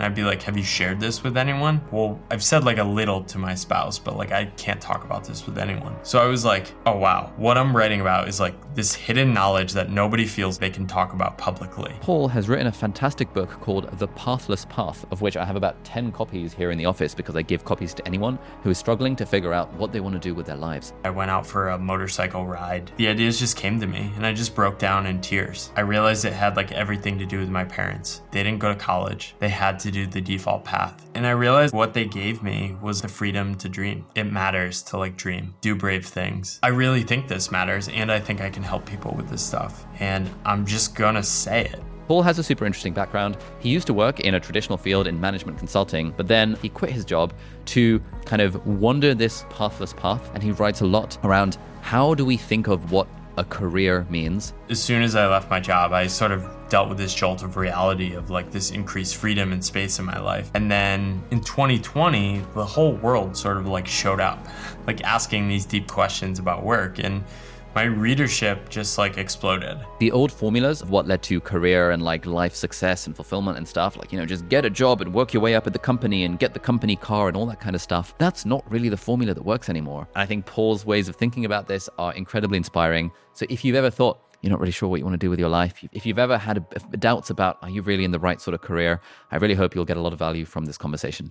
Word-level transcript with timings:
and 0.00 0.06
I'd 0.06 0.14
be 0.14 0.22
like, 0.22 0.42
Have 0.44 0.56
you 0.56 0.64
shared 0.64 0.98
this 0.98 1.22
with 1.22 1.36
anyone? 1.36 1.82
Well, 1.90 2.18
I've 2.30 2.42
said 2.42 2.64
like 2.64 2.78
a 2.78 2.84
little 2.84 3.22
to 3.24 3.38
my 3.38 3.54
spouse, 3.54 3.98
but 3.98 4.16
like 4.16 4.32
I 4.32 4.46
can't 4.56 4.80
talk 4.80 5.04
about 5.04 5.24
this 5.24 5.44
with 5.44 5.58
anyone. 5.58 5.94
So 6.02 6.18
I 6.18 6.26
was 6.26 6.42
like, 6.42 6.72
Oh 6.86 6.96
wow, 6.96 7.32
what 7.36 7.58
I'm 7.58 7.76
writing 7.76 8.00
about 8.00 8.26
is 8.26 8.40
like 8.40 8.54
this 8.74 8.94
hidden 8.94 9.34
knowledge 9.34 9.74
that 9.74 9.90
nobody 9.90 10.24
feels 10.24 10.56
they 10.56 10.70
can 10.70 10.86
talk 10.86 11.12
about 11.12 11.36
publicly. 11.36 11.94
Paul 12.00 12.28
has 12.28 12.48
written 12.48 12.66
a 12.66 12.72
fantastic 12.72 13.30
book 13.34 13.50
called 13.60 13.90
The 13.98 14.08
Pathless 14.08 14.64
Path, 14.70 15.04
of 15.10 15.20
which 15.20 15.36
I 15.36 15.44
have 15.44 15.56
about 15.56 15.82
10 15.84 16.12
copies 16.12 16.54
here 16.54 16.70
in 16.70 16.78
the 16.78 16.86
office 16.86 17.14
because 17.14 17.36
I 17.36 17.42
give 17.42 17.64
copies 17.64 17.92
to 17.94 18.06
anyone 18.06 18.38
who 18.62 18.70
is 18.70 18.78
struggling 18.78 19.14
to 19.16 19.26
figure 19.26 19.52
out 19.52 19.70
what 19.74 19.92
they 19.92 20.00
want 20.00 20.14
to 20.14 20.18
do 20.18 20.34
with 20.34 20.46
their 20.46 20.56
lives. 20.56 20.94
I 21.04 21.10
went 21.10 21.30
out 21.30 21.46
for 21.46 21.68
a 21.68 21.78
motorcycle 21.78 22.46
ride. 22.46 22.90
The 22.96 23.08
ideas 23.08 23.38
just 23.38 23.56
came 23.56 23.78
to 23.80 23.86
me 23.86 24.12
and 24.16 24.24
I 24.24 24.32
just 24.32 24.54
broke 24.54 24.78
down 24.78 25.04
in 25.04 25.20
tears. 25.20 25.72
I 25.76 25.82
realized 25.82 26.24
it 26.24 26.32
had 26.32 26.56
like 26.56 26.72
everything 26.72 27.18
to 27.18 27.26
do 27.26 27.38
with 27.38 27.50
my 27.50 27.64
parents. 27.64 28.22
They 28.30 28.42
didn't 28.42 28.60
go 28.60 28.68
to 28.72 28.78
college, 28.78 29.34
they 29.40 29.50
had 29.50 29.78
to 29.80 29.89
do 29.90 30.06
the 30.06 30.20
default 30.20 30.64
path. 30.64 31.06
And 31.14 31.26
I 31.26 31.30
realized 31.30 31.74
what 31.74 31.94
they 31.94 32.04
gave 32.04 32.42
me 32.42 32.76
was 32.80 33.02
the 33.02 33.08
freedom 33.08 33.54
to 33.56 33.68
dream. 33.68 34.06
It 34.14 34.24
matters 34.24 34.82
to 34.84 34.96
like 34.96 35.16
dream, 35.16 35.54
do 35.60 35.74
brave 35.74 36.06
things. 36.06 36.58
I 36.62 36.68
really 36.68 37.02
think 37.02 37.28
this 37.28 37.50
matters, 37.50 37.88
and 37.88 38.10
I 38.10 38.20
think 38.20 38.40
I 38.40 38.50
can 38.50 38.62
help 38.62 38.86
people 38.86 39.14
with 39.16 39.28
this 39.28 39.42
stuff. 39.42 39.84
And 39.98 40.30
I'm 40.44 40.66
just 40.66 40.94
gonna 40.94 41.22
say 41.22 41.64
it. 41.66 41.80
Paul 42.10 42.22
has 42.22 42.40
a 42.40 42.42
super 42.42 42.66
interesting 42.66 42.92
background. 42.92 43.36
He 43.60 43.68
used 43.68 43.86
to 43.86 43.94
work 43.94 44.18
in 44.18 44.34
a 44.34 44.40
traditional 44.40 44.76
field 44.76 45.06
in 45.06 45.20
management 45.20 45.58
consulting, 45.58 46.12
but 46.16 46.26
then 46.26 46.56
he 46.60 46.68
quit 46.68 46.90
his 46.90 47.04
job 47.04 47.32
to 47.66 48.02
kind 48.24 48.42
of 48.42 48.66
wander 48.66 49.14
this 49.14 49.44
pathless 49.48 49.92
path. 49.92 50.28
And 50.34 50.42
he 50.42 50.50
writes 50.50 50.80
a 50.80 50.86
lot 50.86 51.16
around 51.22 51.58
how 51.82 52.14
do 52.14 52.24
we 52.24 52.36
think 52.36 52.66
of 52.66 52.90
what 52.90 53.06
a 53.36 53.44
career 53.44 54.06
means. 54.10 54.52
As 54.68 54.82
soon 54.82 55.02
as 55.02 55.14
I 55.14 55.26
left 55.26 55.50
my 55.50 55.60
job, 55.60 55.92
I 55.92 56.06
sort 56.06 56.32
of 56.32 56.46
dealt 56.68 56.88
with 56.88 56.98
this 56.98 57.14
jolt 57.14 57.42
of 57.42 57.56
reality 57.56 58.14
of 58.14 58.30
like 58.30 58.50
this 58.50 58.70
increased 58.70 59.16
freedom 59.16 59.52
and 59.52 59.64
space 59.64 59.98
in 59.98 60.04
my 60.04 60.18
life. 60.20 60.50
And 60.54 60.70
then 60.70 61.22
in 61.30 61.40
2020, 61.40 62.42
the 62.54 62.64
whole 62.64 62.92
world 62.92 63.36
sort 63.36 63.56
of 63.56 63.66
like 63.66 63.86
showed 63.86 64.20
up, 64.20 64.46
like 64.86 65.02
asking 65.02 65.48
these 65.48 65.66
deep 65.66 65.88
questions 65.88 66.38
about 66.38 66.64
work. 66.64 66.98
And 66.98 67.24
my 67.74 67.84
readership 67.84 68.68
just 68.68 68.98
like 68.98 69.16
exploded. 69.16 69.78
The 70.00 70.10
old 70.10 70.32
formulas 70.32 70.82
of 70.82 70.90
what 70.90 71.06
led 71.06 71.22
to 71.24 71.40
career 71.40 71.92
and 71.92 72.02
like 72.02 72.26
life 72.26 72.54
success 72.54 73.06
and 73.06 73.14
fulfillment 73.14 73.58
and 73.58 73.66
stuff, 73.66 73.96
like, 73.96 74.12
you 74.12 74.18
know, 74.18 74.26
just 74.26 74.48
get 74.48 74.64
a 74.64 74.70
job 74.70 75.00
and 75.00 75.14
work 75.14 75.32
your 75.32 75.42
way 75.42 75.54
up 75.54 75.66
at 75.66 75.72
the 75.72 75.78
company 75.78 76.24
and 76.24 76.38
get 76.38 76.52
the 76.52 76.58
company 76.58 76.96
car 76.96 77.28
and 77.28 77.36
all 77.36 77.46
that 77.46 77.60
kind 77.60 77.76
of 77.76 77.82
stuff, 77.82 78.14
that's 78.18 78.44
not 78.44 78.64
really 78.70 78.88
the 78.88 78.96
formula 78.96 79.34
that 79.34 79.44
works 79.44 79.68
anymore. 79.68 80.08
I 80.16 80.26
think 80.26 80.46
Paul's 80.46 80.84
ways 80.84 81.08
of 81.08 81.16
thinking 81.16 81.44
about 81.44 81.68
this 81.68 81.88
are 81.98 82.12
incredibly 82.14 82.56
inspiring. 82.56 83.12
So 83.34 83.46
if 83.48 83.64
you've 83.64 83.76
ever 83.76 83.90
thought, 83.90 84.20
you're 84.42 84.50
not 84.50 84.58
really 84.58 84.72
sure 84.72 84.88
what 84.88 84.98
you 84.98 85.04
want 85.04 85.14
to 85.14 85.18
do 85.18 85.30
with 85.30 85.38
your 85.38 85.50
life, 85.50 85.84
if 85.92 86.04
you've 86.04 86.18
ever 86.18 86.38
had 86.38 86.64
doubts 86.98 87.30
about 87.30 87.58
are 87.62 87.70
you 87.70 87.82
really 87.82 88.04
in 88.04 88.10
the 88.10 88.18
right 88.18 88.40
sort 88.40 88.54
of 88.54 88.62
career, 88.62 89.00
I 89.30 89.36
really 89.36 89.54
hope 89.54 89.74
you'll 89.74 89.84
get 89.84 89.96
a 89.96 90.00
lot 90.00 90.12
of 90.12 90.18
value 90.18 90.44
from 90.44 90.64
this 90.64 90.78
conversation. 90.78 91.30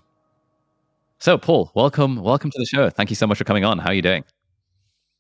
So, 1.18 1.38
Paul, 1.38 1.72
welcome, 1.74 2.16
welcome 2.16 2.50
to 2.50 2.58
the 2.58 2.66
show. 2.66 2.90
Thank 2.90 3.10
you 3.10 3.16
so 3.18 3.28
much 3.28 3.38
for 3.38 3.44
coming 3.44 3.66
on. 3.66 3.78
How 3.78 3.90
are 3.90 3.94
you 3.94 4.02
doing? 4.02 4.24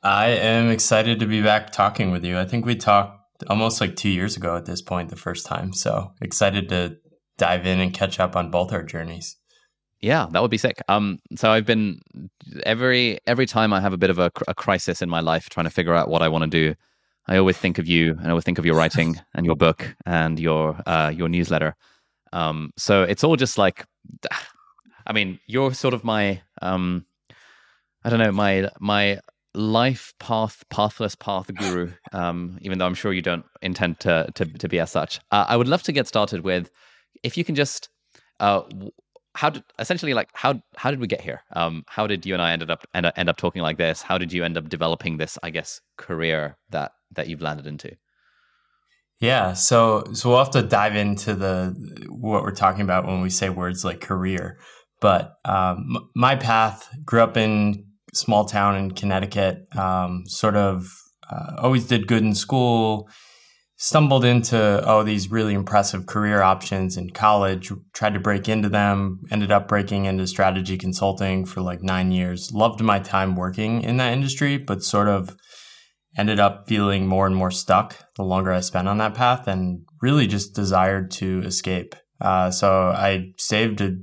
I 0.01 0.27
am 0.27 0.69
excited 0.69 1.19
to 1.19 1.25
be 1.25 1.41
back 1.41 1.71
talking 1.71 2.11
with 2.11 2.23
you. 2.23 2.39
I 2.39 2.45
think 2.45 2.65
we 2.65 2.75
talked 2.75 3.43
almost 3.47 3.81
like 3.81 3.95
two 3.95 4.09
years 4.09 4.37
ago 4.37 4.55
at 4.55 4.65
this 4.65 4.81
point, 4.81 5.09
the 5.09 5.15
first 5.15 5.45
time. 5.45 5.73
So 5.73 6.13
excited 6.21 6.69
to 6.69 6.97
dive 7.37 7.65
in 7.65 7.79
and 7.79 7.93
catch 7.93 8.19
up 8.19 8.35
on 8.35 8.51
both 8.51 8.71
our 8.71 8.83
journeys. 8.83 9.35
Yeah, 10.01 10.27
that 10.31 10.41
would 10.41 10.51
be 10.51 10.57
sick. 10.57 10.81
Um, 10.87 11.19
so 11.35 11.51
I've 11.51 11.65
been 11.65 12.01
every 12.63 13.19
every 13.27 13.45
time 13.45 13.73
I 13.73 13.81
have 13.81 13.91
a 13.91 13.97
bit 13.97 14.09
of 14.09 14.19
a, 14.19 14.31
a 14.47 14.53
crisis 14.53 15.01
in 15.01 15.09
my 15.09 15.19
life, 15.19 15.49
trying 15.49 15.65
to 15.65 15.69
figure 15.69 15.93
out 15.93 16.07
what 16.07 16.21
I 16.21 16.29
want 16.29 16.43
to 16.43 16.49
do. 16.49 16.75
I 17.27 17.37
always 17.37 17.57
think 17.57 17.77
of 17.77 17.85
you, 17.85 18.11
and 18.11 18.27
I 18.27 18.29
always 18.29 18.45
think 18.45 18.59
of 18.59 18.65
your 18.65 18.75
writing 18.75 19.19
and 19.33 19.45
your 19.45 19.57
book 19.57 19.95
and 20.05 20.39
your 20.39 20.81
uh, 20.85 21.11
your 21.13 21.27
newsletter. 21.27 21.75
Um, 22.31 22.71
so 22.77 23.03
it's 23.03 23.25
all 23.25 23.35
just 23.35 23.57
like, 23.57 23.85
I 25.05 25.11
mean, 25.11 25.39
you're 25.47 25.73
sort 25.73 25.93
of 25.93 26.05
my 26.05 26.41
um, 26.61 27.05
I 28.05 28.09
don't 28.09 28.19
know, 28.19 28.31
my 28.31 28.69
my 28.79 29.19
life 29.59 30.13
path, 30.19 30.63
pathless 30.69 31.15
path 31.15 31.53
guru, 31.53 31.91
um, 32.13 32.57
even 32.61 32.77
though 32.77 32.85
I'm 32.85 32.95
sure 32.95 33.11
you 33.11 33.21
don't 33.21 33.45
intend 33.61 33.99
to 34.01 34.31
to, 34.35 34.45
to 34.45 34.67
be 34.69 34.79
as 34.79 34.91
such. 34.91 35.19
Uh, 35.31 35.45
I 35.47 35.57
would 35.57 35.67
love 35.67 35.83
to 35.83 35.91
get 35.91 36.07
started 36.07 36.43
with, 36.43 36.71
if 37.23 37.37
you 37.37 37.43
can 37.43 37.55
just, 37.55 37.89
uh, 38.39 38.61
how 39.35 39.49
did 39.49 39.63
essentially 39.77 40.13
like 40.13 40.29
how 40.33 40.61
how 40.77 40.89
did 40.91 40.99
we 40.99 41.07
get 41.07 41.21
here? 41.21 41.41
Um, 41.55 41.83
how 41.87 42.07
did 42.07 42.25
you 42.25 42.33
and 42.33 42.41
I 42.41 42.53
ended 42.53 42.71
up 42.71 42.87
end, 42.93 43.05
up 43.05 43.13
end 43.17 43.29
up 43.29 43.37
talking 43.37 43.61
like 43.61 43.77
this? 43.77 44.01
How 44.01 44.17
did 44.17 44.31
you 44.31 44.43
end 44.43 44.57
up 44.57 44.69
developing 44.69 45.17
this, 45.17 45.37
I 45.43 45.49
guess, 45.49 45.81
career 45.97 46.57
that 46.69 46.93
that 47.11 47.27
you've 47.27 47.41
landed 47.41 47.67
into? 47.67 47.95
Yeah, 49.19 49.53
so 49.53 50.05
so 50.13 50.29
we'll 50.29 50.39
have 50.39 50.51
to 50.51 50.61
dive 50.61 50.95
into 50.95 51.35
the 51.35 51.75
what 52.09 52.43
we're 52.43 52.51
talking 52.51 52.81
about 52.81 53.05
when 53.05 53.21
we 53.21 53.29
say 53.29 53.49
words 53.49 53.83
like 53.83 53.99
career. 53.99 54.57
But 55.01 55.33
um, 55.45 56.09
my 56.15 56.35
path 56.35 56.89
grew 57.05 57.21
up 57.21 57.37
in 57.37 57.85
small 58.13 58.45
town 58.45 58.75
in 58.75 58.91
Connecticut. 58.91 59.67
Um, 59.75 60.23
sort 60.25 60.55
of 60.55 60.87
uh, 61.29 61.57
always 61.57 61.87
did 61.87 62.07
good 62.07 62.23
in 62.23 62.35
school. 62.35 63.09
Stumbled 63.81 64.25
into 64.25 64.83
oh 64.85 65.03
these 65.03 65.31
really 65.31 65.53
impressive 65.53 66.05
career 66.05 66.41
options 66.41 66.97
in 66.97 67.11
college. 67.11 67.71
Tried 67.93 68.13
to 68.13 68.19
break 68.19 68.49
into 68.49 68.67
them. 68.67 69.21
Ended 69.31 69.51
up 69.51 69.69
breaking 69.69 70.05
into 70.05 70.27
strategy 70.27 70.77
consulting 70.77 71.45
for 71.45 71.61
like 71.61 71.81
nine 71.81 72.11
years. 72.11 72.51
Loved 72.51 72.81
my 72.81 72.99
time 72.99 73.37
working 73.37 73.81
in 73.83 73.95
that 73.97 74.11
industry, 74.11 74.57
but 74.57 74.83
sort 74.83 75.07
of 75.07 75.37
ended 76.17 76.39
up 76.41 76.67
feeling 76.67 77.07
more 77.07 77.25
and 77.25 77.35
more 77.35 77.51
stuck 77.51 77.95
the 78.17 78.23
longer 78.23 78.51
I 78.51 78.59
spent 78.59 78.89
on 78.89 78.97
that 78.97 79.13
path, 79.13 79.47
and 79.47 79.85
really 80.01 80.27
just 80.27 80.53
desired 80.53 81.09
to 81.11 81.41
escape. 81.45 81.95
Uh, 82.19 82.51
so 82.51 82.89
I 82.89 83.31
saved 83.37 83.79
a 83.79 83.95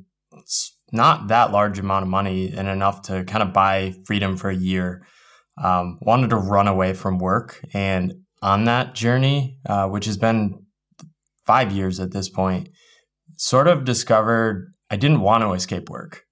not 0.93 1.29
that 1.29 1.53
large 1.53 1.79
amount 1.79 2.05
of 2.05 2.09
money 2.09 2.53
and 2.53 2.69
enough 2.69 3.03
to 3.03 3.25
kind 3.25 3.43
of 3.43 3.53
buy 3.53 3.95
freedom 4.05 4.37
for 4.37 4.51
a 4.51 4.57
year. 4.57 5.07
Um, 5.63 5.99
wanted 6.03 6.31
to 6.31 6.37
run 6.37 6.69
away 6.69 6.93
from 6.93 7.19
work. 7.19 7.65
And 7.73 8.15
on 8.43 8.65
that 8.65 8.95
journey, 8.95 9.59
uh, 9.67 9.89
which 9.89 10.05
has 10.05 10.17
been 10.17 10.67
five 11.47 11.73
years 11.73 11.99
at 11.99 12.13
this 12.13 12.29
point, 12.29 12.69
sort 13.37 13.69
of 13.69 13.85
discovered 13.85 14.73
I 14.91 14.97
didn't 14.97 15.21
want 15.21 15.43
to 15.43 15.53
escape 15.53 15.91
work. 15.91 16.23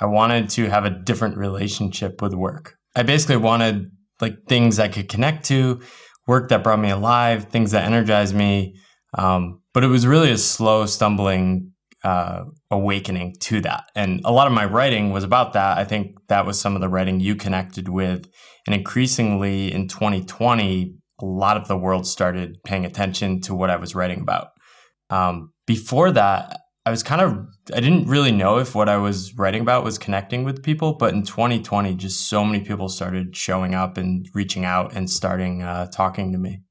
I 0.00 0.06
wanted 0.06 0.48
to 0.50 0.70
have 0.70 0.84
a 0.84 0.90
different 0.90 1.36
relationship 1.36 2.22
with 2.22 2.32
work. 2.32 2.76
I 2.96 3.02
basically 3.02 3.36
wanted 3.36 3.90
like 4.20 4.46
things 4.48 4.78
I 4.78 4.88
could 4.88 5.08
connect 5.08 5.44
to, 5.46 5.80
work 6.26 6.48
that 6.48 6.62
brought 6.62 6.78
me 6.78 6.90
alive, 6.90 7.46
things 7.46 7.72
that 7.72 7.84
energized 7.84 8.34
me. 8.34 8.76
Um, 9.16 9.60
but 9.74 9.84
it 9.84 9.88
was 9.88 10.06
really 10.06 10.30
a 10.30 10.38
slow, 10.38 10.86
stumbling 10.86 11.72
uh, 12.02 12.44
awakening 12.70 13.34
to 13.40 13.60
that. 13.60 13.84
And 13.94 14.20
a 14.24 14.32
lot 14.32 14.46
of 14.46 14.52
my 14.52 14.64
writing 14.64 15.10
was 15.10 15.24
about 15.24 15.52
that. 15.52 15.78
I 15.78 15.84
think 15.84 16.16
that 16.28 16.46
was 16.46 16.58
some 16.58 16.74
of 16.74 16.80
the 16.80 16.88
writing 16.88 17.20
you 17.20 17.36
connected 17.36 17.88
with. 17.88 18.28
And 18.66 18.74
increasingly 18.74 19.72
in 19.72 19.88
2020, 19.88 20.94
a 21.20 21.24
lot 21.24 21.56
of 21.56 21.68
the 21.68 21.76
world 21.76 22.06
started 22.06 22.58
paying 22.64 22.84
attention 22.84 23.40
to 23.42 23.54
what 23.54 23.70
I 23.70 23.76
was 23.76 23.94
writing 23.94 24.20
about. 24.20 24.48
Um, 25.10 25.52
before 25.66 26.10
that, 26.12 26.60
I 26.86 26.90
was 26.90 27.02
kind 27.02 27.20
of, 27.20 27.46
I 27.74 27.80
didn't 27.80 28.08
really 28.08 28.32
know 28.32 28.58
if 28.58 28.74
what 28.74 28.88
I 28.88 28.96
was 28.96 29.34
writing 29.36 29.60
about 29.60 29.84
was 29.84 29.98
connecting 29.98 30.44
with 30.44 30.62
people. 30.62 30.94
But 30.94 31.12
in 31.12 31.22
2020, 31.22 31.94
just 31.94 32.28
so 32.28 32.44
many 32.44 32.64
people 32.64 32.88
started 32.88 33.36
showing 33.36 33.74
up 33.74 33.98
and 33.98 34.26
reaching 34.34 34.64
out 34.64 34.94
and 34.94 35.10
starting 35.10 35.62
uh, 35.62 35.88
talking 35.90 36.32
to 36.32 36.38
me. 36.38 36.62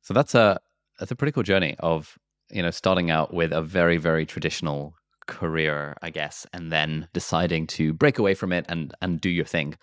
So 0.00 0.14
that's 0.14 0.34
a, 0.34 0.58
that's 0.98 1.12
a 1.12 1.16
pretty 1.16 1.32
cool 1.32 1.42
journey 1.42 1.76
of 1.80 2.16
you 2.52 2.62
know, 2.62 2.70
starting 2.70 3.10
out 3.10 3.32
with 3.32 3.52
a 3.52 3.62
very, 3.62 3.96
very 3.96 4.26
traditional 4.26 4.94
career, 5.26 5.96
I 6.02 6.10
guess, 6.10 6.46
and 6.52 6.70
then 6.72 7.08
deciding 7.12 7.66
to 7.68 7.92
break 7.92 8.18
away 8.18 8.34
from 8.34 8.52
it 8.52 8.66
and 8.68 8.94
and 9.00 9.20
do 9.20 9.30
your 9.30 9.44
thing. 9.44 9.76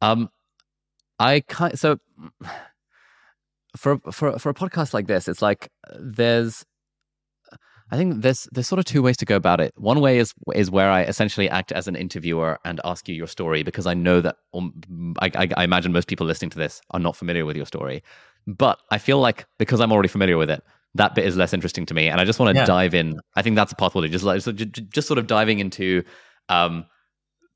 Um, 0.00 0.30
I 1.18 1.40
kind 1.40 1.78
so 1.78 1.98
for 3.76 3.98
for 4.10 4.38
for 4.38 4.50
a 4.50 4.54
podcast 4.54 4.94
like 4.94 5.06
this, 5.06 5.28
it's 5.28 5.42
like 5.42 5.70
there's 5.98 6.64
I 7.92 7.96
think 7.96 8.22
there's 8.22 8.48
there's 8.52 8.66
sort 8.66 8.78
of 8.78 8.86
two 8.86 9.02
ways 9.02 9.18
to 9.18 9.26
go 9.26 9.36
about 9.36 9.60
it. 9.60 9.74
One 9.76 10.00
way 10.00 10.18
is 10.18 10.32
is 10.54 10.70
where 10.70 10.90
I 10.90 11.02
essentially 11.02 11.50
act 11.50 11.72
as 11.72 11.86
an 11.88 11.94
interviewer 11.94 12.58
and 12.64 12.80
ask 12.86 13.06
you 13.06 13.14
your 13.14 13.26
story 13.26 13.62
because 13.62 13.86
I 13.86 13.92
know 13.92 14.22
that 14.22 14.36
um, 14.54 15.14
I, 15.20 15.30
I, 15.34 15.48
I, 15.58 15.64
imagine 15.64 15.92
most 15.92 16.08
people 16.08 16.26
listening 16.26 16.50
to 16.50 16.58
this 16.58 16.80
are 16.92 17.00
not 17.00 17.16
familiar 17.16 17.44
with 17.44 17.54
your 17.54 17.66
story. 17.66 18.02
But 18.46 18.78
I 18.90 18.96
feel 18.96 19.18
like 19.18 19.44
because 19.58 19.80
I'm 19.80 19.92
already 19.92 20.08
familiar 20.08 20.38
with 20.38 20.48
it, 20.48 20.64
that 20.94 21.14
bit 21.14 21.24
is 21.24 21.36
less 21.36 21.52
interesting 21.52 21.86
to 21.86 21.94
me, 21.94 22.08
and 22.08 22.20
I 22.20 22.24
just 22.24 22.38
want 22.38 22.54
to 22.54 22.60
yeah. 22.60 22.66
dive 22.66 22.94
in. 22.94 23.20
I 23.34 23.42
think 23.42 23.56
that's 23.56 23.72
a 23.72 23.76
possibility. 23.76 24.12
Just 24.12 24.24
like 24.24 24.42
so 24.42 24.52
just, 24.52 25.08
sort 25.08 25.18
of 25.18 25.26
diving 25.26 25.58
into 25.58 26.02
um, 26.48 26.84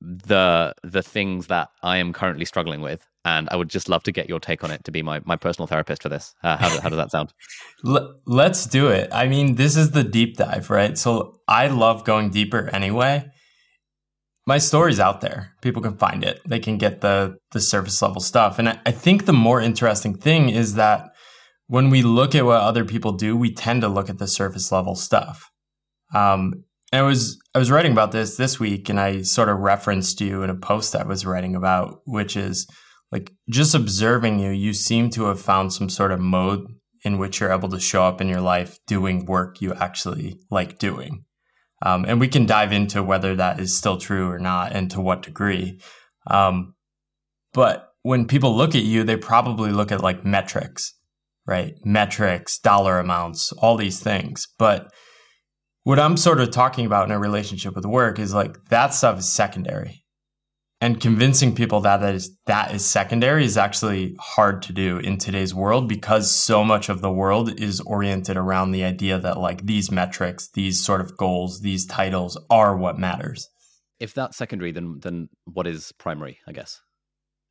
the 0.01 0.75
the 0.83 1.03
things 1.03 1.49
that 1.49 1.69
I 1.83 1.99
am 1.99 2.13
currently 2.13 2.45
struggling 2.45 2.81
with, 2.81 3.07
and 3.25 3.49
I 3.51 3.57
would 3.57 3.69
just 3.69 3.89
love 3.89 4.03
to 4.05 4.13
get 4.13 4.29
your 4.29 4.41
take 4.41 4.65
on 4.65 4.71
it 4.71 4.85
to 4.85 4.91
be 4.91 5.03
my, 5.03 5.21
my 5.25 5.37
personal 5.37 5.67
therapist 5.67 6.03
for 6.03 6.09
this. 6.09 6.35
Uh, 6.43 6.57
how, 6.57 6.81
how 6.81 6.89
does 6.89 6.97
that 6.97 7.11
sound? 7.11 7.33
Let's 8.27 8.67
do 8.67 8.89
it. 8.89 9.11
I 9.13 9.27
mean, 9.27 9.57
this 9.57 9.77
is 9.77 9.91
the 9.91 10.05
deep 10.05 10.37
dive, 10.37 10.71
right? 10.71 10.97
So 10.97 11.41
I 11.49 11.67
love 11.67 12.05
going 12.05 12.31
deeper 12.31 12.71
anyway. 12.73 13.27
My 14.47 14.59
story's 14.59 15.01
out 15.01 15.23
there. 15.23 15.55
People 15.61 15.83
can 15.83 15.97
find 15.97 16.23
it. 16.23 16.41
They 16.47 16.61
can 16.61 16.79
get 16.79 17.01
the 17.01 17.37
the 17.51 17.61
surface 17.61 18.01
level 18.01 18.21
stuff. 18.21 18.59
And 18.59 18.69
I, 18.69 18.81
I 18.87 18.93
think 18.93 19.27
the 19.27 19.33
more 19.33 19.61
interesting 19.61 20.17
thing 20.17 20.49
is 20.49 20.75
that 20.75 21.11
when 21.69 21.91
we 21.91 22.03
look 22.03 22.35
at 22.35 22.45
what 22.45 22.61
other 22.61 22.85
people 22.85 23.13
do, 23.13 23.37
we 23.37 23.53
tend 23.53 23.83
to 23.83 23.89
look 23.89 24.09
at 24.09 24.19
the 24.19 24.29
surface 24.29 24.71
level 24.71 24.95
stuff. 24.95 25.51
Um, 26.15 26.65
and 26.93 27.01
I 27.01 27.03
was 27.03 27.39
I 27.55 27.59
was 27.59 27.71
writing 27.71 27.93
about 27.93 28.13
this 28.13 28.37
this 28.37 28.61
week, 28.61 28.89
and 28.89 29.01
I 29.01 29.23
sort 29.23 29.49
of 29.49 29.59
referenced 29.59 30.21
you 30.21 30.43
in 30.43 30.51
a 30.51 30.55
post 30.55 30.95
I 30.95 31.05
was 31.05 31.27
writing 31.27 31.57
about, 31.57 32.01
which 32.05 32.37
is 32.37 32.67
like 33.13 33.33
just 33.49 33.75
observing 33.75 34.39
you, 34.39 34.51
you 34.51 34.73
seem 34.73 35.11
to 35.11 35.25
have 35.25 35.41
found 35.41 35.73
some 35.73 35.89
sort 35.89 36.13
of 36.13 36.21
mode 36.21 36.67
in 37.05 37.19
which 37.19 37.41
you're 37.41 37.53
able 37.53 37.69
to 37.69 37.81
show 37.81 38.03
up 38.03 38.21
in 38.21 38.29
your 38.29 38.41
life 38.41 38.79
doing 38.87 39.27
work 39.27 39.61
you 39.61 39.73
actually 39.75 40.41
like 40.51 40.79
doing. 40.79 41.25
Um, 41.83 42.05
and 42.07 42.19
we 42.19 42.29
can 42.29 42.47
dive 42.47 42.73
into 42.73 43.03
whether 43.03 43.37
that 43.37 43.61
is 43.61 43.77
still 43.77 43.99
true 43.99 44.31
or 44.31 44.39
not 44.39 44.73
and 44.73 44.91
to 44.93 45.01
what 45.01 45.23
degree. 45.23 45.81
Um, 46.27 46.75
but 47.53 47.91
when 48.03 48.27
people 48.27 48.57
look 48.57 48.75
at 48.75 48.83
you, 48.83 49.05
they 49.05 49.17
probably 49.17 49.71
look 49.71 49.93
at 49.93 50.03
like 50.03 50.25
metrics, 50.25 50.95
right? 51.47 51.75
Metrics, 51.85 52.59
dollar 52.59 52.99
amounts, 52.99 53.53
all 53.53 53.77
these 53.77 54.01
things. 54.01 54.47
But 54.59 54.93
what 55.85 55.99
I'm 55.99 56.17
sort 56.17 56.41
of 56.41 56.51
talking 56.51 56.87
about 56.87 57.07
in 57.07 57.13
a 57.13 57.19
relationship 57.19 57.75
with 57.75 57.87
work 57.87 58.19
is 58.19 58.35
like 58.35 58.57
that 58.71 58.93
stuff 58.93 59.19
is 59.21 59.29
secondary 59.29 60.05
and 60.81 61.01
convincing 61.01 61.55
people 61.55 61.81
that 61.81 61.99
that 61.99 62.15
is 62.15 62.37
that 62.47 62.75
is 62.75 62.85
secondary 62.85 63.45
is 63.45 63.57
actually 63.57 64.15
hard 64.21 64.63
to 64.63 64.73
do 64.73 64.99
in 64.99 65.17
today's 65.19 65.55
world 65.55 65.89
because 65.89 66.31
so 66.31 66.63
much 66.63 66.89
of 66.89 67.01
the 67.01 67.11
world 67.11 67.61
is 67.61 67.81
oriented 67.81 68.37
around 68.37 68.73
the 68.73 68.85
idea 68.85 69.19
that 69.19 69.39
like 69.39 69.65
these 69.67 69.91
metrics 69.91 70.51
these 70.53 70.83
sort 70.83 71.01
of 71.01 71.17
goals 71.17 71.61
these 71.61 71.87
titles 71.87 72.39
are 72.51 72.77
what 72.77 72.99
matters 72.99 73.49
if 74.01 74.13
that's 74.13 74.37
secondary 74.37 74.73
then 74.73 74.99
then 75.03 75.29
what 75.45 75.67
is 75.67 75.93
primary 75.99 76.39
i 76.47 76.53
guess 76.53 76.81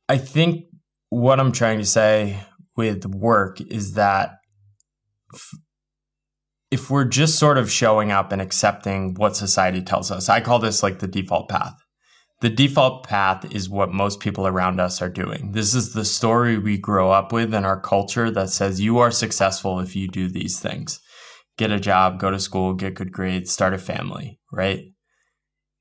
i 0.08 0.16
think 0.16 0.64
what 1.10 1.40
i'm 1.40 1.52
trying 1.52 1.78
to 1.78 1.86
say 1.86 2.38
with 2.76 3.04
work 3.06 3.60
is 3.60 3.94
that 3.94 4.30
f- 5.34 5.54
if 6.70 6.90
we're 6.90 7.04
just 7.04 7.38
sort 7.38 7.58
of 7.58 7.70
showing 7.70 8.10
up 8.10 8.32
and 8.32 8.42
accepting 8.42 9.14
what 9.14 9.36
society 9.36 9.82
tells 9.82 10.10
us 10.10 10.28
i 10.28 10.40
call 10.40 10.58
this 10.58 10.82
like 10.82 10.98
the 10.98 11.08
default 11.08 11.48
path 11.48 11.74
the 12.42 12.50
default 12.50 13.06
path 13.06 13.50
is 13.50 13.70
what 13.70 13.92
most 13.94 14.20
people 14.20 14.46
around 14.46 14.78
us 14.78 15.00
are 15.00 15.08
doing. 15.08 15.52
This 15.52 15.74
is 15.74 15.94
the 15.94 16.04
story 16.04 16.58
we 16.58 16.76
grow 16.76 17.10
up 17.10 17.32
with 17.32 17.54
in 17.54 17.64
our 17.64 17.80
culture 17.80 18.30
that 18.30 18.50
says 18.50 18.78
you 18.78 18.98
are 18.98 19.10
successful 19.10 19.80
if 19.80 19.96
you 19.96 20.06
do 20.06 20.28
these 20.28 20.60
things 20.60 21.00
get 21.56 21.70
a 21.70 21.80
job, 21.80 22.18
go 22.18 22.30
to 22.30 22.38
school, 22.38 22.74
get 22.74 22.94
good 22.94 23.12
grades, 23.12 23.50
start 23.50 23.74
a 23.74 23.78
family, 23.78 24.38
right? 24.52 24.84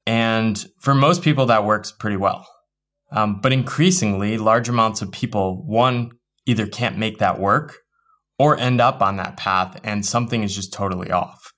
And 0.05 0.63
for 0.79 0.93
most 0.93 1.21
people, 1.21 1.47
that 1.47 1.65
works 1.65 1.91
pretty 1.91 2.17
well. 2.17 2.47
Um, 3.11 3.39
but 3.41 3.53
increasingly, 3.53 4.37
large 4.37 4.69
amounts 4.69 5.01
of 5.01 5.11
people, 5.11 5.65
one, 5.65 6.11
either 6.45 6.67
can't 6.67 6.97
make 6.97 7.17
that 7.19 7.39
work 7.39 7.79
or 8.37 8.57
end 8.57 8.81
up 8.81 9.01
on 9.01 9.17
that 9.17 9.37
path 9.37 9.79
and 9.83 10.05
something 10.05 10.43
is 10.43 10.55
just 10.55 10.73
totally 10.73 11.11
off. 11.11 11.51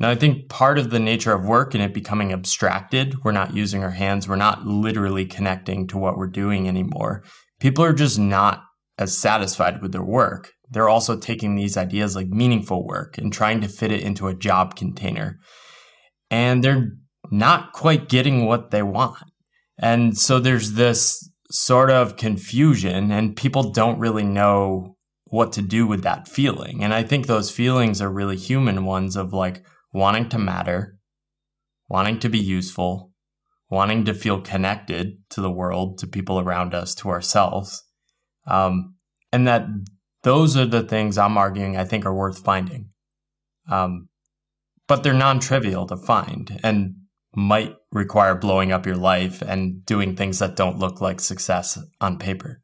Now, 0.00 0.10
I 0.10 0.14
think 0.14 0.48
part 0.48 0.78
of 0.78 0.90
the 0.90 1.00
nature 1.00 1.32
of 1.32 1.44
work 1.44 1.74
and 1.74 1.82
it 1.82 1.92
becoming 1.92 2.32
abstracted, 2.32 3.16
we're 3.24 3.32
not 3.32 3.54
using 3.54 3.82
our 3.82 3.90
hands, 3.90 4.28
we're 4.28 4.36
not 4.36 4.64
literally 4.64 5.26
connecting 5.26 5.88
to 5.88 5.98
what 5.98 6.16
we're 6.16 6.28
doing 6.28 6.68
anymore. 6.68 7.24
People 7.58 7.84
are 7.84 7.92
just 7.92 8.18
not 8.18 8.62
as 8.96 9.16
satisfied 9.16 9.82
with 9.82 9.92
their 9.92 10.04
work. 10.04 10.52
They're 10.70 10.88
also 10.88 11.16
taking 11.16 11.54
these 11.54 11.76
ideas 11.76 12.14
like 12.14 12.28
meaningful 12.28 12.86
work 12.86 13.18
and 13.18 13.32
trying 13.32 13.60
to 13.62 13.68
fit 13.68 13.90
it 13.90 14.02
into 14.02 14.28
a 14.28 14.34
job 14.34 14.76
container. 14.76 15.38
And 16.30 16.62
they're 16.62 16.92
not 17.30 17.72
quite 17.72 18.08
getting 18.08 18.46
what 18.46 18.70
they 18.70 18.82
want. 18.82 19.16
And 19.78 20.16
so 20.16 20.38
there's 20.38 20.72
this 20.72 21.28
sort 21.50 21.90
of 21.90 22.16
confusion, 22.16 23.10
and 23.10 23.36
people 23.36 23.70
don't 23.70 23.98
really 23.98 24.24
know 24.24 24.96
what 25.24 25.52
to 25.52 25.62
do 25.62 25.86
with 25.86 26.02
that 26.02 26.28
feeling. 26.28 26.82
And 26.82 26.94
I 26.94 27.02
think 27.02 27.26
those 27.26 27.50
feelings 27.50 28.00
are 28.00 28.10
really 28.10 28.36
human 28.36 28.84
ones 28.84 29.16
of 29.16 29.32
like, 29.32 29.62
wanting 29.92 30.28
to 30.30 30.38
matter, 30.38 30.98
wanting 31.88 32.18
to 32.20 32.28
be 32.28 32.38
useful, 32.38 33.12
wanting 33.70 34.04
to 34.04 34.14
feel 34.14 34.40
connected 34.40 35.18
to 35.30 35.40
the 35.40 35.50
world, 35.50 35.98
to 35.98 36.06
people 36.06 36.38
around 36.38 36.74
us, 36.74 36.94
to 36.96 37.08
ourselves. 37.08 37.84
Um, 38.46 38.94
and 39.32 39.46
that 39.46 39.66
those 40.22 40.56
are 40.56 40.66
the 40.66 40.82
things 40.82 41.18
I'm 41.18 41.36
arguing 41.36 41.76
I 41.76 41.84
think 41.84 42.06
are 42.06 42.14
worth 42.14 42.44
finding. 42.44 42.90
Um, 43.70 44.08
but 44.86 45.02
they're 45.02 45.12
non 45.12 45.38
trivial 45.38 45.86
to 45.86 45.96
find 45.96 46.58
and 46.62 46.94
might 47.38 47.76
require 47.92 48.34
blowing 48.34 48.72
up 48.72 48.84
your 48.84 48.96
life 48.96 49.42
and 49.42 49.86
doing 49.86 50.16
things 50.16 50.40
that 50.40 50.56
don't 50.56 50.80
look 50.80 51.00
like 51.00 51.20
success 51.20 51.78
on 52.00 52.18
paper. 52.18 52.60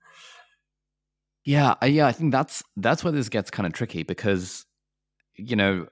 Yeah, 1.44 1.74
yeah, 1.84 2.08
I 2.08 2.12
think 2.12 2.32
that's 2.32 2.64
that's 2.76 3.04
where 3.04 3.12
this 3.12 3.28
gets 3.28 3.50
kind 3.50 3.66
of 3.68 3.72
tricky 3.72 4.02
because 4.02 4.66
you 5.36 5.54
know 5.54 5.86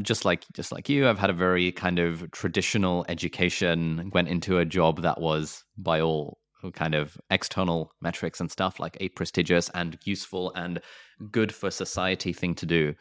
just 0.00 0.24
like 0.24 0.44
just 0.54 0.72
like 0.72 0.88
you, 0.88 1.06
I've 1.06 1.18
had 1.18 1.28
a 1.28 1.34
very 1.34 1.70
kind 1.70 1.98
of 1.98 2.30
traditional 2.30 3.04
education. 3.10 4.10
Went 4.14 4.28
into 4.28 4.58
a 4.58 4.64
job 4.64 5.02
that 5.02 5.20
was 5.20 5.62
by 5.76 6.00
all 6.00 6.38
kind 6.72 6.94
of 6.94 7.18
external 7.28 7.92
metrics 8.00 8.40
and 8.40 8.50
stuff 8.50 8.80
like 8.80 8.96
a 9.00 9.10
prestigious 9.10 9.68
and 9.74 9.98
useful 10.04 10.50
and 10.54 10.80
good 11.30 11.52
for 11.52 11.70
society 11.70 12.32
thing 12.32 12.54
to 12.54 12.64
do. 12.64 12.94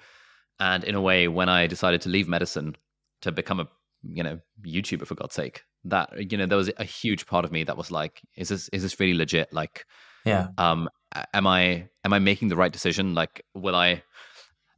And 0.60 0.84
in 0.84 0.96
a 0.96 1.02
way, 1.02 1.30
when 1.30 1.48
I 1.48 1.68
decided 1.68 2.02
to 2.02 2.10
leave 2.10 2.28
medicine 2.28 2.76
to 3.22 3.32
become 3.32 3.62
a 3.62 3.70
you 4.04 4.24
know 4.24 4.40
YouTuber 4.66 5.08
for 5.08 5.16
God's 5.16 5.36
sake, 5.36 5.64
that 5.86 6.32
you 6.32 6.38
know 6.38 6.46
there 6.46 6.58
was 6.58 6.72
a 6.78 6.84
huge 6.84 7.26
part 7.26 7.46
of 7.46 7.52
me 7.52 7.64
that 7.64 7.78
was 7.78 7.92
like, 7.92 8.22
is 8.36 8.50
this 8.50 8.70
is 8.70 8.84
this 8.84 9.00
really 9.00 9.14
legit? 9.14 9.52
Like, 9.54 9.86
yeah, 10.26 10.48
um, 10.58 10.90
am 11.34 11.48
I 11.48 11.90
am 12.04 12.14
I 12.14 12.20
making 12.20 12.50
the 12.50 12.56
right 12.56 12.72
decision? 12.72 13.14
Like, 13.14 13.46
will 13.54 13.76
I 13.76 14.04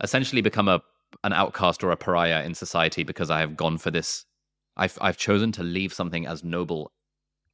essentially 0.02 0.42
become 0.42 0.68
a 0.68 0.82
an 1.24 1.34
outcast 1.34 1.84
or 1.84 1.92
a 1.92 1.98
pariah 1.98 2.44
in 2.44 2.54
society 2.54 3.04
because 3.04 3.30
I 3.30 3.40
have 3.40 3.56
gone 3.56 3.78
for 3.78 3.92
this. 3.92 4.26
I've 4.78 4.98
I've 5.02 5.18
chosen 5.18 5.52
to 5.54 5.64
leave 5.64 5.94
something 5.94 6.26
as 6.28 6.44
noble 6.44 6.92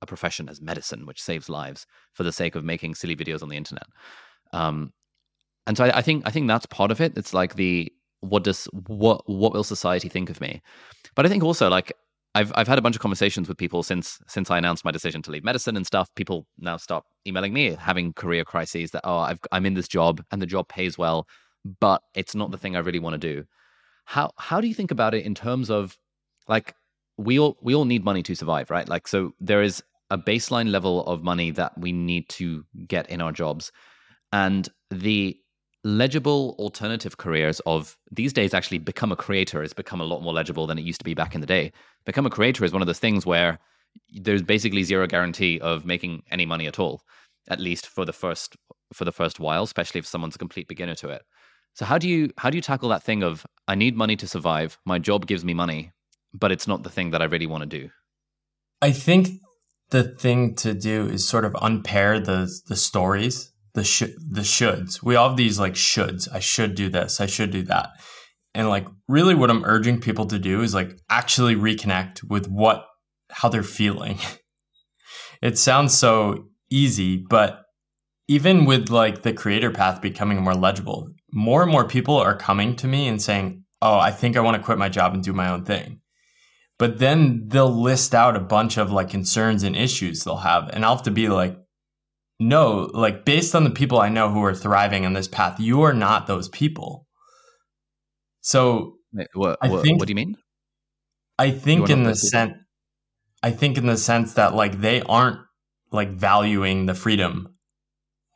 a 0.01 0.06
profession 0.06 0.50
as 0.50 0.62
medicine, 0.62 1.06
which 1.06 1.21
saves 1.21 1.47
lives, 1.50 1.85
for 2.13 2.23
the 2.23 2.31
sake 2.31 2.56
of 2.56 2.63
making 2.63 2.95
silly 2.95 3.15
videos 3.15 3.44
on 3.44 3.50
the 3.50 3.57
internet. 3.57 3.85
Um, 4.51 4.94
and 5.68 5.78
so 5.78 5.85
I, 5.85 5.99
I 5.99 6.01
think 6.01 6.23
I 6.25 6.31
think 6.31 6.47
that's 6.47 6.66
part 6.66 6.92
of 6.92 7.01
it. 7.01 7.13
It's 7.18 7.33
like 7.33 7.56
the 7.56 7.92
what 8.21 8.44
does 8.44 8.66
what 8.87 9.28
what 9.30 9.54
will 9.54 9.63
society 9.63 10.09
think 10.09 10.30
of 10.30 10.40
me? 10.42 10.61
But 11.16 11.25
I 11.25 11.30
think 11.30 11.44
also 11.44 11.69
like 11.69 11.94
I've 12.33 12.51
I've 12.56 12.68
had 12.68 12.78
a 12.78 12.81
bunch 12.81 12.95
of 12.95 13.01
conversations 13.01 13.47
with 13.47 13.57
people 13.57 13.83
since 13.83 14.19
since 14.28 14.49
I 14.49 14.57
announced 14.57 14.85
my 14.85 14.92
decision 14.92 15.21
to 15.23 15.31
leave 15.31 15.44
medicine 15.44 15.75
and 15.75 15.85
stuff. 15.85 16.09
People 16.16 16.47
now 16.57 16.78
start 16.78 17.04
emailing 17.28 17.54
me 17.54 17.75
having 17.75 18.13
career 18.13 18.45
crises 18.45 18.92
that 18.92 19.01
oh 19.04 19.18
I've, 19.18 19.40
I'm 19.51 19.66
in 19.66 19.73
this 19.73 19.87
job 19.87 20.23
and 20.31 20.42
the 20.42 20.45
job 20.45 20.68
pays 20.69 20.97
well, 20.97 21.28
but 21.80 22.01
it's 22.16 22.35
not 22.35 22.51
the 22.51 22.57
thing 22.57 22.75
I 22.75 22.80
really 22.80 22.99
want 22.99 23.13
to 23.13 23.33
do. 23.33 23.44
How 24.06 24.31
how 24.37 24.61
do 24.61 24.68
you 24.68 24.73
think 24.73 24.92
about 24.92 25.13
it 25.13 25.25
in 25.25 25.35
terms 25.35 25.69
of 25.69 25.97
like 26.47 26.75
we 27.18 27.40
all 27.40 27.57
we 27.61 27.75
all 27.75 27.85
need 27.85 28.06
money 28.06 28.23
to 28.23 28.35
survive, 28.35 28.69
right? 28.69 28.87
Like 28.87 29.07
so 29.07 29.33
there 29.40 29.61
is 29.61 29.83
a 30.11 30.18
baseline 30.18 30.69
level 30.69 31.06
of 31.06 31.23
money 31.23 31.51
that 31.51 31.78
we 31.78 31.92
need 31.92 32.28
to 32.30 32.66
get 32.87 33.09
in 33.09 33.21
our 33.21 33.31
jobs. 33.31 33.71
And 34.33 34.68
the 34.90 35.37
legible 35.83 36.56
alternative 36.59 37.18
careers 37.18 37.59
of 37.61 37.97
these 38.11 38.33
days 38.33 38.54
actually 38.54 38.78
become 38.78 39.11
a 39.11 39.16
creator 39.16 39.61
has 39.61 39.73
become 39.73 40.00
a 40.00 40.06
lot 40.06 40.21
more 40.21 40.33
legible 40.33 40.68
than 40.68 40.78
it 40.78 40.83
used 40.83 41.00
to 41.00 41.06
be 41.06 41.14
back 41.14 41.33
in 41.33 41.42
the 41.42 41.47
day. 41.47 41.71
Become 42.06 42.26
a 42.26 42.30
creator 42.30 42.64
is 42.64 42.71
one 42.71 42.81
of 42.81 42.88
those 42.88 43.00
things 43.00 43.26
where 43.26 43.59
there's 44.14 44.44
basically 44.44 44.83
zero 44.83 45.07
guarantee 45.07 45.59
of 45.59 45.85
making 45.85 46.23
any 46.30 46.45
money 46.45 46.68
at 46.68 46.80
all, 46.80 47.02
at 47.50 47.59
least 47.59 47.88
for 47.88 48.06
the 48.06 48.14
first 48.14 48.56
for 48.94 49.06
the 49.06 49.11
first 49.11 49.40
while, 49.40 49.64
especially 49.64 50.00
if 50.00 50.06
someone's 50.06 50.35
a 50.35 50.40
complete 50.40 50.68
beginner 50.68 50.95
to 50.95 51.09
it. 51.09 51.23
So 51.73 51.85
how 51.85 51.97
do 51.97 52.07
you 52.07 52.31
how 52.38 52.50
do 52.50 52.57
you 52.57 52.61
tackle 52.61 52.90
that 52.90 53.04
thing 53.04 53.23
of 53.23 53.45
I 53.68 53.76
need 53.76 53.95
money 53.95 54.16
to 54.18 54.28
survive, 54.28 54.78
my 54.85 55.00
job 55.00 55.26
gives 55.26 55.44
me 55.44 55.54
money, 55.54 55.92
but 56.33 56.52
it's 56.52 56.68
not 56.68 56.83
the 56.83 56.90
thing 56.90 57.11
that 57.11 57.21
I 57.21 57.26
really 57.26 57.47
want 57.47 57.61
to 57.61 57.80
do? 57.80 57.90
I 58.81 58.92
think 58.92 59.30
the 59.90 60.04
thing 60.04 60.56
to 60.56 60.73
do 60.73 61.07
is 61.07 61.28
sort 61.28 61.45
of 61.45 61.56
unpair 61.61 62.19
the 62.19 62.50
the 62.68 62.76
stories, 62.76 63.51
the 63.73 63.83
sh- 63.83 64.16
the 64.30 64.42
shoulds. 64.42 65.04
We 65.04 65.16
all 65.16 65.30
have 65.30 65.37
these 65.37 65.59
like 65.59 65.73
shoulds. 65.73 66.28
I 66.31 66.40
should 66.40 66.75
do 66.75 66.90
this. 66.90 67.21
I 67.21 67.25
should 67.25 67.51
do 67.51 67.63
that. 67.63 67.90
And 68.54 68.69
like 68.69 68.87
really 69.07 69.35
what 69.35 69.49
I'm 69.49 69.63
urging 69.66 70.01
people 70.01 70.25
to 70.28 70.40
do 70.40 70.61
is 70.61 70.73
like 70.73 70.99
actually 71.09 71.56
reconnect 71.56 72.23
with 72.30 72.47
what 72.47 72.85
how 73.30 73.49
they're 73.49 73.63
feeling. 73.63 74.19
it 75.42 75.57
sounds 75.57 75.97
so 75.97 76.45
easy, 76.69 77.23
but 77.30 77.63
even 78.28 78.66
with 78.66 78.90
like 78.90 79.23
the 79.23 79.33
creator 79.33 79.71
path 79.71 80.01
becoming 80.01 80.42
more 80.42 80.56
legible, 80.56 81.09
more 81.31 81.63
and 81.63 81.71
more 81.71 81.87
people 81.87 82.18
are 82.18 82.35
coming 82.35 82.75
to 82.78 82.87
me 82.87 83.07
and 83.07 83.21
saying, 83.21 83.63
"Oh, 83.81 83.97
I 83.97 84.11
think 84.11 84.35
I 84.35 84.42
want 84.42 84.57
to 84.57 84.63
quit 84.63 84.78
my 84.78 84.90
job 84.90 85.13
and 85.13 85.23
do 85.23 85.33
my 85.33 85.49
own 85.49 85.66
thing." 85.66 86.01
but 86.81 86.97
then 86.97 87.44
they'll 87.45 87.69
list 87.69 88.16
out 88.16 88.35
a 88.35 88.40
bunch 88.40 88.75
of 88.75 88.92
like 88.92 89.07
concerns 89.07 89.61
and 89.61 89.75
issues 89.75 90.23
they'll 90.23 90.37
have. 90.37 90.68
And 90.73 90.83
I'll 90.83 90.95
have 90.95 91.06
to 91.06 91.11
be 91.11 91.30
like, 91.30 91.56
no, 92.42 92.90
like 92.95 93.24
based 93.24 93.54
on 93.54 93.64
the 93.64 93.69
people 93.69 94.00
I 94.00 94.10
know 94.10 94.31
who 94.31 94.44
are 94.44 94.56
thriving 94.56 95.06
on 95.06 95.14
this 95.14 95.28
path, 95.28 95.60
you 95.60 95.83
are 95.83 95.94
not 95.94 96.26
those 96.26 96.50
people. 96.50 97.06
So 98.42 98.95
what, 99.36 99.60
what, 99.62 99.83
think, 99.83 100.00
what 100.00 100.07
do 100.07 100.12
you 100.12 100.16
mean? 100.16 100.36
I 101.38 101.52
think 101.52 101.92
in 101.92 102.02
the 102.02 102.16
sense, 102.16 102.54
I 103.44 103.52
think 103.52 103.78
in 103.78 103.86
the 103.86 103.95
sense 103.95 104.33
that 104.33 104.56
like 104.56 104.81
they 104.81 105.04
aren't 105.04 105.38
like 105.92 106.10
valuing 106.10 106.88
the 106.88 106.95
freedom 106.95 107.56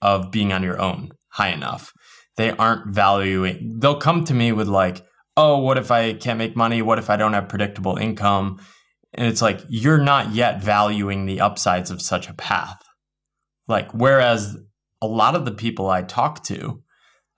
of 0.03 0.29
being 0.29 0.53
on 0.53 0.61
your 0.61 0.79
own 0.79 1.09
high 1.29 1.49
enough. 1.49 1.91
They 2.37 2.51
aren't 2.51 2.93
valuing. 2.93 3.77
They'll 3.79 3.97
come 3.97 4.23
to 4.25 4.35
me 4.35 4.51
with 4.51 4.67
like, 4.67 5.03
"Oh, 5.35 5.57
what 5.57 5.79
if 5.79 5.89
I 5.89 6.13
can't 6.13 6.37
make 6.37 6.55
money? 6.55 6.83
What 6.83 6.99
if 6.99 7.09
I 7.09 7.17
don't 7.17 7.33
have 7.33 7.49
predictable 7.49 7.97
income?" 7.97 8.59
And 9.15 9.25
it's 9.25 9.41
like 9.41 9.61
you're 9.67 9.97
not 9.97 10.31
yet 10.31 10.61
valuing 10.61 11.25
the 11.25 11.41
upsides 11.41 11.89
of 11.89 12.03
such 12.03 12.29
a 12.29 12.35
path. 12.35 12.84
Like 13.67 13.91
whereas 13.93 14.57
a 15.01 15.07
lot 15.07 15.35
of 15.35 15.45
the 15.45 15.51
people 15.51 15.89
I 15.89 16.01
talk 16.01 16.43
to, 16.45 16.81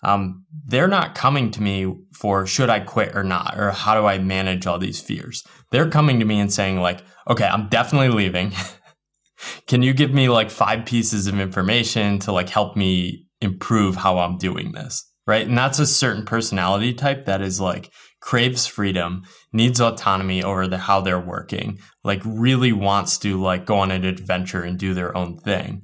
um, 0.03 0.45
they're 0.65 0.87
not 0.87 1.15
coming 1.15 1.51
to 1.51 1.61
me 1.61 1.93
for 2.13 2.45
should 2.45 2.69
I 2.69 2.79
quit 2.81 3.15
or 3.15 3.23
not, 3.23 3.57
or 3.57 3.71
how 3.71 3.99
do 3.99 4.05
I 4.05 4.19
manage 4.19 4.67
all 4.67 4.77
these 4.77 5.01
fears. 5.01 5.43
They're 5.71 5.89
coming 5.89 6.19
to 6.19 6.25
me 6.25 6.39
and 6.39 6.53
saying 6.53 6.79
like, 6.79 7.01
okay, 7.29 7.45
I'm 7.45 7.67
definitely 7.69 8.09
leaving. 8.09 8.53
Can 9.67 9.81
you 9.81 9.93
give 9.93 10.11
me 10.11 10.29
like 10.29 10.49
five 10.49 10.85
pieces 10.85 11.27
of 11.27 11.39
information 11.39 12.19
to 12.19 12.31
like 12.31 12.49
help 12.49 12.75
me 12.75 13.25
improve 13.41 13.95
how 13.95 14.19
I'm 14.19 14.37
doing 14.37 14.71
this? 14.71 15.03
Right. 15.25 15.45
And 15.45 15.57
that's 15.57 15.79
a 15.79 15.85
certain 15.85 16.25
personality 16.25 16.93
type 16.93 17.25
that 17.25 17.41
is 17.41 17.59
like 17.59 17.91
craves 18.21 18.65
freedom, 18.65 19.23
needs 19.51 19.81
autonomy 19.81 20.41
over 20.41 20.67
the, 20.67 20.77
how 20.77 21.01
they're 21.01 21.19
working, 21.19 21.79
like 22.03 22.21
really 22.23 22.71
wants 22.71 23.17
to 23.19 23.41
like 23.41 23.65
go 23.65 23.79
on 23.79 23.91
an 23.91 24.05
adventure 24.05 24.61
and 24.61 24.79
do 24.79 24.93
their 24.93 25.15
own 25.17 25.37
thing. 25.37 25.83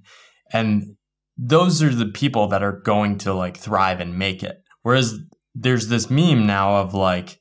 And 0.53 0.95
those 1.35 1.81
are 1.81 1.93
the 1.93 2.05
people 2.05 2.47
that 2.47 2.63
are 2.63 2.79
going 2.79 3.17
to 3.19 3.33
like 3.33 3.57
thrive 3.57 3.99
and 3.99 4.17
make 4.17 4.43
it. 4.43 4.63
Whereas 4.83 5.19
there's 5.55 5.87
this 5.87 6.09
meme 6.09 6.45
now 6.45 6.77
of 6.77 6.93
like, 6.93 7.39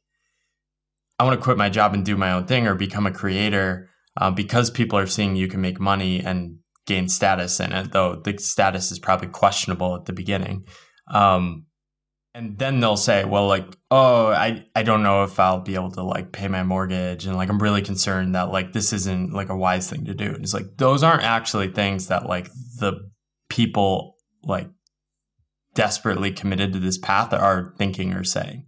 I 1.19 1.25
want 1.25 1.39
to 1.39 1.45
quit 1.45 1.59
my 1.59 1.69
job 1.69 1.95
and 1.95 2.05
do 2.05 2.17
my 2.17 2.33
own 2.33 2.47
thing 2.47 2.67
or 2.67 2.75
become 2.75 3.07
a 3.07 3.13
creator 3.13 3.91
uh, 4.17 4.31
because 4.31 4.71
people 4.71 4.99
are 4.99 5.07
seeing 5.07 5.37
you 5.37 5.49
can 5.49 5.61
make 5.61 5.79
money 5.79 6.21
and 6.21 6.57
gain 6.87 7.09
status 7.09 7.61
in 7.61 7.73
it, 7.73 7.93
though 7.93 8.17
the 8.17 8.39
status 8.39 8.91
is 8.91 8.99
probably 8.99 9.29
questionable 9.29 9.95
at 9.95 10.07
the 10.07 10.13
beginning. 10.13 10.65
Um, 11.13 11.67
and 12.35 12.59
then 12.59 12.81
they'll 12.81 12.97
say, 12.97 13.25
well, 13.25 13.47
like, 13.47 13.67
oh, 13.91 14.29
I, 14.29 14.65
I 14.75 14.83
don't 14.83 15.03
know 15.03 15.25
if 15.25 15.39
I'll 15.39 15.61
be 15.61 15.75
able 15.75 15.91
to 15.93 16.03
like 16.03 16.33
pay 16.33 16.49
my 16.49 16.63
mortgage. 16.63 17.27
And 17.27 17.37
like, 17.37 17.51
I'm 17.51 17.59
really 17.59 17.83
concerned 17.83 18.35
that 18.35 18.51
like 18.51 18.73
this 18.73 18.93
isn't 18.93 19.35
like 19.35 19.51
a 19.51 19.57
wise 19.57 19.91
thing 19.91 20.07
to 20.07 20.15
do. 20.15 20.27
And 20.27 20.43
it's 20.43 20.55
like, 20.55 20.77
those 20.79 21.03
aren't 21.03 21.25
actually 21.25 21.69
things 21.69 22.09
that 22.09 22.27
like 22.27 22.49
the 22.79 23.11
people 23.51 24.17
like 24.45 24.69
desperately 25.75 26.33
committed 26.33 26.73
to 26.73 26.79
this 26.79 26.99
path 26.99 27.35
are 27.35 27.75
thinking 27.77 28.15
or 28.15 28.25
saying. 28.25 28.67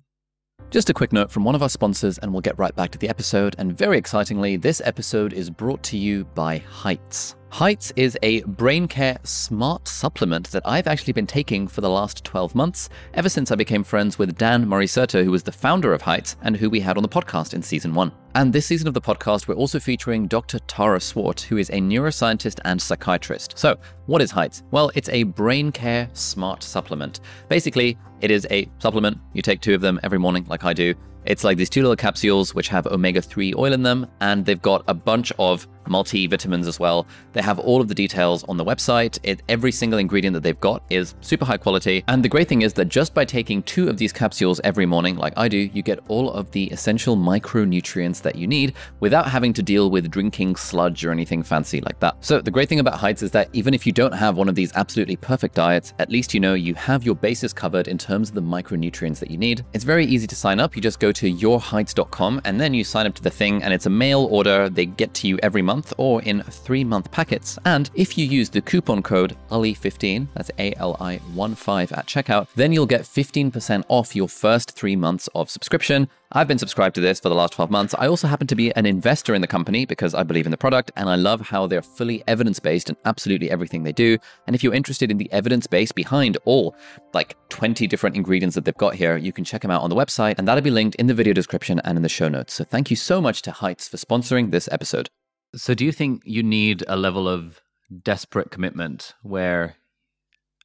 Just 0.71 0.90
a 0.90 0.94
quick 0.94 1.12
note 1.12 1.30
from 1.30 1.44
one 1.44 1.54
of 1.54 1.62
our 1.62 1.68
sponsors, 1.68 2.18
and 2.18 2.33
we'll 2.33 2.40
get 2.40 2.59
right 2.59 2.75
back 2.75 2.90
to 2.90 2.99
the 2.99 3.09
episode. 3.09 3.54
And 3.59 3.76
very 3.76 3.97
excitingly, 3.97 4.56
this 4.56 4.83
episode 4.85 5.33
is 5.33 5.49
brought 5.49 5.83
to 5.85 5.97
you 5.97 6.25
by 6.35 6.59
Heights. 6.59 7.37
Heights 7.54 7.92
is 7.94 8.18
a 8.25 8.42
brain 8.42 8.88
care 8.88 9.16
smart 9.23 9.87
supplement 9.87 10.50
that 10.50 10.66
I've 10.66 10.88
actually 10.88 11.12
been 11.12 11.25
taking 11.25 11.68
for 11.68 11.82
the 11.82 11.88
last 11.88 12.25
12 12.25 12.52
months, 12.52 12.88
ever 13.14 13.28
since 13.28 13.52
I 13.52 13.54
became 13.54 13.84
friends 13.84 14.18
with 14.18 14.37
Dan 14.37 14.66
Murray-Serter, 14.66 15.23
who 15.23 15.30
was 15.30 15.44
the 15.44 15.52
founder 15.52 15.92
of 15.92 16.02
Heights 16.02 16.34
and 16.42 16.56
who 16.56 16.68
we 16.68 16.80
had 16.80 16.96
on 16.96 17.04
the 17.04 17.08
podcast 17.08 17.54
in 17.54 17.62
season 17.62 17.94
one. 17.94 18.11
And 18.34 18.52
this 18.52 18.66
season 18.66 18.88
of 18.88 18.94
the 18.94 19.00
podcast, 19.00 19.46
we're 19.46 19.54
also 19.54 19.78
featuring 19.78 20.26
Dr. 20.26 20.58
Tara 20.66 21.00
Swart, 21.00 21.42
who 21.42 21.56
is 21.56 21.70
a 21.70 21.75
neuroscientist 21.75 22.58
and 22.64 22.82
psychiatrist. 22.82 23.56
So, 23.56 23.78
what 24.06 24.20
is 24.20 24.32
Heights? 24.32 24.64
Well, 24.73 24.90
it's 24.96 25.08
a 25.11 25.23
brain 25.23 25.70
care 25.70 26.11
smart 26.12 26.61
supplement. 26.64 27.20
Basically, 27.49 27.96
it 28.20 28.32
is 28.32 28.49
a 28.50 28.68
supplement. 28.80 29.18
You 29.32 29.42
take 29.42 29.61
two 29.61 29.76
of 29.76 29.80
them 29.80 30.00
every 30.02 30.18
morning, 30.18 30.44
like 30.49 30.64
I 30.64 30.73
do. 30.73 30.92
It's 31.25 31.44
like 31.44 31.56
these 31.56 31.70
two 31.70 31.82
little 31.82 31.96
capsules 31.96 32.52
which 32.52 32.66
have 32.68 32.88
omega 32.88 33.23
3 33.23 33.54
oil 33.56 33.73
in 33.73 33.84
them, 33.84 34.08
and 34.20 34.44
they've 34.44 34.61
got 34.61 34.82
a 34.88 34.94
bunch 34.94 35.32
of 35.38 35.68
multivitamins 35.85 36.67
as 36.67 36.79
well. 36.79 37.07
They 37.33 37.43
have 37.43 37.59
all 37.59 37.81
of 37.81 37.88
the 37.88 37.95
details 37.95 38.45
on 38.45 38.57
the 38.57 38.64
website. 38.64 39.19
It, 39.23 39.43
every 39.49 39.73
single 39.73 39.99
ingredient 39.99 40.35
that 40.35 40.43
they've 40.43 40.61
got 40.61 40.83
is 40.91 41.14
super 41.21 41.45
high 41.45 41.57
quality. 41.57 42.05
And 42.09 42.25
the 42.25 42.29
great 42.29 42.49
thing 42.49 42.62
is 42.62 42.73
that 42.75 42.87
just 42.87 43.14
by 43.14 43.25
taking 43.25 43.62
two 43.62 43.88
of 43.88 43.97
these 43.97 44.12
capsules 44.12 44.61
every 44.64 44.87
morning, 44.87 45.17
like 45.17 45.33
I 45.37 45.49
do, 45.49 45.59
you 45.59 45.83
get 45.83 46.00
all 46.09 46.31
of 46.31 46.50
the 46.53 46.64
essential 46.67 47.17
micronutrients 47.17 48.23
that 48.23 48.37
you 48.37 48.47
need 48.47 48.75
without 49.00 49.29
having 49.29 49.53
to 49.55 49.62
deal 49.62 49.91
with 49.91 50.11
drinking 50.11 50.57
sludge 50.57 51.05
or 51.05 51.12
anything 51.12 51.43
fancy 51.43 51.81
like 51.81 52.00
that. 52.00 52.17
So 52.21 52.41
the 52.41 52.50
great 52.50 52.69
thing 52.69 52.81
about 52.81 52.99
Heights 52.99 53.23
is 53.23 53.31
that 53.33 53.49
even 53.53 53.75
if 53.75 53.87
you 53.87 53.93
don't 53.93 54.12
have 54.12 54.37
one 54.37 54.49
of 54.49 54.55
these 54.55 54.73
absolutely 54.75 55.17
perfect 55.17 55.55
diets, 55.55 55.93
at 55.99 56.11
least 56.11 56.35
you 56.35 56.41
know 56.41 56.55
you 56.55 56.75
have 56.75 57.05
your 57.05 57.14
bases 57.14 57.53
covered 57.53 57.88
in 57.88 57.99
terms 57.99 58.29
of 58.29 58.35
the 58.35 58.43
micronutrients 58.43 59.19
that 59.19 59.31
you 59.31 59.37
need. 59.37 59.64
It's 59.73 59.85
very 59.85 60.07
easy 60.07 60.26
to 60.26 60.37
sign 60.37 60.61
up. 60.61 60.76
You 60.76 60.83
just 60.83 61.00
go 61.00 61.12
to 61.12 61.33
yourheights.com 61.33 62.43
and 62.45 62.61
then 62.61 62.75
you 62.75 62.85
sign 62.85 63.07
up 63.07 63.14
to 63.14 63.23
the 63.23 63.31
thing 63.31 63.62
and 63.62 63.75
it's 63.75 63.87
a 63.87 63.91
mail 63.91 64.29
order. 64.31 64.69
They 64.69 64.87
get 64.87 65.12
to 65.14 65.29
you 65.29 65.38
every 65.43 65.62
month 65.62 65.74
or 65.99 66.23
in 66.23 66.43
three 66.43 66.85
month 66.85 67.11
packets. 67.11 67.59
And 67.64 67.90
if 67.95 68.16
you 68.16 68.26
use 68.26 68.50
the 68.50 68.61
coupon 68.61 69.02
code 69.02 69.37
ALI15, 69.50 70.28
that's 70.35 70.50
A 70.59 70.75
L 70.76 70.97
I 71.00 71.16
1 71.16 71.54
5 71.54 71.93
at 71.93 72.07
checkout, 72.07 72.49
then 72.54 72.73
you'll 72.73 72.87
get 72.87 73.02
15% 73.02 73.85
off 73.88 74.14
your 74.14 74.28
first 74.28 74.73
three 74.73 74.97
months 74.97 75.28
of 75.35 75.50
subscription. 75.50 76.09
I've 76.37 76.49
been 76.49 76.59
subscribed 76.59 76.97
to 76.97 77.00
this 77.00 77.21
for 77.21 77.28
the 77.28 77.35
last 77.37 77.52
12 77.52 77.71
months. 77.71 77.95
I 77.97 78.09
also 78.09 78.26
happen 78.26 78.49
to 78.49 78.57
be 78.57 78.75
an 78.75 78.87
investor 78.87 79.35
in 79.35 79.40
the 79.40 79.47
company 79.47 79.87
because 79.87 80.14
I 80.14 80.25
believe 80.25 80.47
in 80.47 80.50
the 80.50 80.57
product 80.57 80.90
and 80.97 81.09
I 81.09 81.14
love 81.14 81.40
how 81.40 81.69
they're 81.69 81.81
fully 81.81 82.25
evidence 82.26 82.59
based 82.59 82.90
in 82.90 82.97
absolutely 83.04 83.52
everything 83.52 83.85
they 83.85 83.93
do. 83.93 84.19
And 84.47 84.57
if 84.57 84.64
you're 84.64 84.75
interested 84.75 85.12
in 85.12 85.19
the 85.19 85.31
evidence 85.31 85.69
base 85.69 85.93
behind 85.93 86.37
all 86.45 86.75
like 87.12 87.37
20 87.50 87.87
different 87.87 88.16
ingredients 88.16 88.57
that 88.57 88.64
they've 88.64 88.75
got 88.75 88.97
here, 88.97 89.16
you 89.16 89.33
can 89.33 89.45
check 89.45 89.62
them 89.62 89.71
out 89.71 89.83
on 89.83 89.90
the 89.90 89.97
website 89.97 90.35
and 90.38 90.49
that'll 90.49 90.62
be 90.62 90.71
linked 90.71 90.97
in 90.97 91.07
the 91.07 91.14
video 91.14 91.33
description 91.33 91.81
and 91.85 91.97
in 91.97 92.02
the 92.02 92.09
show 92.09 92.28
notes. 92.28 92.54
So 92.54 92.64
thank 92.64 92.90
you 92.90 92.97
so 92.97 93.21
much 93.21 93.40
to 93.43 93.52
Heights 93.52 93.87
for 93.87 93.97
sponsoring 93.97 94.50
this 94.50 94.69
episode. 94.73 95.11
So 95.56 95.75
do 95.75 95.84
you 95.84 95.92
think 95.92 96.23
you 96.25 96.42
need 96.42 96.84
a 96.88 96.96
level 96.96 97.28
of 97.28 97.61
desperate 98.02 98.50
commitment 98.50 99.14
where 99.23 99.76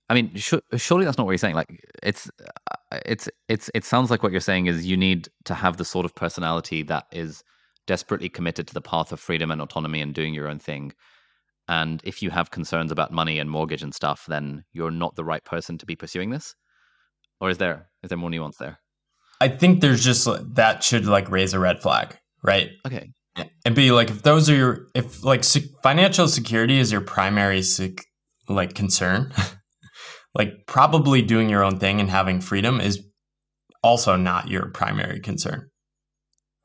I 0.09 0.15
mean, 0.15 0.35
sh- 0.35 0.55
surely 0.77 1.05
that's 1.05 1.17
not 1.17 1.25
what 1.25 1.33
you're 1.33 1.37
saying. 1.37 1.53
Like, 1.53 1.85
it's, 2.01 2.31
uh, 2.91 2.97
it's, 3.05 3.29
it's, 3.47 3.69
it 3.75 3.85
sounds 3.85 4.09
like 4.09 4.23
what 4.23 4.31
you're 4.31 4.41
saying 4.41 4.65
is 4.65 4.85
you 4.85 4.97
need 4.97 5.29
to 5.45 5.53
have 5.53 5.77
the 5.77 5.85
sort 5.85 6.03
of 6.03 6.15
personality 6.15 6.81
that 6.83 7.05
is 7.11 7.43
desperately 7.85 8.27
committed 8.27 8.67
to 8.67 8.73
the 8.73 8.81
path 8.81 9.11
of 9.11 9.19
freedom 9.19 9.51
and 9.51 9.61
autonomy 9.61 10.01
and 10.01 10.15
doing 10.15 10.33
your 10.33 10.47
own 10.47 10.57
thing. 10.57 10.93
And 11.67 12.01
if 12.03 12.23
you 12.23 12.31
have 12.31 12.49
concerns 12.49 12.91
about 12.91 13.11
money 13.11 13.37
and 13.37 13.51
mortgage 13.51 13.83
and 13.83 13.93
stuff, 13.93 14.25
then 14.27 14.63
you're 14.73 14.89
not 14.89 15.15
the 15.15 15.23
right 15.23 15.43
person 15.43 15.77
to 15.77 15.85
be 15.85 15.95
pursuing 15.95 16.31
this. 16.31 16.55
Or 17.39 17.51
is 17.51 17.59
there 17.59 17.87
is 18.01 18.09
there 18.09 18.17
more 18.17 18.31
nuance 18.31 18.57
there? 18.57 18.79
I 19.39 19.47
think 19.47 19.79
there's 19.79 20.03
just 20.03 20.27
that 20.55 20.83
should 20.83 21.05
like 21.05 21.29
raise 21.29 21.53
a 21.53 21.59
red 21.59 21.81
flag, 21.81 22.17
right? 22.43 22.71
Okay. 22.85 23.11
And 23.63 23.75
be 23.75 23.91
like, 23.91 24.09
if 24.09 24.23
those 24.23 24.49
are 24.49 24.55
your, 24.55 24.87
if 24.95 25.23
like 25.23 25.43
financial 25.83 26.27
security 26.27 26.77
is 26.79 26.91
your 26.91 27.01
primary 27.01 27.63
like 28.47 28.73
concern, 28.73 29.31
like 30.33 30.65
probably 30.67 31.21
doing 31.21 31.49
your 31.49 31.63
own 31.63 31.79
thing 31.79 31.99
and 31.99 32.09
having 32.09 32.41
freedom 32.41 32.81
is 32.81 33.01
also 33.83 34.15
not 34.15 34.49
your 34.49 34.69
primary 34.69 35.19
concern. 35.19 35.69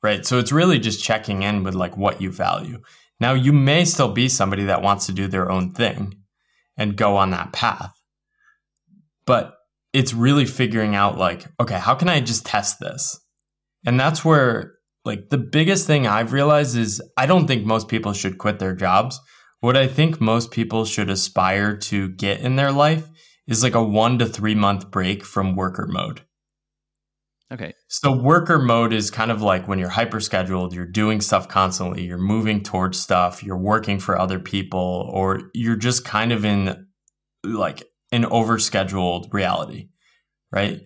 Right. 0.02 0.26
So 0.26 0.38
it's 0.38 0.52
really 0.52 0.78
just 0.78 1.02
checking 1.02 1.42
in 1.42 1.62
with 1.62 1.74
like 1.74 1.96
what 1.96 2.20
you 2.20 2.30
value. 2.30 2.80
Now, 3.20 3.32
you 3.34 3.52
may 3.52 3.84
still 3.84 4.12
be 4.12 4.28
somebody 4.28 4.64
that 4.64 4.82
wants 4.82 5.06
to 5.06 5.12
do 5.12 5.28
their 5.28 5.50
own 5.50 5.72
thing 5.72 6.14
and 6.76 6.96
go 6.96 7.16
on 7.16 7.30
that 7.30 7.52
path. 7.52 7.92
But 9.24 9.54
it's 9.92 10.12
really 10.12 10.44
figuring 10.44 10.94
out 10.94 11.16
like, 11.16 11.46
okay, 11.60 11.78
how 11.78 11.94
can 11.94 12.08
I 12.08 12.20
just 12.20 12.44
test 12.44 12.80
this? 12.80 13.18
And 13.86 13.98
that's 13.98 14.24
where 14.24 14.73
like 15.04 15.28
the 15.30 15.38
biggest 15.38 15.86
thing 15.86 16.06
I've 16.06 16.32
realized 16.32 16.76
is 16.76 17.02
I 17.16 17.26
don't 17.26 17.46
think 17.46 17.64
most 17.64 17.88
people 17.88 18.12
should 18.12 18.38
quit 18.38 18.58
their 18.58 18.74
jobs. 18.74 19.20
What 19.60 19.76
I 19.76 19.86
think 19.86 20.20
most 20.20 20.50
people 20.50 20.84
should 20.84 21.10
aspire 21.10 21.76
to 21.76 22.08
get 22.10 22.40
in 22.40 22.56
their 22.56 22.72
life 22.72 23.08
is 23.46 23.62
like 23.62 23.74
a 23.74 23.82
one 23.82 24.18
to 24.18 24.26
three 24.26 24.54
month 24.54 24.90
break 24.90 25.24
from 25.24 25.56
worker 25.56 25.86
mode. 25.86 26.22
Okay. 27.52 27.74
So 27.88 28.10
worker 28.10 28.58
mode 28.58 28.92
is 28.92 29.10
kind 29.10 29.30
of 29.30 29.42
like 29.42 29.68
when 29.68 29.78
you're 29.78 29.90
hyper 29.90 30.18
scheduled, 30.18 30.74
you're 30.74 30.86
doing 30.86 31.20
stuff 31.20 31.46
constantly, 31.48 32.02
you're 32.04 32.18
moving 32.18 32.62
towards 32.62 32.98
stuff, 32.98 33.42
you're 33.42 33.58
working 33.58 34.00
for 34.00 34.18
other 34.18 34.38
people, 34.38 35.08
or 35.12 35.50
you're 35.52 35.76
just 35.76 36.04
kind 36.04 36.32
of 36.32 36.44
in 36.44 36.86
like 37.44 37.84
an 38.10 38.24
overscheduled 38.24 39.32
reality, 39.32 39.88
right? 40.50 40.82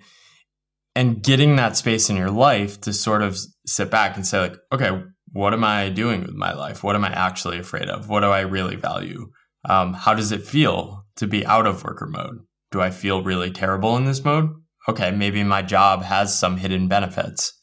And 0.99 1.23
getting 1.23 1.57
that 1.57 1.77
space 1.77 2.11
in 2.11 2.17
your 2.17 2.31
life 2.31 2.81
to 2.83 2.93
sort 2.93 3.23
of 3.23 3.39
sit 3.67 3.89
back 3.91 4.17
and 4.17 4.27
say, 4.27 4.41
like, 4.41 4.57
okay, 4.73 4.91
what 5.33 5.53
am 5.53 5.63
I 5.63 5.91
doing 5.91 6.23
with 6.23 6.35
my 6.35 6.53
life? 6.53 6.83
What 6.83 6.97
am 6.97 7.05
I 7.05 7.13
actually 7.13 7.59
afraid 7.59 7.89
of? 7.89 8.09
What 8.09 8.21
do 8.21 8.27
I 8.27 8.41
really 8.41 8.77
value? 8.77 9.31
Um, 9.69 9.95
how 9.95 10.15
does 10.15 10.33
it 10.33 10.47
feel 10.47 11.05
to 11.17 11.27
be 11.27 11.47
out 11.47 11.67
of 11.67 11.85
worker 11.85 12.07
mode? 12.07 12.39
do 12.71 12.81
I 12.81 12.91
feel 12.91 13.23
really 13.23 13.51
terrible 13.51 13.97
in 13.97 14.05
this 14.05 14.25
mode? 14.25 14.51
Okay, 14.89 15.11
maybe 15.11 15.43
my 15.43 15.63
job 15.63 16.03
has 16.03 16.39
some 16.39 16.57
hidden 16.57 16.89
benefits. 16.89 17.55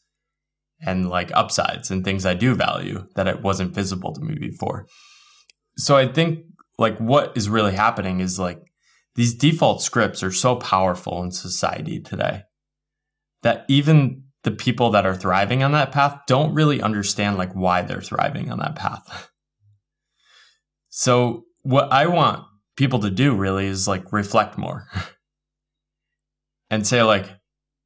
and 0.78 1.08
like 1.08 1.30
upsides 1.32 1.90
and 1.90 2.04
things 2.04 2.26
I 2.26 2.34
do 2.34 2.54
value 2.54 3.06
that 3.14 3.26
it 3.26 3.40
wasn't 3.40 3.74
visible 3.74 4.12
to 4.12 4.20
me 4.20 4.36
before. 4.38 4.86
So 5.78 5.96
I 5.96 6.06
think 6.06 6.40
like 6.76 6.98
what 6.98 7.34
is 7.34 7.48
really 7.48 7.74
happening 7.74 8.20
is 8.20 8.38
like 8.38 8.60
these 9.14 9.34
default 9.34 9.80
scripts 9.80 10.22
are 10.22 10.30
so 10.30 10.56
powerful 10.56 11.22
in 11.22 11.30
society 11.30 11.98
today 11.98 12.42
that 13.46 13.64
even 13.68 14.24
the 14.42 14.50
people 14.50 14.90
that 14.90 15.06
are 15.06 15.14
thriving 15.14 15.62
on 15.62 15.70
that 15.70 15.92
path 15.92 16.18
don't 16.26 16.52
really 16.52 16.82
understand 16.82 17.38
like 17.38 17.52
why 17.52 17.80
they're 17.80 18.02
thriving 18.02 18.50
on 18.50 18.58
that 18.58 18.74
path. 18.74 19.30
so 20.88 21.44
what 21.62 21.92
I 21.92 22.08
want 22.08 22.44
people 22.76 22.98
to 22.98 23.10
do 23.10 23.36
really 23.36 23.66
is 23.66 23.86
like 23.86 24.12
reflect 24.12 24.58
more 24.58 24.88
and 26.70 26.84
say 26.84 27.04
like 27.04 27.30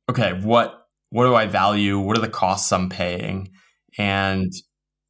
okay, 0.08 0.32
what 0.32 0.86
what 1.10 1.26
do 1.26 1.34
I 1.34 1.44
value? 1.44 1.98
What 1.98 2.16
are 2.16 2.22
the 2.22 2.28
costs 2.28 2.72
I'm 2.72 2.88
paying? 2.88 3.50
And 3.98 4.50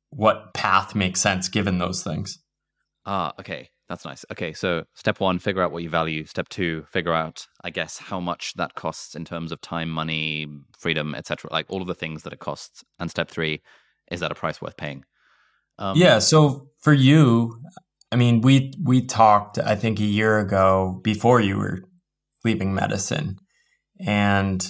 what 0.08 0.52
path 0.52 0.96
makes 0.96 1.20
sense 1.20 1.48
given 1.48 1.78
those 1.78 2.02
things? 2.02 2.40
Ah, 3.06 3.34
okay. 3.38 3.68
That's 3.90 4.04
nice. 4.04 4.24
Okay, 4.30 4.52
so 4.52 4.84
step 4.94 5.18
one, 5.18 5.40
figure 5.40 5.62
out 5.62 5.72
what 5.72 5.82
you 5.82 5.90
value. 5.90 6.24
Step 6.24 6.48
two, 6.48 6.84
figure 6.92 7.12
out, 7.12 7.48
I 7.64 7.70
guess, 7.70 7.98
how 7.98 8.20
much 8.20 8.54
that 8.54 8.76
costs 8.76 9.16
in 9.16 9.24
terms 9.24 9.50
of 9.50 9.60
time, 9.60 9.90
money, 9.90 10.46
freedom, 10.78 11.12
etc. 11.12 11.52
Like 11.52 11.66
all 11.68 11.82
of 11.82 11.88
the 11.88 11.94
things 11.96 12.22
that 12.22 12.32
it 12.32 12.38
costs. 12.38 12.84
And 13.00 13.10
step 13.10 13.28
three, 13.28 13.62
is 14.12 14.20
that 14.20 14.30
a 14.30 14.36
price 14.36 14.62
worth 14.62 14.76
paying? 14.76 15.04
Um, 15.80 15.96
yeah. 15.96 16.20
So 16.20 16.68
for 16.78 16.92
you, 16.92 17.60
I 18.12 18.16
mean, 18.16 18.42
we 18.42 18.72
we 18.80 19.04
talked, 19.04 19.58
I 19.58 19.74
think, 19.74 19.98
a 19.98 20.04
year 20.04 20.38
ago 20.38 21.00
before 21.02 21.40
you 21.40 21.58
were 21.58 21.80
leaving 22.44 22.72
medicine, 22.72 23.38
and 23.98 24.64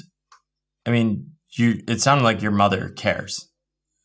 I 0.86 0.92
mean, 0.92 1.32
you. 1.58 1.82
It 1.86 2.00
sounded 2.00 2.24
like 2.24 2.40
your 2.40 2.52
mother 2.52 2.88
cares 2.88 3.50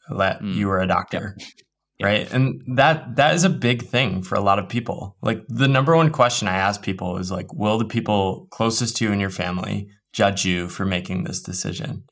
that 0.10 0.42
mm. 0.42 0.56
you 0.56 0.68
were 0.68 0.82
a 0.82 0.88
doctor. 0.88 1.38
Yep 2.00 2.08
right? 2.08 2.34
And 2.34 2.62
that 2.78 3.16
that 3.16 3.36
is 3.36 3.44
a 3.44 3.50
big 3.50 3.84
thing 3.84 4.22
for 4.22 4.36
a 4.36 4.42
lot 4.42 4.60
of 4.60 4.68
people. 4.70 5.16
Like 5.22 5.44
the 5.48 5.68
number 5.68 5.96
one 5.96 6.12
question 6.12 6.48
i 6.48 6.56
ask 6.56 6.82
people 6.82 7.18
is 7.18 7.32
like 7.32 7.54
will 7.54 7.78
the 7.78 7.86
people 7.86 8.48
closest 8.52 8.98
to 8.98 9.06
you 9.06 9.12
in 9.12 9.20
your 9.20 9.30
family 9.30 9.90
judge 10.14 10.46
you 10.46 10.68
for 10.68 10.86
making 10.86 11.24
this 11.24 11.42
decision? 11.42 12.04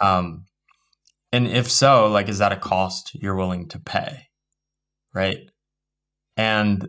Um 0.00 0.44
and 1.32 1.46
if 1.46 1.70
so 1.70 2.08
like 2.08 2.28
is 2.28 2.38
that 2.38 2.52
a 2.52 2.56
cost 2.56 3.12
you're 3.14 3.36
willing 3.36 3.68
to 3.68 3.78
pay 3.78 4.26
right? 5.14 5.38
And 6.36 6.88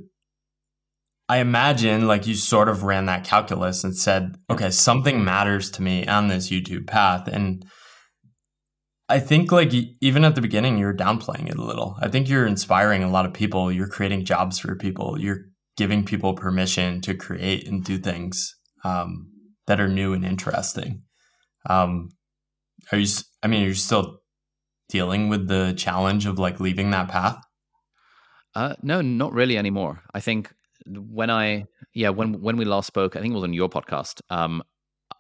i 1.28 1.38
imagine 1.38 2.06
like 2.08 2.28
you 2.28 2.36
sort 2.36 2.70
of 2.70 2.84
ran 2.84 3.08
that 3.08 3.24
calculus 3.24 3.84
and 3.84 3.98
said 3.98 4.36
okay 4.48 4.70
something 4.70 5.24
matters 5.24 5.72
to 5.72 5.82
me 5.82 6.06
on 6.08 6.28
this 6.28 6.50
youtube 6.52 6.86
path. 6.88 7.28
And 7.28 7.66
I 9.08 9.20
think 9.20 9.52
like 9.52 9.72
even 10.02 10.24
at 10.24 10.36
the 10.36 10.42
beginning 10.42 10.78
you're 10.78 10.96
downplaying 10.96 11.50
it 11.50 11.58
a 11.58 11.64
little. 11.64 11.96
I 12.02 12.08
think 12.08 12.28
you're 12.28 12.48
inspiring 12.48 13.04
a 13.04 13.10
lot 13.10 13.26
of 13.26 13.34
people. 13.34 13.72
You're 13.72 13.88
creating 13.88 14.26
jobs 14.26 14.58
for 14.58 14.76
people. 14.76 15.20
You're 15.20 15.46
giving 15.78 16.06
people 16.06 16.34
permission 16.34 17.02
to 17.02 17.14
create 17.14 17.68
and 17.68 17.84
do 17.84 17.98
things 17.98 18.56
um, 18.84 19.30
that 19.68 19.80
are 19.80 19.88
new 19.88 20.14
and 20.14 20.26
interesting. 20.26 21.04
Um, 21.70 22.10
are 22.92 22.98
you? 22.98 23.08
I 23.44 23.48
mean, 23.48 23.64
are 23.64 23.68
you 23.68 23.74
still 23.74 24.20
dealing 24.90 25.30
with 25.30 25.48
the 25.48 25.74
challenge 25.78 26.26
of 26.26 26.40
like 26.40 26.60
leaving 26.60 26.92
that 26.92 27.10
path? 27.10 27.38
Uh, 28.54 28.76
no, 28.82 29.02
not 29.02 29.34
really 29.34 29.58
anymore. 29.58 30.02
I 30.14 30.20
think 30.20 30.54
when 30.88 31.30
I 31.30 31.66
yeah 31.94 32.10
when 32.10 32.42
when 32.42 32.58
we 32.58 32.66
last 32.66 32.88
spoke, 32.88 33.16
I 33.16 33.22
think 33.22 33.32
it 33.32 33.36
was 33.36 33.44
on 33.44 33.54
your 33.54 33.70
podcast. 33.70 34.22
Um, 34.30 34.64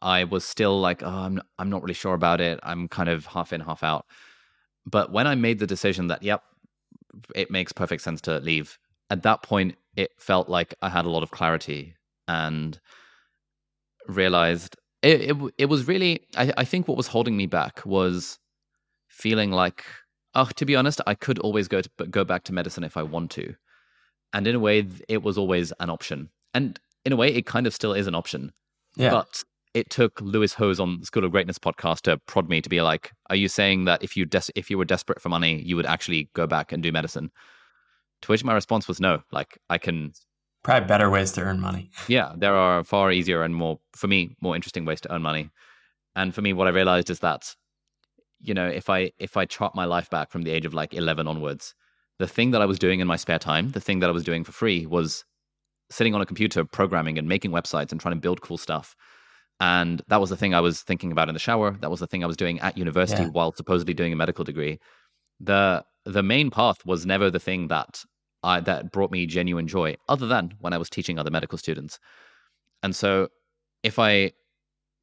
I 0.01 0.23
was 0.23 0.43
still 0.43 0.79
like, 0.79 1.03
oh, 1.03 1.07
I'm 1.07 1.41
I'm 1.57 1.69
not 1.69 1.81
really 1.81 1.93
sure 1.93 2.13
about 2.13 2.41
it. 2.41 2.59
I'm 2.63 2.87
kind 2.87 3.09
of 3.09 3.25
half 3.25 3.53
in, 3.53 3.61
half 3.61 3.83
out. 3.83 4.05
But 4.85 5.11
when 5.11 5.27
I 5.27 5.35
made 5.35 5.59
the 5.59 5.67
decision 5.67 6.07
that, 6.07 6.21
yep, 6.21 6.43
it 7.33 7.49
makes 7.49 7.71
perfect 7.71 8.01
sense 8.01 8.21
to 8.21 8.39
leave. 8.39 8.77
At 9.09 9.23
that 9.23 9.43
point, 9.43 9.75
it 9.95 10.11
felt 10.17 10.49
like 10.49 10.75
I 10.81 10.89
had 10.89 11.05
a 11.05 11.09
lot 11.09 11.23
of 11.23 11.31
clarity 11.31 11.95
and 12.27 12.79
realized 14.07 14.75
it. 15.01 15.21
It, 15.21 15.53
it 15.57 15.65
was 15.65 15.87
really. 15.87 16.21
I, 16.37 16.53
I 16.57 16.65
think 16.65 16.87
what 16.87 16.97
was 16.97 17.07
holding 17.07 17.37
me 17.37 17.45
back 17.47 17.85
was 17.85 18.39
feeling 19.07 19.51
like, 19.51 19.85
oh, 20.35 20.49
to 20.55 20.65
be 20.65 20.75
honest, 20.75 21.01
I 21.07 21.15
could 21.15 21.39
always 21.39 21.67
go 21.67 21.81
to 21.81 21.89
go 22.09 22.23
back 22.23 22.43
to 22.45 22.53
medicine 22.53 22.83
if 22.83 22.97
I 22.97 23.03
want 23.03 23.31
to, 23.31 23.55
and 24.33 24.47
in 24.47 24.55
a 24.55 24.59
way, 24.59 24.87
it 25.07 25.23
was 25.23 25.37
always 25.37 25.71
an 25.79 25.89
option. 25.89 26.29
And 26.53 26.79
in 27.05 27.13
a 27.13 27.15
way, 27.15 27.33
it 27.33 27.45
kind 27.45 27.67
of 27.67 27.73
still 27.73 27.93
is 27.93 28.07
an 28.07 28.15
option. 28.15 28.51
Yeah. 28.95 29.11
But 29.11 29.43
it 29.75 29.89
took 29.89 30.21
Lewis 30.21 30.53
Howes 30.53 30.79
on 30.79 31.01
the 31.01 31.05
School 31.05 31.25
of 31.25 31.31
Greatness 31.31 31.59
podcast 31.59 32.01
to 32.03 32.17
prod 32.27 32.49
me 32.49 32.61
to 32.61 32.69
be 32.69 32.81
like, 32.81 33.11
"Are 33.29 33.35
you 33.35 33.49
saying 33.49 33.83
that 33.85 34.01
if 34.01 34.15
you 34.15 34.25
des- 34.25 34.53
if 34.55 34.69
you 34.69 34.77
were 34.77 34.85
desperate 34.85 35.21
for 35.21 35.27
money, 35.27 35.61
you 35.61 35.75
would 35.75 35.85
actually 35.85 36.29
go 36.33 36.47
back 36.47 36.71
and 36.71 36.81
do 36.81 36.93
medicine?" 36.93 37.29
To 38.21 38.31
which 38.31 38.43
my 38.45 38.53
response 38.53 38.87
was 38.87 39.01
no. 39.01 39.21
Like 39.33 39.59
I 39.69 39.77
can 39.77 40.13
probably 40.63 40.87
better 40.87 41.09
ways 41.09 41.33
to 41.33 41.41
earn 41.41 41.59
money. 41.59 41.91
yeah, 42.07 42.31
there 42.37 42.55
are 42.55 42.85
far 42.85 43.11
easier 43.11 43.43
and 43.43 43.53
more 43.53 43.79
for 43.91 44.07
me 44.07 44.35
more 44.39 44.55
interesting 44.55 44.85
ways 44.85 45.01
to 45.01 45.13
earn 45.13 45.21
money. 45.21 45.49
And 46.15 46.33
for 46.33 46.41
me, 46.41 46.53
what 46.53 46.67
I 46.67 46.71
realized 46.71 47.09
is 47.09 47.19
that 47.19 47.53
you 48.39 48.53
know 48.53 48.67
if 48.67 48.89
I 48.89 49.11
if 49.19 49.35
I 49.35 49.43
chart 49.43 49.75
my 49.75 49.83
life 49.83 50.09
back 50.09 50.31
from 50.31 50.43
the 50.43 50.51
age 50.51 50.65
of 50.65 50.73
like 50.73 50.93
eleven 50.93 51.27
onwards, 51.27 51.75
the 52.17 52.27
thing 52.27 52.51
that 52.51 52.61
I 52.61 52.65
was 52.65 52.79
doing 52.79 53.01
in 53.01 53.07
my 53.07 53.17
spare 53.17 53.39
time, 53.39 53.71
the 53.71 53.81
thing 53.81 53.99
that 53.99 54.09
I 54.09 54.13
was 54.13 54.23
doing 54.23 54.45
for 54.45 54.53
free, 54.53 54.85
was 54.85 55.25
sitting 55.91 56.15
on 56.15 56.21
a 56.21 56.25
computer 56.25 56.63
programming 56.63 57.17
and 57.17 57.27
making 57.27 57.51
websites 57.51 57.91
and 57.91 57.99
trying 57.99 58.15
to 58.15 58.21
build 58.21 58.39
cool 58.39 58.57
stuff 58.57 58.95
and 59.59 60.01
that 60.07 60.19
was 60.19 60.29
the 60.29 60.37
thing 60.37 60.53
I 60.53 60.59
was 60.59 60.81
thinking 60.81 61.11
about 61.11 61.29
in 61.29 61.33
the 61.33 61.39
shower. 61.39 61.77
That 61.79 61.91
was 61.91 61.99
the 61.99 62.07
thing 62.07 62.23
I 62.23 62.27
was 62.27 62.37
doing 62.37 62.59
at 62.59 62.77
university 62.77 63.23
yeah. 63.23 63.29
while 63.29 63.53
supposedly 63.53 63.93
doing 63.93 64.13
a 64.13 64.17
medical 64.17 64.43
degree. 64.43 64.79
The 65.39 65.83
the 66.05 66.23
main 66.23 66.51
path 66.51 66.85
was 66.85 67.05
never 67.05 67.31
the 67.31 67.39
thing 67.39 67.67
that 67.69 68.03
I 68.43 68.59
that 68.61 68.91
brought 68.91 69.11
me 69.11 69.25
genuine 69.25 69.67
joy, 69.67 69.95
other 70.09 70.27
than 70.27 70.53
when 70.59 70.73
I 70.73 70.77
was 70.77 70.89
teaching 70.89 71.17
other 71.17 71.31
medical 71.31 71.57
students. 71.57 71.99
And 72.83 72.95
so 72.95 73.29
if 73.83 73.97
I 73.99 74.33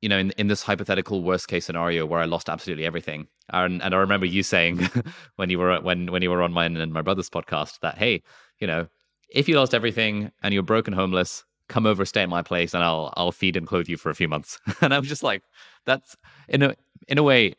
you 0.02 0.08
know, 0.08 0.18
in, 0.18 0.32
in 0.32 0.48
this 0.48 0.62
hypothetical 0.62 1.22
worst 1.22 1.46
case 1.46 1.64
scenario 1.64 2.04
where 2.04 2.20
I 2.20 2.24
lost 2.24 2.48
absolutely 2.48 2.84
everything, 2.84 3.28
and, 3.50 3.80
and 3.80 3.94
I 3.94 3.98
remember 3.98 4.26
you 4.26 4.42
saying 4.42 4.90
when 5.36 5.48
you 5.48 5.58
were 5.58 5.80
when 5.80 6.10
when 6.10 6.22
you 6.22 6.30
were 6.30 6.42
on 6.42 6.52
mine 6.52 6.76
and 6.76 6.92
my 6.92 7.02
brother's 7.02 7.30
podcast 7.30 7.78
that 7.80 7.96
hey, 7.96 8.22
you 8.58 8.66
know, 8.66 8.88
if 9.30 9.48
you 9.48 9.56
lost 9.56 9.74
everything 9.74 10.30
and 10.42 10.52
you're 10.52 10.64
broken 10.64 10.92
homeless, 10.92 11.44
come 11.72 11.86
over, 11.86 12.04
stay 12.04 12.22
at 12.22 12.28
my 12.28 12.42
place, 12.42 12.74
and 12.74 12.84
I'll 12.84 13.12
I'll 13.16 13.32
feed 13.32 13.56
and 13.56 13.66
clothe 13.66 13.88
you 13.88 13.96
for 13.96 14.10
a 14.10 14.14
few 14.14 14.28
months. 14.28 14.60
and 14.80 14.94
I 14.94 14.98
was 14.98 15.08
just 15.08 15.22
like, 15.22 15.42
that's 15.86 16.16
in 16.48 16.62
a 16.62 16.76
in 17.08 17.18
a 17.18 17.22
way, 17.22 17.54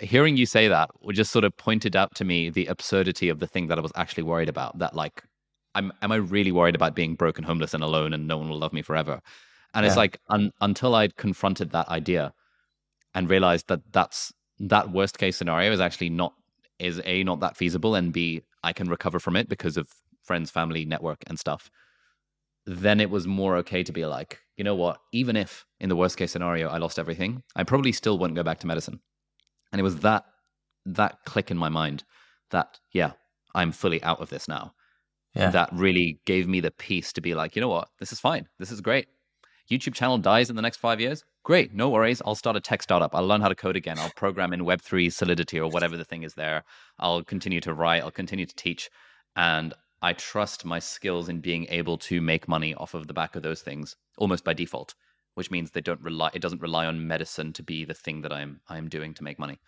hearing 0.00 0.36
you 0.36 0.46
say 0.46 0.66
that 0.66 0.90
would 1.02 1.14
just 1.14 1.30
sort 1.30 1.44
of 1.44 1.56
pointed 1.56 1.94
out 1.94 2.14
to 2.16 2.24
me 2.24 2.50
the 2.50 2.66
absurdity 2.66 3.28
of 3.28 3.38
the 3.38 3.46
thing 3.46 3.68
that 3.68 3.78
I 3.78 3.82
was 3.82 3.92
actually 3.94 4.24
worried 4.24 4.48
about. 4.48 4.78
That 4.78 4.96
like, 4.96 5.22
I'm 5.74 5.92
am 6.02 6.10
I 6.10 6.16
really 6.16 6.52
worried 6.52 6.74
about 6.74 6.96
being 6.96 7.14
broken, 7.14 7.44
homeless, 7.44 7.74
and 7.74 7.84
alone, 7.84 8.14
and 8.14 8.26
no 8.26 8.38
one 8.38 8.48
will 8.48 8.58
love 8.58 8.72
me 8.72 8.82
forever? 8.82 9.20
And 9.74 9.84
yeah. 9.84 9.88
it's 9.88 9.96
like 9.96 10.18
un, 10.30 10.50
until 10.60 10.94
I'd 10.94 11.16
confronted 11.16 11.70
that 11.70 11.88
idea 11.88 12.32
and 13.14 13.28
realized 13.28 13.68
that 13.68 13.80
that's 13.92 14.32
that 14.58 14.90
worst 14.90 15.18
case 15.18 15.36
scenario 15.36 15.70
is 15.70 15.80
actually 15.80 16.10
not 16.10 16.32
is 16.78 17.00
a 17.04 17.22
not 17.24 17.40
that 17.40 17.56
feasible, 17.56 17.94
and 17.94 18.12
b 18.12 18.42
I 18.64 18.72
can 18.72 18.88
recover 18.88 19.18
from 19.20 19.36
it 19.36 19.48
because 19.48 19.76
of 19.76 19.88
friends, 20.22 20.50
family, 20.50 20.84
network, 20.84 21.22
and 21.26 21.38
stuff 21.38 21.70
then 22.70 23.00
it 23.00 23.10
was 23.10 23.26
more 23.26 23.56
okay 23.56 23.82
to 23.82 23.92
be 23.92 24.06
like, 24.06 24.38
you 24.56 24.62
know 24.62 24.76
what, 24.76 25.00
even 25.12 25.36
if 25.36 25.66
in 25.80 25.88
the 25.88 25.96
worst 25.96 26.16
case 26.16 26.30
scenario 26.30 26.68
I 26.68 26.78
lost 26.78 26.98
everything, 26.98 27.42
I 27.56 27.64
probably 27.64 27.92
still 27.92 28.18
wouldn't 28.18 28.36
go 28.36 28.42
back 28.42 28.60
to 28.60 28.66
medicine. 28.66 29.00
And 29.72 29.80
it 29.80 29.82
was 29.82 29.96
that 30.00 30.24
that 30.86 31.18
click 31.26 31.50
in 31.50 31.58
my 31.58 31.68
mind 31.68 32.04
that, 32.50 32.78
yeah, 32.92 33.12
I'm 33.54 33.72
fully 33.72 34.02
out 34.02 34.20
of 34.20 34.30
this 34.30 34.48
now. 34.48 34.72
Yeah. 35.34 35.50
That 35.50 35.70
really 35.72 36.20
gave 36.26 36.48
me 36.48 36.60
the 36.60 36.70
peace 36.70 37.12
to 37.14 37.20
be 37.20 37.34
like, 37.34 37.54
you 37.54 37.60
know 37.60 37.68
what, 37.68 37.88
this 37.98 38.12
is 38.12 38.20
fine. 38.20 38.48
This 38.58 38.70
is 38.70 38.80
great. 38.80 39.06
YouTube 39.70 39.94
channel 39.94 40.18
dies 40.18 40.50
in 40.50 40.56
the 40.56 40.62
next 40.62 40.78
five 40.78 41.00
years. 41.00 41.24
Great, 41.44 41.72
no 41.72 41.88
worries. 41.88 42.20
I'll 42.24 42.34
start 42.34 42.56
a 42.56 42.60
tech 42.60 42.82
startup. 42.82 43.14
I'll 43.14 43.26
learn 43.26 43.40
how 43.40 43.48
to 43.48 43.54
code 43.54 43.76
again. 43.76 43.98
I'll 43.98 44.10
program 44.16 44.52
in 44.52 44.60
Web3 44.60 45.12
Solidity 45.12 45.58
or 45.60 45.70
whatever 45.70 45.96
the 45.96 46.04
thing 46.04 46.24
is 46.24 46.34
there. 46.34 46.64
I'll 46.98 47.22
continue 47.22 47.60
to 47.60 47.72
write. 47.72 48.02
I'll 48.02 48.10
continue 48.10 48.46
to 48.46 48.54
teach. 48.56 48.90
And 49.36 49.72
I 50.02 50.14
trust 50.14 50.64
my 50.64 50.78
skills 50.78 51.28
in 51.28 51.40
being 51.40 51.66
able 51.68 51.98
to 51.98 52.20
make 52.20 52.48
money 52.48 52.74
off 52.74 52.94
of 52.94 53.06
the 53.06 53.14
back 53.14 53.36
of 53.36 53.42
those 53.42 53.60
things 53.60 53.96
almost 54.16 54.44
by 54.44 54.54
default, 54.54 54.94
which 55.34 55.50
means 55.50 55.70
they 55.70 55.80
don't 55.80 56.00
rely 56.00 56.30
it 56.34 56.42
doesn't 56.42 56.62
rely 56.62 56.86
on 56.86 57.06
medicine 57.06 57.52
to 57.54 57.62
be 57.62 57.84
the 57.84 57.94
thing 57.94 58.22
that 58.22 58.32
I'm 58.32 58.60
I'm 58.68 58.88
doing 58.88 59.14
to 59.14 59.24
make 59.24 59.38
money. 59.38 59.58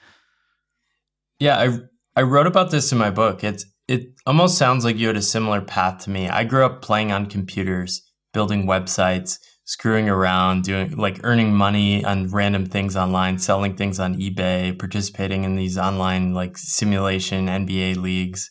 Yeah, 1.38 1.58
I 1.58 1.78
I 2.20 2.22
wrote 2.22 2.46
about 2.46 2.70
this 2.70 2.92
in 2.92 2.98
my 2.98 3.10
book. 3.10 3.44
It's 3.44 3.66
it 3.88 4.14
almost 4.26 4.58
sounds 4.58 4.84
like 4.84 4.96
you 4.96 5.08
had 5.08 5.16
a 5.16 5.22
similar 5.22 5.60
path 5.60 6.04
to 6.04 6.10
me. 6.10 6.28
I 6.28 6.44
grew 6.44 6.64
up 6.64 6.82
playing 6.82 7.12
on 7.12 7.26
computers, 7.26 8.02
building 8.32 8.66
websites, 8.66 9.38
screwing 9.64 10.08
around, 10.08 10.64
doing 10.64 10.96
like 10.96 11.20
earning 11.24 11.54
money 11.54 12.04
on 12.04 12.28
random 12.28 12.66
things 12.66 12.96
online, 12.96 13.38
selling 13.38 13.76
things 13.76 13.98
on 14.00 14.14
eBay, 14.16 14.78
participating 14.78 15.44
in 15.44 15.56
these 15.56 15.76
online 15.76 16.32
like 16.32 16.56
simulation 16.56 17.46
NBA 17.46 17.96
leagues. 17.96 18.50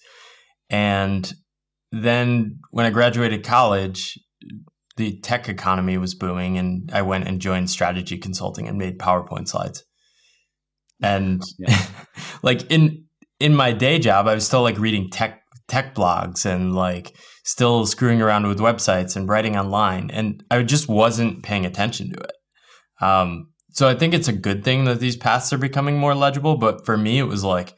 And 0.69 1.31
then 1.91 2.59
when 2.71 2.85
I 2.85 2.89
graduated 2.89 3.43
college, 3.43 4.17
the 4.97 5.19
tech 5.19 5.49
economy 5.49 5.97
was 5.97 6.13
booming, 6.13 6.57
and 6.57 6.89
I 6.93 7.01
went 7.01 7.27
and 7.27 7.41
joined 7.41 7.69
strategy 7.69 8.17
consulting 8.17 8.67
and 8.67 8.77
made 8.77 8.99
PowerPoint 8.99 9.47
slides. 9.47 9.83
And 11.01 11.41
like 12.43 12.69
in 12.71 13.05
in 13.39 13.55
my 13.55 13.71
day 13.71 13.99
job, 13.99 14.27
I 14.27 14.35
was 14.35 14.45
still 14.45 14.61
like 14.61 14.77
reading 14.77 15.09
tech 15.09 15.41
tech 15.67 15.95
blogs 15.95 16.45
and 16.45 16.75
like 16.75 17.15
still 17.43 17.85
screwing 17.85 18.21
around 18.21 18.47
with 18.47 18.59
websites 18.59 19.15
and 19.15 19.27
writing 19.27 19.57
online, 19.57 20.09
and 20.11 20.43
I 20.51 20.61
just 20.63 20.87
wasn't 20.87 21.43
paying 21.43 21.65
attention 21.65 22.11
to 22.13 22.19
it. 22.19 22.33
Um, 23.01 23.47
so 23.71 23.87
I 23.87 23.95
think 23.95 24.13
it's 24.13 24.27
a 24.27 24.33
good 24.33 24.63
thing 24.63 24.85
that 24.85 24.99
these 24.99 25.15
paths 25.15 25.53
are 25.53 25.57
becoming 25.57 25.97
more 25.97 26.13
legible. 26.13 26.57
But 26.57 26.85
for 26.85 26.97
me, 26.97 27.19
it 27.19 27.23
was 27.23 27.43
like, 27.43 27.73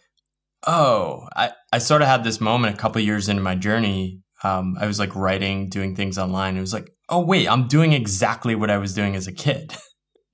oh, 0.67 1.27
I, 1.35 1.51
I 1.71 1.77
sort 1.77 2.01
of 2.01 2.07
had 2.07 2.23
this 2.23 2.41
moment 2.41 2.73
a 2.73 2.77
couple 2.77 3.01
years 3.01 3.29
into 3.29 3.41
my 3.41 3.55
journey. 3.55 4.21
Um, 4.43 4.75
I 4.79 4.87
was 4.87 4.99
like 4.99 5.15
writing, 5.15 5.69
doing 5.69 5.95
things 5.95 6.17
online. 6.17 6.57
It 6.57 6.61
was 6.61 6.73
like, 6.73 6.89
oh, 7.09 7.21
wait, 7.21 7.47
I'm 7.47 7.67
doing 7.67 7.93
exactly 7.93 8.55
what 8.55 8.69
I 8.69 8.77
was 8.77 8.93
doing 8.93 9.15
as 9.15 9.27
a 9.27 9.33
kid. 9.33 9.75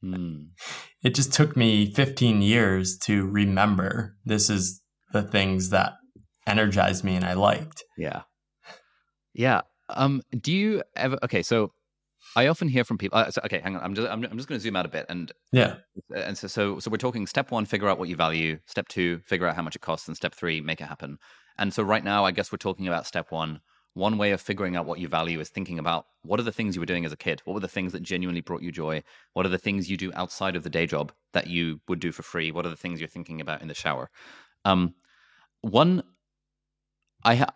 Hmm. 0.01 0.43
It 1.03 1.13
just 1.13 1.33
took 1.33 1.57
me 1.57 1.93
15 1.93 2.41
years 2.41 2.97
to 2.99 3.25
remember 3.25 4.15
this 4.23 4.49
is 4.49 4.81
the 5.11 5.21
things 5.21 5.71
that 5.71 5.95
energized 6.47 7.03
me 7.03 7.17
and 7.17 7.25
I 7.25 7.33
liked. 7.33 7.83
Yeah. 7.97 8.21
Yeah. 9.33 9.61
Um, 9.89 10.21
do 10.39 10.53
you 10.53 10.83
ever, 10.95 11.17
okay, 11.23 11.43
so 11.43 11.73
I 12.35 12.47
often 12.47 12.67
hear 12.67 12.83
from 12.83 12.97
people. 12.97 13.17
Uh, 13.17 13.31
so, 13.31 13.41
okay, 13.45 13.59
hang 13.59 13.75
on. 13.75 13.83
I'm 13.83 13.93
just 13.93 14.09
I'm, 14.09 14.23
I'm 14.23 14.37
just 14.37 14.47
going 14.47 14.59
to 14.59 14.63
zoom 14.63 14.75
out 14.75 14.85
a 14.85 14.89
bit, 14.89 15.05
and 15.09 15.31
yeah, 15.51 15.77
and 16.15 16.37
so 16.37 16.47
so 16.47 16.79
so 16.79 16.91
we're 16.91 16.97
talking 16.97 17.25
step 17.27 17.51
one, 17.51 17.65
figure 17.65 17.89
out 17.89 17.99
what 17.99 18.09
you 18.09 18.15
value. 18.15 18.59
Step 18.65 18.87
two, 18.87 19.19
figure 19.25 19.47
out 19.47 19.55
how 19.55 19.61
much 19.61 19.75
it 19.75 19.81
costs, 19.81 20.07
and 20.07 20.15
step 20.15 20.33
three, 20.33 20.61
make 20.61 20.81
it 20.81 20.85
happen. 20.87 21.17
And 21.57 21.73
so 21.73 21.83
right 21.83 22.03
now, 22.03 22.25
I 22.25 22.31
guess 22.31 22.51
we're 22.51 22.57
talking 22.57 22.87
about 22.87 23.05
step 23.05 23.31
one. 23.31 23.61
One 23.95 24.17
way 24.17 24.31
of 24.31 24.39
figuring 24.39 24.75
out 24.77 24.85
what 24.85 24.99
you 24.99 25.07
value 25.07 25.39
is 25.39 25.49
thinking 25.49 25.79
about 25.79 26.05
what 26.21 26.39
are 26.39 26.43
the 26.43 26.51
things 26.51 26.75
you 26.75 26.81
were 26.81 26.85
doing 26.85 27.05
as 27.05 27.11
a 27.11 27.17
kid. 27.17 27.41
What 27.43 27.55
were 27.55 27.59
the 27.59 27.67
things 27.67 27.91
that 27.91 28.03
genuinely 28.03 28.39
brought 28.39 28.61
you 28.61 28.71
joy? 28.71 29.03
What 29.33 29.45
are 29.45 29.49
the 29.49 29.57
things 29.57 29.89
you 29.89 29.97
do 29.97 30.11
outside 30.13 30.55
of 30.55 30.63
the 30.63 30.69
day 30.69 30.85
job 30.85 31.11
that 31.33 31.47
you 31.47 31.81
would 31.87 31.99
do 31.99 32.11
for 32.11 32.21
free? 32.21 32.51
What 32.51 32.65
are 32.65 32.69
the 32.69 32.77
things 32.77 33.01
you're 33.01 33.09
thinking 33.09 33.41
about 33.41 33.61
in 33.61 33.67
the 33.67 33.73
shower? 33.73 34.09
Um, 34.63 34.93
one, 35.61 36.03
I 37.23 37.35
ha- 37.35 37.55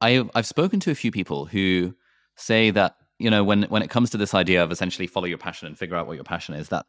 I 0.00 0.24
I've 0.34 0.46
spoken 0.46 0.80
to 0.80 0.90
a 0.90 0.94
few 0.94 1.10
people 1.10 1.46
who 1.46 1.94
say 2.36 2.70
that 2.70 2.96
you 3.18 3.30
know 3.30 3.44
when 3.44 3.64
when 3.64 3.82
it 3.82 3.90
comes 3.90 4.10
to 4.10 4.16
this 4.16 4.34
idea 4.34 4.62
of 4.62 4.70
essentially 4.70 5.06
follow 5.06 5.26
your 5.26 5.38
passion 5.38 5.66
and 5.66 5.78
figure 5.78 5.96
out 5.96 6.06
what 6.06 6.14
your 6.14 6.24
passion 6.24 6.54
is 6.54 6.68
that 6.68 6.86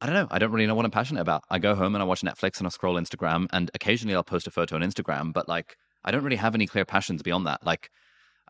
I 0.00 0.06
don't 0.06 0.16
know. 0.16 0.26
I 0.32 0.40
don't 0.40 0.50
really 0.50 0.66
know 0.66 0.74
what 0.74 0.84
I'm 0.84 0.90
passionate 0.90 1.20
about. 1.20 1.44
I 1.48 1.60
go 1.60 1.76
home 1.76 1.94
and 1.94 2.02
I 2.02 2.04
watch 2.04 2.22
Netflix 2.22 2.58
and 2.58 2.66
I 2.66 2.70
scroll 2.70 2.96
Instagram 2.96 3.46
and 3.52 3.70
occasionally 3.72 4.16
I'll 4.16 4.24
post 4.24 4.48
a 4.48 4.50
photo 4.50 4.74
on 4.74 4.82
Instagram, 4.82 5.32
but 5.32 5.48
like 5.48 5.76
I 6.04 6.10
don't 6.10 6.24
really 6.24 6.36
have 6.36 6.56
any 6.56 6.66
clear 6.66 6.84
passions 6.84 7.22
beyond 7.22 7.46
that. 7.46 7.64
Like 7.64 7.88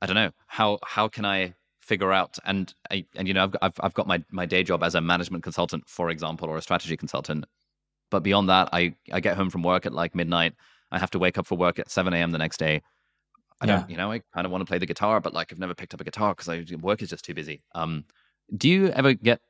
I 0.00 0.06
don't 0.06 0.14
know 0.16 0.30
how 0.46 0.78
how 0.82 1.08
can 1.08 1.26
I 1.26 1.54
figure 1.82 2.12
out 2.12 2.38
and 2.46 2.72
I, 2.90 3.04
and 3.16 3.28
you 3.28 3.34
know 3.34 3.44
I've, 3.44 3.56
I've 3.60 3.80
I've 3.80 3.94
got 3.94 4.06
my 4.06 4.24
my 4.30 4.46
day 4.46 4.62
job 4.62 4.82
as 4.82 4.94
a 4.94 5.00
management 5.02 5.44
consultant, 5.44 5.84
for 5.86 6.08
example, 6.08 6.48
or 6.48 6.56
a 6.56 6.62
strategy 6.62 6.96
consultant. 6.96 7.44
But 8.10 8.22
beyond 8.22 8.48
that, 8.48 8.70
I 8.72 8.94
I 9.12 9.20
get 9.20 9.36
home 9.36 9.50
from 9.50 9.62
work 9.62 9.84
at 9.84 9.92
like 9.92 10.14
midnight. 10.14 10.54
I 10.90 10.98
have 10.98 11.10
to 11.10 11.18
wake 11.18 11.36
up 11.36 11.46
for 11.46 11.56
work 11.58 11.78
at 11.78 11.90
7 11.90 12.12
a.m. 12.14 12.30
the 12.30 12.38
next 12.38 12.58
day. 12.58 12.82
I 13.62 13.66
don't, 13.66 13.90
you 13.90 13.96
know, 13.96 14.12
I 14.12 14.20
kind 14.34 14.44
of 14.44 14.50
want 14.50 14.62
to 14.62 14.66
play 14.66 14.78
the 14.78 14.86
guitar, 14.86 15.20
but 15.20 15.32
like 15.32 15.52
I've 15.52 15.58
never 15.58 15.74
picked 15.74 15.94
up 15.94 16.00
a 16.00 16.04
guitar 16.04 16.34
because 16.34 16.72
work 16.80 17.02
is 17.02 17.10
just 17.10 17.24
too 17.24 17.34
busy. 17.34 17.62
Um, 17.74 18.04
do 18.56 18.68
you 18.68 18.88
ever 18.88 19.14
get 19.14 19.40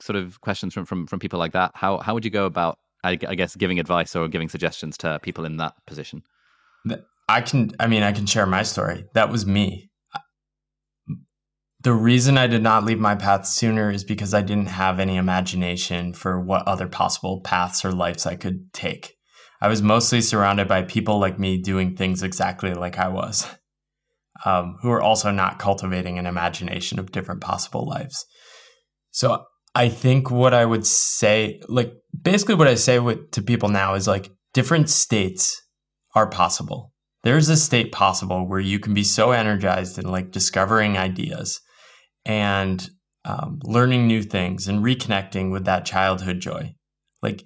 sort 0.00 0.16
of 0.16 0.40
questions 0.40 0.74
from 0.74 0.84
from 0.84 1.06
from 1.06 1.18
people 1.18 1.38
like 1.38 1.52
that? 1.52 1.72
How 1.74 1.98
how 1.98 2.14
would 2.14 2.24
you 2.24 2.30
go 2.30 2.46
about, 2.46 2.78
I, 3.04 3.10
I 3.10 3.34
guess, 3.34 3.56
giving 3.56 3.78
advice 3.78 4.16
or 4.16 4.28
giving 4.28 4.48
suggestions 4.48 4.98
to 4.98 5.18
people 5.22 5.44
in 5.44 5.56
that 5.58 5.74
position? 5.86 6.22
I 7.28 7.42
can, 7.42 7.72
I 7.78 7.86
mean, 7.86 8.02
I 8.02 8.12
can 8.12 8.26
share 8.26 8.46
my 8.46 8.62
story. 8.62 9.04
That 9.14 9.30
was 9.30 9.46
me. 9.46 9.90
The 11.80 11.92
reason 11.92 12.36
I 12.36 12.48
did 12.48 12.62
not 12.62 12.84
leave 12.84 12.98
my 12.98 13.14
path 13.14 13.46
sooner 13.46 13.90
is 13.90 14.02
because 14.02 14.34
I 14.34 14.42
didn't 14.42 14.66
have 14.66 14.98
any 14.98 15.16
imagination 15.16 16.12
for 16.12 16.40
what 16.40 16.66
other 16.66 16.88
possible 16.88 17.40
paths 17.42 17.84
or 17.84 17.92
lives 17.92 18.26
I 18.26 18.34
could 18.34 18.72
take. 18.72 19.17
I 19.60 19.68
was 19.68 19.82
mostly 19.82 20.20
surrounded 20.20 20.68
by 20.68 20.82
people 20.82 21.18
like 21.18 21.38
me 21.38 21.60
doing 21.60 21.96
things 21.96 22.22
exactly 22.22 22.74
like 22.74 22.98
I 22.98 23.08
was, 23.08 23.46
um, 24.44 24.76
who 24.82 24.88
were 24.88 25.02
also 25.02 25.30
not 25.30 25.58
cultivating 25.58 26.18
an 26.18 26.26
imagination 26.26 26.98
of 26.98 27.12
different 27.12 27.40
possible 27.40 27.86
lives. 27.86 28.24
So 29.10 29.44
I 29.74 29.88
think 29.88 30.30
what 30.30 30.54
I 30.54 30.64
would 30.64 30.86
say, 30.86 31.60
like 31.68 31.92
basically 32.22 32.54
what 32.54 32.68
I 32.68 32.76
say 32.76 32.98
with, 32.98 33.30
to 33.32 33.42
people 33.42 33.68
now 33.68 33.94
is 33.94 34.06
like 34.06 34.30
different 34.54 34.88
states 34.88 35.60
are 36.14 36.28
possible. 36.28 36.92
There's 37.24 37.48
a 37.48 37.56
state 37.56 37.90
possible 37.90 38.48
where 38.48 38.60
you 38.60 38.78
can 38.78 38.94
be 38.94 39.04
so 39.04 39.32
energized 39.32 39.98
and 39.98 40.10
like 40.10 40.30
discovering 40.30 40.96
ideas 40.96 41.60
and 42.24 42.88
um, 43.24 43.58
learning 43.64 44.06
new 44.06 44.22
things 44.22 44.68
and 44.68 44.84
reconnecting 44.84 45.50
with 45.50 45.64
that 45.64 45.84
childhood 45.84 46.40
joy. 46.40 46.74
Like 47.22 47.42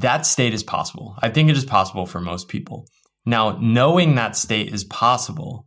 that 0.00 0.26
state 0.26 0.54
is 0.54 0.62
possible. 0.62 1.16
I 1.20 1.28
think 1.28 1.50
it 1.50 1.56
is 1.56 1.64
possible 1.64 2.06
for 2.06 2.20
most 2.20 2.48
people. 2.48 2.86
Now, 3.26 3.58
knowing 3.60 4.14
that 4.14 4.36
state 4.36 4.72
is 4.72 4.84
possible, 4.84 5.66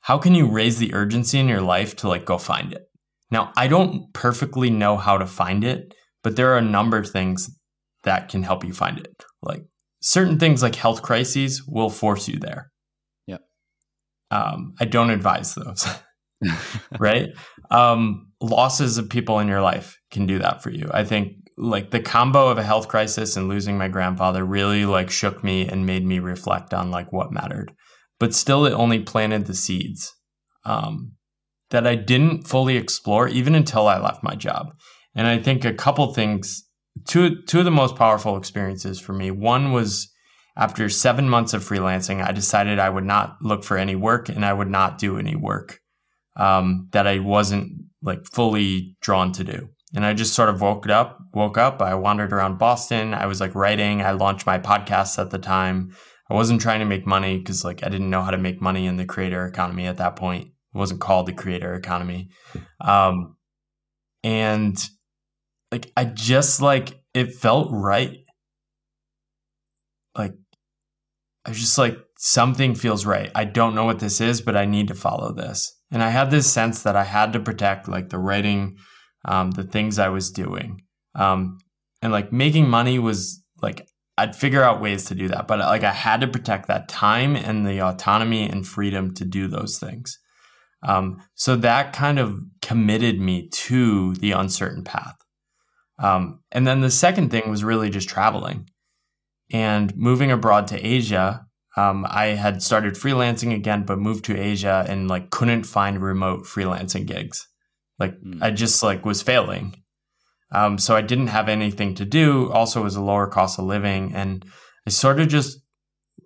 how 0.00 0.18
can 0.18 0.34
you 0.34 0.48
raise 0.48 0.78
the 0.78 0.94
urgency 0.94 1.38
in 1.38 1.48
your 1.48 1.60
life 1.60 1.96
to 1.96 2.08
like 2.08 2.24
go 2.24 2.38
find 2.38 2.72
it? 2.72 2.82
Now, 3.30 3.52
I 3.56 3.66
don't 3.68 4.12
perfectly 4.12 4.70
know 4.70 4.96
how 4.96 5.18
to 5.18 5.26
find 5.26 5.64
it, 5.64 5.94
but 6.22 6.36
there 6.36 6.52
are 6.52 6.58
a 6.58 6.62
number 6.62 6.96
of 6.98 7.08
things 7.08 7.50
that 8.04 8.28
can 8.28 8.42
help 8.42 8.64
you 8.64 8.72
find 8.72 8.98
it. 8.98 9.24
Like 9.42 9.64
certain 10.00 10.38
things 10.38 10.62
like 10.62 10.74
health 10.74 11.02
crises 11.02 11.62
will 11.66 11.90
force 11.90 12.28
you 12.28 12.38
there. 12.38 12.70
Yeah. 13.26 13.38
Um, 14.30 14.74
I 14.80 14.84
don't 14.86 15.10
advise 15.10 15.54
those. 15.54 15.86
right? 16.98 17.30
Um, 17.70 18.32
losses 18.40 18.98
of 18.98 19.08
people 19.08 19.38
in 19.38 19.48
your 19.48 19.62
life 19.62 19.98
can 20.10 20.26
do 20.26 20.38
that 20.38 20.62
for 20.62 20.70
you. 20.70 20.90
I 20.92 21.04
think 21.04 21.36
like 21.56 21.90
the 21.90 22.00
combo 22.00 22.48
of 22.48 22.58
a 22.58 22.62
health 22.62 22.88
crisis 22.88 23.36
and 23.36 23.48
losing 23.48 23.76
my 23.76 23.88
grandfather 23.88 24.44
really 24.44 24.84
like 24.84 25.10
shook 25.10 25.44
me 25.44 25.66
and 25.66 25.86
made 25.86 26.04
me 26.04 26.18
reflect 26.18 26.72
on 26.72 26.90
like 26.90 27.12
what 27.12 27.32
mattered. 27.32 27.72
But 28.18 28.34
still, 28.34 28.66
it 28.66 28.72
only 28.72 29.00
planted 29.00 29.46
the 29.46 29.54
seeds 29.54 30.14
um, 30.64 31.12
that 31.70 31.86
I 31.86 31.94
didn't 31.94 32.46
fully 32.46 32.76
explore 32.76 33.28
even 33.28 33.54
until 33.54 33.88
I 33.88 33.98
left 33.98 34.22
my 34.22 34.34
job. 34.34 34.74
And 35.14 35.26
I 35.26 35.38
think 35.38 35.64
a 35.64 35.74
couple 35.74 36.12
things, 36.14 36.64
two 37.06 37.42
two 37.42 37.60
of 37.60 37.64
the 37.64 37.70
most 37.70 37.96
powerful 37.96 38.36
experiences 38.36 39.00
for 39.00 39.12
me. 39.12 39.30
One 39.30 39.72
was 39.72 40.12
after 40.56 40.88
seven 40.88 41.28
months 41.28 41.54
of 41.54 41.66
freelancing, 41.66 42.26
I 42.26 42.32
decided 42.32 42.78
I 42.78 42.90
would 42.90 43.04
not 43.04 43.36
look 43.40 43.64
for 43.64 43.76
any 43.76 43.96
work 43.96 44.28
and 44.28 44.44
I 44.44 44.52
would 44.52 44.68
not 44.68 44.98
do 44.98 45.18
any 45.18 45.34
work 45.34 45.80
um, 46.36 46.88
that 46.92 47.06
I 47.06 47.18
wasn't 47.20 47.72
like 48.02 48.26
fully 48.26 48.96
drawn 49.00 49.32
to 49.32 49.44
do. 49.44 49.68
And 49.94 50.04
I 50.04 50.12
just 50.14 50.34
sort 50.34 50.48
of 50.48 50.60
woke 50.60 50.88
up, 50.88 51.18
woke 51.34 51.58
up. 51.58 51.80
I 51.80 51.94
wandered 51.94 52.32
around 52.32 52.58
Boston. 52.58 53.14
I 53.14 53.26
was 53.26 53.40
like 53.40 53.54
writing. 53.54 54.02
I 54.02 54.12
launched 54.12 54.46
my 54.46 54.58
podcast 54.58 55.18
at 55.18 55.30
the 55.30 55.38
time. 55.38 55.94
I 56.30 56.34
wasn't 56.34 56.60
trying 56.60 56.80
to 56.80 56.86
make 56.86 57.06
money 57.06 57.38
because 57.38 57.64
like 57.64 57.84
I 57.84 57.88
didn't 57.88 58.10
know 58.10 58.22
how 58.22 58.30
to 58.30 58.38
make 58.38 58.60
money 58.60 58.86
in 58.86 58.96
the 58.96 59.04
creator 59.04 59.46
economy 59.46 59.86
at 59.86 59.98
that 59.98 60.16
point. 60.16 60.46
It 60.46 60.78
wasn't 60.78 61.00
called 61.00 61.26
the 61.26 61.32
creator 61.32 61.74
economy. 61.74 62.30
Um, 62.80 63.36
and 64.22 64.76
like 65.70 65.90
I 65.96 66.04
just 66.04 66.62
like 66.62 67.00
it 67.14 67.34
felt 67.34 67.68
right. 67.70 68.18
Like 70.16 70.34
I 71.44 71.50
was 71.50 71.58
just 71.58 71.78
like 71.78 71.98
something 72.18 72.74
feels 72.74 73.04
right. 73.04 73.30
I 73.34 73.44
don't 73.44 73.74
know 73.74 73.84
what 73.84 73.98
this 73.98 74.20
is, 74.20 74.40
but 74.40 74.56
I 74.56 74.64
need 74.64 74.88
to 74.88 74.94
follow 74.94 75.32
this. 75.32 75.78
And 75.90 76.02
I 76.02 76.10
had 76.10 76.30
this 76.30 76.50
sense 76.50 76.82
that 76.82 76.96
I 76.96 77.04
had 77.04 77.32
to 77.32 77.40
protect 77.40 77.88
like 77.88 78.08
the 78.08 78.18
writing 78.18 78.76
um, 79.24 79.52
the 79.52 79.64
things 79.64 79.98
I 79.98 80.08
was 80.08 80.30
doing. 80.30 80.82
Um, 81.14 81.58
and 82.00 82.12
like 82.12 82.32
making 82.32 82.68
money 82.68 82.98
was 82.98 83.42
like, 83.60 83.86
I'd 84.18 84.36
figure 84.36 84.62
out 84.62 84.80
ways 84.80 85.04
to 85.06 85.14
do 85.14 85.28
that, 85.28 85.48
but 85.48 85.58
like 85.58 85.84
I 85.84 85.92
had 85.92 86.20
to 86.20 86.28
protect 86.28 86.68
that 86.68 86.88
time 86.88 87.34
and 87.34 87.66
the 87.66 87.80
autonomy 87.80 88.48
and 88.48 88.66
freedom 88.66 89.14
to 89.14 89.24
do 89.24 89.48
those 89.48 89.78
things. 89.78 90.18
Um, 90.82 91.22
so 91.34 91.56
that 91.56 91.92
kind 91.92 92.18
of 92.18 92.40
committed 92.60 93.20
me 93.20 93.48
to 93.48 94.14
the 94.14 94.32
uncertain 94.32 94.84
path. 94.84 95.16
Um, 95.98 96.40
and 96.50 96.66
then 96.66 96.80
the 96.80 96.90
second 96.90 97.30
thing 97.30 97.48
was 97.48 97.62
really 97.62 97.88
just 97.88 98.08
traveling 98.08 98.68
and 99.52 99.96
moving 99.96 100.30
abroad 100.30 100.66
to 100.68 100.86
Asia. 100.86 101.46
Um, 101.76 102.04
I 102.08 102.26
had 102.26 102.62
started 102.62 102.94
freelancing 102.94 103.54
again, 103.54 103.84
but 103.84 103.98
moved 103.98 104.24
to 104.26 104.38
Asia 104.38 104.84
and 104.88 105.08
like 105.08 105.30
couldn't 105.30 105.64
find 105.64 106.02
remote 106.02 106.44
freelancing 106.44 107.06
gigs. 107.06 107.48
Like 107.98 108.20
mm. 108.20 108.42
I 108.42 108.50
just 108.50 108.82
like 108.82 109.06
was 109.06 109.22
failing. 109.22 109.81
Um, 110.52 110.78
so 110.78 110.94
I 110.94 111.00
didn't 111.00 111.28
have 111.28 111.48
anything 111.48 111.94
to 111.96 112.04
do. 112.04 112.52
Also, 112.52 112.82
was 112.82 112.96
a 112.96 113.02
lower 113.02 113.26
cost 113.26 113.58
of 113.58 113.64
living, 113.64 114.14
and 114.14 114.44
I 114.86 114.90
sort 114.90 115.18
of 115.18 115.28
just 115.28 115.58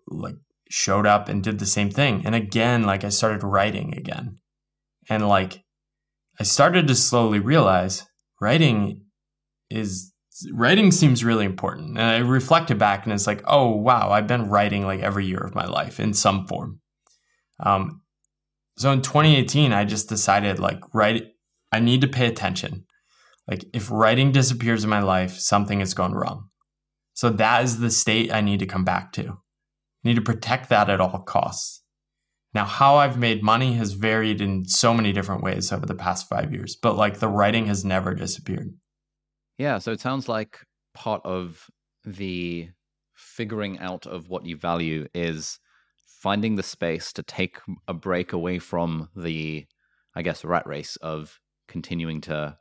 like 0.08 0.34
showed 0.68 1.06
up 1.06 1.28
and 1.28 1.42
did 1.42 1.58
the 1.58 1.66
same 1.66 1.90
thing. 1.90 2.22
And 2.26 2.34
again, 2.34 2.82
like 2.82 3.04
I 3.04 3.08
started 3.08 3.44
writing 3.44 3.94
again, 3.96 4.38
and 5.08 5.28
like 5.28 5.62
I 6.40 6.42
started 6.42 6.88
to 6.88 6.94
slowly 6.94 7.38
realize 7.38 8.04
writing 8.40 9.02
is 9.70 10.12
writing 10.52 10.90
seems 10.90 11.24
really 11.24 11.44
important. 11.44 11.98
And 11.98 12.06
I 12.06 12.18
reflected 12.18 12.78
back, 12.78 13.04
and 13.04 13.12
it's 13.12 13.28
like, 13.28 13.42
oh 13.46 13.70
wow, 13.70 14.10
I've 14.10 14.26
been 14.26 14.50
writing 14.50 14.84
like 14.84 15.00
every 15.00 15.26
year 15.26 15.40
of 15.40 15.54
my 15.54 15.66
life 15.66 16.00
in 16.00 16.14
some 16.14 16.46
form. 16.48 16.80
Um, 17.60 18.02
so 18.76 18.90
in 18.90 19.02
2018, 19.02 19.72
I 19.72 19.84
just 19.84 20.08
decided 20.08 20.58
like 20.58 20.80
write 20.92 21.22
I 21.70 21.78
need 21.78 22.00
to 22.00 22.08
pay 22.08 22.26
attention. 22.26 22.85
Like 23.48 23.64
if 23.72 23.90
writing 23.90 24.32
disappears 24.32 24.84
in 24.84 24.90
my 24.90 25.00
life, 25.00 25.38
something 25.38 25.80
has 25.80 25.94
gone 25.94 26.14
wrong. 26.14 26.48
So 27.14 27.30
that 27.30 27.64
is 27.64 27.78
the 27.78 27.90
state 27.90 28.32
I 28.32 28.40
need 28.40 28.58
to 28.58 28.66
come 28.66 28.84
back 28.84 29.12
to. 29.12 29.22
I 29.22 30.08
need 30.08 30.16
to 30.16 30.22
protect 30.22 30.68
that 30.68 30.90
at 30.90 31.00
all 31.00 31.20
costs. 31.20 31.82
Now, 32.54 32.64
how 32.64 32.96
I've 32.96 33.18
made 33.18 33.42
money 33.42 33.74
has 33.74 33.92
varied 33.92 34.40
in 34.40 34.64
so 34.64 34.94
many 34.94 35.12
different 35.12 35.42
ways 35.42 35.72
over 35.72 35.84
the 35.84 35.94
past 35.94 36.28
five 36.28 36.52
years, 36.52 36.74
but 36.74 36.96
like 36.96 37.18
the 37.18 37.28
writing 37.28 37.66
has 37.66 37.84
never 37.84 38.14
disappeared. 38.14 38.74
Yeah. 39.58 39.78
So 39.78 39.92
it 39.92 40.00
sounds 40.00 40.28
like 40.28 40.60
part 40.94 41.20
of 41.24 41.66
the 42.04 42.70
figuring 43.14 43.78
out 43.78 44.06
of 44.06 44.28
what 44.28 44.46
you 44.46 44.56
value 44.56 45.06
is 45.14 45.58
finding 46.06 46.54
the 46.54 46.62
space 46.62 47.12
to 47.12 47.22
take 47.22 47.58
a 47.86 47.94
break 47.94 48.32
away 48.32 48.58
from 48.58 49.08
the, 49.14 49.66
I 50.14 50.22
guess, 50.22 50.44
rat 50.44 50.66
race 50.66 50.96
of 50.96 51.38
continuing 51.68 52.22
to, 52.22 52.56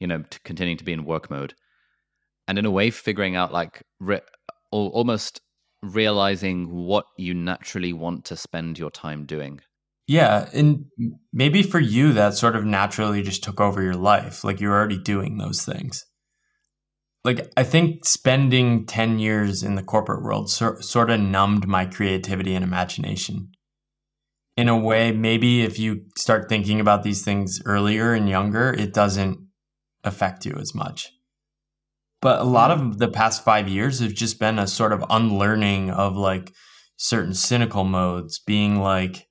you 0.00 0.06
know, 0.06 0.24
continuing 0.44 0.78
to 0.78 0.84
be 0.84 0.92
in 0.92 1.04
work 1.04 1.30
mode. 1.30 1.54
And 2.46 2.58
in 2.58 2.64
a 2.64 2.70
way, 2.70 2.90
figuring 2.90 3.36
out 3.36 3.52
like 3.52 3.82
re- 4.00 4.20
almost 4.70 5.40
realizing 5.82 6.70
what 6.70 7.06
you 7.16 7.34
naturally 7.34 7.92
want 7.92 8.24
to 8.26 8.36
spend 8.36 8.78
your 8.78 8.90
time 8.90 9.26
doing. 9.26 9.60
Yeah. 10.06 10.48
And 10.54 10.86
maybe 11.32 11.62
for 11.62 11.78
you, 11.78 12.14
that 12.14 12.34
sort 12.34 12.56
of 12.56 12.64
naturally 12.64 13.22
just 13.22 13.44
took 13.44 13.60
over 13.60 13.82
your 13.82 13.94
life. 13.94 14.42
Like 14.42 14.60
you're 14.60 14.72
already 14.72 14.98
doing 14.98 15.36
those 15.36 15.62
things. 15.64 16.04
Like, 17.24 17.52
I 17.56 17.64
think 17.64 18.06
spending 18.06 18.86
10 18.86 19.18
years 19.18 19.62
in 19.62 19.74
the 19.74 19.82
corporate 19.82 20.22
world 20.22 20.50
so, 20.50 20.76
sort 20.80 21.10
of 21.10 21.20
numbed 21.20 21.66
my 21.66 21.84
creativity 21.84 22.54
and 22.54 22.64
imagination. 22.64 23.50
In 24.56 24.68
a 24.68 24.78
way, 24.78 25.12
maybe 25.12 25.62
if 25.62 25.78
you 25.78 26.06
start 26.16 26.48
thinking 26.48 26.80
about 26.80 27.02
these 27.02 27.22
things 27.22 27.60
earlier 27.66 28.14
and 28.14 28.28
younger, 28.28 28.72
it 28.72 28.94
doesn't 28.94 29.38
affect 30.04 30.46
you 30.46 30.56
as 30.60 30.74
much. 30.74 31.12
But 32.20 32.40
a 32.40 32.44
lot 32.44 32.70
of 32.70 32.80
mm-hmm. 32.80 32.98
the 32.98 33.08
past 33.08 33.44
five 33.44 33.68
years 33.68 34.00
have 34.00 34.14
just 34.14 34.40
been 34.40 34.58
a 34.58 34.66
sort 34.66 34.92
of 34.92 35.04
unlearning 35.08 35.90
of 35.90 36.16
like 36.16 36.52
certain 36.96 37.34
cynical 37.34 37.84
modes, 37.84 38.40
being 38.40 38.80
like, 38.80 39.26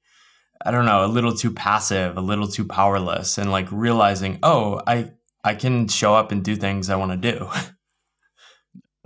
I 0.65 0.71
don't 0.71 0.85
know, 0.85 1.05
a 1.05 1.07
little 1.07 1.33
too 1.33 1.51
passive, 1.51 2.17
a 2.17 2.21
little 2.21 2.47
too 2.47 2.65
powerless, 2.65 3.37
and 3.37 3.51
like 3.51 3.71
realizing, 3.71 4.39
oh, 4.43 4.81
I 4.87 5.11
I 5.43 5.55
can 5.55 5.87
show 5.87 6.15
up 6.15 6.31
and 6.31 6.43
do 6.43 6.55
things 6.55 6.89
I 6.89 6.95
want 6.95 7.11
to 7.21 7.31
do. 7.31 7.49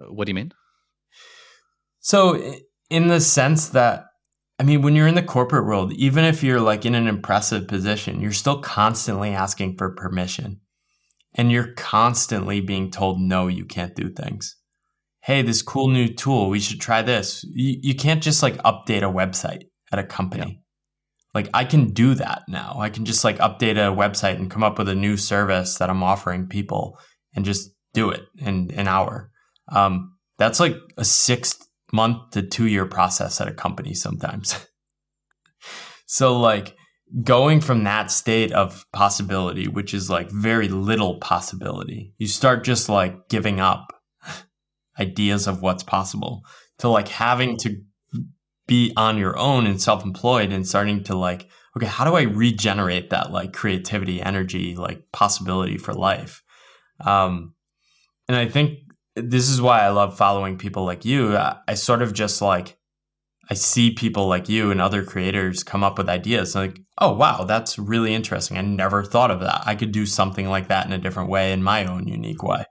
What 0.09 0.25
do 0.25 0.31
you 0.31 0.35
mean? 0.35 0.51
So, 1.99 2.55
in 2.89 3.07
the 3.07 3.21
sense 3.21 3.69
that, 3.69 4.05
I 4.57 4.63
mean, 4.63 4.81
when 4.81 4.95
you're 4.95 5.07
in 5.07 5.13
the 5.13 5.21
corporate 5.21 5.67
world, 5.67 5.93
even 5.93 6.25
if 6.25 6.41
you're 6.41 6.59
like 6.59 6.87
in 6.87 6.95
an 6.95 7.05
impressive 7.05 7.67
position, 7.67 8.19
you're 8.19 8.31
still 8.31 8.59
constantly 8.59 9.29
asking 9.29 9.77
for 9.77 9.91
permission 9.91 10.59
and 11.33 11.51
you're 11.51 11.73
constantly 11.73 12.61
being 12.61 12.91
told, 12.91 13.19
no, 13.19 13.47
you 13.47 13.65
can't 13.65 13.95
do 13.95 14.09
things. 14.09 14.55
Hey, 15.21 15.41
this 15.41 15.61
cool 15.61 15.87
new 15.87 16.07
tool, 16.07 16.49
we 16.49 16.59
should 16.59 16.81
try 16.81 17.01
this. 17.01 17.43
You, 17.43 17.77
you 17.81 17.95
can't 17.95 18.23
just 18.23 18.41
like 18.41 18.57
update 18.63 19.03
a 19.03 19.13
website 19.13 19.65
at 19.91 19.99
a 19.99 20.03
company. 20.03 20.45
Yeah. 20.47 20.61
Like 21.33 21.49
I 21.53 21.63
can 21.63 21.91
do 21.93 22.15
that 22.15 22.43
now. 22.47 22.75
I 22.79 22.89
can 22.89 23.05
just 23.05 23.23
like 23.23 23.37
update 23.37 23.77
a 23.77 23.95
website 23.95 24.35
and 24.35 24.51
come 24.51 24.63
up 24.63 24.77
with 24.77 24.89
a 24.89 24.95
new 24.95 25.15
service 25.15 25.77
that 25.77 25.89
I'm 25.89 26.03
offering 26.03 26.47
people 26.47 26.97
and 27.33 27.45
just 27.45 27.71
do 27.93 28.09
it 28.09 28.23
in 28.37 28.71
an 28.71 28.87
hour. 28.87 29.31
Um, 29.69 30.17
that's 30.37 30.59
like 30.59 30.75
a 30.97 31.05
six 31.05 31.57
month 31.93 32.31
to 32.31 32.41
two 32.41 32.67
year 32.67 32.85
process 32.85 33.39
at 33.39 33.47
a 33.47 33.53
company 33.53 33.93
sometimes. 33.93 34.65
so 36.05 36.37
like 36.37 36.75
going 37.23 37.61
from 37.61 37.83
that 37.83 38.11
state 38.11 38.51
of 38.51 38.85
possibility, 38.93 39.67
which 39.67 39.93
is 39.93 40.09
like 40.09 40.29
very 40.31 40.67
little 40.67 41.17
possibility, 41.19 42.13
you 42.17 42.27
start 42.27 42.63
just 42.63 42.89
like 42.89 43.27
giving 43.27 43.59
up 43.59 43.93
ideas 44.99 45.47
of 45.47 45.61
what's 45.61 45.83
possible 45.83 46.43
to 46.79 46.89
like 46.89 47.09
having 47.09 47.57
to 47.57 47.81
be 48.67 48.93
on 48.95 49.17
your 49.17 49.37
own 49.37 49.67
and 49.67 49.81
self 49.81 50.03
employed 50.03 50.51
and 50.51 50.67
starting 50.67 51.03
to 51.03 51.15
like, 51.15 51.49
okay, 51.75 51.87
how 51.87 52.05
do 52.05 52.15
I 52.15 52.23
regenerate 52.23 53.09
that 53.09 53.31
like 53.31 53.53
creativity, 53.53 54.21
energy, 54.21 54.75
like 54.75 55.11
possibility 55.11 55.77
for 55.77 55.93
life? 55.93 56.41
Um, 57.03 57.53
and 58.27 58.37
I 58.37 58.47
think 58.47 58.79
this 59.15 59.49
is 59.49 59.61
why 59.61 59.81
I 59.81 59.89
love 59.89 60.17
following 60.17 60.57
people 60.57 60.85
like 60.85 61.03
you. 61.03 61.35
I, 61.35 61.57
I 61.67 61.73
sort 61.73 62.01
of 62.01 62.13
just 62.13 62.41
like 62.41 62.77
I 63.51 63.53
see 63.53 63.91
people 63.91 64.27
like 64.27 64.47
you 64.47 64.71
and 64.71 64.79
other 64.79 65.03
creators 65.03 65.61
come 65.61 65.83
up 65.83 65.97
with 65.97 66.07
ideas 66.07 66.55
like, 66.55 66.79
oh, 66.99 67.11
wow, 67.11 67.43
that's 67.43 67.77
really 67.77 68.13
interesting. 68.13 68.57
I 68.57 68.61
never 68.61 69.03
thought 69.03 69.29
of 69.29 69.41
that. 69.41 69.63
I 69.65 69.75
could 69.75 69.91
do 69.91 70.05
something 70.05 70.47
like 70.47 70.69
that 70.69 70.85
in 70.85 70.93
a 70.93 70.97
different 70.97 71.29
way 71.29 71.51
in 71.51 71.61
my 71.61 71.83
own 71.83 72.07
unique 72.07 72.43
way. 72.43 72.63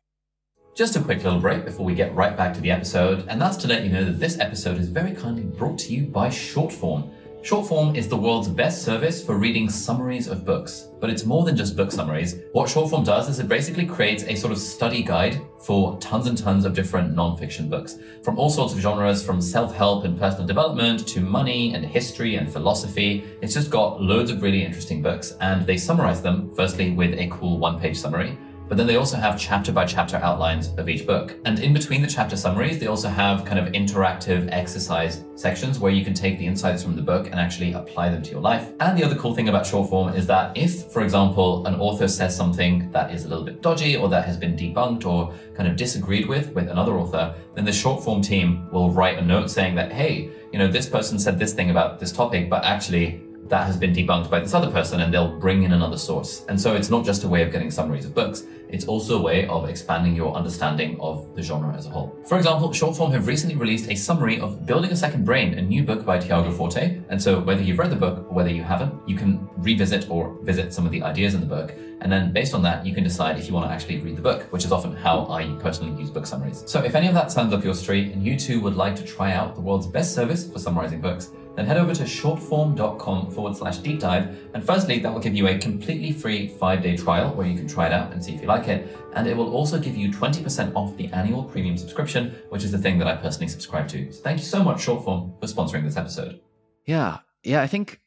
Just 0.74 0.96
a 0.96 1.02
quick 1.02 1.22
little 1.22 1.38
break 1.38 1.66
before 1.66 1.84
we 1.84 1.94
get 1.94 2.14
right 2.14 2.34
back 2.34 2.54
to 2.54 2.62
the 2.62 2.70
episode, 2.70 3.26
and 3.28 3.38
that's 3.38 3.58
to 3.58 3.68
let 3.68 3.84
you 3.84 3.90
know 3.90 4.06
that 4.06 4.20
this 4.20 4.38
episode 4.38 4.78
is 4.78 4.88
very 4.88 5.12
kindly 5.12 5.42
brought 5.42 5.78
to 5.80 5.92
you 5.92 6.06
by 6.06 6.28
Shortform. 6.28 7.10
Shortform 7.42 7.96
is 7.96 8.06
the 8.06 8.18
world's 8.18 8.48
best 8.48 8.82
service 8.82 9.24
for 9.24 9.38
reading 9.38 9.70
summaries 9.70 10.28
of 10.28 10.44
books, 10.44 10.88
but 11.00 11.08
it's 11.08 11.24
more 11.24 11.42
than 11.42 11.56
just 11.56 11.74
book 11.74 11.90
summaries. 11.90 12.36
What 12.52 12.68
Shortform 12.68 13.02
does 13.02 13.30
is 13.30 13.38
it 13.38 13.48
basically 13.48 13.86
creates 13.86 14.24
a 14.24 14.34
sort 14.34 14.52
of 14.52 14.58
study 14.58 15.02
guide 15.02 15.40
for 15.64 15.98
tons 16.00 16.26
and 16.26 16.36
tons 16.36 16.66
of 16.66 16.74
different 16.74 17.16
nonfiction 17.16 17.70
books 17.70 17.96
from 18.22 18.38
all 18.38 18.50
sorts 18.50 18.74
of 18.74 18.80
genres, 18.80 19.24
from 19.24 19.40
self 19.40 19.74
help 19.74 20.04
and 20.04 20.18
personal 20.18 20.46
development 20.46 21.08
to 21.08 21.20
money 21.22 21.72
and 21.72 21.82
history 21.82 22.36
and 22.36 22.52
philosophy. 22.52 23.24
It's 23.40 23.54
just 23.54 23.70
got 23.70 24.02
loads 24.02 24.30
of 24.30 24.42
really 24.42 24.62
interesting 24.62 25.00
books, 25.00 25.34
and 25.40 25.66
they 25.66 25.78
summarize 25.78 26.20
them 26.20 26.54
firstly 26.54 26.90
with 26.90 27.18
a 27.18 27.28
cool 27.28 27.56
one 27.58 27.80
page 27.80 27.98
summary 27.98 28.36
but 28.70 28.76
then 28.76 28.86
they 28.86 28.94
also 28.94 29.16
have 29.16 29.36
chapter 29.36 29.72
by 29.72 29.84
chapter 29.84 30.16
outlines 30.18 30.68
of 30.78 30.88
each 30.88 31.04
book. 31.04 31.34
And 31.44 31.58
in 31.58 31.72
between 31.72 32.02
the 32.02 32.06
chapter 32.06 32.36
summaries, 32.36 32.78
they 32.78 32.86
also 32.86 33.08
have 33.08 33.44
kind 33.44 33.58
of 33.58 33.72
interactive 33.72 34.48
exercise 34.52 35.24
sections 35.34 35.80
where 35.80 35.90
you 35.90 36.04
can 36.04 36.14
take 36.14 36.38
the 36.38 36.46
insights 36.46 36.84
from 36.84 36.94
the 36.94 37.02
book 37.02 37.26
and 37.26 37.34
actually 37.34 37.72
apply 37.72 38.10
them 38.10 38.22
to 38.22 38.30
your 38.30 38.40
life. 38.40 38.70
And 38.78 38.96
the 38.96 39.02
other 39.02 39.16
cool 39.16 39.34
thing 39.34 39.48
about 39.48 39.64
Shortform 39.64 40.14
is 40.14 40.24
that 40.28 40.56
if, 40.56 40.84
for 40.92 41.02
example, 41.02 41.66
an 41.66 41.74
author 41.80 42.06
says 42.06 42.36
something 42.36 42.88
that 42.92 43.12
is 43.12 43.24
a 43.24 43.28
little 43.28 43.44
bit 43.44 43.60
dodgy 43.60 43.96
or 43.96 44.08
that 44.08 44.24
has 44.24 44.36
been 44.36 44.54
debunked 44.54 45.04
or 45.04 45.34
kind 45.56 45.68
of 45.68 45.74
disagreed 45.74 46.28
with 46.28 46.54
with 46.54 46.68
another 46.68 46.92
author, 46.92 47.34
then 47.56 47.64
the 47.64 47.72
Shortform 47.72 48.24
team 48.24 48.70
will 48.70 48.92
write 48.92 49.18
a 49.18 49.22
note 49.22 49.50
saying 49.50 49.74
that, 49.74 49.90
hey, 49.90 50.30
you 50.52 50.60
know, 50.60 50.68
this 50.68 50.88
person 50.88 51.18
said 51.18 51.40
this 51.40 51.52
thing 51.52 51.70
about 51.70 51.98
this 51.98 52.12
topic, 52.12 52.48
but 52.48 52.62
actually 52.64 53.20
that 53.50 53.66
has 53.66 53.76
been 53.76 53.92
debunked 53.92 54.30
by 54.30 54.38
this 54.38 54.54
other 54.54 54.70
person 54.70 55.00
and 55.00 55.12
they'll 55.12 55.36
bring 55.38 55.64
in 55.64 55.72
another 55.72 55.98
source. 55.98 56.44
And 56.48 56.58
so 56.58 56.76
it's 56.76 56.88
not 56.88 57.04
just 57.04 57.24
a 57.24 57.28
way 57.28 57.42
of 57.42 57.50
getting 57.50 57.70
summaries 57.70 58.04
of 58.04 58.14
books, 58.14 58.44
it's 58.72 58.86
also 58.86 59.18
a 59.18 59.22
way 59.22 59.46
of 59.46 59.68
expanding 59.68 60.14
your 60.14 60.34
understanding 60.34 60.98
of 61.00 61.34
the 61.34 61.42
genre 61.42 61.74
as 61.76 61.86
a 61.86 61.90
whole. 61.90 62.16
For 62.26 62.36
example, 62.38 62.68
Shortform 62.70 63.12
have 63.12 63.26
recently 63.26 63.56
released 63.56 63.90
a 63.90 63.94
summary 63.94 64.40
of 64.40 64.66
Building 64.66 64.90
a 64.92 64.96
Second 64.96 65.24
Brain, 65.24 65.54
a 65.54 65.62
new 65.62 65.82
book 65.82 66.04
by 66.04 66.18
Tiago 66.18 66.50
Forte. 66.52 67.00
And 67.08 67.20
so 67.20 67.40
whether 67.40 67.62
you've 67.62 67.78
read 67.78 67.90
the 67.90 67.96
book 67.96 68.18
or 68.28 68.34
whether 68.34 68.50
you 68.50 68.62
haven't, 68.62 68.94
you 69.08 69.16
can 69.16 69.48
revisit 69.58 70.10
or 70.10 70.36
visit 70.42 70.72
some 70.72 70.86
of 70.86 70.92
the 70.92 71.02
ideas 71.02 71.34
in 71.34 71.40
the 71.40 71.46
book. 71.46 71.74
And 72.02 72.10
then 72.10 72.32
based 72.32 72.54
on 72.54 72.62
that, 72.62 72.86
you 72.86 72.94
can 72.94 73.04
decide 73.04 73.38
if 73.38 73.46
you 73.46 73.52
want 73.52 73.68
to 73.68 73.72
actually 73.72 73.98
read 73.98 74.16
the 74.16 74.22
book, 74.22 74.44
which 74.52 74.64
is 74.64 74.72
often 74.72 74.96
how 74.96 75.26
I 75.26 75.46
personally 75.60 75.98
use 76.00 76.10
book 76.10 76.26
summaries. 76.26 76.62
So 76.66 76.82
if 76.82 76.94
any 76.94 77.08
of 77.08 77.14
that 77.14 77.30
sounds 77.30 77.52
up 77.52 77.62
your 77.62 77.74
street 77.74 78.12
and 78.12 78.24
you 78.24 78.38
too 78.38 78.60
would 78.60 78.74
like 78.74 78.96
to 78.96 79.04
try 79.04 79.32
out 79.32 79.54
the 79.54 79.60
world's 79.60 79.86
best 79.86 80.14
service 80.14 80.50
for 80.50 80.58
summarizing 80.58 81.00
books, 81.00 81.30
then 81.56 81.66
head 81.66 81.76
over 81.76 81.94
to 81.94 82.04
shortform.com 82.04 83.30
forward 83.30 83.56
slash 83.56 83.78
deep 83.78 84.00
dive. 84.00 84.36
And 84.54 84.64
firstly, 84.64 84.98
that 85.00 85.12
will 85.12 85.20
give 85.20 85.34
you 85.34 85.48
a 85.48 85.58
completely 85.58 86.12
free 86.12 86.48
five 86.48 86.82
day 86.82 86.96
trial 86.96 87.34
where 87.34 87.46
you 87.46 87.56
can 87.56 87.66
try 87.66 87.86
it 87.86 87.92
out 87.92 88.12
and 88.12 88.24
see 88.24 88.34
if 88.34 88.40
you 88.40 88.46
like 88.46 88.68
it. 88.68 88.96
And 89.14 89.26
it 89.26 89.36
will 89.36 89.52
also 89.54 89.78
give 89.78 89.96
you 89.96 90.10
20% 90.10 90.74
off 90.74 90.96
the 90.96 91.08
annual 91.08 91.44
premium 91.44 91.76
subscription, 91.76 92.36
which 92.48 92.64
is 92.64 92.72
the 92.72 92.78
thing 92.78 92.98
that 92.98 93.08
I 93.08 93.16
personally 93.16 93.48
subscribe 93.48 93.88
to. 93.88 94.12
So 94.12 94.22
thank 94.22 94.38
you 94.38 94.44
so 94.44 94.62
much, 94.62 94.84
Shortform, 94.86 95.38
for 95.40 95.46
sponsoring 95.46 95.84
this 95.84 95.96
episode. 95.96 96.40
Yeah. 96.86 97.18
Yeah. 97.42 97.62
I 97.62 97.66
think 97.66 98.00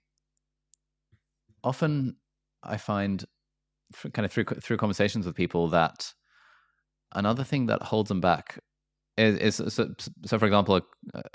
often 1.63 2.15
I 2.63 2.77
find 2.77 3.23
kind 4.13 4.25
of 4.25 4.31
through, 4.31 4.45
through 4.45 4.77
conversations 4.77 5.25
with 5.25 5.35
people 5.35 5.67
that 5.69 6.13
another 7.13 7.43
thing 7.43 7.67
that 7.67 7.83
holds 7.83 8.09
them 8.09 8.21
back 8.21 8.59
is, 9.17 9.59
is 9.59 9.73
so, 9.73 9.93
so 10.25 10.39
for 10.39 10.45
example, 10.45 10.75
a, 10.75 10.81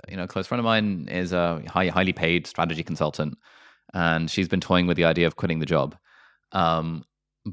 you 0.08 0.16
know, 0.16 0.24
a 0.24 0.28
close 0.28 0.46
friend 0.46 0.58
of 0.58 0.64
mine 0.64 1.08
is 1.10 1.32
a 1.32 1.62
high, 1.68 1.88
highly 1.88 2.12
paid 2.12 2.46
strategy 2.46 2.82
consultant, 2.82 3.38
and 3.94 4.30
she's 4.30 4.48
been 4.48 4.60
toying 4.60 4.86
with 4.86 4.96
the 4.96 5.04
idea 5.04 5.26
of 5.26 5.36
quitting 5.36 5.58
the 5.58 5.66
job. 5.66 5.96
Um, 6.52 7.04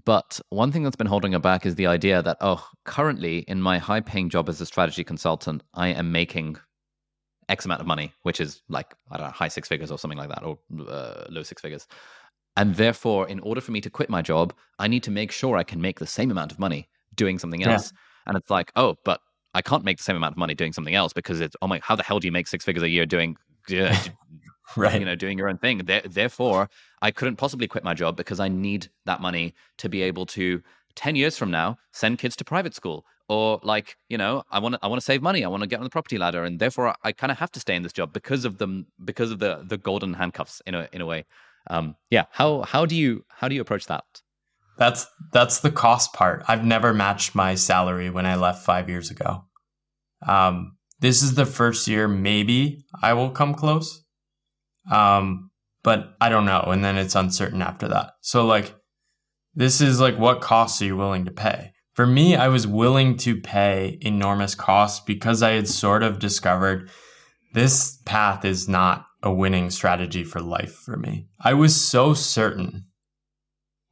but 0.03 0.39
one 0.49 0.71
thing 0.71 0.83
that's 0.83 0.95
been 0.95 1.07
holding 1.07 1.33
her 1.33 1.39
back 1.39 1.65
is 1.65 1.75
the 1.75 1.88
idea 1.88 2.21
that 2.21 2.38
oh, 2.41 2.67
currently 2.83 3.39
in 3.47 3.61
my 3.61 3.77
high-paying 3.77 4.29
job 4.29 4.49
as 4.49 4.59
a 4.59 4.65
strategy 4.65 5.03
consultant, 5.03 5.63
I 5.73 5.89
am 5.89 6.11
making 6.11 6.57
X 7.47 7.65
amount 7.65 7.81
of 7.81 7.88
money, 7.88 8.11
which 8.23 8.41
is 8.41 8.61
like 8.67 8.93
I 9.11 9.17
don't 9.17 9.27
know, 9.27 9.31
high 9.31 9.47
six 9.47 9.67
figures 9.67 9.91
or 9.91 9.97
something 9.97 10.17
like 10.17 10.29
that, 10.29 10.43
or 10.43 10.57
uh, 10.89 11.25
low 11.29 11.43
six 11.43 11.61
figures. 11.61 11.88
And 12.57 12.75
therefore, 12.75 13.27
in 13.27 13.39
order 13.41 13.61
for 13.61 13.71
me 13.71 13.81
to 13.81 13.89
quit 13.89 14.09
my 14.09 14.21
job, 14.21 14.53
I 14.79 14.88
need 14.88 15.03
to 15.03 15.11
make 15.11 15.31
sure 15.31 15.57
I 15.57 15.63
can 15.63 15.81
make 15.81 15.99
the 15.99 16.07
same 16.07 16.31
amount 16.31 16.51
of 16.51 16.59
money 16.59 16.88
doing 17.13 17.38
something 17.38 17.63
else. 17.63 17.91
Yeah. 17.93 17.99
And 18.27 18.38
it's 18.38 18.49
like, 18.49 18.71
oh, 18.75 18.95
but 19.03 19.19
I 19.55 19.61
can't 19.61 19.85
make 19.85 19.97
the 19.97 20.03
same 20.03 20.17
amount 20.17 20.33
of 20.33 20.37
money 20.37 20.53
doing 20.53 20.73
something 20.73 20.93
else 20.93 21.13
because 21.13 21.39
it's 21.39 21.55
oh 21.61 21.67
my 21.67 21.79
how 21.81 21.95
the 21.95 22.03
hell 22.03 22.19
do 22.19 22.27
you 22.27 22.31
make 22.31 22.47
six 22.47 22.65
figures 22.65 22.83
a 22.83 22.89
year 22.89 23.05
doing 23.05 23.37
uh, 23.73 23.95
right. 24.75 24.99
you 24.99 25.05
know 25.05 25.15
doing 25.15 25.37
your 25.37 25.49
own 25.49 25.57
thing? 25.57 25.81
Therefore 25.85 26.69
I 27.01 27.11
couldn't 27.11 27.37
possibly 27.37 27.67
quit 27.67 27.83
my 27.83 27.93
job 27.93 28.17
because 28.17 28.39
I 28.39 28.49
need 28.49 28.89
that 29.05 29.21
money 29.21 29.55
to 29.77 29.89
be 29.89 30.01
able 30.03 30.25
to 30.27 30.61
10 30.95 31.15
years 31.15 31.37
from 31.37 31.51
now 31.51 31.77
send 31.91 32.19
kids 32.19 32.35
to 32.37 32.45
private 32.45 32.73
school 32.73 33.05
or 33.27 33.59
like 33.63 33.97
you 34.07 34.17
know 34.17 34.43
i 34.49 34.59
want 34.59 34.75
to 34.75 34.79
i 34.81 34.87
want 34.87 34.99
to 34.99 35.05
save 35.05 35.21
money. 35.21 35.43
I 35.43 35.49
want 35.49 35.61
to 35.61 35.67
get 35.67 35.79
on 35.79 35.83
the 35.83 35.89
property 35.89 36.17
ladder 36.17 36.43
and 36.45 36.59
therefore 36.59 36.89
i, 36.89 36.95
I 37.03 37.11
kind 37.11 37.31
of 37.31 37.39
have 37.39 37.51
to 37.51 37.59
stay 37.59 37.75
in 37.75 37.83
this 37.83 37.91
job 37.91 38.13
because 38.13 38.45
of 38.45 38.59
them 38.59 38.87
because 39.03 39.31
of 39.31 39.39
the 39.39 39.63
the 39.67 39.77
golden 39.77 40.13
handcuffs 40.13 40.61
in 40.65 40.75
a 40.75 40.87
in 40.93 41.01
a 41.01 41.05
way. 41.05 41.25
Um 41.69 41.95
yeah. 42.09 42.25
How 42.31 42.61
how 42.61 42.85
do 42.85 42.95
you 42.95 43.25
how 43.29 43.47
do 43.47 43.55
you 43.55 43.61
approach 43.61 43.87
that 43.87 44.05
that's 44.77 45.07
that's 45.31 45.59
the 45.59 45.71
cost 45.71 46.13
part. 46.13 46.43
I've 46.47 46.65
never 46.65 46.93
matched 46.93 47.35
my 47.35 47.55
salary 47.55 48.09
when 48.09 48.25
i 48.25 48.35
left 48.35 48.65
five 48.65 48.89
years 48.89 49.09
ago. 49.11 49.45
Um 50.25 50.77
this 50.99 51.21
is 51.21 51.35
the 51.35 51.45
first 51.45 51.88
year 51.88 52.07
maybe 52.07 52.85
i 53.01 53.13
will 53.13 53.29
come 53.29 53.53
close. 53.53 54.03
Um 54.91 55.51
but 55.83 56.15
i 56.19 56.29
don't 56.29 56.45
know. 56.45 56.61
And 56.67 56.83
then 56.83 56.97
it's 56.97 57.15
uncertain 57.15 57.61
after 57.61 57.88
that. 57.88 58.13
So 58.21 58.45
like 58.45 58.75
this 59.53 59.81
is 59.81 59.99
like 59.99 60.17
what 60.17 60.41
costs 60.41 60.81
are 60.81 60.85
you 60.85 60.97
willing 60.97 61.25
to 61.25 61.31
pay? 61.31 61.71
For 61.93 62.05
me, 62.05 62.35
I 62.35 62.49
was 62.49 62.67
willing 62.67 63.15
to 63.19 63.39
pay 63.39 63.97
enormous 64.01 64.53
costs 64.53 64.99
because 64.99 65.41
I 65.41 65.51
had 65.51 65.69
sort 65.69 66.03
of 66.03 66.19
discovered 66.19 66.89
this 67.53 68.01
path 68.03 68.43
is 68.43 68.67
not 68.67 69.05
a 69.23 69.31
winning 69.31 69.69
strategy 69.69 70.25
for 70.25 70.41
life 70.41 70.73
for 70.73 70.97
me. 70.97 71.29
I 71.39 71.53
was 71.53 71.81
so 71.81 72.13
certain 72.13 72.88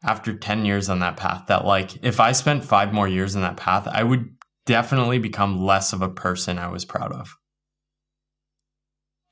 after 0.03 0.35
10 0.35 0.65
years 0.65 0.89
on 0.89 0.99
that 0.99 1.17
path 1.17 1.45
that 1.47 1.65
like 1.65 2.03
if 2.03 2.19
I 2.19 2.31
spent 2.31 2.65
5 2.65 2.93
more 2.93 3.07
years 3.07 3.35
on 3.35 3.41
that 3.41 3.57
path, 3.57 3.87
I 3.87 4.03
would 4.03 4.35
definitely 4.65 5.19
become 5.19 5.63
less 5.63 5.93
of 5.93 6.01
a 6.01 6.09
person 6.09 6.57
I 6.57 6.67
was 6.67 6.85
proud 6.85 7.11
of. 7.11 7.35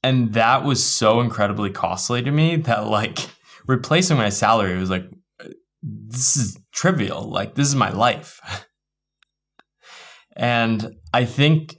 And 0.04 0.34
that 0.34 0.64
was 0.64 0.84
so 0.84 1.22
incredibly 1.22 1.70
costly 1.70 2.22
to 2.24 2.32
me 2.32 2.56
that 2.58 2.88
like 2.88 3.20
replacing 3.68 4.18
my 4.18 4.30
salary 4.30 4.78
was 4.78 4.90
like 4.90 5.06
uh, 5.40 5.50
this 5.82 6.36
is 6.36 6.58
trivial. 6.72 7.30
Like, 7.30 7.56
this 7.56 7.68
is 7.68 7.76
my 7.76 7.92
life. 7.92 8.40
and 10.36 10.96
I 11.14 11.26
think, 11.26 11.78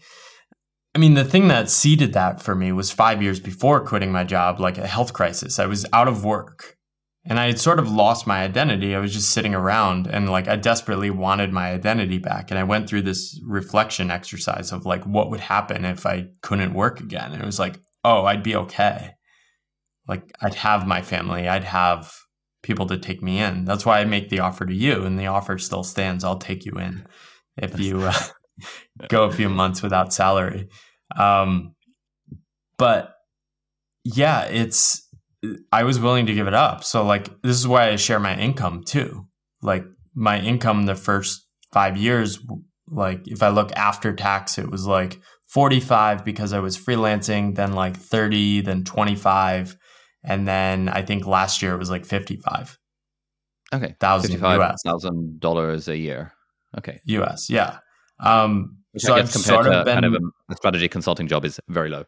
I 0.95 0.99
mean, 0.99 1.15
the 1.15 1.25
thing 1.25 1.49
that 1.49 1.71
seeded 1.71 2.13
that 2.13 2.41
for 2.43 2.55
me 2.55 2.73
was 2.73 2.91
five 2.91 3.23
years 3.23 3.41
before 3.41 3.85
quitting 3.85 4.13
my 4.13 4.25
job, 4.25 4.61
like 4.61 4.79
a 4.79 4.87
health 4.87 5.13
crisis. 5.13 5.59
I 5.59 5.67
was 5.67 5.87
out 5.93 6.09
of 6.09 6.25
work 6.25 6.77
and 7.25 7.39
I 7.39 7.47
had 7.47 7.61
sort 7.61 7.79
of 7.79 7.91
lost 7.91 8.27
my 8.27 8.43
identity. 8.43 8.95
I 8.95 8.99
was 8.99 9.13
just 9.13 9.31
sitting 9.31 9.55
around 9.55 10.09
and 10.09 10.29
like 10.29 10.49
I 10.49 10.57
desperately 10.57 11.11
wanted 11.11 11.53
my 11.53 11.71
identity 11.71 12.19
back. 12.19 12.51
And 12.51 12.59
I 12.59 12.65
went 12.65 12.89
through 12.89 13.03
this 13.03 13.41
reflection 13.45 14.11
exercise 14.11 14.73
of 14.73 14.85
like, 14.85 15.05
what 15.05 15.31
would 15.31 15.41
happen 15.41 15.85
if 15.85 16.05
I 16.05 16.27
couldn't 16.41 16.75
work 16.75 17.01
again? 17.01 17.33
And 17.33 17.41
it 17.41 17.47
was 17.47 17.61
like, 17.61 17.79
oh, 18.05 18.25
I'd 18.25 18.43
be 18.43 18.57
okay. 18.57 19.13
Like, 20.09 20.33
I'd 20.41 20.57
have 20.57 20.87
my 20.87 21.01
family, 21.01 21.49
I'd 21.49 21.65
have 21.65 22.13
people 22.63 22.87
to 22.87 22.99
take 22.99 23.23
me 23.23 23.39
in. 23.39 23.65
That's 23.65 23.87
why 23.87 24.01
I 24.01 24.05
make 24.05 24.29
the 24.29 24.41
offer 24.41 24.67
to 24.67 24.75
you, 24.75 25.05
and 25.05 25.19
the 25.19 25.27
offer 25.27 25.59
still 25.59 25.85
stands. 25.85 26.25
I'll 26.25 26.39
take 26.39 26.65
you 26.65 26.73
in 26.73 27.07
if 27.57 27.79
you 27.79 28.03
uh, 28.03 28.15
go 29.09 29.25
a 29.25 29.33
few 29.33 29.49
months 29.49 29.83
without 29.83 30.13
salary. 30.13 30.69
Um, 31.17 31.75
but 32.79 33.15
yeah, 34.05 34.45
it's 34.47 35.02
I 35.71 35.85
was 35.85 35.99
willing 35.99 36.27
to 36.27 36.35
give 36.35 36.47
it 36.47 36.55
up. 36.55 36.85
So 36.85 37.05
like 37.05 37.29
this 37.43 37.57
is 37.57 37.67
why 37.67 37.89
I 37.89 37.97
share 37.97 38.21
my 38.21 38.39
income 38.39 38.85
too. 38.85 39.27
Like 39.61 39.85
my 40.15 40.41
income 40.41 40.87
the 40.87 40.95
first 40.95 41.47
five 41.73 41.97
years, 41.97 42.39
like 42.89 43.27
if 43.27 43.43
I 43.43 43.49
look 43.49 43.73
after 43.73 44.13
tax, 44.13 44.59
it 44.59 44.71
was 44.71 44.87
like 44.87 45.21
45 45.49 46.25
because 46.25 46.53
I 46.53 46.61
was 46.61 46.79
freelancing, 46.79 47.55
then 47.55 47.73
like 47.73 47.97
30, 47.97 48.63
then 48.63 48.85
25 48.85 49.77
and 50.25 50.47
then 50.47 50.89
I 50.89 51.03
think 51.03 51.27
last 51.27 51.63
year 51.63 51.75
it 51.75 51.79
was 51.79 51.91
like 51.91 52.05
fifty 52.05 52.37
five. 52.37 52.79
Okay, 53.73 53.95
thousand 54.01 54.41
US 54.41 54.81
thousand 54.85 55.41
dollars 55.41 55.89
a 55.89 55.97
year. 55.97 56.33
Okay, 56.79 57.01
US, 57.05 57.51
yeah. 57.51 57.79
Um, 58.21 58.79
Which 58.93 59.03
so 59.03 59.15
I've 59.15 59.31
sort 59.31 59.67
of 59.67 59.85
been 59.85 59.95
kind 59.95 60.05
of 60.05 60.15
a, 60.15 60.53
a 60.53 60.57
strategy 60.57 60.89
consulting 60.89 61.27
job 61.27 61.45
is 61.45 61.59
very 61.69 61.89
low. 61.89 62.05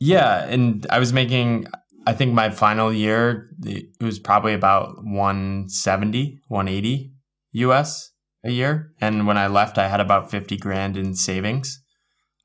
Yeah, 0.00 0.44
and 0.44 0.86
I 0.90 0.98
was 0.98 1.12
making. 1.12 1.66
I 2.06 2.12
think 2.12 2.32
my 2.32 2.50
final 2.50 2.92
year 2.92 3.50
it 3.62 3.86
was 4.00 4.18
probably 4.18 4.54
about 4.54 5.04
170, 5.04 6.40
180 6.48 7.12
US 7.52 8.10
a 8.44 8.50
year, 8.50 8.92
and 9.00 9.26
when 9.26 9.38
I 9.38 9.46
left, 9.46 9.78
I 9.78 9.88
had 9.88 10.00
about 10.00 10.30
fifty 10.30 10.56
grand 10.56 10.96
in 10.96 11.14
savings. 11.14 11.80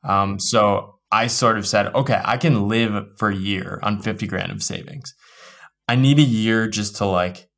Um, 0.03 0.39
so 0.39 0.99
I 1.11 1.27
sort 1.27 1.57
of 1.57 1.67
said, 1.67 1.87
okay, 1.95 2.21
I 2.23 2.37
can 2.37 2.67
live 2.67 3.17
for 3.17 3.29
a 3.29 3.35
year 3.35 3.79
on 3.81 4.01
50 4.01 4.27
grand 4.27 4.51
of 4.51 4.61
savings. 4.61 5.13
I 5.87 5.95
need 5.95 6.19
a 6.19 6.23
year 6.23 6.67
just 6.67 6.95
to 6.97 7.05
like 7.05 7.49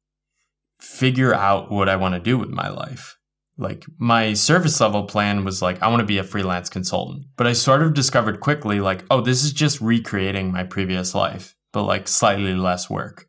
figure 0.79 1.33
out 1.33 1.69
what 1.71 1.89
I 1.89 1.97
want 1.97 2.15
to 2.15 2.19
do 2.19 2.37
with 2.37 2.49
my 2.49 2.69
life. 2.69 3.17
Like 3.57 3.85
my 3.99 4.33
service 4.33 4.79
level 4.79 5.03
plan 5.03 5.43
was 5.43 5.61
like, 5.61 5.81
I 5.81 5.89
want 5.89 5.99
to 5.99 6.05
be 6.05 6.17
a 6.17 6.23
freelance 6.23 6.69
consultant. 6.69 7.25
But 7.35 7.45
I 7.45 7.53
sort 7.53 7.83
of 7.83 7.93
discovered 7.93 8.39
quickly, 8.39 8.79
like, 8.79 9.03
oh, 9.11 9.21
this 9.21 9.43
is 9.43 9.51
just 9.51 9.81
recreating 9.81 10.51
my 10.51 10.63
previous 10.63 11.13
life, 11.13 11.55
but 11.71 11.84
like 11.84 12.07
slightly 12.07 12.55
less 12.55 12.89
work. 12.89 13.27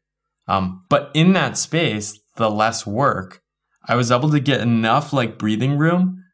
Um, 0.48 0.85
but 0.88 1.11
in 1.14 1.33
that 1.35 1.57
space, 1.57 2.18
the 2.37 2.50
less 2.50 2.87
work, 2.87 3.40
I 3.87 3.94
was 3.94 4.11
able 4.11 4.31
to 4.31 4.40
get 4.40 4.61
enough 4.61 5.12
like 5.12 5.38
breathing 5.38 5.76
room 5.76 6.24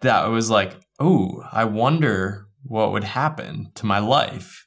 that 0.00 0.24
I 0.24 0.28
was 0.28 0.50
like, 0.50 0.80
oh, 0.98 1.42
I 1.52 1.64
wonder 1.64 2.46
what 2.62 2.92
would 2.92 3.04
happen 3.04 3.70
to 3.76 3.86
my 3.86 3.98
life? 3.98 4.66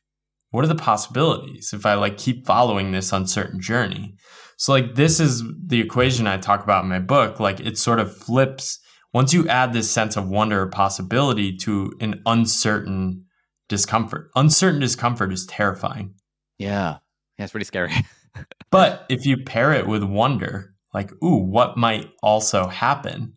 What 0.52 0.63
are 0.63 0.69
the 0.69 0.75
possibilities 0.75 1.71
if 1.73 1.86
I 1.86 1.93
like 1.93 2.17
keep 2.17 2.45
following 2.45 2.91
this 2.91 3.12
uncertain 3.12 3.62
journey? 3.62 4.15
So 4.58 4.73
like 4.73 4.95
this 4.95 5.19
is 5.19 5.43
the 5.65 5.80
equation 5.80 6.28
I 6.28 6.38
talk 6.38 6.63
about 6.63 6.84
in 6.84 6.89
my 6.89 6.99
book. 6.99 7.39
Like 7.39 7.60
it 7.60 7.78
sort 7.78 7.99
of 7.99 8.15
flips 8.15 8.80
once 9.13 9.34
you 9.34 9.47
add 9.47 9.73
this 9.73 9.89
sense 9.89 10.17
of 10.17 10.30
wonder 10.30 10.62
or 10.62 10.67
possibility 10.67 11.56
to 11.58 11.93
an 11.99 12.21
uncertain 12.25 13.25
discomfort. 13.67 14.30
Uncertain 14.36 14.80
discomfort 14.80 15.32
is 15.32 15.45
terrifying. 15.45 16.15
Yeah. 16.60 16.98
Yeah, 17.38 17.43
it's 17.45 17.52
pretty 17.52 17.65
scary. 17.65 17.93
but 18.72 19.06
if 19.10 19.26
you 19.26 19.43
pair 19.43 19.74
it 19.74 19.88
with 19.88 20.04
wonder, 20.04 20.76
like, 20.93 21.12
ooh, 21.24 21.38
what 21.38 21.78
might 21.78 22.12
also 22.22 22.67
happen? 22.67 23.34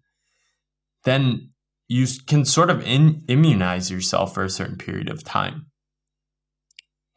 Then 1.05 1.53
you 1.89 2.07
can 2.27 2.45
sort 2.45 2.71
of 2.71 2.85
in, 2.87 3.23
immunize 3.29 3.91
yourself 3.91 4.35
for 4.35 4.45
a 4.45 4.51
certain 4.51 4.77
period 4.77 5.09
of 5.09 5.25
time. 5.25 5.67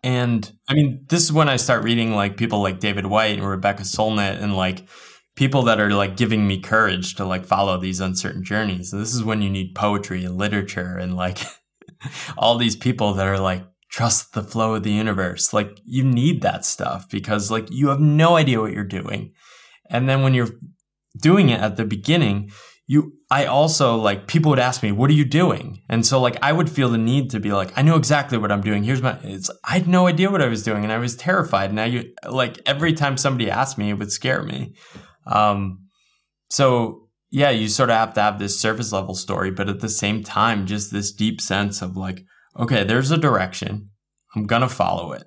And 0.04 0.52
I 0.70 0.76
mean, 0.76 1.06
this 1.10 1.24
is 1.24 1.34
when 1.34 1.50
I 1.50 1.56
start 1.56 1.84
reading 1.84 2.13
like 2.13 2.38
people 2.38 2.62
like 2.62 2.80
David 2.80 3.08
Whyte 3.08 3.39
and 3.39 3.48
Rebecca 3.48 3.84
Solnit 3.84 4.41
and 4.41 4.56
like 4.56 4.88
people 5.36 5.63
that 5.63 5.80
are 5.80 5.91
like 5.91 6.15
giving 6.15 6.48
me 6.48 6.60
courage 6.60 7.15
to 7.15 7.26
like 7.26 7.46
follow 7.46 7.78
these 7.80 8.00
uncertain 8.00 8.44
journeys. 8.44 8.94
And 8.94 9.02
this 9.02 9.15
is 9.15 9.24
when 9.24 9.41
you 9.41 9.50
need 9.50 9.74
poetry 9.74 10.24
and 10.24 10.38
literature 10.38 10.98
and 10.98 11.15
like 11.15 11.39
all 12.38 12.58
these 12.58 12.76
people 12.76 13.15
that 13.15 13.26
are 13.26 13.39
like, 13.39 13.65
trust 13.89 14.34
the 14.34 14.43
flow 14.43 14.76
of 14.76 14.84
the 14.84 14.91
universe. 14.91 15.54
Like 15.54 15.80
you 15.86 16.04
need 16.04 16.41
that 16.41 16.65
stuff 16.65 17.10
because 17.10 17.52
like 17.52 17.69
you 17.71 17.89
have 17.89 18.00
no 18.00 18.36
idea 18.36 18.60
what 18.62 18.74
you're 18.74 18.84
doing. 18.84 19.34
And 19.89 20.10
then 20.10 20.21
when 20.24 20.34
you're 20.34 20.50
doing 21.21 21.50
it 21.50 21.62
at 21.62 21.78
the 21.78 21.86
beginning, 21.86 22.52
you 22.88 23.13
I 23.32 23.45
also 23.45 23.95
like 23.95 24.28
people 24.28 24.50
would 24.52 24.60
ask 24.60 24.84
me, 24.84 24.91
"What 24.91 25.10
are 25.10 25.13
you 25.13 25.26
doing?" 25.26 25.82
And 25.89 26.06
so 26.06 26.19
like 26.21 26.38
I 26.41 26.52
would 26.52 26.69
feel 26.69 26.89
the 26.89 26.98
need 26.98 27.32
to 27.32 27.39
be 27.39 27.52
like, 27.52 27.76
"I 27.76 27.82
know 27.82 27.95
exactly 27.95 28.38
what 28.38 28.52
I'm 28.52 28.62
doing. 28.62 28.84
Here's 28.84 29.02
my." 29.02 29.17
It's 29.24 29.50
I 29.63 29.74
had 29.74 29.88
no 29.88 30.08
idea 30.08 30.30
what 30.30 30.41
I 30.41 30.48
was 30.48 30.63
doing, 30.63 30.84
and 30.84 30.93
I 30.93 31.00
was 31.00 31.15
terrified. 31.15 31.71
And 31.71 31.82
I 31.82 32.06
like 32.30 32.60
every 32.65 32.93
time 32.93 33.17
somebody 33.17 33.50
asked 33.50 33.78
me, 33.78 33.89
it 33.89 33.98
would 33.98 34.12
scare 34.12 34.43
me. 34.43 34.76
Um, 35.26 35.88
so 36.50 37.06
yeah, 37.32 37.50
you 37.50 37.67
sort 37.67 37.89
of 37.89 37.98
have 37.98 38.13
to 38.13 38.21
have 38.21 38.39
this 38.39 38.60
surface 38.60 38.93
level 38.93 39.13
story, 39.13 39.52
but 39.52 39.67
at 39.67 39.82
the 39.82 39.89
same 39.89 40.24
time, 40.24 40.65
just 40.65 40.91
this 40.91 41.12
deep 41.12 41.41
sense 41.41 41.82
of 41.82 41.98
like, 41.98 42.24
okay, 42.58 42.84
there's 42.84 43.12
a 43.12 43.18
direction. 43.18 43.89
I'm 44.36 44.46
gonna 44.46 44.70
follow 44.70 45.13
it, 45.13 45.24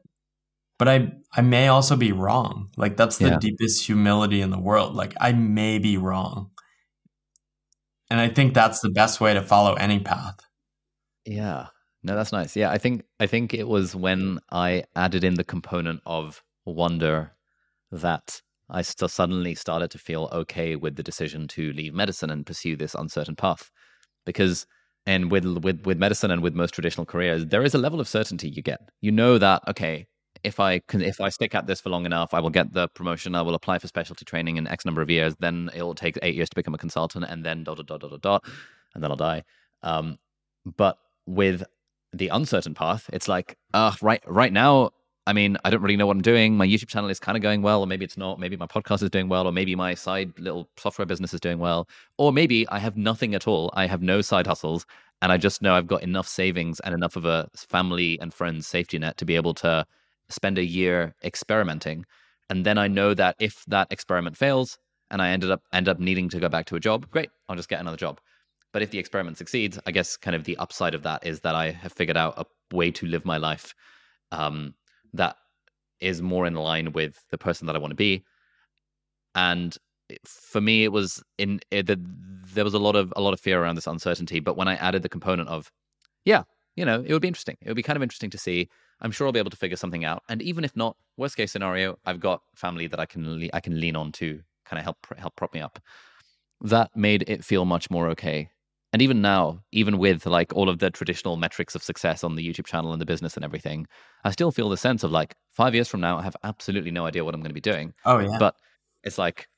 but 0.79 0.88
I 0.88 1.12
I 1.33 1.41
may 1.41 1.69
also 1.69 1.97
be 1.97 2.12
wrong. 2.12 2.71
Like 2.77 2.97
that's 2.97 3.19
the 3.19 3.29
yeah. 3.29 3.38
deepest 3.38 3.87
humility 3.87 4.41
in 4.41 4.51
the 4.51 4.59
world. 4.59 4.95
Like 4.95 5.14
I 5.21 5.33
may 5.33 5.79
be 5.79 5.97
wrong 5.97 6.51
and 8.11 8.21
I 8.21 8.29
think 8.29 8.55
that's 8.55 8.81
the 8.81 8.91
best 8.91 9.21
way 9.21 9.35
to 9.35 9.43
follow 9.43 9.75
any 9.75 10.01
path. 10.01 10.38
Yeah. 11.25 11.67
No, 12.03 12.17
that's 12.17 12.33
nice. 12.33 12.57
Yeah, 12.57 12.71
I 12.71 12.79
think 12.79 13.03
I 13.21 13.27
think 13.27 13.53
it 13.53 13.69
was 13.69 13.95
when 13.95 14.39
I 14.51 14.85
added 14.95 15.24
in 15.24 15.35
the 15.35 15.45
component 15.45 16.01
of 16.07 16.43
wonder 16.64 17.33
that 17.91 18.41
I 18.70 18.83
st- 18.83 19.11
suddenly 19.11 19.55
started 19.55 19.91
to 19.91 19.99
feel 19.99 20.29
okay 20.33 20.76
with 20.76 20.97
the 20.97 21.03
decision 21.03 21.49
to 21.49 21.72
leave 21.72 21.95
medicine 21.95 22.31
and 22.31 22.47
pursue 22.47 22.76
this 22.76 22.95
uncertain 22.95 23.35
path. 23.35 23.70
Because 24.24 24.66
and 25.09 25.31
with 25.31 25.47
with 25.65 25.87
with 25.87 25.99
medicine 25.99 26.31
and 26.31 26.43
with 26.43 26.55
most 26.55 26.75
traditional 26.75 27.07
careers, 27.07 27.47
there 27.47 27.65
is 27.65 27.75
a 27.75 27.79
level 27.79 27.99
of 27.99 28.07
certainty 28.07 28.51
you 28.51 28.61
get. 28.61 28.91
You 29.01 29.11
know 29.11 29.39
that 29.39 29.63
okay, 29.67 30.07
if 30.45 30.61
I 30.61 30.81
can, 30.81 31.01
if 31.01 31.19
I 31.19 31.31
stick 31.31 31.55
at 31.55 31.67
this 31.67 31.81
for 31.81 31.89
long 31.89 32.05
enough, 32.05 32.35
I 32.35 32.41
will 32.41 32.51
get 32.51 32.75
the 32.75 32.89
promotion. 32.89 33.35
I 33.35 33.41
will 33.41 33.55
apply 33.55 33.79
for 33.79 33.89
specialty 33.89 34.27
training 34.27 34.59
in 34.59 34.69
X 34.69 34.85
number 34.85 35.01
of 35.01 35.09
years. 35.09 35.35
Then 35.41 35.71
it 35.75 35.83
will 35.83 35.95
take 35.95 36.19
eight 36.21 36.35
years 36.35 36.51
to 36.51 36.55
become 36.55 36.75
a 36.75 36.79
consultant, 36.79 37.25
and 37.27 37.43
then 37.43 37.65
dot 37.65 37.79
dot 37.79 37.87
dot 37.87 38.01
dot 38.03 38.21
dot, 38.21 38.45
and 38.95 39.03
then 39.03 39.11
I'll 39.11 39.17
die. 39.17 39.45
Um, 39.83 40.19
but 40.77 40.99
with 41.25 41.63
the 42.13 42.29
uncertain 42.29 42.75
path, 42.75 43.09
it's 43.11 43.29
like, 43.29 43.57
uh, 43.73 43.95
right 44.03 44.23
right 44.27 44.53
now, 44.53 44.91
I 45.29 45.35
mean, 45.35 45.59
I 45.62 45.68
don't 45.68 45.83
really 45.83 45.97
know 45.97 46.07
what 46.07 46.16
I'm 46.16 46.22
doing. 46.22 46.57
My 46.57 46.66
YouTube 46.66 46.89
channel 46.89 47.11
is 47.11 47.20
kind 47.20 47.37
of 47.37 47.43
going 47.43 47.61
well, 47.61 47.83
or 47.83 47.87
maybe 47.87 48.03
it's 48.03 48.16
not. 48.16 48.41
Maybe 48.41 48.57
my 48.57 48.66
podcast 48.66 49.03
is 49.03 49.11
doing 49.11 49.29
well, 49.29 49.47
or 49.47 49.53
maybe 49.53 49.74
my 49.74 49.93
side 49.93 50.33
little 50.39 50.70
software 50.79 51.05
business 51.05 51.35
is 51.35 51.41
doing 51.41 51.59
well, 51.59 51.87
or 52.16 52.33
maybe 52.33 52.66
I 52.70 52.79
have 52.79 52.97
nothing 52.97 53.35
at 53.35 53.47
all. 53.47 53.70
I 53.74 53.87
have 53.87 54.01
no 54.01 54.22
side 54.22 54.47
hustles, 54.47 54.87
and 55.20 55.31
I 55.31 55.37
just 55.37 55.61
know 55.61 55.74
I've 55.74 55.87
got 55.87 56.03
enough 56.03 56.26
savings 56.26 56.81
and 56.81 56.95
enough 56.95 57.14
of 57.14 57.26
a 57.26 57.47
family 57.55 58.18
and 58.22 58.33
friends 58.33 58.66
safety 58.66 58.99
net 58.99 59.18
to 59.18 59.26
be 59.26 59.37
able 59.37 59.53
to 59.55 59.87
spend 60.31 60.57
a 60.57 60.64
year 60.64 61.14
experimenting. 61.22 62.07
And 62.49 62.64
then 62.64 62.79
I 62.79 62.89
know 62.89 63.12
that 63.12 63.37
if 63.39 63.66
that 63.66 63.89
experiment 63.91 64.35
fails 64.35 64.79
and 65.11 65.20
I 65.20 65.29
ended 65.29 65.51
up 65.51 65.62
end 65.74 65.91
up 65.91 65.99
needing 65.99 66.31
to 66.31 66.41
go 66.41 66.49
back 66.49 66.64
to 66.66 66.76
a 66.76 66.81
job, 66.81 67.07
great, 67.11 67.29
I'll 67.51 67.57
just 67.57 67.68
get 67.68 67.81
another 67.81 67.99
job. 67.99 68.18
But 68.72 68.81
if 68.81 68.93
the 68.93 68.99
experiment 68.99 69.37
succeeds, 69.37 69.79
I 69.87 69.91
guess 69.91 70.16
kind 70.16 70.35
of 70.35 70.45
the 70.45 70.57
upside 70.57 70.95
of 70.95 71.03
that 71.03 71.26
is 71.26 71.41
that 71.41 71.55
I 71.55 71.72
have 71.72 71.93
figured 71.93 72.16
out 72.16 72.33
a 72.39 72.47
way 72.74 72.91
to 72.93 73.05
live 73.05 73.26
my 73.26 73.37
life 73.37 73.74
um, 74.33 74.74
that 75.15 75.37
is 76.01 76.23
more 76.23 76.47
in 76.47 76.55
line 76.55 76.93
with 76.93 77.25
the 77.31 77.39
person 77.39 77.67
that 77.67 77.77
I 77.77 77.79
want 77.79 77.91
to 77.91 77.97
be. 77.97 78.25
And 79.35 79.77
for 80.25 80.61
me, 80.61 80.85
it 80.85 80.93
was 80.93 81.23
in 81.39 81.61
the, 81.71 82.01
there 82.55 82.65
was 82.65 82.75
a 82.75 82.79
lot 82.79 82.97
of 82.97 83.13
a 83.17 83.21
lot 83.21 83.35
of 83.35 83.41
fear 83.41 83.63
around 83.63 83.75
this 83.75 83.87
uncertainty. 83.87 84.41
But 84.41 84.57
when 84.57 84.69
I 84.69 84.77
added 84.77 85.03
the 85.03 85.09
component 85.09 85.49
of, 85.49 85.71
yeah, 86.25 86.45
you 86.77 86.85
know, 86.85 87.03
it 87.07 87.13
would 87.13 87.23
be 87.23 87.29
interesting. 87.29 87.57
It 87.61 87.69
would 87.69 87.77
be 87.77 87.83
kind 87.83 87.97
of 87.97 88.03
interesting 88.03 88.31
to 88.31 88.39
see. 88.39 88.69
I'm 89.01 89.11
sure 89.11 89.27
I'll 89.27 89.33
be 89.33 89.39
able 89.39 89.51
to 89.51 89.57
figure 89.57 89.77
something 89.77 90.05
out. 90.05 90.23
And 90.29 90.43
even 90.43 90.65
if 90.65 90.75
not, 90.75 90.97
worst 91.17 91.37
case 91.37 91.53
scenario, 91.53 91.99
I've 92.05 92.21
got 92.21 92.43
family 92.55 92.87
that 92.89 92.99
I 92.99 93.07
can 93.07 93.41
le- 93.41 93.51
I 93.53 93.61
can 93.61 93.81
lean 93.81 93.97
on 93.97 94.13
to 94.13 94.41
kind 94.65 94.79
of 94.79 94.85
help 94.85 94.99
help 95.17 95.37
prop 95.37 95.53
me 95.55 95.61
up. 95.61 95.79
That 96.61 96.91
made 96.97 97.25
it 97.29 97.45
feel 97.45 97.65
much 97.65 97.91
more 97.91 98.09
okay 98.11 98.51
and 98.93 99.03
even 99.03 99.20
now 99.20 99.61
even 99.72 99.99
with 99.99 100.26
like 100.26 100.53
all 100.55 100.68
of 100.68 100.78
the 100.78 100.91
traditional 100.91 101.36
metrics 101.36 101.74
of 101.74 101.82
success 101.82 102.24
on 102.24 102.36
the 102.36 102.47
youtube 102.47 102.66
channel 102.66 102.93
and 102.93 103.01
the 103.01 103.07
business 103.07 103.36
and 103.36 103.45
everything 103.45 103.86
i 104.24 104.30
still 104.30 104.51
feel 104.51 104.68
the 104.68 104.76
sense 104.76 105.03
of 105.03 105.11
like 105.11 105.34
five 105.53 105.74
years 105.74 105.89
from 105.89 106.01
now 106.01 106.18
i 106.18 106.22
have 106.22 106.36
absolutely 106.45 106.91
no 106.91 107.07
idea 107.07 107.24
what 107.24 107.34
i'm 107.34 107.41
going 107.41 107.51
to 107.51 107.55
be 107.55 107.61
doing. 107.61 107.93
Oh 108.05 108.18
yeah. 108.18 108.36
But 108.39 108.55
it's 109.05 109.18
like 109.18 109.49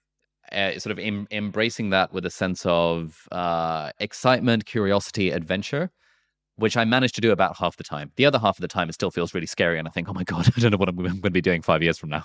uh, 0.53 0.78
sort 0.78 0.91
of 0.93 0.99
em- 0.99 1.28
embracing 1.31 1.91
that 1.91 2.12
with 2.12 2.26
a 2.26 2.31
sense 2.31 2.62
of 2.66 3.28
uh, 3.31 3.93
excitement 4.01 4.66
curiosity 4.66 5.31
adventure 5.31 5.91
which 6.57 6.76
i 6.76 6.85
managed 6.85 7.14
to 7.14 7.20
do 7.22 7.33
about 7.33 7.57
half 7.57 7.76
the 7.76 7.85
time. 7.85 8.12
The 8.16 8.26
other 8.26 8.39
half 8.39 8.59
of 8.59 8.62
the 8.62 8.68
time 8.68 8.89
it 8.89 8.95
still 8.95 9.11
feels 9.11 9.33
really 9.35 9.47
scary 9.47 9.78
and 9.78 9.87
i 9.89 9.91
think 9.91 10.09
oh 10.09 10.12
my 10.12 10.24
god 10.24 10.49
i 10.57 10.61
don't 10.61 10.72
know 10.72 10.76
what 10.76 10.89
i'm 10.89 10.97
going 10.97 11.22
to 11.22 11.31
be 11.31 11.41
doing 11.41 11.62
five 11.62 11.83
years 11.83 11.99
from 11.99 12.11
now 12.11 12.24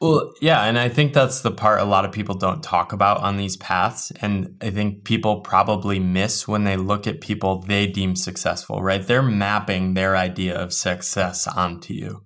well, 0.00 0.32
yeah, 0.40 0.64
and 0.64 0.78
I 0.78 0.88
think 0.88 1.12
that's 1.12 1.42
the 1.42 1.50
part 1.50 1.80
a 1.80 1.84
lot 1.84 2.04
of 2.04 2.12
people 2.12 2.34
don't 2.34 2.62
talk 2.62 2.92
about 2.92 3.18
on 3.18 3.36
these 3.36 3.56
paths. 3.58 4.10
And 4.22 4.56
I 4.62 4.70
think 4.70 5.04
people 5.04 5.42
probably 5.42 5.98
miss 5.98 6.48
when 6.48 6.64
they 6.64 6.76
look 6.76 7.06
at 7.06 7.20
people 7.20 7.60
they 7.60 7.86
deem 7.86 8.16
successful, 8.16 8.82
right? 8.82 9.06
They're 9.06 9.22
mapping 9.22 9.94
their 9.94 10.16
idea 10.16 10.58
of 10.58 10.72
success 10.72 11.46
onto 11.46 11.92
you. 11.92 12.24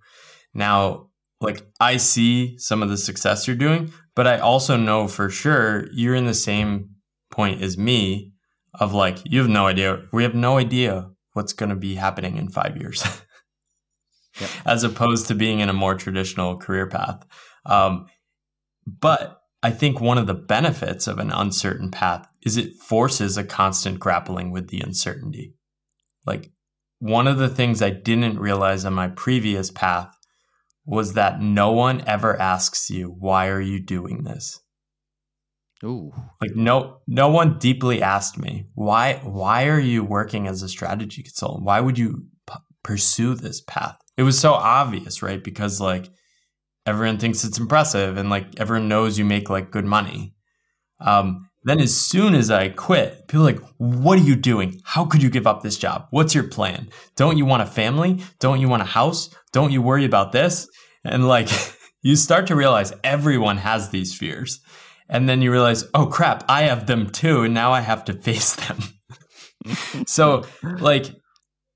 Now, 0.54 1.10
like 1.40 1.66
I 1.80 1.96
see 1.96 2.56
some 2.58 2.82
of 2.82 2.90
the 2.90 2.96
success 2.96 3.48
you're 3.48 3.56
doing, 3.56 3.92
but 4.14 4.28
I 4.28 4.38
also 4.38 4.76
know 4.76 5.08
for 5.08 5.28
sure 5.28 5.86
you're 5.92 6.14
in 6.14 6.26
the 6.26 6.34
same 6.34 6.90
point 7.30 7.60
as 7.60 7.76
me 7.76 8.32
of 8.78 8.94
like, 8.94 9.18
you 9.24 9.40
have 9.40 9.48
no 9.48 9.66
idea. 9.66 10.02
We 10.12 10.22
have 10.22 10.34
no 10.34 10.58
idea 10.58 11.10
what's 11.32 11.52
going 11.52 11.70
to 11.70 11.76
be 11.76 11.96
happening 11.96 12.36
in 12.36 12.48
five 12.48 12.76
years. 12.76 13.04
yep. 14.40 14.50
as 14.64 14.84
opposed 14.84 15.28
to 15.28 15.34
being 15.34 15.60
in 15.60 15.68
a 15.68 15.74
more 15.74 15.94
traditional 15.94 16.56
career 16.56 16.86
path. 16.86 17.24
Um, 17.66 18.06
but 18.86 19.40
I 19.62 19.70
think 19.70 20.00
one 20.00 20.18
of 20.18 20.26
the 20.26 20.34
benefits 20.34 21.06
of 21.06 21.18
an 21.18 21.30
uncertain 21.30 21.90
path 21.90 22.28
is 22.42 22.56
it 22.56 22.74
forces 22.76 23.36
a 23.36 23.44
constant 23.44 23.98
grappling 23.98 24.50
with 24.50 24.68
the 24.68 24.80
uncertainty. 24.80 25.54
Like 26.26 26.52
one 26.98 27.26
of 27.26 27.38
the 27.38 27.48
things 27.48 27.80
I 27.80 27.90
didn't 27.90 28.38
realize 28.38 28.84
on 28.84 28.92
my 28.92 29.08
previous 29.08 29.70
path 29.70 30.14
was 30.84 31.14
that 31.14 31.40
no 31.40 31.72
one 31.72 32.02
ever 32.06 32.38
asks 32.38 32.90
you, 32.90 33.08
why 33.18 33.48
are 33.48 33.60
you 33.60 33.80
doing 33.80 34.24
this? 34.24 34.60
Ooh. 35.82 36.12
Like 36.40 36.54
no 36.54 36.98
no 37.06 37.28
one 37.28 37.58
deeply 37.58 38.02
asked 38.02 38.38
me, 38.38 38.66
why 38.74 39.20
why 39.22 39.66
are 39.66 39.80
you 39.80 40.04
working 40.04 40.46
as 40.46 40.62
a 40.62 40.68
strategy 40.68 41.22
consultant? 41.22 41.64
Why 41.64 41.80
would 41.80 41.98
you 41.98 42.26
p- 42.46 42.54
pursue 42.82 43.34
this 43.34 43.60
path? 43.60 43.98
It 44.16 44.22
was 44.22 44.38
so 44.38 44.52
obvious, 44.52 45.22
right? 45.22 45.42
Because 45.42 45.80
like 45.80 46.10
everyone 46.86 47.18
thinks 47.18 47.44
it's 47.44 47.58
impressive 47.58 48.16
and 48.16 48.30
like 48.30 48.58
everyone 48.58 48.88
knows 48.88 49.18
you 49.18 49.24
make 49.24 49.50
like 49.50 49.70
good 49.70 49.84
money. 49.84 50.34
Um, 51.00 51.48
then 51.64 51.80
as 51.80 51.96
soon 51.96 52.34
as 52.34 52.50
I 52.50 52.68
quit, 52.68 53.26
people 53.26 53.44
like, 53.44 53.60
what 53.78 54.18
are 54.18 54.22
you 54.22 54.36
doing? 54.36 54.80
How 54.84 55.06
could 55.06 55.22
you 55.22 55.30
give 55.30 55.46
up 55.46 55.62
this 55.62 55.78
job? 55.78 56.06
What's 56.10 56.34
your 56.34 56.44
plan? 56.44 56.90
Don't 57.16 57.38
you 57.38 57.46
want 57.46 57.62
a 57.62 57.66
family? 57.66 58.22
Don't 58.38 58.60
you 58.60 58.68
want 58.68 58.82
a 58.82 58.86
house? 58.86 59.34
Don't 59.52 59.72
you 59.72 59.80
worry 59.80 60.04
about 60.04 60.32
this? 60.32 60.68
And 61.04 61.26
like 61.26 61.48
you 62.02 62.16
start 62.16 62.46
to 62.48 62.56
realize 62.56 62.92
everyone 63.02 63.56
has 63.58 63.88
these 63.88 64.14
fears. 64.14 64.60
And 65.08 65.28
then 65.28 65.42
you 65.42 65.50
realize, 65.50 65.84
oh 65.94 66.06
crap, 66.06 66.44
I 66.48 66.62
have 66.62 66.86
them 66.86 67.10
too. 67.10 67.42
And 67.42 67.54
now 67.54 67.72
I 67.72 67.80
have 67.80 68.04
to 68.06 68.12
face 68.22 68.54
them. 68.56 68.78
so 70.06 70.44
like 70.62 71.06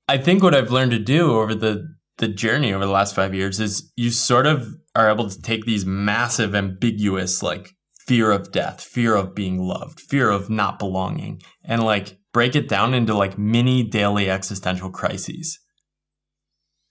I 0.07 0.17
think 0.17 0.43
what 0.43 0.55
I've 0.55 0.71
learned 0.71 0.91
to 0.91 0.99
do 0.99 1.31
over 1.37 1.55
the 1.55 1.87
the 2.19 2.27
journey 2.27 2.73
over 2.73 2.85
the 2.85 2.91
last 2.91 3.15
five 3.15 3.33
years 3.33 3.59
is 3.59 3.91
you 3.95 4.11
sort 4.11 4.45
of 4.45 4.75
are 4.95 5.09
able 5.09 5.29
to 5.29 5.41
take 5.41 5.65
these 5.65 5.85
massive, 5.85 6.53
ambiguous, 6.53 7.41
like 7.41 7.71
fear 8.05 8.31
of 8.31 8.51
death, 8.51 8.81
fear 8.81 9.15
of 9.15 9.33
being 9.33 9.57
loved, 9.57 9.99
fear 9.99 10.29
of 10.29 10.49
not 10.49 10.79
belonging, 10.79 11.41
and 11.63 11.83
like 11.83 12.19
break 12.33 12.55
it 12.55 12.67
down 12.67 12.93
into 12.93 13.13
like 13.13 13.37
mini 13.37 13.83
daily 13.83 14.29
existential 14.29 14.91
crises. 14.91 15.59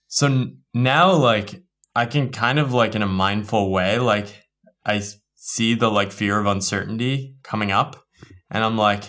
So 0.07 0.47
now, 0.73 1.13
like, 1.13 1.61
I 1.95 2.07
can 2.07 2.31
kind 2.31 2.57
of 2.57 2.73
like 2.73 2.95
in 2.95 3.03
a 3.03 3.07
mindful 3.07 3.71
way, 3.71 3.99
like, 3.99 4.43
I 4.85 5.03
see 5.35 5.75
the 5.75 5.91
like 5.91 6.11
fear 6.11 6.39
of 6.39 6.47
uncertainty 6.47 7.35
coming 7.43 7.71
up, 7.71 8.03
and 8.49 8.63
I'm 8.63 8.77
like, 8.77 9.03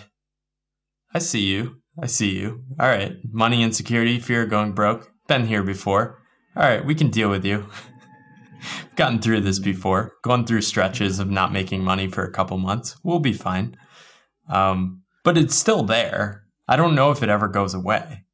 I 1.14 1.18
see 1.18 1.46
you. 1.46 1.76
I 2.00 2.06
see 2.06 2.38
you. 2.38 2.64
All 2.78 2.86
right. 2.86 3.16
Money 3.30 3.62
insecurity, 3.62 4.20
fear 4.20 4.42
of 4.42 4.50
going 4.50 4.72
broke 4.72 5.10
been 5.30 5.46
here 5.46 5.62
before. 5.62 6.20
All 6.56 6.64
right, 6.64 6.84
we 6.84 6.96
can 6.96 7.08
deal 7.08 7.30
with 7.30 7.44
you. 7.44 7.64
Gotten 8.96 9.22
through 9.22 9.42
this 9.42 9.60
before, 9.60 10.16
gone 10.22 10.44
through 10.44 10.62
stretches 10.62 11.20
of 11.20 11.30
not 11.30 11.52
making 11.52 11.84
money 11.84 12.08
for 12.08 12.24
a 12.24 12.32
couple 12.32 12.58
months. 12.58 12.96
We'll 13.04 13.20
be 13.20 13.32
fine. 13.32 13.76
Um, 14.48 15.02
but 15.22 15.38
it's 15.38 15.54
still 15.54 15.84
there. 15.84 16.42
I 16.66 16.74
don't 16.74 16.96
know 16.96 17.12
if 17.12 17.22
it 17.22 17.28
ever 17.28 17.46
goes 17.46 17.74
away. 17.74 18.24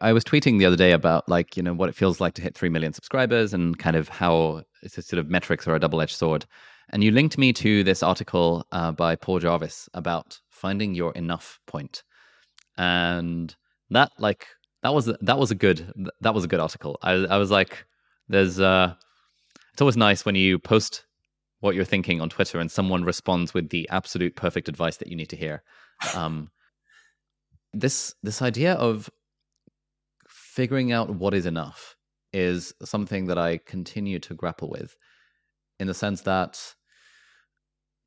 I 0.00 0.12
was 0.12 0.24
tweeting 0.24 0.58
the 0.58 0.66
other 0.66 0.76
day 0.76 0.90
about 0.90 1.28
like, 1.28 1.56
you 1.56 1.62
know, 1.62 1.72
what 1.72 1.88
it 1.88 1.94
feels 1.94 2.20
like 2.20 2.34
to 2.34 2.42
hit 2.42 2.56
3 2.56 2.68
million 2.68 2.92
subscribers 2.92 3.54
and 3.54 3.78
kind 3.78 3.94
of 3.94 4.08
how 4.08 4.64
it's 4.82 4.98
a 4.98 5.02
sort 5.02 5.20
of 5.20 5.30
metrics 5.30 5.68
are 5.68 5.76
a 5.76 5.80
double 5.80 6.00
edged 6.00 6.16
sword. 6.16 6.46
And 6.90 7.04
you 7.04 7.12
linked 7.12 7.38
me 7.38 7.52
to 7.52 7.84
this 7.84 8.02
article 8.02 8.66
uh, 8.72 8.90
by 8.90 9.14
Paul 9.14 9.38
Jarvis 9.38 9.88
about 9.94 10.40
finding 10.50 10.96
your 10.96 11.12
enough 11.12 11.60
point. 11.68 12.02
And 12.76 13.54
that 13.90 14.10
like 14.18 14.48
that 14.82 14.94
was 14.94 15.06
that 15.20 15.38
was 15.38 15.50
a 15.50 15.54
good 15.54 15.92
that 16.20 16.34
was 16.34 16.44
a 16.44 16.48
good 16.48 16.60
article. 16.60 16.98
I 17.02 17.12
I 17.12 17.38
was 17.38 17.50
like, 17.50 17.84
there's 18.28 18.60
uh, 18.60 18.94
it's 19.72 19.82
always 19.82 19.96
nice 19.96 20.24
when 20.24 20.34
you 20.34 20.58
post 20.58 21.04
what 21.60 21.74
you're 21.74 21.84
thinking 21.84 22.20
on 22.20 22.28
Twitter 22.28 22.60
and 22.60 22.70
someone 22.70 23.04
responds 23.04 23.52
with 23.52 23.70
the 23.70 23.88
absolute 23.90 24.36
perfect 24.36 24.68
advice 24.68 24.98
that 24.98 25.08
you 25.08 25.16
need 25.16 25.30
to 25.30 25.36
hear. 25.36 25.62
Um, 26.14 26.50
this 27.72 28.14
this 28.22 28.42
idea 28.42 28.74
of 28.74 29.10
figuring 30.28 30.92
out 30.92 31.10
what 31.10 31.34
is 31.34 31.46
enough 31.46 31.96
is 32.32 32.74
something 32.84 33.26
that 33.26 33.38
I 33.38 33.58
continue 33.58 34.18
to 34.20 34.34
grapple 34.34 34.70
with, 34.70 34.94
in 35.80 35.86
the 35.86 35.94
sense 35.94 36.20
that 36.22 36.74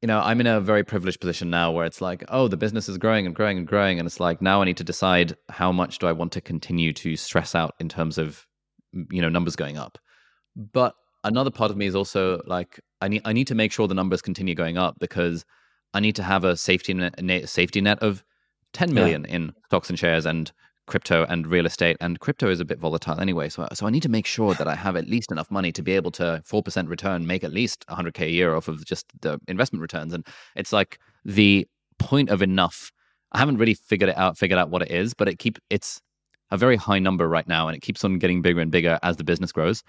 you 0.01 0.07
know, 0.07 0.19
I'm 0.19 0.41
in 0.41 0.47
a 0.47 0.59
very 0.59 0.83
privileged 0.83 1.19
position 1.19 1.51
now 1.51 1.71
where 1.71 1.85
it's 1.85 2.01
like, 2.01 2.23
oh, 2.29 2.47
the 2.47 2.57
business 2.57 2.89
is 2.89 2.97
growing 2.97 3.27
and 3.27 3.35
growing 3.35 3.59
and 3.59 3.67
growing. 3.67 3.99
And 3.99 4.07
it's 4.07 4.19
like, 4.19 4.41
now 4.41 4.61
I 4.61 4.65
need 4.65 4.77
to 4.77 4.83
decide 4.83 5.37
how 5.49 5.71
much 5.71 5.99
do 5.99 6.07
I 6.07 6.11
want 6.11 6.31
to 6.33 6.41
continue 6.41 6.91
to 6.93 7.15
stress 7.15 7.53
out 7.53 7.75
in 7.79 7.87
terms 7.87 8.17
of, 8.17 8.47
you 9.11 9.21
know, 9.21 9.29
numbers 9.29 9.55
going 9.55 9.77
up. 9.77 9.99
But 10.55 10.95
another 11.23 11.51
part 11.51 11.69
of 11.69 11.77
me 11.77 11.85
is 11.85 11.95
also 11.95 12.41
like, 12.47 12.79
I 12.99 13.09
need, 13.09 13.21
I 13.25 13.33
need 13.33 13.47
to 13.47 13.55
make 13.55 13.71
sure 13.71 13.87
the 13.87 13.93
numbers 13.93 14.23
continue 14.23 14.55
going 14.55 14.77
up 14.77 14.95
because 14.99 15.45
I 15.93 15.99
need 15.99 16.15
to 16.15 16.23
have 16.23 16.43
a 16.45 16.57
safety 16.57 16.95
net, 16.95 17.47
safety 17.47 17.79
net 17.79 17.99
of 18.01 18.23
10 18.73 18.93
million 18.93 19.25
yeah. 19.29 19.35
in 19.35 19.53
stocks 19.67 19.89
and 19.89 19.99
shares 19.99 20.25
and 20.25 20.51
crypto 20.91 21.25
and 21.29 21.47
real 21.47 21.65
estate 21.65 21.95
and 22.01 22.19
crypto 22.19 22.49
is 22.49 22.59
a 22.59 22.65
bit 22.65 22.77
volatile 22.77 23.17
anyway 23.21 23.47
so 23.47 23.65
so 23.71 23.87
I 23.87 23.89
need 23.89 24.03
to 24.03 24.09
make 24.09 24.25
sure 24.25 24.53
that 24.55 24.67
I 24.67 24.75
have 24.75 24.97
at 24.97 25.07
least 25.07 25.31
enough 25.31 25.49
money 25.49 25.71
to 25.71 25.81
be 25.81 25.93
able 25.93 26.11
to 26.11 26.43
4% 26.45 26.89
return 26.89 27.25
make 27.25 27.45
at 27.45 27.53
least 27.53 27.85
100k 27.87 28.23
a 28.23 28.29
year 28.29 28.55
off 28.55 28.67
of 28.67 28.83
just 28.83 29.05
the 29.21 29.39
investment 29.47 29.81
returns 29.81 30.13
and 30.13 30.27
it's 30.57 30.73
like 30.73 30.99
the 31.23 31.65
point 31.97 32.29
of 32.29 32.41
enough. 32.41 32.91
I 33.31 33.39
haven't 33.39 33.57
really 33.57 33.73
figured 33.73 34.09
it 34.09 34.17
out 34.17 34.37
figured 34.37 34.59
out 34.59 34.69
what 34.69 34.81
it 34.81 34.91
is 34.91 35.13
but 35.13 35.29
it 35.29 35.39
keep 35.39 35.59
it's 35.69 36.01
a 36.51 36.57
very 36.57 36.75
high 36.75 36.99
number 36.99 37.29
right 37.29 37.47
now 37.47 37.69
and 37.69 37.77
it 37.77 37.81
keeps 37.81 38.03
on 38.03 38.19
getting 38.19 38.41
bigger 38.41 38.59
and 38.59 38.69
bigger 38.69 38.99
as 39.01 39.15
the 39.15 39.23
business 39.23 39.53
grows. 39.53 39.83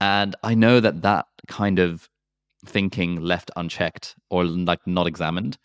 And 0.00 0.34
I 0.42 0.54
know 0.54 0.80
that 0.80 1.02
that 1.02 1.26
kind 1.48 1.78
of 1.78 2.08
thinking 2.64 3.20
left 3.20 3.50
unchecked 3.56 4.16
or 4.30 4.44
like 4.44 4.86
not 4.86 5.06
examined 5.06 5.58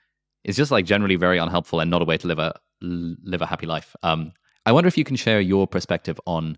is 0.43 0.57
just 0.57 0.71
like 0.71 0.85
generally 0.85 1.15
very 1.15 1.37
unhelpful 1.37 1.79
and 1.79 1.89
not 1.89 2.01
a 2.01 2.05
way 2.05 2.17
to 2.17 2.27
live 2.27 2.39
a 2.39 2.53
live 2.81 3.41
a 3.41 3.45
happy 3.45 3.65
life. 3.65 3.95
Um 4.03 4.33
I 4.65 4.71
wonder 4.71 4.87
if 4.87 4.97
you 4.97 5.03
can 5.03 5.15
share 5.15 5.39
your 5.39 5.67
perspective 5.67 6.19
on 6.25 6.57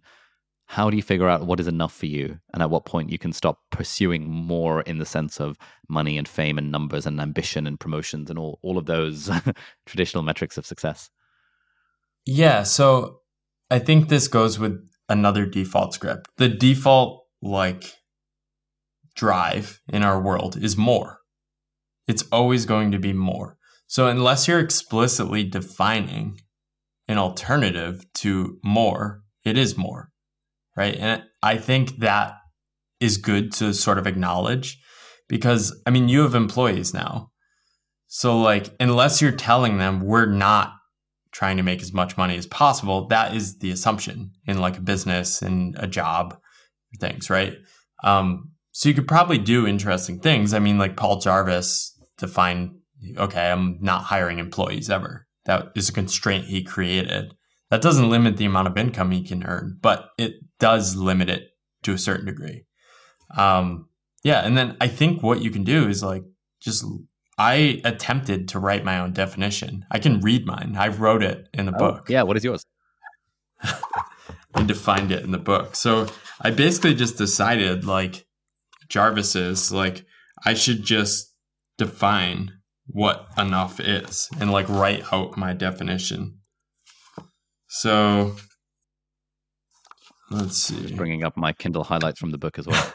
how 0.65 0.89
do 0.89 0.97
you 0.97 1.03
figure 1.03 1.29
out 1.29 1.45
what 1.45 1.59
is 1.61 1.67
enough 1.67 1.93
for 1.93 2.07
you 2.07 2.39
and 2.53 2.61
at 2.61 2.69
what 2.69 2.85
point 2.85 3.09
you 3.09 3.17
can 3.17 3.31
stop 3.31 3.61
pursuing 3.71 4.29
more 4.29 4.81
in 4.81 4.97
the 4.97 5.05
sense 5.05 5.39
of 5.39 5.57
money 5.87 6.17
and 6.17 6.27
fame 6.27 6.57
and 6.57 6.71
numbers 6.71 7.05
and 7.05 7.21
ambition 7.21 7.65
and 7.65 7.79
promotions 7.79 8.29
and 8.29 8.37
all, 8.37 8.59
all 8.63 8.77
of 8.77 8.85
those 8.85 9.29
traditional 9.85 10.23
metrics 10.23 10.57
of 10.57 10.65
success? 10.65 11.09
Yeah. 12.25 12.63
So 12.63 13.21
I 13.71 13.79
think 13.79 14.09
this 14.09 14.27
goes 14.27 14.59
with 14.59 14.85
another 15.07 15.45
default 15.45 15.93
script. 15.93 16.27
The 16.35 16.49
default, 16.49 17.25
like, 17.41 17.93
drive 19.15 19.81
in 19.87 20.03
our 20.03 20.21
world 20.21 20.57
is 20.57 20.75
more. 20.75 21.19
It's 22.07 22.23
always 22.31 22.65
going 22.65 22.91
to 22.91 22.99
be 22.99 23.13
more. 23.13 23.57
So 23.87 24.07
unless 24.07 24.47
you're 24.47 24.59
explicitly 24.59 25.45
defining 25.45 26.41
an 27.07 27.17
alternative 27.17 28.05
to 28.15 28.59
more, 28.63 29.21
it 29.43 29.57
is 29.57 29.77
more 29.77 30.11
right? 30.77 30.95
And 30.95 31.23
I 31.43 31.57
think 31.57 31.97
that 31.97 32.35
is 33.01 33.17
good 33.17 33.51
to 33.53 33.73
sort 33.73 33.97
of 33.97 34.07
acknowledge 34.07 34.79
because, 35.27 35.77
I 35.85 35.89
mean, 35.89 36.07
you 36.07 36.21
have 36.21 36.35
employees 36.35 36.93
now. 36.93 37.31
So, 38.07 38.39
like, 38.39 38.69
unless 38.79 39.21
you're 39.21 39.33
telling 39.33 39.79
them 39.79 39.99
we're 39.99 40.27
not 40.27 40.73
trying 41.33 41.57
to 41.57 41.63
make 41.63 41.81
as 41.81 41.91
much 41.91 42.15
money 42.15 42.37
as 42.37 42.47
possible, 42.47 43.07
that 43.07 43.35
is 43.35 43.57
the 43.57 43.71
assumption 43.71 44.31
in 44.45 44.59
like 44.59 44.77
a 44.77 44.81
business 44.81 45.41
and 45.41 45.75
a 45.77 45.87
job 45.87 46.37
things, 46.99 47.29
right? 47.29 47.57
Um, 48.03 48.51
so 48.71 48.87
you 48.87 48.95
could 48.95 49.07
probably 49.07 49.37
do 49.37 49.67
interesting 49.67 50.19
things. 50.19 50.53
I 50.53 50.59
mean, 50.59 50.77
like 50.77 50.95
Paul 50.95 51.19
Jarvis 51.19 51.93
defined, 52.17 52.77
okay, 53.17 53.51
I'm 53.51 53.77
not 53.81 54.03
hiring 54.03 54.39
employees 54.39 54.89
ever. 54.89 55.26
That 55.47 55.71
is 55.75 55.89
a 55.89 55.93
constraint 55.93 56.45
he 56.45 56.63
created. 56.63 57.33
That 57.69 57.81
doesn't 57.81 58.09
limit 58.09 58.37
the 58.37 58.45
amount 58.45 58.67
of 58.67 58.77
income 58.77 59.11
he 59.11 59.23
can 59.23 59.43
earn, 59.43 59.79
but 59.81 60.09
it 60.17 60.35
does 60.59 60.95
limit 60.95 61.29
it 61.29 61.49
to 61.83 61.93
a 61.93 61.97
certain 61.97 62.25
degree. 62.25 62.65
Um, 63.35 63.87
yeah, 64.23 64.45
and 64.45 64.57
then 64.57 64.77
I 64.79 64.87
think 64.87 65.23
what 65.23 65.41
you 65.41 65.49
can 65.49 65.63
do 65.63 65.87
is 65.87 66.03
like 66.03 66.23
just 66.61 66.85
I 67.37 67.81
attempted 67.85 68.49
to 68.49 68.59
write 68.59 68.83
my 68.83 68.99
own 68.99 69.13
definition. 69.13 69.85
I 69.91 69.99
can 69.99 70.19
read 70.21 70.45
mine. 70.45 70.75
I 70.77 70.89
wrote 70.89 71.23
it 71.23 71.47
in 71.53 71.65
the 71.65 71.75
oh, 71.75 71.77
book. 71.77 72.09
Yeah, 72.09 72.23
what 72.23 72.35
is 72.37 72.43
yours? 72.43 72.65
I 73.63 74.63
defined 74.65 75.11
it 75.11 75.23
in 75.23 75.31
the 75.31 75.37
book. 75.37 75.75
So 75.75 76.07
I 76.41 76.51
basically 76.51 76.95
just 76.95 77.17
decided 77.17 77.85
like 77.85 78.25
Jarvis 78.89 79.35
is 79.35 79.71
like 79.71 80.05
I 80.45 80.55
should 80.55 80.83
just 80.83 81.33
define 81.77 82.53
what 82.87 83.27
enough 83.37 83.79
is 83.79 84.29
and 84.39 84.51
like 84.51 84.67
write 84.69 85.03
out 85.11 85.37
my 85.37 85.53
definition. 85.53 86.39
So 87.67 88.35
let's 90.31 90.57
see. 90.57 90.81
Just 90.81 90.95
bringing 90.95 91.23
up 91.23 91.35
my 91.37 91.53
Kindle 91.53 91.83
highlights 91.83 92.19
from 92.19 92.31
the 92.31 92.37
book 92.37 92.57
as 92.57 92.65
well. 92.65 92.93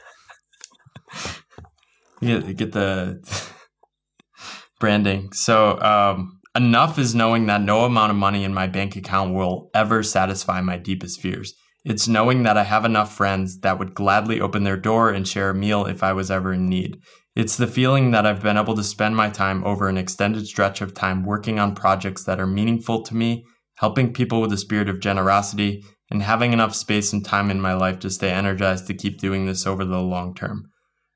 get, 2.20 2.56
get 2.56 2.72
the 2.72 3.22
branding. 4.80 5.32
So 5.32 5.80
um, 5.80 6.40
enough 6.56 6.98
is 6.98 7.14
knowing 7.14 7.46
that 7.46 7.60
no 7.60 7.84
amount 7.84 8.10
of 8.10 8.16
money 8.16 8.44
in 8.44 8.54
my 8.54 8.66
bank 8.66 8.96
account 8.96 9.34
will 9.34 9.70
ever 9.74 10.02
satisfy 10.02 10.60
my 10.60 10.78
deepest 10.78 11.20
fears. 11.20 11.54
It's 11.84 12.06
knowing 12.06 12.44
that 12.44 12.56
I 12.56 12.62
have 12.62 12.84
enough 12.84 13.14
friends 13.14 13.58
that 13.60 13.78
would 13.78 13.94
gladly 13.94 14.40
open 14.40 14.62
their 14.62 14.76
door 14.76 15.10
and 15.10 15.26
share 15.26 15.50
a 15.50 15.54
meal 15.54 15.84
if 15.84 16.02
I 16.02 16.12
was 16.12 16.30
ever 16.30 16.52
in 16.52 16.68
need. 16.68 16.98
It's 17.34 17.56
the 17.56 17.66
feeling 17.66 18.10
that 18.10 18.26
I've 18.26 18.42
been 18.42 18.58
able 18.58 18.74
to 18.74 18.84
spend 18.84 19.16
my 19.16 19.30
time 19.30 19.64
over 19.64 19.88
an 19.88 19.96
extended 19.96 20.46
stretch 20.46 20.80
of 20.80 20.94
time 20.94 21.24
working 21.24 21.58
on 21.58 21.74
projects 21.74 22.24
that 22.24 22.38
are 22.38 22.46
meaningful 22.46 23.02
to 23.02 23.16
me 23.16 23.44
helping 23.82 24.12
people 24.12 24.40
with 24.40 24.52
a 24.52 24.56
spirit 24.56 24.88
of 24.88 25.00
generosity, 25.00 25.84
and 26.10 26.22
having 26.22 26.52
enough 26.52 26.74
space 26.74 27.12
and 27.12 27.24
time 27.24 27.50
in 27.50 27.60
my 27.60 27.72
life 27.72 27.98
to 27.98 28.10
stay 28.10 28.30
energized 28.30 28.86
to 28.86 28.94
keep 28.94 29.18
doing 29.18 29.46
this 29.46 29.66
over 29.66 29.84
the 29.84 29.98
long 29.98 30.34
term. 30.34 30.70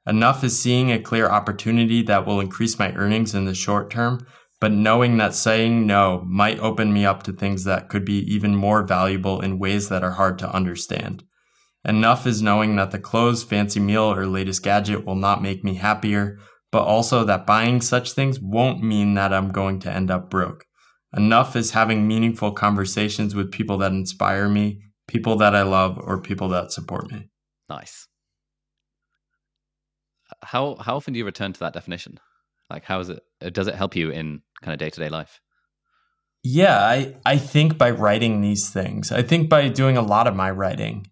Enough 0.07 0.43
is 0.43 0.61
seeing 0.61 0.91
a 0.91 0.99
clear 0.99 1.29
opportunity 1.29 2.03
that 2.03 2.27
will 2.27 2.41
increase 2.41 2.79
my 2.79 2.93
earnings 2.95 3.35
in 3.35 3.45
the 3.45 3.55
short 3.55 3.91
term, 3.91 4.27
but 4.61 4.73
knowing 4.73 5.17
that 5.19 5.35
saying 5.35 5.87
no 5.87 6.25
might 6.27 6.59
open 6.61 6.93
me 6.93 7.05
up 7.05 7.23
to 7.25 7.33
things 7.33 7.65
that 7.65 7.89
could 7.89 8.05
be 8.05 8.19
even 8.21 8.55
more 8.55 8.83
valuable 8.83 9.41
in 9.41 9.59
ways 9.59 9.89
that 9.89 10.03
are 10.03 10.13
hard 10.13 10.39
to 10.39 10.53
understand. 10.53 11.23
Enough 11.87 12.27
is 12.27 12.43
knowing 12.43 12.75
that 12.77 12.91
the 12.91 12.99
clothes, 12.99 13.45
fancy 13.45 13.79
meal, 13.79 14.13
or 14.13 14.27
latest 14.27 14.63
gadget 14.63 15.05
will 15.05 15.15
not 15.15 15.41
make 15.41 15.63
me 15.63 15.75
happier, 15.75 16.37
but 16.73 16.83
also 16.83 17.25
that 17.25 17.47
buying 17.47 17.81
such 17.81 18.13
things 18.13 18.41
won't 18.41 18.83
mean 18.83 19.15
that 19.15 19.33
I'm 19.33 19.53
going 19.53 19.79
to 19.81 19.93
end 19.93 20.11
up 20.11 20.29
broke. 20.29 20.65
Enough 21.17 21.55
is 21.55 21.71
having 21.71 22.09
meaningful 22.09 22.51
conversations 22.51 23.37
with 23.37 23.53
people 23.53 23.79
that 23.79 23.93
inspire 23.93 24.49
me, 24.49 24.83
people 25.07 25.37
that 25.37 25.55
I 25.55 25.63
love, 25.63 25.97
or 25.99 26.21
people 26.21 26.49
that 26.49 26.73
support 26.73 27.11
me. 27.13 27.31
Nice. 27.69 28.09
How 30.43 30.75
how 30.75 30.97
often 30.97 31.15
do 31.15 31.19
you 31.19 31.25
return 31.25 31.53
to 31.53 31.61
that 31.61 31.73
definition? 31.73 32.19
Like, 32.69 32.85
how 32.85 32.99
is 32.99 33.11
it? 33.11 33.23
Uh, 33.41 33.51
does 33.51 33.69
it 33.69 33.77
help 33.77 33.95
you 33.95 34.11
in 34.11 34.43
kind 34.61 34.73
of 34.73 34.81
day 34.81 34.91
to 34.91 35.01
day 35.01 35.09
life? 35.09 35.41
Yeah, 36.43 36.79
I 36.79 37.15
I 37.25 37.39
think 37.39 37.79
by 37.79 37.91
writing 37.91 38.41
these 38.41 38.71
things, 38.71 39.13
I 39.13 39.23
think 39.23 39.49
by 39.49 39.69
doing 39.69 39.97
a 39.97 40.03
lot 40.03 40.27
of 40.27 40.35
my 40.35 40.51
writing, 40.51 41.07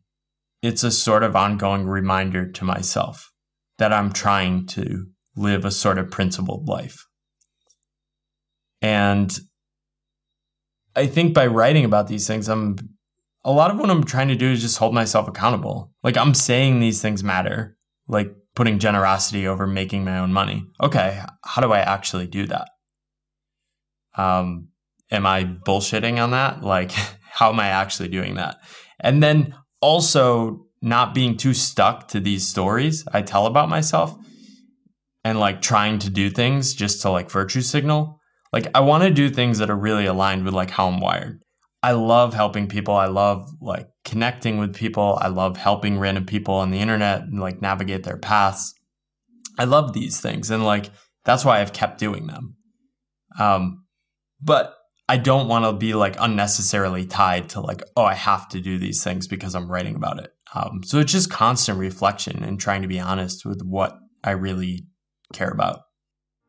it's 0.64 0.82
a 0.82 0.90
sort 0.90 1.22
of 1.22 1.36
ongoing 1.36 1.86
reminder 1.86 2.50
to 2.50 2.64
myself 2.64 3.30
that 3.76 3.92
I'm 3.92 4.10
trying 4.10 4.64
to 4.68 5.04
live 5.36 5.66
a 5.66 5.70
sort 5.70 5.98
of 5.98 6.10
principled 6.10 6.66
life. 6.66 7.04
And 8.80 9.30
I 10.96 11.06
think 11.06 11.34
by 11.34 11.48
writing 11.48 11.84
about 11.84 12.08
these 12.08 12.26
things, 12.26 12.48
I'm 12.48 12.76
a 13.44 13.52
lot 13.52 13.70
of 13.70 13.78
what 13.78 13.90
I'm 13.90 14.04
trying 14.04 14.28
to 14.28 14.36
do 14.36 14.52
is 14.52 14.62
just 14.62 14.78
hold 14.78 14.94
myself 14.94 15.28
accountable. 15.28 15.92
Like 16.02 16.16
I'm 16.16 16.32
saying 16.32 16.80
these 16.80 17.02
things 17.02 17.22
matter, 17.22 17.76
like 18.08 18.34
putting 18.54 18.78
generosity 18.78 19.46
over 19.46 19.66
making 19.66 20.04
my 20.04 20.18
own 20.18 20.32
money. 20.32 20.64
Okay, 20.80 21.20
how 21.44 21.60
do 21.60 21.72
I 21.72 21.80
actually 21.80 22.26
do 22.26 22.46
that? 22.46 22.70
Um, 24.16 24.68
am 25.10 25.26
I 25.26 25.44
bullshitting 25.44 26.22
on 26.22 26.30
that? 26.30 26.62
Like, 26.62 26.92
how 27.32 27.50
am 27.50 27.60
I 27.60 27.66
actually 27.66 28.08
doing 28.08 28.36
that? 28.36 28.56
And 28.98 29.22
then 29.22 29.54
also 29.84 30.66
not 30.80 31.14
being 31.14 31.36
too 31.36 31.54
stuck 31.54 32.08
to 32.08 32.20
these 32.20 32.46
stories 32.46 33.04
I 33.12 33.20
tell 33.22 33.46
about 33.46 33.68
myself 33.68 34.16
and 35.24 35.38
like 35.38 35.60
trying 35.60 35.98
to 36.00 36.10
do 36.10 36.30
things 36.30 36.74
just 36.74 37.02
to 37.02 37.10
like 37.10 37.30
virtue 37.30 37.60
signal 37.60 38.20
like 38.54 38.68
I 38.72 38.80
want 38.80 39.02
to 39.02 39.10
do 39.10 39.30
things 39.30 39.58
that 39.58 39.68
are 39.68 39.76
really 39.76 40.06
aligned 40.06 40.44
with 40.44 40.54
like 40.54 40.70
how 40.70 40.86
I'm 40.86 41.00
wired. 41.00 41.42
I 41.82 41.90
love 41.90 42.34
helping 42.34 42.68
people. 42.68 42.94
I 42.94 43.06
love 43.06 43.50
like 43.60 43.88
connecting 44.04 44.58
with 44.58 44.76
people. 44.76 45.18
I 45.20 45.26
love 45.26 45.56
helping 45.56 45.98
random 45.98 46.24
people 46.24 46.54
on 46.54 46.70
the 46.70 46.78
internet 46.78 47.22
and 47.22 47.40
like 47.40 47.60
navigate 47.60 48.04
their 48.04 48.16
paths. 48.16 48.72
I 49.58 49.64
love 49.64 49.92
these 49.92 50.20
things 50.20 50.52
and 50.52 50.64
like 50.64 50.90
that's 51.24 51.44
why 51.44 51.60
I've 51.60 51.72
kept 51.72 51.98
doing 51.98 52.28
them. 52.28 52.54
Um 53.40 53.84
but 54.40 54.76
I 55.08 55.18
don't 55.18 55.48
want 55.48 55.64
to 55.66 55.72
be 55.72 55.94
like 55.94 56.16
unnecessarily 56.18 57.04
tied 57.04 57.50
to 57.50 57.60
like 57.60 57.82
oh 57.96 58.04
I 58.04 58.14
have 58.14 58.48
to 58.50 58.60
do 58.60 58.78
these 58.78 59.04
things 59.04 59.26
because 59.26 59.54
I'm 59.54 59.70
writing 59.70 59.96
about 59.96 60.18
it. 60.18 60.32
Um 60.54 60.82
so 60.84 60.98
it's 60.98 61.12
just 61.12 61.30
constant 61.30 61.78
reflection 61.78 62.42
and 62.42 62.58
trying 62.58 62.82
to 62.82 62.88
be 62.88 63.00
honest 63.00 63.44
with 63.44 63.62
what 63.62 63.98
I 64.22 64.32
really 64.32 64.86
care 65.32 65.50
about. 65.50 65.80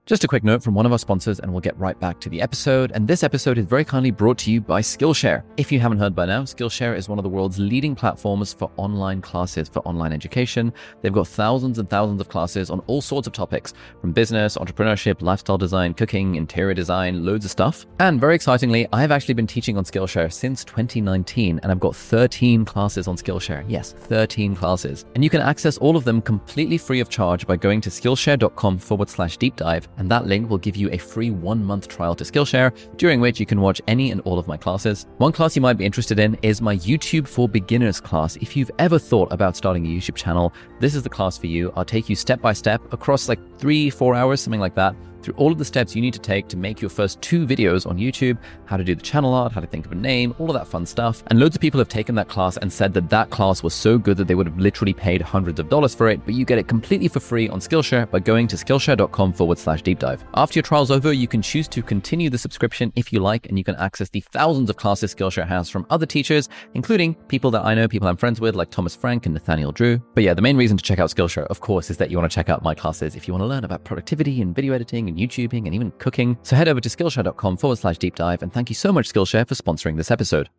Just 0.06 0.24
a 0.24 0.28
quick 0.28 0.44
note 0.44 0.62
from 0.62 0.76
one 0.76 0.86
of 0.86 0.92
our 0.92 1.00
sponsors, 1.00 1.40
and 1.40 1.52
we'll 1.52 1.62
get 1.62 1.76
right 1.80 2.00
back 2.00 2.20
to 2.20 2.30
the 2.30 2.40
episode. 2.40 2.92
And 2.92 3.08
this 3.08 3.24
episode 3.24 3.58
is 3.58 3.66
very 3.66 3.84
kindly 3.84 4.12
brought 4.12 4.38
to 4.40 4.52
you 4.52 4.62
by 4.62 4.80
Skillshare. 4.80 5.42
If 5.58 5.72
you 5.72 5.80
haven't 5.80 5.98
heard 5.98 6.14
by 6.14 6.28
now, 6.28 6.44
Skillshare 6.44 6.96
is 6.96 7.10
one 7.10 7.18
of 7.18 7.24
the 7.24 7.30
world's 7.30 7.58
leading 7.58 7.96
platforms 7.96 8.54
for 8.54 8.70
online 8.78 9.20
classes 9.20 9.68
for 9.68 9.80
online 9.80 10.14
education. 10.14 10.72
They've 11.02 11.12
got 11.12 11.28
thousands 11.28 11.80
and 11.80 11.90
thousands 11.90 12.22
of 12.22 12.30
classes 12.30 12.70
on 12.70 12.82
all 12.82 13.02
sorts 13.02 13.26
of 13.26 13.34
topics 13.34 13.74
from 14.00 14.12
business, 14.12 14.58
entrepreneurship, 14.58 15.24
lifestyle 15.24 15.58
design, 15.58 15.96
cooking, 15.96 16.36
interior 16.36 16.76
design, 16.76 17.26
loads 17.26 17.44
of 17.44 17.50
stuff. 17.50 17.88
And 17.98 18.22
very 18.22 18.36
excitingly, 18.36 18.88
I've 18.94 19.12
actually 19.12 19.34
been 19.34 19.48
teaching 19.48 19.76
on 19.76 19.86
Skillshare 19.86 20.32
since 20.32 20.64
2019, 20.66 21.60
and 21.64 21.72
I've 21.72 21.80
got 21.80 21.96
13 21.96 22.64
classes 22.64 23.08
on 23.08 23.16
Skillshare. 23.16 23.66
Yes, 23.68 23.94
13 23.94 24.56
classes. 24.56 25.08
And 25.16 25.24
you 25.24 25.32
can 25.32 25.42
access 25.42 25.80
all 25.80 25.98
of 25.98 26.04
them 26.04 26.22
completely 26.22 26.78
free 26.78 27.00
of 27.00 27.10
charge 27.10 27.48
by 27.48 27.56
going 27.56 27.82
to 27.82 27.90
skillshare.com 27.90 28.78
forward 28.78 29.10
slash 29.10 29.38
deep 29.38 29.56
dive 29.56 29.90
and 29.98 30.10
that 30.10 30.28
link 30.28 30.50
will 30.50 30.58
give 30.58 30.76
you 30.76 30.90
a 30.92 30.98
free 30.98 31.32
one 31.32 31.64
month 31.64 31.88
trial 31.88 32.16
to 32.16 32.24
Skillshare, 32.24 32.72
during 32.98 33.20
which 33.20 33.40
you 33.40 33.46
can 33.46 33.62
watch 33.62 33.82
any 33.88 34.12
and 34.12 34.22
all 34.22 34.40
of 34.40 34.48
my 34.48 34.58
classes. 34.58 35.08
One 35.18 35.32
class 35.32 35.56
you 35.56 35.62
might 35.62 35.78
be 35.78 35.86
interested 35.86 36.20
in 36.20 36.38
is 36.42 36.62
my 36.62 36.78
YouTube 36.78 37.28
for 37.28 37.48
Beginners 37.48 38.00
class. 38.00 38.36
If 38.38 38.56
you've 38.56 38.72
ever 38.80 39.00
thought 39.00 39.32
about 39.32 39.56
starting 39.56 39.86
a 39.86 39.90
YouTube 39.90 40.16
channel, 40.16 40.54
this 40.80 40.96
is 40.96 41.04
the 41.04 41.10
class 41.10 41.38
for 41.38 41.48
you. 41.48 41.72
I'll 41.76 41.86
take 41.86 42.10
you 42.10 42.16
step 42.16 42.42
by 42.42 42.54
step 42.54 42.82
across 42.94 43.30
like 43.30 43.40
three, 43.58 43.90
four 43.90 44.16
hours, 44.16 44.42
something 44.42 44.60
like 44.60 44.76
that 44.76 44.96
through 45.26 45.34
all 45.36 45.52
of 45.52 45.58
the 45.58 45.66
steps 45.66 45.96
you 45.96 46.02
need 46.02 46.14
to 46.14 46.20
take 46.20 46.48
to 46.48 46.56
make 46.56 46.80
your 46.80 46.90
first 46.90 47.20
two 47.22 47.48
videos 47.48 47.88
on 47.88 47.98
YouTube, 47.98 48.38
how 48.66 48.78
to 48.78 48.84
do 48.84 48.94
the 48.94 49.02
channel 49.02 49.34
art, 49.34 49.52
how 49.52 49.60
to 49.60 49.68
think 49.68 49.86
of 49.86 49.92
a 49.92 49.96
name, 49.96 50.36
all 50.38 50.50
of 50.50 50.54
that 50.54 50.68
fun 50.68 50.86
stuff. 50.86 51.24
And 51.28 51.40
loads 51.40 51.56
of 51.56 51.62
people 51.62 51.80
have 51.80 51.90
taken 51.90 52.14
that 52.16 52.30
class 52.30 52.58
and 52.58 52.72
said 52.72 52.94
that 52.94 53.10
that 53.10 53.32
class 53.32 53.64
was 53.64 53.74
so 53.74 53.98
good 53.98 54.18
that 54.18 54.28
they 54.28 54.36
would 54.36 54.46
have 54.46 54.60
literally 54.60 54.94
paid 54.94 55.22
hundreds 55.22 55.60
of 55.60 55.68
dollars 55.68 55.96
for 55.96 56.08
it, 56.10 56.24
but 56.26 56.36
you 56.36 56.46
get 56.46 56.60
it 56.60 56.68
completely 56.68 57.08
for 57.08 57.20
free 57.20 57.50
on 57.50 57.60
Skillshare 57.60 58.10
by 58.10 58.20
going 58.20 58.48
to 58.48 58.56
skillshare.com 58.56 59.34
forward 59.34 59.58
slash 59.58 59.82
deep 59.82 60.00
dive. 60.00 60.24
After 60.36 60.60
your 60.60 60.64
trial's 60.64 60.92
over, 60.92 61.12
you 61.12 61.28
can 61.28 61.42
choose 61.42 61.68
to 61.70 61.82
continue 61.82 62.30
the 62.30 62.38
subscription 62.38 62.94
if 62.96 63.12
you 63.12 63.20
like, 63.20 63.48
and 63.48 63.58
you 63.58 63.64
can 63.64 63.76
access 63.76 64.10
the 64.10 64.22
thousands 64.22 64.70
of 64.70 64.78
classes 64.78 65.16
Skillshare 65.16 65.48
has 65.48 65.70
from 65.70 65.88
other 65.90 66.06
teachers, 66.06 66.50
including 66.76 67.16
people 67.28 67.50
that 67.52 67.66
I 67.66 67.74
know, 67.74 67.88
people 67.88 68.08
I'm 68.08 68.18
friends 68.18 68.40
with, 68.40 68.56
like 68.56 68.70
Thomas 68.70 68.96
Frank 68.96 69.26
and 69.26 69.34
Nathaniel 69.34 69.72
Drew. 69.72 70.00
But 70.14 70.24
yeah, 70.24 70.36
the 70.36 70.42
main 70.42 70.58
reason 70.58 70.78
to 70.78 70.84
check 70.84 71.00
out 71.00 71.10
Skillshare, 71.10 71.48
of 71.48 71.62
course, 71.62 71.90
is 71.90 71.98
that 71.98 72.12
you 72.12 72.18
want 72.18 72.30
to 72.30 72.36
check 72.36 72.50
out 72.50 72.62
my 72.62 72.76
classes 72.76 73.16
if 73.16 73.28
you 73.28 73.34
want 73.34 73.42
to 73.42 73.48
learn 73.48 73.64
about 73.64 73.84
productivity 73.84 74.42
and 74.42 74.54
video 74.54 74.74
editing 74.74 75.10
and 75.10 75.15
YouTubing 75.16 75.66
and 75.66 75.74
even 75.74 75.92
cooking. 75.98 76.38
So 76.44 76.56
head 76.56 76.68
over 76.68 76.82
to 76.82 76.90
Skillshare.com 76.90 77.58
forward 77.58 77.78
slash 77.78 77.98
deep 77.98 78.16
dive. 78.16 78.42
And 78.42 78.52
thank 78.52 78.70
you 78.70 78.76
so 78.76 78.92
much, 78.92 79.12
Skillshare, 79.12 79.48
for 79.48 79.56
sponsoring 79.56 79.98
this 79.98 80.12
episode. 80.12 80.50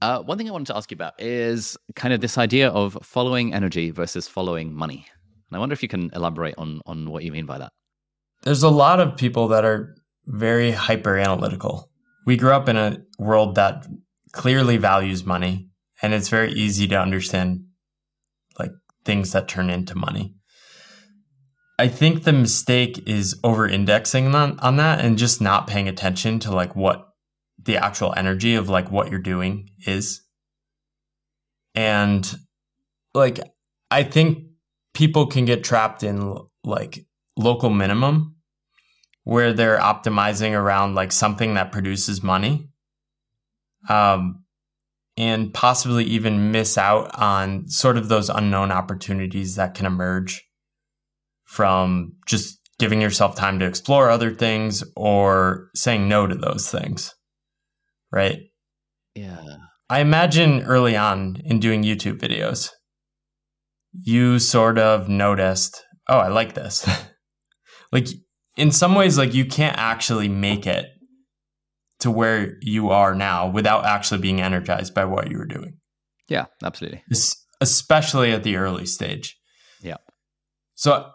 Uh, 0.00 0.22
one 0.22 0.38
thing 0.38 0.48
I 0.48 0.52
wanted 0.52 0.68
to 0.68 0.76
ask 0.76 0.90
you 0.90 0.94
about 0.94 1.20
is 1.20 1.76
kind 1.96 2.14
of 2.14 2.20
this 2.20 2.38
idea 2.38 2.70
of 2.70 2.96
following 3.02 3.52
energy 3.52 3.90
versus 3.90 4.28
following 4.28 4.72
money. 4.72 5.06
And 5.50 5.56
I 5.56 5.58
wonder 5.58 5.72
if 5.72 5.82
you 5.82 5.88
can 5.88 6.10
elaborate 6.14 6.54
on, 6.56 6.80
on 6.86 7.10
what 7.10 7.24
you 7.24 7.32
mean 7.32 7.46
by 7.46 7.58
that. 7.58 7.72
There's 8.42 8.62
a 8.62 8.70
lot 8.70 9.00
of 9.00 9.16
people 9.16 9.48
that 9.48 9.64
are 9.64 9.96
very 10.26 10.70
hyper 10.70 11.16
analytical. 11.16 11.90
We 12.26 12.36
grew 12.36 12.52
up 12.52 12.68
in 12.68 12.76
a 12.76 12.98
world 13.18 13.56
that 13.56 13.86
clearly 14.32 14.76
values 14.76 15.24
money, 15.24 15.68
and 16.02 16.14
it's 16.14 16.28
very 16.28 16.52
easy 16.52 16.86
to 16.88 17.00
understand 17.00 17.64
like 18.58 18.72
things 19.04 19.32
that 19.32 19.48
turn 19.48 19.70
into 19.70 19.96
money. 19.96 20.34
I 21.78 21.86
think 21.86 22.24
the 22.24 22.32
mistake 22.32 23.06
is 23.06 23.38
over 23.44 23.68
indexing 23.68 24.34
on, 24.34 24.58
on 24.58 24.76
that 24.76 25.04
and 25.04 25.16
just 25.16 25.40
not 25.40 25.68
paying 25.68 25.88
attention 25.88 26.40
to 26.40 26.50
like 26.52 26.74
what 26.74 27.08
the 27.62 27.76
actual 27.76 28.12
energy 28.16 28.56
of 28.56 28.68
like 28.68 28.90
what 28.90 29.10
you're 29.10 29.20
doing 29.20 29.70
is. 29.86 30.22
And 31.76 32.28
like, 33.14 33.38
I 33.90 34.02
think 34.02 34.44
people 34.92 35.26
can 35.26 35.44
get 35.44 35.62
trapped 35.62 36.02
in 36.02 36.36
like 36.64 37.06
local 37.36 37.70
minimum 37.70 38.34
where 39.22 39.52
they're 39.52 39.78
optimizing 39.78 40.58
around 40.58 40.96
like 40.96 41.12
something 41.12 41.54
that 41.54 41.70
produces 41.70 42.22
money. 42.22 42.70
Um, 43.88 44.44
and 45.16 45.52
possibly 45.52 46.04
even 46.04 46.52
miss 46.52 46.78
out 46.78 47.12
on 47.18 47.68
sort 47.68 47.96
of 47.96 48.08
those 48.08 48.28
unknown 48.28 48.70
opportunities 48.70 49.56
that 49.56 49.74
can 49.74 49.84
emerge 49.84 50.47
from 51.48 52.12
just 52.26 52.60
giving 52.78 53.00
yourself 53.00 53.34
time 53.34 53.58
to 53.58 53.66
explore 53.66 54.10
other 54.10 54.32
things 54.32 54.84
or 54.94 55.70
saying 55.74 56.08
no 56.08 56.26
to 56.26 56.34
those 56.34 56.70
things. 56.70 57.14
Right? 58.12 58.38
Yeah. 59.14 59.56
I 59.90 60.00
imagine 60.00 60.62
early 60.62 60.96
on 60.96 61.40
in 61.44 61.58
doing 61.58 61.82
YouTube 61.82 62.18
videos, 62.18 62.70
you 63.92 64.38
sort 64.38 64.78
of 64.78 65.08
noticed, 65.08 65.82
oh, 66.08 66.18
I 66.18 66.28
like 66.28 66.54
this. 66.54 66.88
like 67.92 68.06
in 68.56 68.70
some 68.70 68.94
ways, 68.94 69.16
like 69.16 69.34
you 69.34 69.46
can't 69.46 69.78
actually 69.78 70.28
make 70.28 70.66
it 70.66 70.86
to 72.00 72.10
where 72.10 72.58
you 72.60 72.90
are 72.90 73.14
now 73.14 73.48
without 73.48 73.86
actually 73.86 74.20
being 74.20 74.40
energized 74.40 74.94
by 74.94 75.06
what 75.06 75.30
you 75.30 75.38
were 75.38 75.46
doing. 75.46 75.78
Yeah, 76.28 76.46
absolutely. 76.62 77.02
Especially 77.60 78.32
at 78.32 78.42
the 78.42 78.56
early 78.56 78.84
stage. 78.84 79.36
Yeah. 79.80 79.96
So 80.74 81.10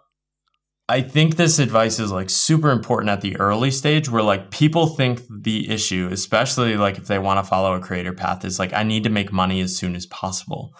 I 0.89 1.01
think 1.01 1.35
this 1.35 1.59
advice 1.59 1.97
is 1.97 2.11
like 2.11 2.29
super 2.29 2.69
important 2.69 3.09
at 3.09 3.21
the 3.21 3.37
early 3.37 3.71
stage 3.71 4.09
where 4.09 4.21
like 4.21 4.51
people 4.51 4.87
think 4.87 5.21
the 5.29 5.69
issue, 5.69 6.09
especially 6.11 6.75
like 6.75 6.97
if 6.97 7.07
they 7.07 7.19
want 7.19 7.39
to 7.39 7.49
follow 7.49 7.73
a 7.73 7.79
creator 7.79 8.13
path, 8.13 8.43
is 8.43 8.59
like, 8.59 8.73
I 8.73 8.83
need 8.83 9.03
to 9.03 9.09
make 9.09 9.31
money 9.31 9.61
as 9.61 9.77
soon 9.77 9.95
as 9.95 10.05
possible. 10.07 10.73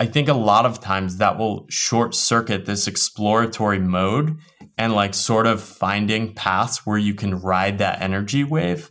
I 0.00 0.06
think 0.06 0.28
a 0.28 0.34
lot 0.34 0.66
of 0.66 0.80
times 0.80 1.18
that 1.18 1.38
will 1.38 1.66
short 1.70 2.16
circuit 2.16 2.66
this 2.66 2.88
exploratory 2.88 3.78
mode 3.78 4.36
and 4.76 4.92
like 4.92 5.14
sort 5.14 5.46
of 5.46 5.62
finding 5.62 6.34
paths 6.34 6.84
where 6.84 6.98
you 6.98 7.14
can 7.14 7.40
ride 7.40 7.78
that 7.78 8.02
energy 8.02 8.42
wave 8.42 8.90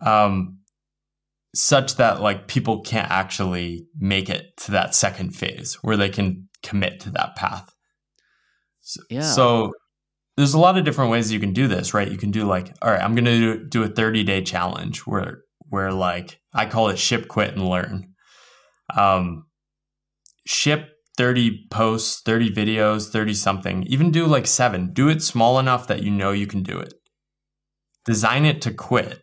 um, 0.00 0.58
such 1.54 1.96
that 1.96 2.22
like 2.22 2.48
people 2.48 2.80
can't 2.80 3.10
actually 3.10 3.86
make 3.98 4.30
it 4.30 4.56
to 4.56 4.70
that 4.70 4.94
second 4.94 5.36
phase 5.36 5.74
where 5.82 5.98
they 5.98 6.08
can 6.08 6.48
commit 6.62 7.00
to 7.00 7.10
that 7.10 7.36
path. 7.36 7.74
So, 8.90 9.02
yeah. 9.08 9.20
So 9.20 9.72
there's 10.36 10.54
a 10.54 10.58
lot 10.58 10.76
of 10.76 10.84
different 10.84 11.10
ways 11.10 11.32
you 11.32 11.40
can 11.40 11.52
do 11.52 11.68
this, 11.68 11.94
right? 11.94 12.10
You 12.10 12.18
can 12.18 12.30
do 12.30 12.44
like, 12.44 12.74
all 12.82 12.90
right, 12.90 13.02
I'm 13.02 13.14
going 13.14 13.24
to 13.26 13.38
do, 13.38 13.64
do 13.68 13.82
a 13.84 13.88
30 13.88 14.24
day 14.24 14.42
challenge 14.42 15.00
where, 15.00 15.42
where 15.68 15.92
like 15.92 16.40
I 16.52 16.66
call 16.66 16.88
it 16.88 16.98
ship, 16.98 17.28
quit, 17.28 17.54
and 17.54 17.68
learn. 17.68 18.14
Um, 18.96 19.46
ship 20.46 20.88
30 21.16 21.68
posts, 21.70 22.22
30 22.24 22.50
videos, 22.50 23.10
30 23.10 23.34
something, 23.34 23.82
even 23.84 24.10
do 24.10 24.26
like 24.26 24.46
seven. 24.46 24.92
Do 24.92 25.08
it 25.08 25.22
small 25.22 25.58
enough 25.58 25.86
that 25.86 26.02
you 26.02 26.10
know 26.10 26.32
you 26.32 26.46
can 26.46 26.62
do 26.62 26.78
it. 26.78 26.94
Design 28.04 28.44
it 28.44 28.60
to 28.62 28.72
quit. 28.72 29.20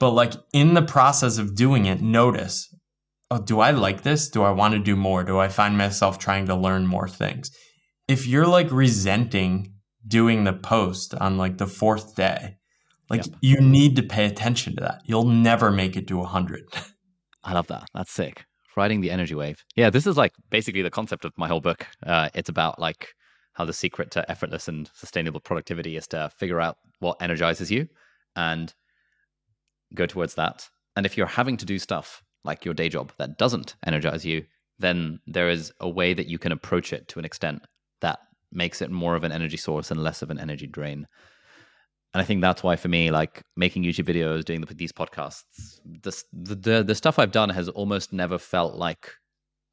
But 0.00 0.10
like 0.10 0.32
in 0.52 0.74
the 0.74 0.82
process 0.82 1.38
of 1.38 1.54
doing 1.54 1.86
it, 1.86 2.00
notice, 2.00 2.74
oh, 3.30 3.38
do 3.38 3.60
I 3.60 3.70
like 3.70 4.02
this? 4.02 4.28
Do 4.28 4.42
I 4.42 4.50
want 4.50 4.74
to 4.74 4.80
do 4.80 4.96
more? 4.96 5.22
Do 5.22 5.38
I 5.38 5.48
find 5.48 5.78
myself 5.78 6.18
trying 6.18 6.46
to 6.46 6.56
learn 6.56 6.86
more 6.86 7.08
things? 7.08 7.50
If 8.08 8.26
you're 8.26 8.46
like 8.46 8.70
resenting 8.70 9.74
doing 10.06 10.44
the 10.44 10.52
post 10.52 11.14
on 11.14 11.38
like 11.38 11.58
the 11.58 11.66
fourth 11.66 12.14
day, 12.14 12.56
like 13.08 13.26
yep. 13.26 13.36
you 13.40 13.60
need 13.60 13.96
to 13.96 14.02
pay 14.02 14.26
attention 14.26 14.74
to 14.76 14.80
that. 14.82 15.02
You'll 15.04 15.24
never 15.24 15.70
make 15.70 15.96
it 15.96 16.06
to 16.08 16.18
100. 16.18 16.64
I 17.44 17.52
love 17.52 17.66
that. 17.68 17.88
That's 17.94 18.12
sick. 18.12 18.44
Riding 18.76 19.00
the 19.00 19.10
energy 19.10 19.34
wave. 19.34 19.64
Yeah, 19.76 19.90
this 19.90 20.06
is 20.06 20.16
like 20.16 20.32
basically 20.50 20.82
the 20.82 20.90
concept 20.90 21.24
of 21.24 21.32
my 21.36 21.46
whole 21.46 21.60
book. 21.60 21.86
Uh, 22.04 22.30
it's 22.34 22.48
about 22.48 22.78
like 22.78 23.14
how 23.52 23.64
the 23.64 23.72
secret 23.72 24.10
to 24.12 24.30
effortless 24.30 24.66
and 24.66 24.90
sustainable 24.94 25.40
productivity 25.40 25.96
is 25.96 26.06
to 26.08 26.30
figure 26.36 26.60
out 26.60 26.78
what 27.00 27.20
energizes 27.20 27.70
you 27.70 27.86
and 28.34 28.72
go 29.94 30.06
towards 30.06 30.34
that. 30.36 30.68
And 30.96 31.04
if 31.04 31.16
you're 31.16 31.26
having 31.26 31.58
to 31.58 31.66
do 31.66 31.78
stuff 31.78 32.22
like 32.44 32.64
your 32.64 32.74
day 32.74 32.88
job 32.88 33.12
that 33.18 33.36
doesn't 33.36 33.76
energize 33.86 34.24
you, 34.24 34.44
then 34.78 35.20
there 35.26 35.50
is 35.50 35.70
a 35.80 35.88
way 35.88 36.14
that 36.14 36.26
you 36.26 36.38
can 36.38 36.50
approach 36.50 36.92
it 36.94 37.08
to 37.08 37.18
an 37.18 37.24
extent 37.26 37.62
that 38.02 38.20
makes 38.52 38.82
it 38.82 38.90
more 38.90 39.16
of 39.16 39.24
an 39.24 39.32
energy 39.32 39.56
source 39.56 39.90
and 39.90 40.02
less 40.02 40.22
of 40.22 40.30
an 40.30 40.38
energy 40.38 40.66
drain. 40.66 41.06
And 42.14 42.20
I 42.20 42.24
think 42.24 42.42
that's 42.42 42.62
why 42.62 42.76
for 42.76 42.88
me, 42.88 43.10
like 43.10 43.42
making 43.56 43.84
YouTube 43.84 44.04
videos, 44.04 44.44
doing 44.44 44.60
the, 44.60 44.74
these 44.74 44.92
podcasts, 44.92 45.80
the, 45.84 46.12
the 46.32 46.82
the 46.82 46.94
stuff 46.94 47.18
I've 47.18 47.32
done 47.32 47.48
has 47.48 47.70
almost 47.70 48.12
never 48.12 48.38
felt 48.38 48.74
like 48.74 49.10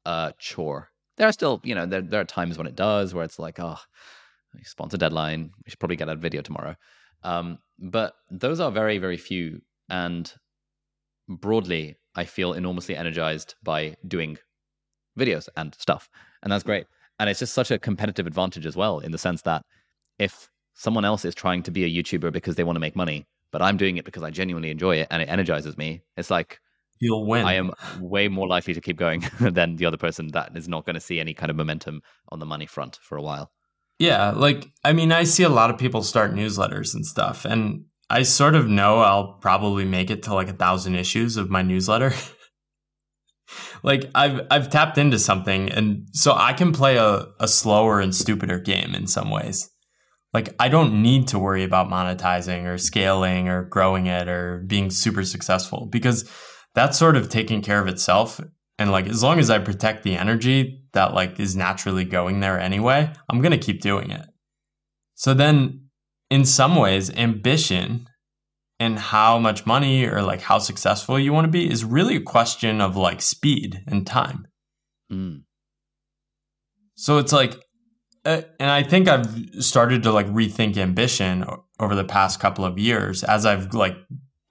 a 0.06 0.32
chore. 0.38 0.88
There 1.18 1.28
are 1.28 1.32
still, 1.32 1.60
you 1.64 1.74
know, 1.74 1.84
there 1.84 2.00
there 2.00 2.20
are 2.22 2.24
times 2.24 2.56
when 2.56 2.66
it 2.66 2.76
does, 2.76 3.12
where 3.12 3.24
it's 3.24 3.38
like, 3.38 3.60
oh, 3.60 3.76
sponsor 4.62 4.96
deadline, 4.96 5.50
we 5.62 5.70
should 5.70 5.78
probably 5.78 5.96
get 5.96 6.08
a 6.08 6.16
video 6.16 6.40
tomorrow. 6.40 6.74
Um, 7.22 7.58
but 7.78 8.14
those 8.30 8.58
are 8.60 8.70
very 8.72 8.96
very 8.96 9.18
few, 9.18 9.60
and 9.90 10.32
broadly, 11.28 11.96
I 12.14 12.24
feel 12.24 12.54
enormously 12.54 12.96
energized 12.96 13.54
by 13.62 13.96
doing 14.08 14.38
videos 15.18 15.50
and 15.58 15.74
stuff, 15.74 16.08
and 16.42 16.50
that's 16.50 16.64
great. 16.64 16.86
And 17.20 17.28
it's 17.28 17.38
just 17.38 17.54
such 17.54 17.70
a 17.70 17.78
competitive 17.78 18.26
advantage 18.26 18.64
as 18.64 18.76
well, 18.76 18.98
in 18.98 19.12
the 19.12 19.18
sense 19.18 19.42
that 19.42 19.62
if 20.18 20.48
someone 20.74 21.04
else 21.04 21.24
is 21.26 21.34
trying 21.34 21.62
to 21.64 21.70
be 21.70 21.84
a 21.84 22.02
YouTuber 22.02 22.32
because 22.32 22.56
they 22.56 22.64
want 22.64 22.76
to 22.76 22.80
make 22.80 22.96
money, 22.96 23.26
but 23.52 23.60
I'm 23.60 23.76
doing 23.76 23.98
it 23.98 24.06
because 24.06 24.22
I 24.22 24.30
genuinely 24.30 24.70
enjoy 24.70 24.96
it 24.96 25.08
and 25.10 25.22
it 25.22 25.28
energizes 25.28 25.76
me, 25.76 26.00
it's 26.16 26.30
like 26.30 26.58
you'll 26.98 27.26
win. 27.26 27.44
I 27.44 27.54
am 27.54 27.72
way 28.00 28.28
more 28.28 28.48
likely 28.48 28.72
to 28.72 28.80
keep 28.80 28.96
going 28.96 29.24
than 29.40 29.76
the 29.76 29.84
other 29.84 29.98
person 29.98 30.28
that 30.28 30.56
is 30.56 30.66
not 30.66 30.86
going 30.86 30.94
to 30.94 31.00
see 31.00 31.20
any 31.20 31.34
kind 31.34 31.50
of 31.50 31.56
momentum 31.56 32.00
on 32.30 32.38
the 32.38 32.46
money 32.46 32.66
front 32.66 32.98
for 33.02 33.18
a 33.18 33.22
while. 33.22 33.52
Yeah, 33.98 34.30
like 34.30 34.66
I 34.82 34.94
mean, 34.94 35.12
I 35.12 35.24
see 35.24 35.42
a 35.42 35.50
lot 35.50 35.68
of 35.68 35.76
people 35.76 36.02
start 36.02 36.34
newsletters 36.34 36.94
and 36.94 37.04
stuff, 37.04 37.44
and 37.44 37.84
I 38.08 38.22
sort 38.22 38.54
of 38.54 38.66
know 38.66 39.00
I'll 39.00 39.34
probably 39.34 39.84
make 39.84 40.10
it 40.10 40.22
to 40.22 40.34
like 40.34 40.48
a 40.48 40.54
thousand 40.54 40.94
issues 40.94 41.36
of 41.36 41.50
my 41.50 41.60
newsletter. 41.60 42.14
like 43.82 44.10
I've 44.14 44.46
I've 44.50 44.70
tapped 44.70 44.98
into 44.98 45.18
something 45.18 45.70
and 45.70 46.08
so 46.12 46.34
I 46.34 46.52
can 46.52 46.72
play 46.72 46.96
a, 46.96 47.26
a 47.38 47.48
slower 47.48 48.00
and 48.00 48.14
stupider 48.14 48.58
game 48.58 48.94
in 48.94 49.06
some 49.06 49.30
ways. 49.30 49.70
Like 50.32 50.54
I 50.58 50.68
don't 50.68 51.02
need 51.02 51.28
to 51.28 51.38
worry 51.38 51.64
about 51.64 51.88
monetizing 51.88 52.64
or 52.64 52.78
scaling 52.78 53.48
or 53.48 53.64
growing 53.64 54.06
it 54.06 54.28
or 54.28 54.64
being 54.66 54.90
super 54.90 55.24
successful 55.24 55.88
because 55.90 56.30
that's 56.74 56.98
sort 56.98 57.16
of 57.16 57.28
taking 57.28 57.62
care 57.62 57.80
of 57.80 57.88
itself. 57.88 58.40
And 58.78 58.92
like 58.92 59.08
as 59.08 59.22
long 59.22 59.38
as 59.38 59.50
I 59.50 59.58
protect 59.58 60.02
the 60.02 60.16
energy 60.16 60.84
that 60.92 61.14
like 61.14 61.38
is 61.40 61.56
naturally 61.56 62.04
going 62.04 62.40
there 62.40 62.58
anyway, 62.58 63.12
I'm 63.28 63.40
gonna 63.40 63.58
keep 63.58 63.80
doing 63.80 64.10
it. 64.10 64.26
So 65.14 65.34
then 65.34 65.86
in 66.30 66.44
some 66.44 66.76
ways, 66.76 67.10
ambition 67.10 68.06
and 68.80 68.98
how 68.98 69.38
much 69.38 69.66
money 69.66 70.06
or 70.06 70.22
like 70.22 70.40
how 70.40 70.58
successful 70.58 71.18
you 71.18 71.32
want 71.32 71.44
to 71.44 71.50
be 71.50 71.70
is 71.70 71.84
really 71.84 72.16
a 72.16 72.22
question 72.22 72.80
of 72.80 72.96
like 72.96 73.20
speed 73.20 73.84
and 73.86 74.06
time. 74.06 74.48
Mm. 75.12 75.42
So 76.96 77.18
it's 77.18 77.32
like 77.32 77.54
uh, 78.24 78.42
and 78.58 78.70
I 78.70 78.82
think 78.82 79.08
I've 79.08 79.26
started 79.60 80.02
to 80.02 80.12
like 80.12 80.26
rethink 80.26 80.76
ambition 80.76 81.44
over 81.78 81.94
the 81.94 82.04
past 82.04 82.40
couple 82.40 82.64
of 82.64 82.78
years 82.78 83.22
as 83.24 83.46
I've 83.46 83.72
like 83.74 83.96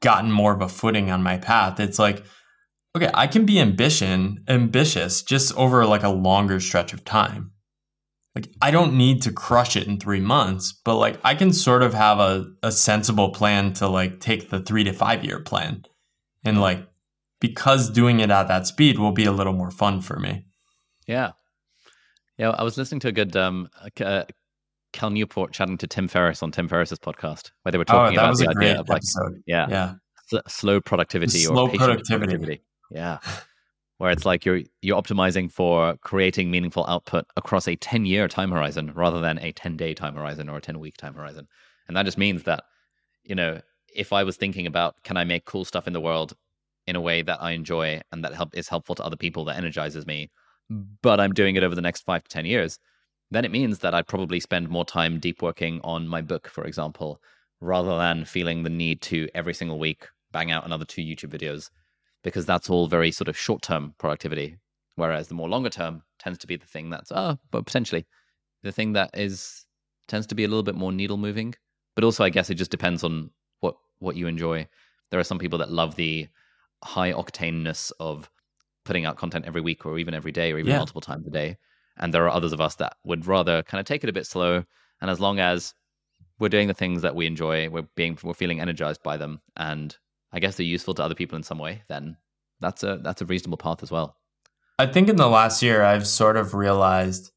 gotten 0.01 0.32
more 0.32 0.53
of 0.53 0.61
a 0.61 0.69
footing 0.69 1.11
on 1.11 1.21
my 1.21 1.38
path. 1.38 1.80
It's 1.80 1.99
like, 1.99 2.23
okay, 2.95 3.11
I 3.13 3.27
can 3.27 3.45
be 3.45 3.59
ambition 3.59 4.43
ambitious 4.47 5.21
just 5.21 5.55
over 5.55 5.86
like 5.86 6.03
a 6.03 6.09
longer 6.09 6.59
stretch 6.59 6.93
of 6.93 7.03
time. 7.03 7.51
Like 8.36 8.49
I 8.61 8.71
don't 8.71 8.93
need 8.93 9.21
to 9.23 9.32
crush 9.32 9.75
it 9.75 9.88
in 9.88 9.99
three 9.99 10.19
months, 10.19 10.71
but 10.86 10.95
like 10.95 11.19
I 11.23 11.36
can 11.36 11.51
sort 11.51 11.84
of 11.84 11.93
have 11.93 12.19
a, 12.19 12.45
a 12.61 12.71
sensible 12.71 13.32
plan 13.32 13.73
to 13.73 13.88
like 13.88 14.19
take 14.19 14.49
the 14.49 14.59
three 14.59 14.84
to 14.84 14.93
five 14.93 15.25
year 15.25 15.39
plan. 15.39 15.84
And 16.45 16.61
like 16.61 16.88
because 17.39 17.89
doing 17.89 18.19
it 18.19 18.30
at 18.30 18.47
that 18.47 18.67
speed 18.67 18.99
will 18.99 19.11
be 19.11 19.25
a 19.25 19.32
little 19.32 19.53
more 19.53 19.71
fun 19.71 20.01
for 20.01 20.19
me. 20.19 20.45
Yeah. 21.07 21.32
Yeah, 22.38 22.51
I 22.51 22.63
was 22.63 22.77
listening 22.77 23.01
to 23.01 23.09
a 23.09 23.11
good 23.11 23.36
um, 23.36 23.67
uh, 23.99 24.23
Cal 24.93 25.09
Newport 25.09 25.51
chatting 25.51 25.77
to 25.80 25.88
Tim 25.88 26.07
Ferriss 26.07 26.41
on 26.41 26.51
Tim 26.51 26.67
Ferriss's 26.67 26.99
podcast, 26.99 27.51
where 27.63 27.71
they 27.71 27.77
were 27.77 27.86
talking 27.86 28.17
oh, 28.17 28.21
about 28.21 28.38
the 28.38 28.47
idea 28.47 28.80
of 28.80 28.88
like, 28.88 28.97
episode. 28.97 29.41
yeah, 29.45 29.67
yeah, 29.69 29.93
s- 30.34 30.41
slow 30.47 30.80
productivity 30.80 31.39
slow 31.39 31.67
or 31.67 31.69
productivity. 31.75 32.27
productivity. 32.27 32.61
Yeah, 32.91 33.19
where 34.00 34.12
it's 34.12 34.26
like 34.26 34.43
you're 34.43 34.62
you're 34.82 35.02
optimizing 35.02 35.52
for 35.52 35.95
creating 36.02 36.52
meaningful 36.52 36.86
output 36.88 37.26
across 37.38 37.68
a 37.68 37.76
10 37.76 38.06
year 38.06 38.28
time 38.28 38.52
horizon 38.52 38.91
rather 38.95 39.22
than 39.22 39.39
a 39.39 39.52
10 39.52 39.78
day 39.78 39.93
time 39.93 40.16
horizon 40.16 40.50
or 40.50 40.58
a 40.58 40.62
10 40.62 40.80
week 40.80 40.97
time 40.97 41.14
horizon, 41.14 41.47
and 41.88 41.95
that 41.95 42.06
just 42.06 42.18
means 42.18 42.43
that 42.43 42.64
you 43.24 43.36
know 43.36 43.62
if 43.95 44.12
I 44.12 44.24
was 44.24 44.36
thinking 44.36 44.68
about 44.68 44.95
can 45.04 45.16
I 45.16 45.24
make 45.24 45.45
cool 45.45 45.64
stuff 45.64 45.88
in 45.88 45.93
the 45.93 46.02
world 46.02 46.36
in 46.88 46.95
a 46.95 47.02
way 47.02 47.22
that 47.22 47.41
I 47.41 47.52
enjoy 47.52 48.02
and 48.12 48.24
that 48.24 48.34
help 48.34 48.58
is 48.58 48.68
helpful 48.68 48.95
to 48.95 49.04
other 49.04 49.16
people 49.16 49.45
that 49.45 49.58
energizes 49.58 50.08
me 50.08 50.30
but 51.02 51.20
I'm 51.20 51.34
doing 51.34 51.56
it 51.56 51.64
over 51.64 51.76
the 51.76 51.82
next 51.82 52.02
five 52.02 52.24
to 52.24 52.30
10 52.30 52.45
years, 52.45 52.80
then 53.32 53.45
it 53.45 53.52
means 53.52 53.80
that 53.80 53.93
I'd 53.93 54.08
probably 54.08 54.39
spend 54.39 54.70
more 54.70 54.86
time 54.86 55.20
deep 55.20 55.41
working 55.41 55.82
on 55.84 56.08
my 56.08 56.22
book, 56.22 56.47
for 56.47 56.66
example, 56.66 57.22
rather 57.60 57.97
than 57.97 58.26
feeling 58.26 58.64
the 58.64 58.70
need 58.70 59.02
to 59.04 59.28
every 59.34 59.54
single 59.54 59.80
week 59.80 60.08
bang 60.32 60.52
out 60.52 60.66
another 60.66 60.86
two 60.86 61.02
YouTube 61.02 61.32
videos, 61.32 61.72
because 62.24 62.45
that's 62.45 62.70
all 62.70 62.88
very 62.88 63.11
sort 63.11 63.28
of 63.28 63.38
short 63.38 63.61
term 63.61 63.93
productivity. 63.97 64.57
Whereas 64.95 65.28
the 65.28 65.36
more 65.36 65.47
longer 65.49 65.70
term 65.70 66.03
tends 66.20 66.38
to 66.39 66.47
be 66.47 66.57
the 66.57 66.65
thing 66.65 66.89
that's, 66.89 67.11
oh, 67.13 67.38
but 67.51 67.65
potentially 67.65 68.05
the 68.63 68.72
thing 68.72 68.93
that 68.93 69.11
is 69.13 69.65
tends 70.07 70.28
to 70.28 70.36
be 70.36 70.43
a 70.43 70.47
little 70.47 70.63
bit 70.63 70.76
more 70.76 70.91
needle 70.91 71.17
moving. 71.17 71.55
But 71.95 72.03
also, 72.03 72.24
I 72.24 72.30
guess 72.30 72.49
it 72.49 72.55
just 72.55 72.72
depends 72.72 73.03
on 73.03 73.30
what 73.61 73.76
what 73.99 74.15
you 74.15 74.28
enjoy. 74.28 74.67
There 75.09 75.20
are 75.20 75.24
some 75.26 75.39
people 75.39 75.59
that 75.59 75.72
love 75.72 75.95
the 75.95 76.28
high 76.84 77.11
octaneness 77.13 77.91
of 77.99 78.30
putting 78.86 79.05
out 79.05 79.17
content 79.17 79.45
every 79.45 79.61
week 79.61 79.86
or 79.86 79.99
even 79.99 80.13
every 80.13 80.32
day 80.32 80.51
or 80.51 80.59
even 80.59 80.72
Yeah. 80.72 80.78
multiple 80.78 81.01
times 81.01 81.28
a 81.28 81.32
day. 81.32 81.57
And 81.97 82.13
there 82.13 82.24
are 82.26 82.30
others 82.30 82.53
of 82.53 82.61
us 82.61 82.76
that 82.76 82.95
would 83.03 83.28
rather 83.28 83.63
kind 83.63 83.80
of 83.80 83.86
take 83.86 84.03
it 84.03 84.09
a 84.09 84.13
bit 84.13 84.26
slow. 84.26 84.63
And 85.01 85.11
as 85.11 85.20
long 85.20 85.39
as 85.39 85.74
we're 86.39 86.49
doing 86.49 86.67
the 86.67 86.74
things 86.74 87.01
that 87.01 87.15
we 87.15 87.26
enjoy, 87.26 87.70
we're 87.70 87.88
being 87.95 88.17
we're 88.24 88.34
feeling 88.34 88.61
energized 88.61 89.03
by 89.03 89.17
them, 89.17 89.41
and 89.57 89.97
I 90.32 90.39
guess 90.39 90.57
they're 90.57 90.65
useful 90.65 90.93
to 90.95 91.03
other 91.03 91.15
people 91.15 91.36
in 91.36 91.43
some 91.43 91.57
way, 91.57 91.84
then 91.88 92.17
that's 92.59 92.84
a 92.84 92.99
that's 93.03 93.21
a 93.21 93.25
reasonable 93.25 93.57
path 93.57 93.84
as 93.84 93.91
well. 93.91 94.15
I 94.77 94.86
think 94.86 95.09
in 95.09 95.15
the 95.15 95.27
last 95.27 95.61
year, 95.61 95.84
I've 95.84 96.07
sort 96.07 96.38
of 96.38 96.53
realized 96.53 97.32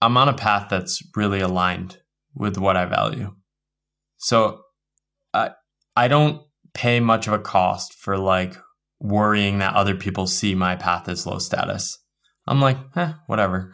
I'm 0.00 0.16
on 0.16 0.28
a 0.28 0.34
path 0.34 0.68
that's 0.68 1.02
really 1.16 1.40
aligned 1.40 1.98
with 2.34 2.58
what 2.58 2.76
I 2.76 2.84
value. 2.86 3.34
So 4.18 4.62
I 5.32 5.50
I 5.96 6.08
don't 6.08 6.42
pay 6.74 7.00
much 7.00 7.26
of 7.26 7.32
a 7.32 7.38
cost 7.38 7.94
for 7.94 8.16
like 8.18 8.56
worrying 9.00 9.58
that 9.58 9.74
other 9.74 9.94
people 9.94 10.26
see 10.26 10.54
my 10.54 10.76
path 10.76 11.08
as 11.08 11.26
low 11.26 11.38
status. 11.38 11.98
I'm 12.46 12.60
like, 12.60 12.78
eh, 12.96 13.12
whatever. 13.26 13.72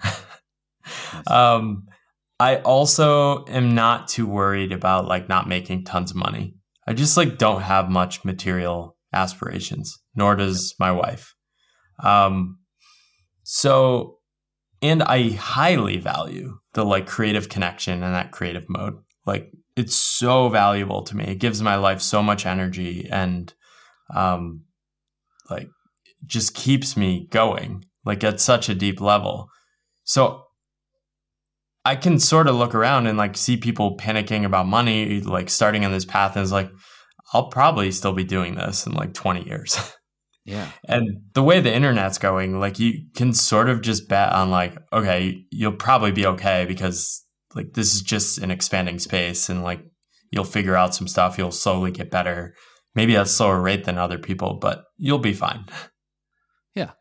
um, 1.26 1.86
I 2.40 2.56
also 2.56 3.44
am 3.46 3.74
not 3.74 4.08
too 4.08 4.26
worried 4.26 4.72
about 4.72 5.06
like 5.06 5.28
not 5.28 5.48
making 5.48 5.84
tons 5.84 6.10
of 6.10 6.16
money. 6.16 6.54
I 6.88 6.94
just 6.94 7.18
like 7.18 7.36
don't 7.36 7.60
have 7.60 7.90
much 7.90 8.24
material 8.24 8.96
aspirations, 9.12 9.98
nor 10.14 10.34
does 10.36 10.74
my 10.80 10.90
wife. 10.90 11.34
Um, 12.02 12.60
so, 13.42 14.20
and 14.80 15.02
I 15.02 15.32
highly 15.32 15.98
value 15.98 16.56
the 16.72 16.86
like 16.86 17.06
creative 17.06 17.50
connection 17.50 18.02
and 18.02 18.14
that 18.14 18.32
creative 18.32 18.64
mode. 18.70 18.94
Like, 19.26 19.50
it's 19.76 19.96
so 19.96 20.48
valuable 20.48 21.02
to 21.02 21.14
me. 21.14 21.24
It 21.24 21.40
gives 21.40 21.60
my 21.60 21.76
life 21.76 22.00
so 22.00 22.22
much 22.22 22.46
energy 22.46 23.06
and, 23.12 23.52
um, 24.14 24.64
like, 25.50 25.68
just 26.24 26.54
keeps 26.54 26.96
me 26.96 27.28
going, 27.30 27.84
like, 28.06 28.24
at 28.24 28.40
such 28.40 28.70
a 28.70 28.74
deep 28.74 29.02
level. 29.02 29.50
So, 30.04 30.44
I 31.88 31.96
can 31.96 32.18
sort 32.18 32.48
of 32.48 32.56
look 32.56 32.74
around 32.74 33.06
and 33.06 33.16
like 33.16 33.34
see 33.34 33.56
people 33.56 33.96
panicking 33.96 34.44
about 34.44 34.66
money, 34.66 35.22
like 35.22 35.48
starting 35.48 35.86
on 35.86 35.92
this 35.92 36.04
path, 36.04 36.36
and 36.36 36.42
it's 36.42 36.52
like, 36.52 36.70
I'll 37.32 37.48
probably 37.48 37.90
still 37.92 38.12
be 38.12 38.24
doing 38.24 38.56
this 38.56 38.86
in 38.86 38.92
like 38.92 39.14
20 39.14 39.46
years. 39.46 39.78
Yeah. 40.44 40.70
And 40.86 41.24
the 41.34 41.42
way 41.42 41.60
the 41.60 41.74
internet's 41.74 42.16
going, 42.16 42.58
like 42.58 42.78
you 42.78 43.02
can 43.14 43.34
sort 43.34 43.68
of 43.68 43.82
just 43.82 44.08
bet 44.08 44.32
on 44.32 44.50
like, 44.50 44.78
okay, 44.90 45.44
you'll 45.50 45.72
probably 45.72 46.10
be 46.10 46.24
okay 46.24 46.64
because 46.64 47.22
like 47.54 47.74
this 47.74 47.92
is 47.92 48.00
just 48.00 48.38
an 48.38 48.50
expanding 48.50 48.98
space 48.98 49.50
and 49.50 49.62
like 49.62 49.84
you'll 50.30 50.44
figure 50.44 50.74
out 50.74 50.94
some 50.94 51.06
stuff, 51.06 51.36
you'll 51.36 51.50
slowly 51.50 51.90
get 51.90 52.10
better. 52.10 52.54
Maybe 52.94 53.14
at 53.14 53.24
a 53.24 53.26
slower 53.26 53.60
rate 53.60 53.84
than 53.84 53.98
other 53.98 54.16
people, 54.16 54.54
but 54.54 54.84
you'll 54.96 55.18
be 55.18 55.34
fine. 55.34 55.66
Yeah. 56.74 56.92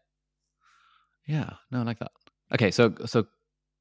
Yeah. 1.26 1.52
No, 1.72 1.80
I 1.80 1.84
like 1.84 2.00
that. 2.00 2.12
Okay, 2.54 2.70
so 2.70 2.96
so 3.06 3.28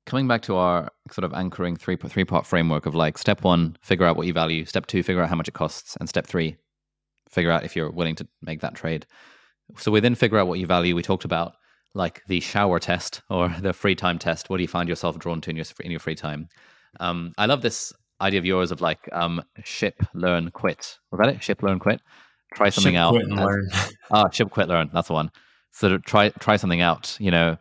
coming 0.06 0.26
back 0.28 0.42
to 0.42 0.56
our 0.56 0.90
sort 1.10 1.24
of 1.24 1.34
anchoring 1.34 1.76
three 1.76 1.96
three 1.96 2.24
part 2.24 2.46
framework 2.46 2.86
of 2.86 2.94
like 2.94 3.18
step 3.18 3.42
one, 3.44 3.76
figure 3.82 4.06
out 4.06 4.16
what 4.16 4.26
you 4.26 4.32
value. 4.32 4.64
Step 4.64 4.86
two, 4.86 5.02
figure 5.02 5.22
out 5.22 5.28
how 5.28 5.36
much 5.36 5.48
it 5.48 5.54
costs, 5.54 5.96
and 6.00 6.08
step 6.08 6.26
three, 6.26 6.56
figure 7.28 7.50
out 7.50 7.64
if 7.64 7.76
you're 7.76 7.90
willing 7.90 8.14
to 8.16 8.26
make 8.42 8.60
that 8.60 8.74
trade. 8.74 9.06
So 9.76 9.90
within 9.90 10.14
figure 10.14 10.38
out 10.38 10.46
what 10.46 10.58
you 10.58 10.66
value, 10.66 10.94
we 10.94 11.02
talked 11.02 11.24
about 11.24 11.54
like 11.94 12.22
the 12.28 12.40
shower 12.40 12.78
test 12.78 13.22
or 13.28 13.48
the 13.60 13.72
free 13.72 13.94
time 13.94 14.18
test. 14.18 14.48
What 14.48 14.56
do 14.58 14.62
you 14.62 14.68
find 14.68 14.88
yourself 14.88 15.18
drawn 15.18 15.40
to 15.42 15.50
in 15.50 15.56
your 15.56 15.66
in 15.80 15.90
your 15.90 16.00
free 16.00 16.14
time? 16.14 16.48
Um, 17.00 17.32
I 17.36 17.46
love 17.46 17.62
this 17.62 17.92
idea 18.20 18.38
of 18.38 18.46
yours 18.46 18.70
of 18.70 18.80
like 18.80 19.08
um, 19.12 19.42
ship, 19.64 19.96
learn, 20.14 20.50
quit. 20.52 20.98
Was 21.10 21.18
that 21.18 21.28
it? 21.28 21.42
Ship, 21.42 21.62
learn, 21.62 21.78
quit. 21.78 22.00
Try 22.54 22.70
something 22.70 22.94
Ship, 22.94 23.00
out. 23.00 23.10
quit, 23.10 23.26
and 23.26 23.36
learn. 23.36 23.68
Ah, 24.10 24.30
ship, 24.30 24.50
quit, 24.50 24.68
learn. 24.68 24.88
That's 24.94 25.08
the 25.08 25.14
one. 25.14 25.30
So 25.72 25.98
try 25.98 26.30
try 26.30 26.56
something 26.56 26.80
out. 26.80 27.16
You 27.20 27.30
know, 27.30 27.56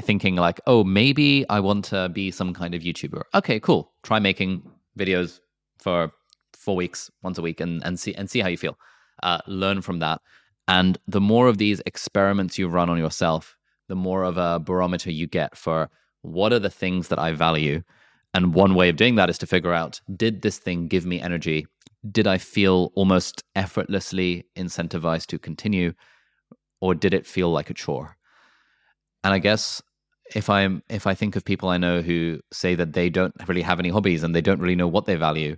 thinking 0.00 0.36
like, 0.36 0.60
oh, 0.66 0.84
maybe 0.84 1.48
I 1.48 1.60
want 1.60 1.84
to 1.86 2.08
be 2.08 2.30
some 2.30 2.54
kind 2.54 2.74
of 2.74 2.82
YouTuber. 2.82 3.22
Okay, 3.34 3.60
cool. 3.60 3.92
Try 4.02 4.18
making 4.18 4.62
videos 4.98 5.40
for 5.78 6.10
four 6.54 6.76
weeks, 6.76 7.10
once 7.22 7.38
a 7.38 7.42
week, 7.42 7.60
and 7.60 7.84
and 7.84 7.98
see 7.98 8.14
and 8.14 8.30
see 8.30 8.40
how 8.40 8.48
you 8.48 8.56
feel. 8.56 8.78
Uh, 9.22 9.38
learn 9.46 9.82
from 9.82 9.98
that. 9.98 10.20
And 10.68 10.98
the 11.08 11.20
more 11.20 11.48
of 11.48 11.58
these 11.58 11.80
experiments 11.86 12.58
you 12.58 12.68
run 12.68 12.90
on 12.90 12.98
yourself, 12.98 13.56
the 13.88 13.96
more 13.96 14.22
of 14.22 14.36
a 14.36 14.60
barometer 14.60 15.10
you 15.10 15.26
get 15.26 15.56
for 15.56 15.88
what 16.22 16.52
are 16.52 16.58
the 16.58 16.70
things 16.70 17.08
that 17.08 17.18
I 17.18 17.32
value. 17.32 17.82
And 18.34 18.54
one 18.54 18.74
way 18.74 18.90
of 18.90 18.96
doing 18.96 19.14
that 19.14 19.30
is 19.30 19.38
to 19.38 19.46
figure 19.46 19.72
out 19.72 20.00
did 20.14 20.42
this 20.42 20.58
thing 20.58 20.86
give 20.86 21.06
me 21.06 21.20
energy? 21.20 21.66
Did 22.10 22.26
I 22.26 22.38
feel 22.38 22.92
almost 22.94 23.42
effortlessly 23.56 24.44
incentivized 24.56 25.26
to 25.28 25.38
continue? 25.38 25.94
Or 26.80 26.94
did 26.94 27.14
it 27.14 27.26
feel 27.26 27.50
like 27.50 27.70
a 27.70 27.74
chore? 27.74 28.16
And 29.24 29.34
I 29.34 29.38
guess 29.38 29.82
if 30.34 30.50
I'm 30.50 30.82
if 30.88 31.06
I 31.06 31.14
think 31.14 31.36
of 31.36 31.44
people 31.44 31.68
I 31.68 31.78
know 31.78 32.02
who 32.02 32.40
say 32.52 32.74
that 32.74 32.92
they 32.92 33.08
don't 33.10 33.34
really 33.46 33.62
have 33.62 33.78
any 33.80 33.88
hobbies 33.88 34.22
and 34.22 34.34
they 34.34 34.40
don't 34.40 34.60
really 34.60 34.76
know 34.76 34.88
what 34.88 35.06
they 35.06 35.16
value, 35.16 35.56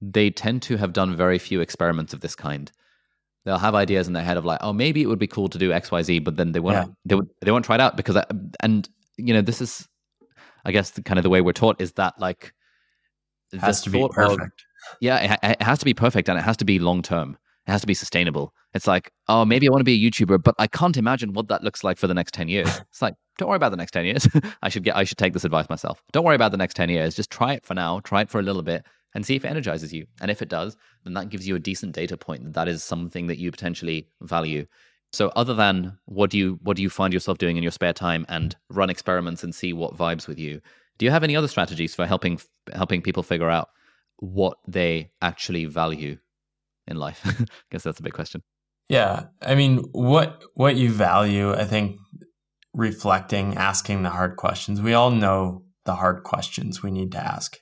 they 0.00 0.30
tend 0.30 0.62
to 0.62 0.76
have 0.76 0.92
done 0.92 1.16
very 1.16 1.38
few 1.38 1.60
experiments 1.60 2.12
of 2.12 2.20
this 2.20 2.34
kind. 2.34 2.70
They'll 3.44 3.58
have 3.58 3.74
ideas 3.74 4.06
in 4.08 4.12
their 4.12 4.24
head 4.24 4.36
of 4.36 4.44
like, 4.44 4.58
oh, 4.62 4.72
maybe 4.72 5.00
it 5.02 5.06
would 5.06 5.18
be 5.18 5.26
cool 5.26 5.48
to 5.48 5.58
do 5.58 5.72
X, 5.72 5.90
Y, 5.90 6.02
Z, 6.02 6.18
but 6.20 6.36
then 6.36 6.52
they 6.52 6.60
won't 6.60 6.74
Yeah. 6.76 7.16
they 7.16 7.24
they 7.42 7.50
won't 7.52 7.64
try 7.64 7.76
it 7.76 7.80
out 7.80 7.96
because 7.96 8.16
I, 8.16 8.24
and 8.60 8.88
you 9.16 9.32
know 9.32 9.40
this 9.42 9.60
is, 9.60 9.88
I 10.64 10.72
guess, 10.72 10.90
the, 10.90 11.02
kind 11.02 11.18
of 11.18 11.22
the 11.22 11.30
way 11.30 11.40
we're 11.40 11.52
taught 11.52 11.80
is 11.80 11.92
that 11.92 12.18
like 12.20 12.52
the 13.50 13.58
Has 13.60 13.80
to 13.82 13.90
be 13.90 13.98
thought 14.00 14.10
of- 14.18 14.36
perfect. 14.36 14.64
yeah, 15.00 15.34
it, 15.42 15.52
it 15.60 15.62
has 15.62 15.78
to 15.78 15.84
be 15.84 15.94
perfect 15.94 16.28
and 16.28 16.38
it 16.38 16.42
has 16.42 16.56
to 16.58 16.64
be 16.64 16.78
long 16.78 17.02
term. 17.02 17.38
It 17.68 17.72
has 17.72 17.82
to 17.82 17.86
be 17.86 17.92
sustainable. 17.92 18.54
It's 18.72 18.86
like, 18.86 19.12
oh, 19.28 19.44
maybe 19.44 19.68
I 19.68 19.70
want 19.70 19.80
to 19.80 19.84
be 19.84 19.92
a 20.06 20.10
YouTuber, 20.10 20.42
but 20.42 20.54
I 20.58 20.66
can't 20.66 20.96
imagine 20.96 21.34
what 21.34 21.48
that 21.48 21.62
looks 21.62 21.84
like 21.84 21.98
for 21.98 22.06
the 22.06 22.14
next 22.14 22.32
10 22.32 22.48
years. 22.48 22.80
It's 22.90 23.02
like, 23.02 23.14
don't 23.36 23.50
worry 23.50 23.56
about 23.56 23.72
the 23.72 23.76
next 23.76 23.90
10 23.90 24.06
years. 24.06 24.26
I 24.62 24.70
should 24.70 24.84
get 24.84 24.96
I 24.96 25.04
should 25.04 25.18
take 25.18 25.34
this 25.34 25.44
advice 25.44 25.68
myself. 25.68 26.02
Don't 26.12 26.24
worry 26.24 26.34
about 26.34 26.50
the 26.50 26.56
next 26.56 26.74
10 26.74 26.88
years. 26.88 27.14
Just 27.14 27.30
try 27.30 27.52
it 27.52 27.66
for 27.66 27.74
now, 27.74 28.00
try 28.00 28.22
it 28.22 28.30
for 28.30 28.40
a 28.40 28.42
little 28.42 28.62
bit 28.62 28.86
and 29.14 29.24
see 29.24 29.36
if 29.36 29.44
it 29.44 29.48
energizes 29.48 29.92
you. 29.92 30.06
And 30.22 30.30
if 30.30 30.40
it 30.40 30.48
does, 30.48 30.78
then 31.04 31.12
that 31.12 31.28
gives 31.28 31.46
you 31.46 31.56
a 31.56 31.60
decent 31.60 31.94
data 31.94 32.16
point 32.16 32.42
that 32.44 32.54
that 32.54 32.68
is 32.68 32.82
something 32.82 33.26
that 33.26 33.38
you 33.38 33.50
potentially 33.50 34.08
value. 34.22 34.66
So 35.12 35.28
other 35.36 35.54
than 35.54 35.98
what 36.06 36.30
do 36.30 36.38
you 36.38 36.58
what 36.62 36.76
do 36.78 36.82
you 36.82 36.90
find 36.90 37.12
yourself 37.12 37.36
doing 37.36 37.58
in 37.58 37.62
your 37.62 37.72
spare 37.72 37.92
time 37.92 38.24
and 38.30 38.56
run 38.70 38.88
experiments 38.88 39.44
and 39.44 39.54
see 39.54 39.74
what 39.74 39.94
vibes 39.94 40.26
with 40.26 40.38
you? 40.38 40.62
Do 40.96 41.04
you 41.04 41.10
have 41.10 41.24
any 41.24 41.36
other 41.36 41.48
strategies 41.48 41.94
for 41.94 42.06
helping 42.06 42.40
helping 42.72 43.02
people 43.02 43.22
figure 43.22 43.50
out 43.50 43.68
what 44.20 44.56
they 44.66 45.10
actually 45.20 45.66
value 45.66 46.18
in 46.88 46.96
life? 46.96 47.20
I 47.24 47.44
guess 47.70 47.84
that's 47.84 48.00
a 48.00 48.02
big 48.02 48.14
question. 48.14 48.42
Yeah, 48.88 49.24
I 49.42 49.54
mean, 49.54 49.84
what 49.92 50.42
what 50.54 50.76
you 50.76 50.90
value, 50.90 51.52
I 51.52 51.64
think, 51.64 51.98
reflecting, 52.72 53.56
asking 53.56 54.02
the 54.02 54.10
hard 54.10 54.36
questions. 54.36 54.80
We 54.80 54.94
all 54.94 55.10
know 55.10 55.64
the 55.84 55.96
hard 55.96 56.22
questions 56.24 56.82
we 56.82 56.90
need 56.90 57.12
to 57.12 57.18
ask. 57.18 57.56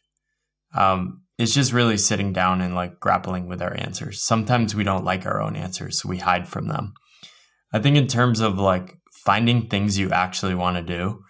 Um, 0.74 1.22
it's 1.38 1.54
just 1.54 1.72
really 1.72 1.98
sitting 1.98 2.32
down 2.32 2.60
and 2.60 2.74
like 2.74 3.00
grappling 3.00 3.48
with 3.48 3.60
our 3.60 3.74
answers. 3.76 4.22
Sometimes 4.22 4.74
we 4.74 4.84
don't 4.84 5.04
like 5.04 5.26
our 5.26 5.40
own 5.40 5.56
answers, 5.56 6.00
so 6.00 6.08
we 6.08 6.18
hide 6.18 6.48
from 6.48 6.68
them. 6.68 6.94
I 7.72 7.80
think 7.80 7.96
in 7.96 8.06
terms 8.06 8.40
of 8.40 8.58
like 8.58 8.94
finding 9.24 9.68
things 9.68 9.98
you 9.98 10.10
actually 10.10 10.54
want 10.54 10.76
to 10.76 10.82
do, 10.82 11.22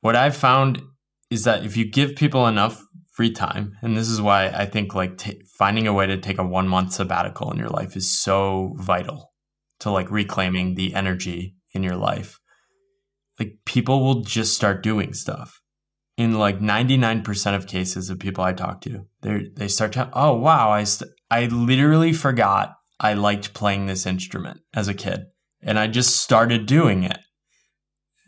what 0.00 0.16
I've 0.16 0.36
found 0.36 0.82
is 1.30 1.44
that 1.44 1.64
if 1.64 1.76
you 1.76 1.90
give 1.90 2.16
people 2.16 2.46
enough 2.46 2.82
free 3.14 3.30
time, 3.30 3.72
and 3.82 3.96
this 3.96 4.08
is 4.08 4.20
why 4.20 4.48
I 4.48 4.66
think 4.66 4.94
like 4.94 5.18
t- 5.18 5.42
finding 5.58 5.86
a 5.86 5.92
way 5.92 6.06
to 6.06 6.18
take 6.18 6.38
a 6.38 6.44
one 6.44 6.68
month 6.68 6.92
sabbatical 6.92 7.50
in 7.50 7.58
your 7.58 7.68
life 7.68 7.96
is 7.96 8.10
so 8.10 8.74
vital 8.76 9.32
to 9.80 9.90
like 9.90 10.10
reclaiming 10.10 10.74
the 10.74 10.94
energy 10.94 11.56
in 11.72 11.82
your 11.82 11.96
life. 11.96 12.38
Like 13.38 13.54
people 13.64 14.04
will 14.04 14.20
just 14.22 14.54
start 14.54 14.82
doing 14.82 15.12
stuff 15.14 15.60
in 16.16 16.38
like 16.38 16.60
99% 16.60 17.56
of 17.56 17.66
cases 17.66 18.08
of 18.08 18.18
people 18.18 18.44
I 18.44 18.52
talk 18.52 18.80
to, 18.82 19.06
they 19.22 19.48
they 19.54 19.68
start 19.68 19.92
to, 19.92 20.08
oh, 20.12 20.34
wow, 20.34 20.70
I, 20.70 20.84
st- 20.84 21.10
I 21.30 21.46
literally 21.46 22.12
forgot 22.12 22.74
I 23.00 23.14
liked 23.14 23.54
playing 23.54 23.86
this 23.86 24.06
instrument 24.06 24.60
as 24.72 24.88
a 24.88 24.94
kid. 24.94 25.24
And 25.62 25.78
I 25.78 25.86
just 25.88 26.20
started 26.20 26.66
doing 26.66 27.04
it. 27.04 27.18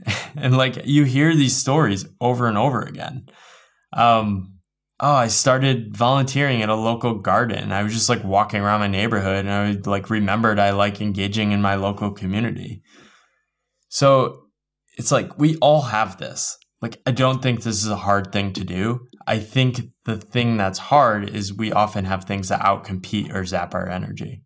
and 0.37 0.57
like 0.57 0.84
you 0.84 1.05
hear 1.05 1.34
these 1.34 1.57
stories 1.57 2.07
over 2.20 2.49
and 2.49 2.59
over 2.59 2.82
again. 2.82 3.26
Um, 3.93 4.55
oh, 5.01 5.12
I 5.12 5.28
started 5.28 5.97
volunteering 5.97 6.62
at 6.62 6.68
a 6.68 6.74
local 6.74 7.18
garden. 7.18 7.72
I 7.72 7.82
was 7.82 7.92
just 7.92 8.09
like 8.09 8.24
walking 8.24 8.61
around 8.61 8.80
my 8.80 8.88
neighborhood 8.88 9.44
and 9.47 9.51
I 9.51 9.90
like 9.90 10.11
remembered 10.11 10.59
I 10.59 10.70
like 10.70 11.01
engaging 11.01 11.53
in 11.53 11.61
my 11.61 11.74
local 11.74 12.11
community. 12.12 12.82
So 13.88 14.44
it's 14.97 15.12
like 15.12 15.38
we 15.38 15.57
all 15.57 15.82
have 15.82 16.18
this 16.18 16.57
like 16.82 17.01
I 17.07 17.11
don't 17.11 17.42
think 17.42 17.62
this 17.62 17.82
is 17.82 17.88
a 17.88 17.97
hard 17.97 18.32
thing 18.32 18.53
to 18.55 18.64
do. 18.64 19.07
I 19.26 19.38
think 19.38 19.80
the 20.05 20.16
thing 20.16 20.57
that's 20.57 20.78
hard 20.78 21.28
is 21.30 21.53
we 21.53 21.72
often 21.72 22.05
have 22.05 22.24
things 22.24 22.49
that 22.49 22.61
outcompete 22.61 23.34
or 23.34 23.44
zap 23.44 23.74
our 23.74 23.88
energy. 23.88 24.42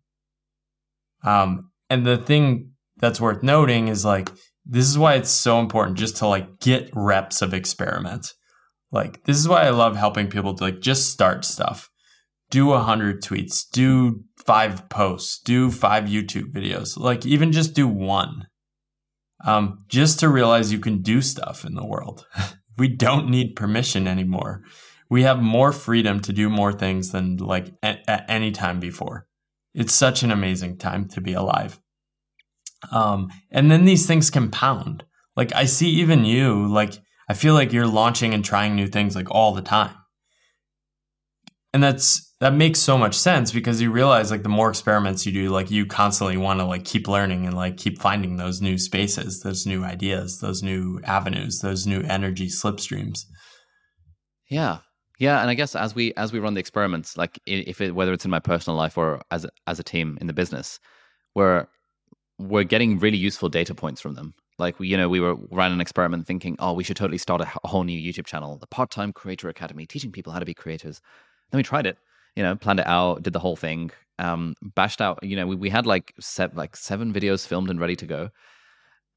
Um, 1.23 1.69
and 1.89 2.05
the 2.05 2.17
thing 2.17 2.71
that's 2.97 3.21
worth 3.21 3.43
noting 3.43 3.89
is 3.89 4.05
like 4.05 4.31
this 4.65 4.87
is 4.87 4.97
why 4.97 5.15
it's 5.15 5.29
so 5.29 5.59
important 5.59 5.97
just 5.97 6.17
to 6.17 6.27
like 6.27 6.59
get 6.59 6.89
reps 6.93 7.41
of 7.41 7.53
experiment. 7.53 8.33
Like 8.91 9.23
this 9.23 9.37
is 9.37 9.47
why 9.47 9.63
I 9.63 9.69
love 9.69 9.95
helping 9.95 10.27
people 10.27 10.53
to 10.55 10.63
like 10.63 10.81
just 10.81 11.11
start 11.11 11.45
stuff. 11.45 11.89
Do 12.49 12.73
a 12.73 12.79
hundred 12.79 13.23
tweets, 13.23 13.63
do 13.71 14.23
five 14.45 14.89
posts, 14.89 15.39
do 15.39 15.71
five 15.71 16.05
YouTube 16.05 16.51
videos. 16.51 16.97
Like 16.97 17.25
even 17.25 17.51
just 17.51 17.73
do 17.73 17.87
one 17.87 18.47
um, 19.45 19.85
just 19.87 20.19
to 20.19 20.29
realize 20.29 20.71
you 20.71 20.79
can 20.79 21.01
do 21.01 21.21
stuff 21.21 21.65
in 21.65 21.75
the 21.75 21.85
world. 21.85 22.25
we 22.77 22.87
don't 22.87 23.29
need 23.29 23.55
permission 23.55 24.07
anymore. 24.07 24.63
We 25.09 25.23
have 25.23 25.41
more 25.41 25.71
freedom 25.71 26.19
to 26.21 26.33
do 26.33 26.49
more 26.49 26.71
things 26.71 27.11
than 27.11 27.37
like 27.37 27.73
at, 27.83 27.99
at 28.07 28.25
any 28.29 28.51
time 28.51 28.79
before. 28.79 29.27
It's 29.73 29.93
such 29.93 30.23
an 30.23 30.31
amazing 30.31 30.77
time 30.77 31.07
to 31.09 31.21
be 31.21 31.33
alive. 31.33 31.79
Um, 32.91 33.29
and 33.51 33.69
then 33.69 33.85
these 33.85 34.05
things 34.05 34.29
compound. 34.29 35.03
Like 35.35 35.53
I 35.55 35.65
see 35.65 35.89
even 35.89 36.25
you, 36.25 36.67
like 36.67 36.97
I 37.31 37.33
feel 37.33 37.53
like 37.53 37.71
you're 37.71 37.87
launching 37.87 38.33
and 38.33 38.43
trying 38.43 38.75
new 38.75 38.87
things 38.87 39.15
like 39.15 39.31
all 39.31 39.53
the 39.53 39.61
time. 39.61 39.95
And 41.73 41.81
that's 41.81 42.35
that 42.41 42.53
makes 42.53 42.79
so 42.79 42.97
much 42.97 43.17
sense 43.17 43.53
because 43.53 43.81
you 43.81 43.89
realize 43.89 44.31
like 44.31 44.43
the 44.43 44.49
more 44.49 44.69
experiments 44.69 45.25
you 45.25 45.31
do 45.31 45.49
like 45.49 45.71
you 45.71 45.85
constantly 45.85 46.35
want 46.35 46.59
to 46.59 46.65
like 46.65 46.83
keep 46.83 47.07
learning 47.07 47.45
and 47.45 47.55
like 47.55 47.77
keep 47.77 48.01
finding 48.01 48.35
those 48.35 48.59
new 48.59 48.77
spaces 48.77 49.39
those 49.43 49.65
new 49.65 49.81
ideas 49.85 50.39
those 50.41 50.61
new 50.61 50.99
avenues 51.05 51.59
those 51.59 51.87
new 51.87 52.01
energy 52.01 52.47
slipstreams. 52.47 53.23
Yeah. 54.49 54.79
Yeah 55.17 55.39
and 55.39 55.49
i 55.49 55.53
guess 55.53 55.73
as 55.73 55.95
we 55.95 56.13
as 56.15 56.33
we 56.33 56.39
run 56.39 56.55
the 56.55 56.59
experiments 56.59 57.15
like 57.15 57.39
if 57.45 57.79
it 57.79 57.95
whether 57.95 58.11
it's 58.11 58.25
in 58.25 58.31
my 58.31 58.41
personal 58.41 58.75
life 58.75 58.97
or 58.97 59.21
as 59.31 59.45
as 59.67 59.79
a 59.79 59.83
team 59.83 60.17
in 60.19 60.27
the 60.27 60.33
business 60.33 60.81
we're 61.33 61.65
we're 62.39 62.65
getting 62.65 62.99
really 62.99 63.17
useful 63.17 63.47
data 63.47 63.73
points 63.73 64.01
from 64.01 64.15
them 64.15 64.33
like 64.61 64.79
we 64.79 64.87
you 64.87 64.95
know 64.95 65.09
we 65.09 65.19
were 65.19 65.35
running 65.51 65.75
an 65.75 65.81
experiment 65.81 66.25
thinking 66.25 66.55
oh 66.59 66.71
we 66.71 66.83
should 66.83 66.95
totally 66.95 67.17
start 67.17 67.41
a 67.41 67.67
whole 67.67 67.83
new 67.83 67.99
youtube 67.99 68.25
channel 68.25 68.57
the 68.57 68.67
part-time 68.67 69.11
creator 69.11 69.49
academy 69.49 69.85
teaching 69.85 70.11
people 70.11 70.31
how 70.31 70.39
to 70.39 70.45
be 70.45 70.53
creators 70.53 71.01
then 71.51 71.59
we 71.59 71.63
tried 71.63 71.85
it 71.85 71.97
you 72.35 72.43
know, 72.43 72.55
planned 72.55 72.79
it 72.79 72.87
out, 72.87 73.23
did 73.23 73.33
the 73.33 73.39
whole 73.39 73.55
thing, 73.55 73.91
um, 74.19 74.55
bashed 74.61 75.01
out. 75.01 75.19
You 75.23 75.35
know, 75.35 75.47
we, 75.47 75.55
we 75.55 75.69
had 75.69 75.85
like 75.85 76.13
set 76.19 76.55
like 76.55 76.75
seven 76.75 77.13
videos 77.13 77.45
filmed 77.45 77.69
and 77.69 77.79
ready 77.79 77.95
to 77.97 78.05
go, 78.05 78.29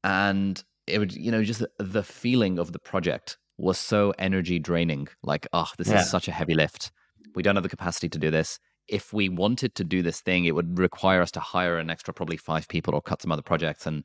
and 0.03 0.61
it 0.87 0.99
would 0.99 1.13
you 1.13 1.31
know 1.31 1.43
just 1.43 1.63
the 1.79 2.03
feeling 2.03 2.59
of 2.59 2.71
the 2.71 2.79
project 2.79 3.37
was 3.57 3.77
so 3.77 4.13
energy 4.19 4.59
draining. 4.59 5.07
Like, 5.23 5.47
oh, 5.53 5.69
this 5.77 5.87
yeah. 5.87 6.01
is 6.01 6.09
such 6.09 6.27
a 6.27 6.31
heavy 6.31 6.53
lift. 6.53 6.91
We 7.35 7.43
don't 7.43 7.55
have 7.55 7.63
the 7.63 7.69
capacity 7.69 8.09
to 8.09 8.19
do 8.19 8.31
this. 8.31 8.59
If 8.87 9.13
we 9.13 9.29
wanted 9.29 9.75
to 9.75 9.83
do 9.83 10.01
this 10.01 10.21
thing, 10.21 10.45
it 10.45 10.53
would 10.53 10.77
require 10.77 11.21
us 11.21 11.31
to 11.31 11.39
hire 11.39 11.77
an 11.77 11.89
extra 11.89 12.13
probably 12.13 12.37
five 12.37 12.67
people 12.67 12.93
or 12.93 13.01
cut 13.01 13.21
some 13.21 13.31
other 13.31 13.41
projects. 13.41 13.87
And 13.87 14.03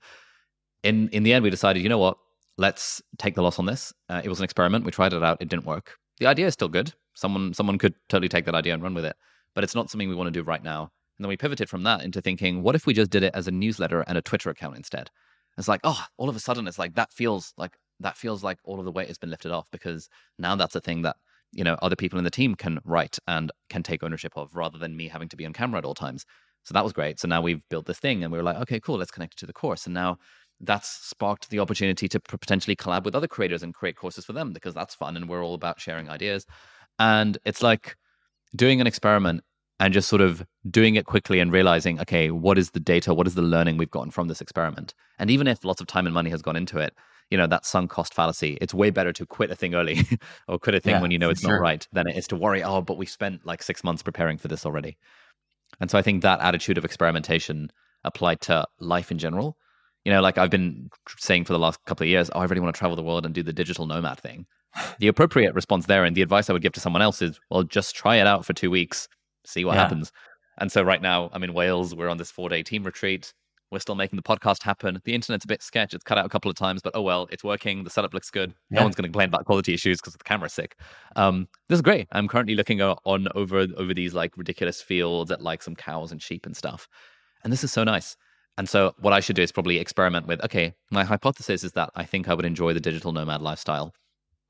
in 0.82 1.08
in 1.08 1.22
the 1.22 1.32
end, 1.32 1.42
we 1.42 1.50
decided, 1.50 1.82
you 1.82 1.88
know 1.88 1.98
what? 1.98 2.16
Let's 2.56 3.00
take 3.18 3.34
the 3.34 3.42
loss 3.42 3.58
on 3.58 3.66
this. 3.66 3.92
Uh, 4.08 4.20
it 4.22 4.28
was 4.28 4.38
an 4.40 4.44
experiment. 4.44 4.84
We 4.84 4.90
tried 4.90 5.12
it 5.12 5.22
out. 5.22 5.38
It 5.40 5.48
didn't 5.48 5.66
work. 5.66 5.96
The 6.18 6.26
idea 6.26 6.46
is 6.46 6.54
still 6.54 6.68
good. 6.68 6.92
Someone 7.14 7.54
someone 7.54 7.78
could 7.78 7.94
totally 8.08 8.28
take 8.28 8.44
that 8.46 8.54
idea 8.54 8.74
and 8.74 8.82
run 8.82 8.94
with 8.94 9.04
it, 9.04 9.16
but 9.54 9.64
it's 9.64 9.74
not 9.74 9.90
something 9.90 10.08
we 10.08 10.14
want 10.14 10.28
to 10.28 10.38
do 10.38 10.42
right 10.42 10.62
now. 10.62 10.90
And 11.18 11.24
then 11.24 11.28
we 11.28 11.36
pivoted 11.36 11.68
from 11.68 11.82
that 11.82 12.02
into 12.02 12.20
thinking, 12.20 12.62
what 12.62 12.74
if 12.74 12.86
we 12.86 12.94
just 12.94 13.10
did 13.10 13.22
it 13.22 13.34
as 13.34 13.46
a 13.46 13.50
newsletter 13.50 14.02
and 14.02 14.16
a 14.16 14.22
Twitter 14.22 14.50
account 14.50 14.76
instead? 14.76 15.10
It's 15.58 15.68
like, 15.68 15.80
oh, 15.84 16.02
all 16.16 16.28
of 16.28 16.36
a 16.36 16.40
sudden, 16.40 16.66
it's 16.66 16.78
like 16.78 16.94
that 16.94 17.12
feels 17.12 17.52
like 17.56 17.76
that 18.00 18.16
feels 18.16 18.42
like 18.42 18.58
all 18.64 18.78
of 18.78 18.84
the 18.84 18.92
weight 18.92 19.08
has 19.08 19.18
been 19.18 19.30
lifted 19.30 19.52
off 19.52 19.70
because 19.70 20.08
now 20.38 20.56
that's 20.56 20.74
a 20.74 20.80
thing 20.80 21.02
that 21.02 21.16
you 21.52 21.64
know 21.64 21.76
other 21.82 21.96
people 21.96 22.18
in 22.18 22.24
the 22.24 22.30
team 22.30 22.54
can 22.54 22.78
write 22.84 23.18
and 23.26 23.52
can 23.68 23.82
take 23.82 24.02
ownership 24.02 24.32
of 24.36 24.54
rather 24.54 24.78
than 24.78 24.96
me 24.96 25.08
having 25.08 25.28
to 25.28 25.36
be 25.36 25.46
on 25.46 25.52
camera 25.52 25.78
at 25.78 25.84
all 25.84 25.94
times. 25.94 26.24
So 26.64 26.74
that 26.74 26.84
was 26.84 26.92
great. 26.92 27.18
So 27.18 27.28
now 27.28 27.40
we've 27.40 27.62
built 27.70 27.86
this 27.86 27.98
thing 27.98 28.22
and 28.22 28.30
we 28.30 28.38
were 28.38 28.44
like, 28.44 28.56
okay, 28.56 28.80
cool, 28.80 28.98
let's 28.98 29.10
connect 29.10 29.34
it 29.34 29.38
to 29.38 29.46
the 29.46 29.52
course. 29.52 29.86
And 29.86 29.94
now 29.94 30.18
that's 30.60 30.88
sparked 30.88 31.50
the 31.50 31.58
opportunity 31.58 32.08
to 32.08 32.20
potentially 32.20 32.76
collab 32.76 33.04
with 33.04 33.14
other 33.14 33.28
creators 33.28 33.62
and 33.62 33.74
create 33.74 33.96
courses 33.96 34.24
for 34.24 34.32
them 34.32 34.52
because 34.52 34.74
that's 34.74 34.94
fun 34.94 35.16
and 35.16 35.28
we're 35.28 35.44
all 35.44 35.54
about 35.54 35.80
sharing 35.80 36.08
ideas. 36.08 36.46
And 36.98 37.38
it's 37.44 37.62
like 37.62 37.96
doing 38.54 38.80
an 38.80 38.86
experiment 38.86 39.42
and 39.78 39.94
just 39.94 40.08
sort 40.08 40.20
of 40.20 40.44
doing 40.70 40.96
it 40.96 41.06
quickly 41.06 41.40
and 41.40 41.50
realizing, 41.50 41.98
okay, 42.00 42.30
what 42.30 42.58
is 42.58 42.72
the 42.72 42.80
data? 42.80 43.14
What 43.14 43.26
is 43.26 43.34
the 43.34 43.42
learning 43.42 43.78
we've 43.78 43.90
gotten 43.90 44.10
from 44.10 44.28
this 44.28 44.42
experiment? 44.42 44.92
And 45.18 45.30
even 45.30 45.46
if 45.46 45.64
lots 45.64 45.80
of 45.80 45.86
time 45.86 46.06
and 46.06 46.12
money 46.12 46.28
has 46.30 46.42
gone 46.42 46.56
into 46.56 46.78
it, 46.78 46.94
you 47.30 47.38
know, 47.38 47.46
that 47.46 47.64
sunk 47.64 47.90
cost 47.90 48.12
fallacy, 48.12 48.58
it's 48.60 48.74
way 48.74 48.90
better 48.90 49.12
to 49.14 49.24
quit 49.24 49.50
a 49.50 49.56
thing 49.56 49.74
early 49.74 50.00
or 50.48 50.58
quit 50.58 50.74
a 50.74 50.80
thing 50.80 50.96
yeah, 50.96 51.00
when 51.00 51.10
you 51.10 51.18
know 51.18 51.30
it's 51.30 51.40
sure. 51.40 51.52
not 51.52 51.62
right 51.62 51.88
than 51.92 52.06
it 52.06 52.16
is 52.16 52.26
to 52.28 52.36
worry, 52.36 52.62
oh, 52.62 52.82
but 52.82 52.98
we 52.98 53.06
spent 53.06 53.46
like 53.46 53.62
six 53.62 53.82
months 53.82 54.02
preparing 54.02 54.36
for 54.36 54.48
this 54.48 54.66
already. 54.66 54.98
And 55.80 55.90
so 55.90 55.96
I 55.96 56.02
think 56.02 56.22
that 56.22 56.40
attitude 56.40 56.76
of 56.76 56.84
experimentation 56.84 57.70
applied 58.04 58.40
to 58.42 58.66
life 58.80 59.10
in 59.10 59.18
general. 59.18 59.56
You 60.04 60.12
know, 60.12 60.20
like 60.22 60.38
I've 60.38 60.50
been 60.50 60.88
saying 61.18 61.44
for 61.44 61.52
the 61.52 61.58
last 61.58 61.78
couple 61.84 62.04
of 62.04 62.08
years, 62.08 62.30
oh, 62.34 62.40
I 62.40 62.44
really 62.44 62.60
want 62.60 62.74
to 62.74 62.78
travel 62.78 62.96
the 62.96 63.02
world 63.02 63.26
and 63.26 63.34
do 63.34 63.42
the 63.42 63.52
digital 63.52 63.86
nomad 63.86 64.18
thing 64.18 64.46
the 64.98 65.08
appropriate 65.08 65.54
response 65.54 65.86
there 65.86 66.04
and 66.04 66.16
the 66.16 66.22
advice 66.22 66.48
I 66.48 66.52
would 66.52 66.62
give 66.62 66.72
to 66.74 66.80
someone 66.80 67.02
else 67.02 67.22
is, 67.22 67.40
well, 67.50 67.62
just 67.62 67.94
try 67.94 68.16
it 68.16 68.26
out 68.26 68.44
for 68.44 68.52
two 68.52 68.70
weeks, 68.70 69.08
see 69.44 69.64
what 69.64 69.74
yeah. 69.74 69.82
happens. 69.82 70.12
And 70.58 70.70
so 70.70 70.82
right 70.82 71.02
now 71.02 71.30
I'm 71.32 71.42
in 71.42 71.54
Wales. 71.54 71.94
We're 71.94 72.08
on 72.08 72.18
this 72.18 72.30
four 72.30 72.48
day 72.48 72.62
team 72.62 72.84
retreat. 72.84 73.32
We're 73.70 73.78
still 73.78 73.94
making 73.94 74.16
the 74.16 74.22
podcast 74.22 74.64
happen. 74.64 75.00
The 75.04 75.14
internet's 75.14 75.44
a 75.44 75.48
bit 75.48 75.62
sketch. 75.62 75.94
It's 75.94 76.02
cut 76.02 76.18
out 76.18 76.26
a 76.26 76.28
couple 76.28 76.50
of 76.50 76.56
times, 76.56 76.82
but 76.82 76.92
oh 76.96 77.02
well, 77.02 77.28
it's 77.30 77.44
working. 77.44 77.84
The 77.84 77.90
setup 77.90 78.12
looks 78.12 78.28
good. 78.28 78.52
Yeah. 78.68 78.80
No 78.80 78.82
one's 78.82 78.96
going 78.96 79.04
to 79.04 79.08
complain 79.08 79.28
about 79.28 79.44
quality 79.44 79.72
issues 79.72 80.00
because 80.00 80.14
the 80.14 80.24
camera's 80.24 80.52
sick. 80.52 80.76
Um, 81.14 81.48
this 81.68 81.76
is 81.76 81.82
great. 81.82 82.08
I'm 82.10 82.26
currently 82.26 82.56
looking 82.56 82.82
on 82.82 83.28
over 83.34 83.66
over 83.76 83.94
these 83.94 84.12
like 84.12 84.36
ridiculous 84.36 84.82
fields 84.82 85.30
at 85.30 85.40
like 85.40 85.62
some 85.62 85.76
cows 85.76 86.10
and 86.10 86.20
sheep 86.20 86.46
and 86.46 86.56
stuff, 86.56 86.88
and 87.44 87.52
this 87.52 87.62
is 87.62 87.72
so 87.72 87.84
nice. 87.84 88.16
And 88.60 88.68
so 88.68 88.94
what 88.98 89.14
I 89.14 89.20
should 89.20 89.36
do 89.36 89.42
is 89.42 89.52
probably 89.52 89.78
experiment 89.78 90.26
with. 90.26 90.44
Okay, 90.44 90.74
my 90.90 91.02
hypothesis 91.02 91.64
is 91.64 91.72
that 91.72 91.88
I 91.94 92.04
think 92.04 92.28
I 92.28 92.34
would 92.34 92.44
enjoy 92.44 92.74
the 92.74 92.78
digital 92.78 93.10
nomad 93.10 93.40
lifestyle. 93.40 93.94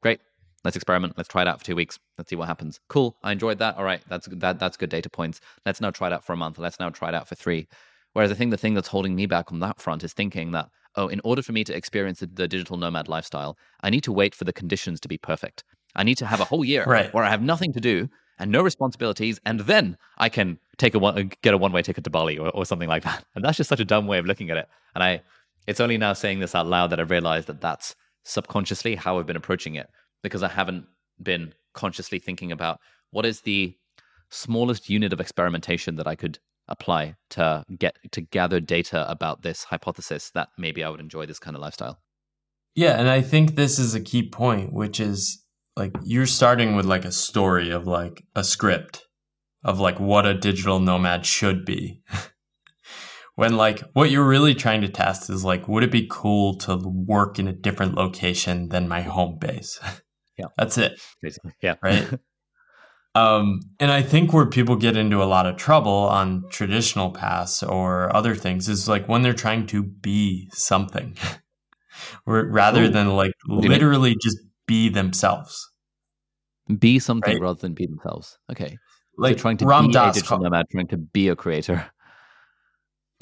Great. 0.02 0.18
Let's 0.64 0.74
experiment. 0.74 1.14
Let's 1.16 1.28
try 1.28 1.42
it 1.42 1.46
out 1.46 1.60
for 1.60 1.64
two 1.64 1.76
weeks. 1.76 1.96
Let's 2.18 2.28
see 2.28 2.34
what 2.34 2.48
happens. 2.48 2.80
Cool. 2.88 3.16
I 3.22 3.30
enjoyed 3.30 3.60
that. 3.60 3.76
All 3.76 3.84
right. 3.84 4.02
That's 4.08 4.26
that. 4.32 4.58
That's 4.58 4.76
good 4.76 4.90
data 4.90 5.08
points. 5.08 5.40
Let's 5.64 5.80
now 5.80 5.92
try 5.92 6.08
it 6.08 6.12
out 6.12 6.24
for 6.24 6.32
a 6.32 6.36
month. 6.36 6.58
Let's 6.58 6.80
now 6.80 6.90
try 6.90 7.10
it 7.10 7.14
out 7.14 7.28
for 7.28 7.36
three. 7.36 7.68
Whereas 8.12 8.32
I 8.32 8.34
think 8.34 8.50
the 8.50 8.56
thing 8.56 8.74
that's 8.74 8.88
holding 8.88 9.14
me 9.14 9.26
back 9.26 9.52
on 9.52 9.60
that 9.60 9.80
front 9.80 10.02
is 10.02 10.12
thinking 10.12 10.50
that, 10.50 10.70
oh, 10.96 11.06
in 11.06 11.20
order 11.22 11.40
for 11.40 11.52
me 11.52 11.62
to 11.62 11.76
experience 11.76 12.18
the, 12.18 12.26
the 12.26 12.48
digital 12.48 12.78
nomad 12.78 13.06
lifestyle, 13.06 13.56
I 13.84 13.90
need 13.90 14.02
to 14.02 14.12
wait 14.12 14.34
for 14.34 14.42
the 14.42 14.52
conditions 14.52 14.98
to 15.02 15.08
be 15.08 15.18
perfect. 15.18 15.62
I 15.94 16.02
need 16.02 16.18
to 16.18 16.26
have 16.26 16.40
a 16.40 16.44
whole 16.44 16.64
year 16.64 16.82
right. 16.84 17.14
where 17.14 17.22
I 17.22 17.30
have 17.30 17.42
nothing 17.42 17.72
to 17.74 17.80
do 17.80 18.08
and 18.40 18.50
no 18.50 18.62
responsibilities, 18.62 19.38
and 19.44 19.60
then 19.60 19.96
I 20.18 20.28
can 20.28 20.58
take 20.78 20.94
a 20.94 20.98
one, 20.98 21.18
uh, 21.18 21.34
get 21.42 21.54
a 21.54 21.58
one 21.58 21.72
way 21.72 21.82
ticket 21.82 22.04
to 22.04 22.10
Bali 22.10 22.38
or, 22.38 22.48
or 22.50 22.66
something 22.66 22.88
like 22.88 23.04
that. 23.04 23.24
And 23.34 23.44
that's 23.44 23.58
just 23.58 23.68
such 23.68 23.80
a 23.80 23.84
dumb 23.84 24.06
way 24.06 24.18
of 24.18 24.26
looking 24.26 24.50
at 24.50 24.56
it. 24.56 24.68
And 24.94 25.04
I, 25.04 25.22
it's 25.66 25.80
only 25.80 25.98
now 25.98 26.14
saying 26.14 26.40
this 26.40 26.54
out 26.54 26.66
loud 26.66 26.90
that 26.90 26.98
I 26.98 27.04
realized 27.04 27.46
that 27.46 27.60
that's 27.60 27.94
subconsciously 28.24 28.96
how 28.96 29.18
I've 29.18 29.26
been 29.26 29.36
approaching 29.36 29.76
it 29.76 29.88
because 30.22 30.42
I 30.42 30.48
haven't 30.48 30.86
been 31.22 31.54
consciously 31.74 32.18
thinking 32.18 32.50
about 32.50 32.80
what 33.10 33.24
is 33.24 33.42
the 33.42 33.76
smallest 34.30 34.88
unit 34.88 35.12
of 35.12 35.20
experimentation 35.20 35.96
that 35.96 36.06
I 36.06 36.14
could 36.16 36.38
apply 36.68 37.16
to 37.30 37.64
get 37.78 37.96
to 38.12 38.20
gather 38.20 38.60
data 38.60 39.08
about 39.10 39.42
this 39.42 39.64
hypothesis 39.64 40.30
that 40.30 40.48
maybe 40.56 40.82
I 40.84 40.88
would 40.88 41.00
enjoy 41.00 41.26
this 41.26 41.38
kind 41.38 41.56
of 41.56 41.62
lifestyle. 41.62 41.98
Yeah, 42.74 42.98
and 42.98 43.08
I 43.08 43.20
think 43.20 43.56
this 43.56 43.78
is 43.78 43.94
a 43.94 44.00
key 44.00 44.28
point, 44.28 44.72
which 44.72 45.00
is 45.00 45.39
like 45.76 45.92
you're 46.02 46.26
starting 46.26 46.76
with 46.76 46.86
like 46.86 47.04
a 47.04 47.12
story 47.12 47.70
of 47.70 47.86
like 47.86 48.24
a 48.34 48.44
script 48.44 49.06
of 49.64 49.78
like 49.78 50.00
what 50.00 50.26
a 50.26 50.34
digital 50.34 50.80
nomad 50.80 51.26
should 51.26 51.64
be. 51.64 52.02
when 53.34 53.56
like 53.56 53.80
what 53.92 54.10
you're 54.10 54.26
really 54.26 54.54
trying 54.54 54.80
to 54.80 54.88
test 54.88 55.30
is 55.30 55.44
like 55.44 55.68
would 55.68 55.82
it 55.82 55.92
be 55.92 56.06
cool 56.10 56.56
to 56.56 56.76
work 56.84 57.38
in 57.38 57.48
a 57.48 57.52
different 57.52 57.94
location 57.94 58.68
than 58.68 58.88
my 58.88 59.02
home 59.02 59.38
base? 59.38 59.78
Yeah. 60.38 60.46
That's 60.56 60.78
it. 60.78 60.98
Basically. 61.20 61.52
Yeah. 61.60 61.74
Right. 61.82 62.08
um, 63.14 63.60
and 63.78 63.90
I 63.90 64.00
think 64.00 64.32
where 64.32 64.46
people 64.46 64.74
get 64.74 64.96
into 64.96 65.22
a 65.22 65.24
lot 65.24 65.44
of 65.44 65.56
trouble 65.56 65.92
on 65.92 66.44
traditional 66.50 67.10
paths 67.10 67.62
or 67.62 68.14
other 68.16 68.34
things 68.34 68.66
is 68.66 68.88
like 68.88 69.06
when 69.06 69.20
they're 69.20 69.34
trying 69.34 69.66
to 69.66 69.82
be 69.82 70.48
something, 70.54 71.14
rather 72.24 72.84
Ooh. 72.84 72.88
than 72.88 73.14
like 73.14 73.32
literally 73.46 74.16
just 74.22 74.38
be 74.70 74.88
themselves. 74.88 75.68
Be 76.78 77.00
something 77.00 77.34
Right. 77.34 77.42
rather 77.42 77.58
than 77.60 77.74
be 77.74 77.86
themselves. 77.86 78.38
Okay. 78.52 78.78
Like 79.18 79.36
so 79.38 79.42
trying 79.42 79.56
to 79.58 79.66
Ram 79.66 79.86
be 79.86 79.90
a 79.90 79.92
Dass 79.94 80.14
digital 80.14 80.38
nomad, 80.38 80.66
trying 80.70 80.86
to 80.88 80.96
be 80.96 81.28
a 81.28 81.36
creator. 81.36 81.90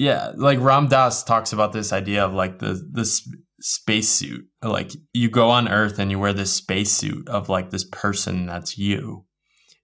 Yeah, 0.01 0.31
like 0.37 0.61
Ram 0.61 0.87
Dass 0.87 1.25
talks 1.25 1.51
about 1.51 1.73
this 1.73 1.91
idea 1.91 2.23
of 2.23 2.31
like 2.31 2.59
the 2.59 3.03
sp- 3.03 3.35
spacesuit. 3.59 4.45
Like 4.63 4.91
you 5.11 5.29
go 5.29 5.49
on 5.49 5.67
Earth 5.67 5.99
and 5.99 6.09
you 6.09 6.17
wear 6.17 6.31
this 6.31 6.53
spacesuit 6.53 7.27
of 7.27 7.49
like 7.49 7.69
this 7.71 7.83
person 7.83 8.45
that's 8.45 8.77
you, 8.77 9.25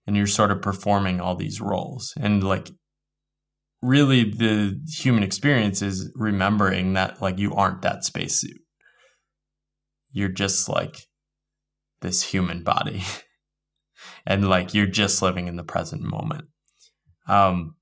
and 0.06 0.16
you're 0.16 0.26
sort 0.26 0.50
of 0.50 0.62
performing 0.62 1.20
all 1.20 1.34
these 1.36 1.60
roles. 1.60 2.14
And 2.18 2.42
like, 2.42 2.70
really, 3.82 4.24
the 4.24 4.80
human 4.88 5.22
experience 5.22 5.82
is 5.82 6.10
remembering 6.14 6.94
that 6.94 7.20
like 7.20 7.38
you 7.38 7.52
aren't 7.52 7.82
that 7.82 8.02
spacesuit. 8.02 8.62
You're 10.12 10.30
just 10.30 10.66
like 10.66 10.96
this 12.00 12.22
human 12.22 12.62
body, 12.62 13.02
and 14.26 14.48
like 14.48 14.74
you're 14.74 14.86
just 14.86 15.22
living 15.22 15.48
in 15.48 15.56
the 15.56 15.64
present 15.64 16.02
moment. 16.02 16.46
Um, 17.28 17.76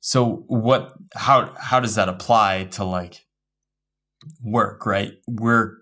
so 0.00 0.44
what 0.46 0.92
how 1.14 1.54
how 1.58 1.80
does 1.80 1.96
that 1.96 2.08
apply 2.08 2.64
to 2.72 2.84
like 2.84 3.20
work 4.42 4.86
right? 4.86 5.12
We're 5.26 5.78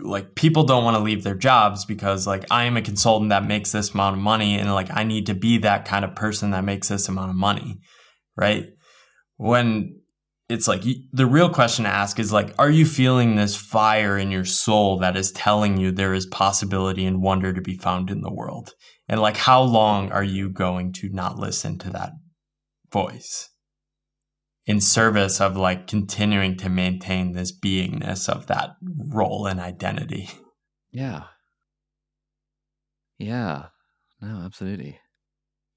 like 0.00 0.34
people 0.34 0.64
don't 0.64 0.84
want 0.84 0.96
to 0.96 1.02
leave 1.02 1.22
their 1.22 1.34
jobs 1.34 1.84
because 1.84 2.26
like 2.26 2.46
i 2.50 2.64
am 2.64 2.78
a 2.78 2.80
consultant 2.80 3.28
that 3.28 3.44
makes 3.44 3.72
this 3.72 3.92
amount 3.92 4.16
of 4.16 4.22
money 4.22 4.58
and 4.58 4.72
like 4.72 4.88
i 4.90 5.04
need 5.04 5.26
to 5.26 5.34
be 5.34 5.58
that 5.58 5.84
kind 5.84 6.02
of 6.02 6.14
person 6.14 6.52
that 6.52 6.64
makes 6.64 6.88
this 6.88 7.10
amount 7.10 7.28
of 7.28 7.36
money 7.36 7.78
right? 8.36 8.66
When 9.36 10.00
it's 10.52 10.68
like 10.68 10.82
the 11.12 11.26
real 11.26 11.48
question 11.48 11.84
to 11.84 11.90
ask 11.90 12.18
is 12.18 12.32
like 12.32 12.54
are 12.58 12.70
you 12.70 12.86
feeling 12.86 13.36
this 13.36 13.56
fire 13.56 14.18
in 14.18 14.30
your 14.30 14.44
soul 14.44 14.98
that 14.98 15.16
is 15.16 15.32
telling 15.32 15.76
you 15.76 15.90
there 15.90 16.14
is 16.14 16.26
possibility 16.26 17.04
and 17.06 17.22
wonder 17.22 17.52
to 17.52 17.60
be 17.60 17.76
found 17.76 18.10
in 18.10 18.20
the 18.20 18.32
world 18.32 18.74
and 19.08 19.20
like 19.20 19.36
how 19.36 19.62
long 19.62 20.10
are 20.12 20.24
you 20.24 20.48
going 20.48 20.92
to 20.92 21.08
not 21.10 21.38
listen 21.38 21.78
to 21.78 21.90
that 21.90 22.12
voice 22.92 23.50
in 24.66 24.80
service 24.80 25.40
of 25.40 25.56
like 25.56 25.86
continuing 25.86 26.56
to 26.56 26.68
maintain 26.68 27.32
this 27.32 27.56
beingness 27.56 28.28
of 28.28 28.46
that 28.46 28.76
role 28.80 29.46
and 29.46 29.60
identity. 29.60 30.30
Yeah. 30.92 31.24
Yeah. 33.18 33.66
No, 34.20 34.42
absolutely. 34.44 35.00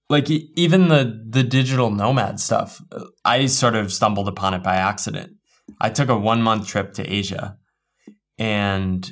Like 0.09 0.29
even 0.29 0.87
the 0.87 1.23
the 1.27 1.43
digital 1.43 1.89
nomad 1.89 2.39
stuff, 2.39 2.81
uh, 2.91 3.05
I 3.23 3.47
sort 3.47 3.75
of 3.75 3.91
stumbled 3.91 4.27
upon 4.27 4.53
it 4.53 4.61
by 4.63 4.75
accident. 4.75 5.31
I 5.81 5.89
took 5.89 6.09
a 6.09 6.17
1 6.17 6.41
month 6.41 6.67
trip 6.67 6.93
to 6.93 7.03
Asia 7.11 7.57
and 8.37 9.09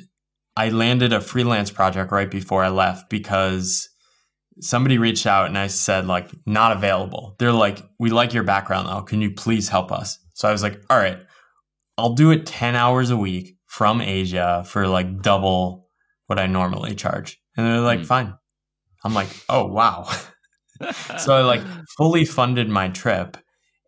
I 0.56 0.68
landed 0.68 1.12
a 1.12 1.20
freelance 1.20 1.70
project 1.72 2.12
right 2.12 2.30
before 2.30 2.62
I 2.62 2.68
left 2.68 3.10
because 3.10 3.88
somebody 4.60 4.98
reached 4.98 5.26
out 5.26 5.46
and 5.46 5.58
I 5.58 5.66
said 5.66 6.06
like 6.06 6.30
not 6.46 6.70
available. 6.76 7.34
They're 7.40 7.50
like 7.52 7.82
we 7.98 8.10
like 8.10 8.32
your 8.32 8.44
background 8.44 8.86
though. 8.88 9.02
Can 9.02 9.20
you 9.20 9.32
please 9.32 9.68
help 9.68 9.90
us? 9.90 10.18
So 10.34 10.48
I 10.48 10.52
was 10.52 10.62
like, 10.62 10.80
"All 10.90 10.96
right. 10.96 11.18
I'll 11.98 12.14
do 12.14 12.30
it 12.30 12.46
10 12.46 12.76
hours 12.76 13.10
a 13.10 13.16
week 13.16 13.56
from 13.66 14.00
Asia 14.00 14.64
for 14.66 14.86
like 14.86 15.22
double 15.22 15.88
what 16.26 16.38
I 16.38 16.46
normally 16.46 16.94
charge." 16.94 17.40
And 17.56 17.66
they're 17.66 17.80
like, 17.80 18.00
Hmm. 18.00 18.04
"Fine." 18.04 18.34
I'm 19.04 19.14
like, 19.14 19.28
"Oh, 19.48 19.66
wow." 19.66 20.08
so 21.18 21.34
I 21.34 21.42
like 21.42 21.62
fully 21.96 22.24
funded 22.24 22.68
my 22.68 22.88
trip 22.88 23.36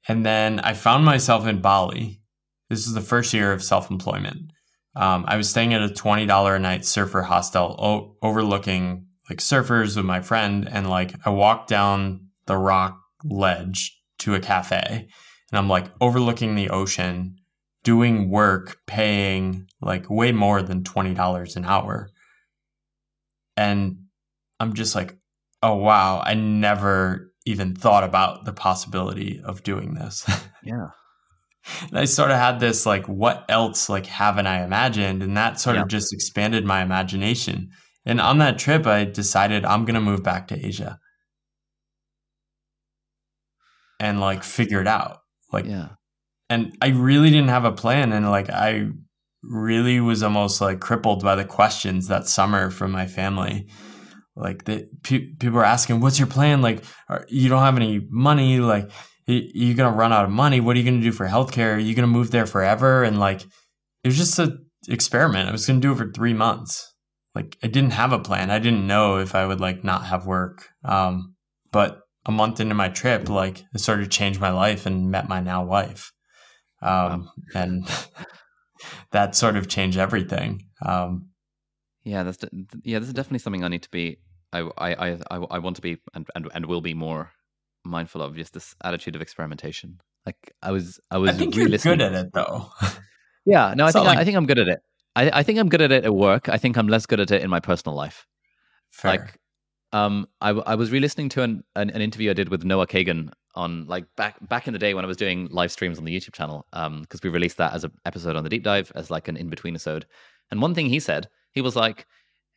and 0.09 0.25
then 0.25 0.61
I 0.61 0.75
found 0.75 1.05
myself 1.05 1.47
in 1.47 1.61
Bali. 1.61 2.21
This 2.69 2.87
is 2.87 2.95
the 2.95 3.01
first 3.01 3.33
year 3.35 3.53
of 3.53 3.63
self-employment. 3.63 4.53
Um, 4.95 5.25
I 5.29 5.37
was 5.37 5.51
staying 5.51 5.75
at 5.75 5.83
a 5.83 5.89
$20 5.89 6.57
a 6.57 6.59
night 6.59 6.85
surfer 6.85 7.23
hostel 7.23 7.77
o- 7.79 8.17
overlooking 8.27 9.07
like 9.29 9.39
surfers 9.39 9.97
with 9.97 10.07
my 10.07 10.21
friend 10.21 10.69
and 10.71 10.89
like 10.89 11.15
I 11.27 11.31
walked 11.31 11.69
down 11.69 12.29
the 12.47 12.57
rock 12.57 12.99
ledge 13.25 14.01
to 14.21 14.35
a 14.35 14.41
cafe 14.41 15.09
and 15.51 15.59
I'm 15.59 15.69
like 15.69 15.87
overlooking 16.01 16.55
the 16.55 16.71
ocean 16.71 17.37
doing 17.85 18.31
work 18.31 18.79
paying 18.87 19.67
like 19.81 20.09
way 20.09 20.33
more 20.33 20.63
than 20.63 20.83
$20 20.83 21.57
an 21.57 21.65
hour 21.65 22.09
and 23.57 23.99
I'm 24.61 24.73
just 24.75 24.95
like 24.95 25.17
oh 25.67 25.75
wow 25.77 26.23
I 26.25 26.35
never 26.35 27.33
even 27.45 27.75
thought 27.75 28.05
about 28.05 28.45
the 28.45 28.53
possibility 28.53 29.41
of 29.45 29.63
doing 29.63 29.95
this 29.95 30.25
Yeah. 30.65 30.89
and 31.89 31.99
I 31.99 32.05
sort 32.07 32.31
of 32.31 32.37
had 32.39 32.61
this 32.61 32.87
like, 32.87 33.07
what 33.07 33.45
else 33.49 33.89
like 33.89 34.07
haven't 34.07 34.47
I 34.47 34.63
imagined? 34.65 35.23
And 35.23 35.37
that 35.37 35.61
sort 35.61 35.77
Yeah. 35.77 35.83
of 35.83 35.89
just 35.89 36.13
expanded 36.13 36.65
my 36.65 36.81
imagination. 36.83 37.71
And 38.05 38.21
on 38.21 38.39
that 38.39 38.59
trip, 38.59 38.87
I 38.87 39.05
decided 39.05 39.65
I'm 39.65 39.85
gonna 39.85 40.01
move 40.01 40.23
back 40.23 40.47
to 40.49 40.67
Asia 40.67 40.99
and 43.99 44.21
like 44.21 44.43
figure 44.45 44.81
it 44.81 44.87
out. 44.87 45.19
Like, 45.53 45.65
Yeah. 45.67 45.89
and 46.49 46.77
I 46.83 46.89
really 46.89 47.31
didn't 47.31 47.49
have 47.49 47.65
a 47.65 47.73
plan, 47.73 48.13
and 48.13 48.31
like 48.31 48.51
I 48.51 48.91
really 49.43 50.01
was 50.01 50.23
almost 50.23 50.61
like 50.61 50.81
crippled 50.81 51.23
by 51.23 51.35
the 51.37 51.45
questions 51.45 52.09
that 52.09 52.29
summer 52.29 52.71
from 52.71 52.91
my 52.93 53.07
family. 53.07 53.67
Like 54.37 54.65
the 54.65 54.89
pe- 55.03 55.35
people 55.35 55.59
are 55.59 55.65
asking, 55.65 56.01
"What's 56.01 56.19
your 56.19 56.29
plan? 56.29 56.61
Like, 56.61 56.85
are, 57.09 57.25
you 57.29 57.49
don't 57.49 57.63
have 57.63 57.77
any 57.77 58.07
money. 58.11 58.61
Like, 58.61 58.91
you're 59.27 59.75
gonna 59.75 59.97
run 59.97 60.13
out 60.13 60.25
of 60.27 60.31
money. 60.31 60.61
What 60.61 60.77
are 60.77 60.79
you 60.79 60.85
gonna 60.85 61.03
do 61.03 61.11
for 61.13 61.27
healthcare? 61.27 61.77
Are 61.77 61.79
you 61.79 61.95
gonna 61.95 62.07
move 62.07 62.31
there 62.31 62.47
forever?" 62.47 63.03
And 63.03 63.19
like, 63.19 63.43
it 63.43 64.09
was 64.09 64.17
just 64.19 64.39
an 64.39 64.67
experiment. 64.89 65.49
I 65.49 65.53
was 65.53 65.67
gonna 65.67 65.81
do 65.81 65.93
it 65.93 65.97
for 65.99 66.13
three 66.13 66.35
months. 66.35 66.93
Like, 67.35 67.57
I 67.63 67.67
didn't 67.67 67.93
have 67.93 68.13
a 68.13 68.19
plan. 68.19 68.51
I 68.51 68.59
didn't 68.59 68.87
know 68.87 69.19
if 69.19 69.35
I 69.35 69.47
would 69.47 69.61
like 69.61 69.85
not 69.85 70.05
have 70.07 70.27
work. 70.27 70.69
Um, 70.85 71.35
but 71.73 72.01
a 72.27 72.33
month 72.33 72.61
into 72.61 72.75
my 72.75 72.89
trip, 72.89 73.29
like, 73.29 73.63
I 73.75 73.79
started 73.79 74.05
to 74.05 74.09
change 74.11 74.39
my 74.41 74.51
life 74.51 74.85
and 74.87 75.11
met 75.11 75.29
my 75.29 75.41
now 75.41 75.65
wife. 75.65 76.13
Um, 76.83 77.31
and 77.55 77.87
that 79.13 79.35
sort 79.35 79.57
of 79.57 79.69
changed 79.69 79.99
everything. 79.99 80.63
Um, 80.85 81.31
Yeah, 82.05 82.23
that's 82.23 82.39
de- 82.39 82.49
yeah. 82.85 82.99
This 82.99 83.09
is 83.09 83.15
definitely 83.15 83.41
something 83.41 83.65
I 83.65 83.69
need 83.69 83.83
to 83.83 83.91
be. 83.91 84.19
I 84.53 84.61
I 84.79 84.95
I 84.95 85.19
I, 85.31 85.37
I 85.37 85.59
want 85.59 85.77
to 85.77 85.83
be 85.83 85.99
and, 86.15 86.27
and 86.35 86.49
and 86.55 86.67
will 86.67 86.81
be 86.81 86.95
more 86.95 87.33
mindful 87.85 88.23
of. 88.23 88.37
Just 88.37 88.53
this 88.55 88.75
attitude 88.85 89.17
of 89.17 89.23
experimentation. 89.23 90.01
Like 90.25 90.55
I 90.63 90.73
was, 90.73 90.99
I 91.11 91.19
was. 91.19 91.31
I 91.31 91.35
think 91.35 91.55
you're 91.55 91.69
good 91.69 92.01
at 92.01 92.13
it 92.13 92.33
though. 92.33 92.71
Yeah, 93.49 93.75
no, 93.77 93.87
I 93.87 93.93
think 93.93 94.05
I, 94.05 94.09
like- 94.09 94.19
I 94.19 94.25
think 94.25 94.37
I'm 94.37 94.47
good 94.47 94.59
at 94.59 94.67
it. 94.67 94.81
I 95.15 95.31
I 95.39 95.43
think 95.45 95.61
I'm 95.61 95.69
good 95.69 95.81
at 95.81 95.93
it 95.93 96.05
at 96.05 96.13
work. 96.13 96.49
I 96.49 96.59
think 96.59 96.77
I'm 96.77 96.89
less 96.89 97.07
good 97.07 97.21
at 97.21 97.31
it 97.31 97.43
in 97.43 97.49
my 97.49 97.61
personal 97.61 97.95
life. 97.95 98.27
Fair. 98.91 99.13
Like, 99.13 99.39
um, 99.93 100.27
I 100.41 100.75
was 100.75 100.91
re-listening 100.91 101.29
to 101.31 101.43
an, 101.43 101.63
an 101.77 101.91
an 101.91 102.03
interview 102.03 102.31
I 102.31 102.35
did 102.35 102.49
with 102.49 102.65
Noah 102.65 102.89
Kagan 102.89 103.31
on 103.55 103.87
like 103.87 104.05
back 104.17 104.37
back 104.49 104.67
in 104.67 104.73
the 104.73 104.81
day 104.81 104.95
when 104.95 105.05
I 105.05 105.09
was 105.09 105.17
doing 105.17 105.47
live 105.53 105.71
streams 105.71 105.97
on 105.97 106.05
the 106.05 106.15
YouTube 106.15 106.33
channel. 106.33 106.67
Um, 106.73 107.03
because 107.03 107.23
we 107.23 107.31
released 107.31 107.59
that 107.59 107.73
as 107.73 107.85
an 107.85 107.93
episode 108.05 108.35
on 108.35 108.43
the 108.43 108.51
deep 108.51 108.65
dive 108.65 108.91
as 108.97 109.11
like 109.13 109.29
an 109.29 109.37
in 109.37 109.49
between 109.49 109.75
episode. 109.75 110.07
And 110.51 110.61
one 110.61 110.75
thing 110.75 110.87
he 110.89 110.99
said, 110.99 111.29
he 111.53 111.61
was 111.61 111.77
like, 111.77 112.05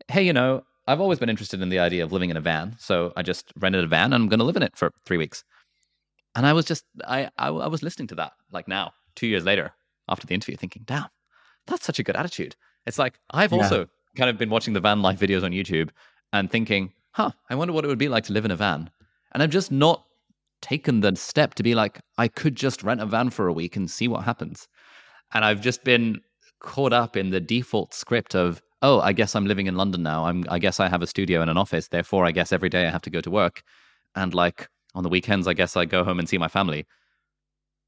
"Hey, 0.08 0.24
you 0.24 0.34
know, 0.34 0.64
I've 0.90 1.02
always 1.02 1.20
been 1.20 1.30
interested 1.30 1.62
in 1.62 1.70
the 1.70 1.80
idea 1.80 2.04
of 2.04 2.12
living 2.12 2.30
in 2.30 2.38
a 2.38 2.42
van, 2.42 2.76
so 2.80 3.14
I 3.16 3.22
just 3.22 3.54
rented 3.56 3.84
a 3.84 3.88
van 3.88 4.12
and 4.14 4.16
I'm 4.24 4.30
going 4.30 4.40
to 4.40 4.46
live 4.50 4.56
in 4.58 4.64
it 4.64 4.76
for 4.76 4.92
three 5.06 5.18
weeks." 5.18 5.44
And 6.36 6.46
I 6.46 6.54
was 6.54 6.66
just, 6.66 6.86
I, 7.06 7.30
I, 7.38 7.48
I 7.48 7.68
was 7.68 7.82
listening 7.84 8.08
to 8.10 8.16
that 8.16 8.34
like 8.52 8.68
now, 8.68 8.94
two 9.16 9.28
years 9.28 9.46
later, 9.46 9.72
after 10.08 10.26
the 10.28 10.34
interview, 10.34 10.58
thinking, 10.58 10.84
"Damn, 10.86 11.10
that's 11.68 11.86
such 11.86 12.00
a 12.00 12.04
good 12.04 12.16
attitude." 12.16 12.56
It's 12.86 13.00
like 13.00 13.20
I've 13.32 13.54
Yeah. 13.54 13.64
also 13.64 13.88
kind 14.16 14.30
of 14.30 14.38
been 14.38 14.50
watching 14.50 14.74
the 14.74 14.80
van 14.80 15.02
life 15.02 15.20
videos 15.20 15.44
on 15.44 15.52
YouTube 15.52 15.90
and 16.34 16.50
thinking, 16.50 16.94
huh, 17.12 17.32
I 17.50 17.56
wonder 17.56 17.74
what 17.74 17.86
it 17.86 17.88
would 17.88 17.98
be 18.06 18.10
like 18.10 18.26
to 18.26 18.34
live 18.34 18.46
in 18.46 18.52
a 18.52 18.56
van. 18.56 18.90
And 19.32 19.44
I've 19.44 19.50
just 19.52 19.72
not 19.72 20.04
taken 20.62 21.02
the 21.02 21.16
step 21.16 21.54
to 21.56 21.64
be 21.64 21.76
like, 21.76 22.02
I 22.18 22.28
could 22.28 22.56
just 22.56 22.84
rent 22.84 23.02
a 23.02 23.06
van 23.06 23.30
for 23.30 23.48
a 23.48 23.54
week 23.54 23.76
and 23.76 23.90
see 23.90 24.08
what 24.08 24.24
happens. 24.24 24.68
And 25.34 25.46
I've 25.46 25.62
just 25.62 25.84
been 25.84 26.22
caught 26.60 26.94
up 26.94 27.16
in 27.16 27.30
the 27.30 27.40
default 27.40 27.94
script 27.94 28.36
of, 28.36 28.62
oh, 28.82 29.00
I 29.02 29.14
guess 29.14 29.36
I'm 29.36 29.46
living 29.46 29.68
in 29.68 29.76
London 29.76 30.04
now. 30.04 30.26
I'm 30.26 30.46
I 30.50 30.60
guess 30.60 30.80
I 30.80 30.88
have 30.90 31.02
a 31.02 31.08
studio 31.08 31.42
and 31.42 31.50
an 31.50 31.58
office. 31.58 31.88
Therefore, 31.88 32.26
I 32.26 32.32
guess 32.32 32.52
every 32.52 32.70
day 32.70 32.88
I 32.88 32.92
have 32.92 33.02
to 33.04 33.10
go 33.10 33.22
to 33.22 33.32
work. 33.32 33.64
And 34.16 34.34
like 34.34 34.68
on 34.96 35.04
the 35.04 35.10
weekends, 35.10 35.48
I 35.48 35.54
guess 35.54 35.78
I 35.78 35.86
go 35.86 36.04
home 36.04 36.20
and 36.20 36.28
see 36.28 36.38
my 36.38 36.48
family. 36.48 36.86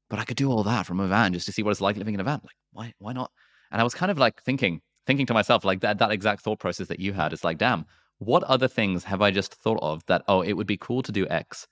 But 0.08 0.18
I 0.18 0.24
could 0.24 0.36
do 0.36 0.50
all 0.50 0.62
that 0.64 0.86
from 0.86 1.00
a 1.00 1.08
van 1.08 1.32
just 1.32 1.46
to 1.46 1.52
see 1.52 1.62
what 1.62 1.70
it's 1.70 1.80
like 1.80 1.96
living 1.96 2.14
in 2.14 2.20
a 2.20 2.24
van. 2.24 2.40
Like, 2.42 2.56
why 2.72 2.92
why 2.98 3.12
not? 3.12 3.30
And 3.70 3.80
I 3.80 3.84
was 3.84 3.94
kind 3.94 4.10
of 4.10 4.18
like 4.18 4.42
thinking, 4.42 4.82
thinking 5.06 5.26
to 5.26 5.34
myself, 5.34 5.64
like 5.64 5.80
that 5.80 5.98
that 5.98 6.12
exact 6.12 6.42
thought 6.42 6.58
process 6.58 6.88
that 6.88 7.00
you 7.00 7.12
had. 7.12 7.32
It's 7.32 7.44
like, 7.44 7.58
damn, 7.58 7.86
what 8.18 8.44
other 8.44 8.68
things 8.68 9.02
have 9.04 9.22
I 9.22 9.30
just 9.30 9.54
thought 9.54 9.80
of 9.82 10.04
that, 10.06 10.22
oh, 10.28 10.42
it 10.42 10.52
would 10.52 10.66
be 10.66 10.76
cool 10.76 11.02
to 11.02 11.12
do 11.12 11.26
X 11.28 11.66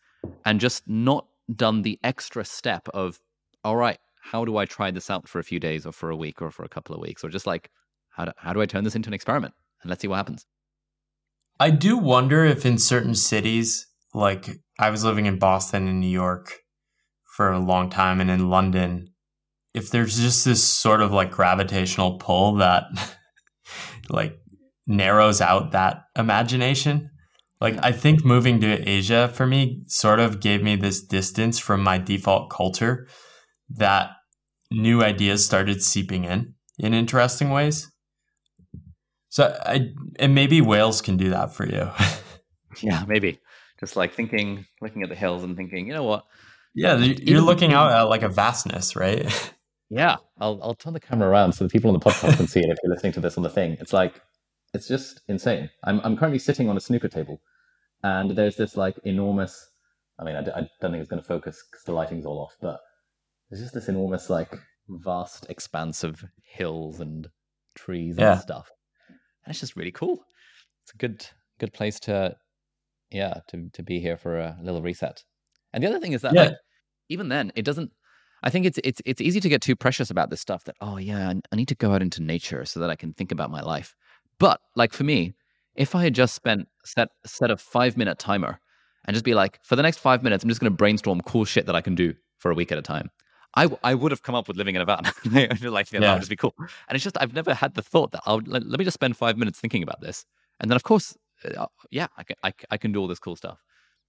and 0.44 0.58
just 0.58 0.86
not 0.88 1.26
done 1.54 1.82
the 1.82 1.98
extra 2.02 2.44
step 2.44 2.88
of, 2.88 3.20
all 3.62 3.76
right, 3.76 3.98
how 4.20 4.44
do 4.44 4.56
I 4.56 4.64
try 4.64 4.90
this 4.90 5.10
out 5.10 5.28
for 5.28 5.38
a 5.38 5.44
few 5.44 5.60
days 5.60 5.86
or 5.86 5.92
for 5.92 6.10
a 6.10 6.16
week 6.16 6.42
or 6.42 6.50
for 6.50 6.64
a 6.64 6.68
couple 6.68 6.94
of 6.94 7.00
weeks 7.00 7.22
or 7.22 7.28
just 7.28 7.46
like, 7.46 7.70
how 8.20 8.26
do, 8.26 8.32
how 8.36 8.52
do 8.52 8.60
I 8.60 8.66
turn 8.66 8.84
this 8.84 8.94
into 8.94 9.08
an 9.08 9.14
experiment 9.14 9.54
and 9.82 9.88
let's 9.88 10.02
see 10.02 10.08
what 10.08 10.16
happens? 10.16 10.46
I 11.58 11.70
do 11.70 11.96
wonder 11.96 12.44
if 12.44 12.66
in 12.66 12.78
certain 12.78 13.14
cities, 13.14 13.86
like 14.14 14.50
I 14.78 14.90
was 14.90 15.04
living 15.04 15.26
in 15.26 15.38
Boston 15.38 15.88
and 15.88 16.00
New 16.00 16.06
York 16.08 16.58
for 17.36 17.50
a 17.50 17.58
long 17.58 17.88
time 17.88 18.20
and 18.20 18.30
in 18.30 18.50
London, 18.50 19.08
if 19.72 19.90
there's 19.90 20.18
just 20.18 20.44
this 20.44 20.62
sort 20.62 21.00
of 21.00 21.12
like 21.12 21.30
gravitational 21.30 22.18
pull 22.18 22.56
that 22.56 22.84
like 24.10 24.38
narrows 24.86 25.40
out 25.40 25.72
that 25.72 26.02
imagination. 26.16 27.10
Like 27.60 27.78
I 27.82 27.92
think 27.92 28.24
moving 28.24 28.60
to 28.60 28.88
Asia 28.88 29.30
for 29.32 29.46
me 29.46 29.82
sort 29.86 30.20
of 30.20 30.40
gave 30.40 30.62
me 30.62 30.76
this 30.76 31.02
distance 31.02 31.58
from 31.58 31.82
my 31.82 31.98
default 31.98 32.50
culture 32.50 33.06
that 33.70 34.10
new 34.70 35.02
ideas 35.02 35.44
started 35.44 35.82
seeping 35.82 36.24
in 36.24 36.54
in 36.78 36.94
interesting 36.94 37.50
ways. 37.50 37.90
So 39.30 39.56
I 39.64 39.92
and 40.18 40.34
maybe 40.34 40.60
Wales 40.60 41.00
can 41.00 41.16
do 41.16 41.30
that 41.30 41.54
for 41.54 41.66
you. 41.66 41.90
yeah, 42.82 43.04
maybe. 43.06 43.40
Just 43.78 43.96
like 43.96 44.12
thinking, 44.12 44.66
looking 44.82 45.02
at 45.02 45.08
the 45.08 45.14
hills 45.14 45.42
and 45.42 45.56
thinking, 45.56 45.86
you 45.86 45.94
know 45.94 46.04
what? 46.04 46.26
Yeah, 46.74 46.96
you're 46.96 47.40
looking 47.40 47.72
out 47.72 47.90
at 47.90 48.02
like 48.02 48.22
a 48.22 48.28
vastness, 48.28 48.94
right? 48.94 49.26
Yeah, 49.92 50.18
I'll 50.38 50.60
I'll 50.62 50.76
turn 50.76 50.92
the 50.92 51.00
camera 51.00 51.28
around 51.28 51.52
so 51.52 51.64
the 51.64 51.68
people 51.68 51.90
on 51.90 51.98
the 51.98 52.04
podcast 52.04 52.36
can 52.36 52.46
see 52.46 52.60
it 52.60 52.70
if 52.70 52.78
you're 52.80 52.92
listening 52.92 53.12
to 53.14 53.20
this 53.20 53.36
on 53.36 53.42
the 53.42 53.50
thing. 53.50 53.76
It's 53.80 53.92
like 53.92 54.22
it's 54.72 54.86
just 54.86 55.20
insane. 55.26 55.68
I'm 55.82 56.00
I'm 56.04 56.16
currently 56.16 56.38
sitting 56.38 56.68
on 56.68 56.76
a 56.76 56.80
snooker 56.80 57.08
table, 57.08 57.40
and 58.04 58.30
there's 58.30 58.54
this 58.54 58.76
like 58.76 58.96
enormous. 59.02 59.68
I 60.16 60.22
mean, 60.22 60.36
I, 60.36 60.42
I 60.42 60.68
don't 60.80 60.92
think 60.92 61.00
it's 61.00 61.10
going 61.10 61.20
to 61.20 61.26
focus 61.26 61.64
because 61.68 61.84
the 61.84 61.92
lighting's 61.92 62.24
all 62.24 62.38
off, 62.38 62.54
but 62.60 62.78
there's 63.50 63.62
just 63.62 63.74
this 63.74 63.88
enormous 63.88 64.30
like 64.30 64.56
vast 64.88 65.46
expanse 65.50 66.04
of 66.04 66.24
hills 66.44 67.00
and 67.00 67.28
trees 67.74 68.12
and 68.12 68.20
yeah. 68.20 68.38
stuff. 68.38 68.70
And 69.44 69.52
it's 69.52 69.60
just 69.60 69.76
really 69.76 69.92
cool. 69.92 70.24
It's 70.82 70.94
a 70.94 70.96
good 70.96 71.26
good 71.58 71.72
place 71.72 72.00
to 72.00 72.36
yeah 73.10 73.40
to 73.48 73.68
to 73.72 73.82
be 73.82 74.00
here 74.00 74.16
for 74.16 74.38
a 74.38 74.56
little 74.62 74.82
reset. 74.82 75.22
And 75.72 75.82
the 75.82 75.88
other 75.88 76.00
thing 76.00 76.12
is 76.12 76.22
that 76.22 76.34
yeah. 76.34 76.44
like 76.44 76.56
even 77.08 77.28
then 77.28 77.52
it 77.54 77.64
doesn't 77.64 77.90
I 78.42 78.50
think 78.50 78.66
it's 78.66 78.78
it's 78.82 79.02
it's 79.04 79.20
easy 79.20 79.40
to 79.40 79.48
get 79.48 79.60
too 79.60 79.76
precious 79.76 80.10
about 80.10 80.30
this 80.30 80.40
stuff 80.40 80.64
that 80.64 80.76
oh 80.80 80.96
yeah 80.96 81.32
I, 81.52 81.56
need 81.56 81.68
to 81.68 81.74
go 81.74 81.92
out 81.92 82.02
into 82.02 82.22
nature 82.22 82.64
so 82.64 82.80
that 82.80 82.90
I 82.90 82.96
can 82.96 83.12
think 83.12 83.32
about 83.32 83.50
my 83.50 83.60
life. 83.60 83.94
But 84.38 84.60
like 84.76 84.92
for 84.92 85.04
me, 85.04 85.34
if 85.74 85.94
I 85.94 86.02
had 86.02 86.14
just 86.14 86.34
spent 86.34 86.68
set 86.84 87.08
set 87.26 87.50
a 87.50 87.56
five 87.56 87.96
minute 87.96 88.18
timer 88.18 88.60
and 89.06 89.14
just 89.14 89.24
be 89.24 89.34
like, 89.34 89.58
for 89.64 89.76
the 89.76 89.82
next 89.82 89.98
five 89.98 90.22
minutes, 90.22 90.44
I'm 90.44 90.50
just 90.50 90.60
going 90.60 90.70
to 90.70 90.76
brainstorm 90.76 91.20
cool 91.22 91.44
shit 91.44 91.66
that 91.66 91.74
I 91.74 91.80
can 91.80 91.94
do 91.94 92.14
for 92.38 92.50
a 92.50 92.54
week 92.54 92.70
at 92.70 92.78
a 92.78 92.82
time. 92.82 93.10
I, 93.54 93.68
I 93.82 93.94
would 93.94 94.12
have 94.12 94.22
come 94.22 94.34
up 94.34 94.48
with 94.48 94.56
living 94.56 94.76
in 94.76 94.82
a 94.82 94.84
van. 94.84 95.02
I 95.34 95.54
feel 95.54 95.72
like 95.72 95.90
yeah, 95.92 96.00
that 96.00 96.12
would 96.12 96.20
just 96.20 96.30
be 96.30 96.36
cool. 96.36 96.54
And 96.58 96.94
it's 96.94 97.04
just 97.04 97.16
I've 97.20 97.34
never 97.34 97.54
had 97.54 97.74
the 97.74 97.82
thought 97.82 98.12
that 98.12 98.22
I'll 98.26 98.40
let, 98.46 98.64
let 98.66 98.78
me 98.78 98.84
just 98.84 98.94
spend 98.94 99.16
five 99.16 99.36
minutes 99.36 99.58
thinking 99.58 99.82
about 99.82 100.00
this, 100.00 100.24
and 100.60 100.70
then 100.70 100.76
of 100.76 100.82
course, 100.82 101.16
uh, 101.44 101.66
yeah, 101.90 102.06
I 102.16 102.22
can 102.22 102.36
I, 102.42 102.52
I 102.70 102.76
can 102.76 102.92
do 102.92 103.00
all 103.00 103.08
this 103.08 103.18
cool 103.18 103.36
stuff. 103.36 103.62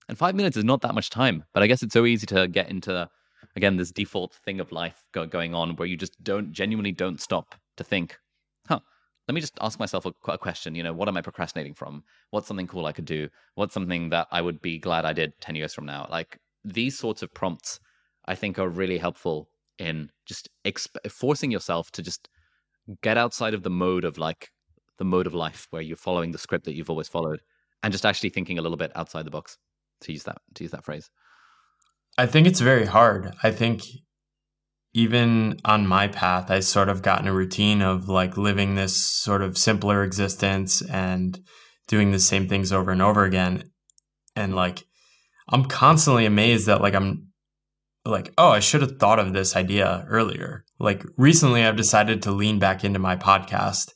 And 0.09 0.17
five 0.17 0.35
minutes 0.35 0.57
is 0.57 0.63
not 0.63 0.81
that 0.81 0.93
much 0.93 1.09
time, 1.09 1.43
but 1.53 1.63
I 1.63 1.67
guess 1.67 1.83
it's 1.83 1.93
so 1.93 2.05
easy 2.05 2.25
to 2.27 2.47
get 2.47 2.69
into 2.69 3.09
again 3.55 3.77
this 3.77 3.91
default 3.91 4.33
thing 4.45 4.59
of 4.59 4.71
life 4.71 5.07
go, 5.11 5.25
going 5.25 5.55
on 5.55 5.75
where 5.75 5.87
you 5.87 5.97
just 5.97 6.21
don't 6.23 6.51
genuinely 6.51 6.91
don't 6.91 7.19
stop 7.19 7.55
to 7.77 7.83
think, 7.83 8.19
huh? 8.67 8.79
let 9.27 9.35
me 9.35 9.41
just 9.41 9.57
ask 9.61 9.79
myself 9.79 10.05
a, 10.05 10.13
a, 10.27 10.37
question. 10.37 10.75
You 10.75 10.83
know, 10.83 10.93
what 10.93 11.07
am 11.07 11.17
I 11.17 11.21
procrastinating 11.21 11.73
from? 11.73 12.03
What's 12.31 12.47
something 12.47 12.67
cool 12.67 12.85
I 12.85 12.91
could 12.91 13.05
do? 13.05 13.29
What's 13.55 13.73
something 13.73 14.09
that 14.09 14.27
I 14.31 14.41
would 14.41 14.61
be 14.61 14.77
glad 14.77 15.05
I 15.05 15.13
did 15.13 15.39
10 15.41 15.55
years 15.55 15.73
from 15.73 15.85
now? 15.85 16.07
Like 16.09 16.37
these 16.65 16.97
sorts 16.97 17.21
of 17.21 17.33
prompts, 17.33 17.79
I 18.25 18.35
think 18.35 18.59
are 18.59 18.69
really 18.69 18.97
helpful 18.97 19.49
in 19.77 20.11
just 20.25 20.49
exp- 20.65 21.09
forcing 21.09 21.51
yourself 21.51 21.91
to 21.91 22.01
just 22.01 22.29
get 23.01 23.17
outside 23.17 23.53
of 23.53 23.63
the 23.63 23.69
mode 23.69 24.03
of 24.03 24.17
like 24.17 24.51
the 24.97 25.05
mode 25.05 25.27
of 25.27 25.33
life 25.33 25.67
where 25.71 25.81
you're 25.81 25.97
following 25.97 26.31
the 26.31 26.37
script 26.37 26.65
that 26.65 26.75
you've 26.75 26.89
always 26.89 27.07
followed 27.07 27.41
and 27.83 27.91
just 27.91 28.05
actually 28.05 28.29
thinking 28.29 28.59
a 28.59 28.61
little 28.61 28.77
bit 28.77 28.91
outside 28.95 29.25
the 29.25 29.31
box 29.31 29.57
to 30.01 30.11
use 30.11 30.23
that 30.23 30.37
to 30.55 30.63
use 30.63 30.71
that 30.71 30.83
phrase. 30.83 31.09
I 32.17 32.25
think 32.25 32.47
it's 32.47 32.59
very 32.59 32.85
hard. 32.85 33.33
I 33.41 33.51
think 33.51 33.83
even 34.93 35.59
on 35.63 35.87
my 35.87 36.07
path, 36.07 36.51
I 36.51 36.59
sort 36.59 36.89
of 36.89 37.01
gotten 37.01 37.27
a 37.27 37.33
routine 37.33 37.81
of 37.81 38.09
like 38.09 38.37
living 38.37 38.75
this 38.75 38.95
sort 38.95 39.41
of 39.41 39.57
simpler 39.57 40.03
existence 40.03 40.81
and 40.81 41.39
doing 41.87 42.11
the 42.11 42.19
same 42.19 42.47
things 42.47 42.71
over 42.71 42.91
and 42.91 43.01
over 43.01 43.23
again. 43.23 43.71
And 44.35 44.55
like, 44.55 44.83
I'm 45.49 45.65
constantly 45.65 46.25
amazed 46.25 46.67
that 46.67 46.81
like 46.81 46.93
I'm 46.93 47.30
like, 48.05 48.33
oh, 48.37 48.49
I 48.49 48.59
should 48.59 48.81
have 48.81 48.97
thought 48.97 49.19
of 49.19 49.33
this 49.33 49.55
idea 49.55 50.05
earlier. 50.09 50.65
Like 50.79 51.05
recently, 51.17 51.63
I've 51.63 51.75
decided 51.75 52.23
to 52.23 52.31
lean 52.31 52.59
back 52.59 52.83
into 52.83 52.99
my 52.99 53.15
podcast 53.15 53.91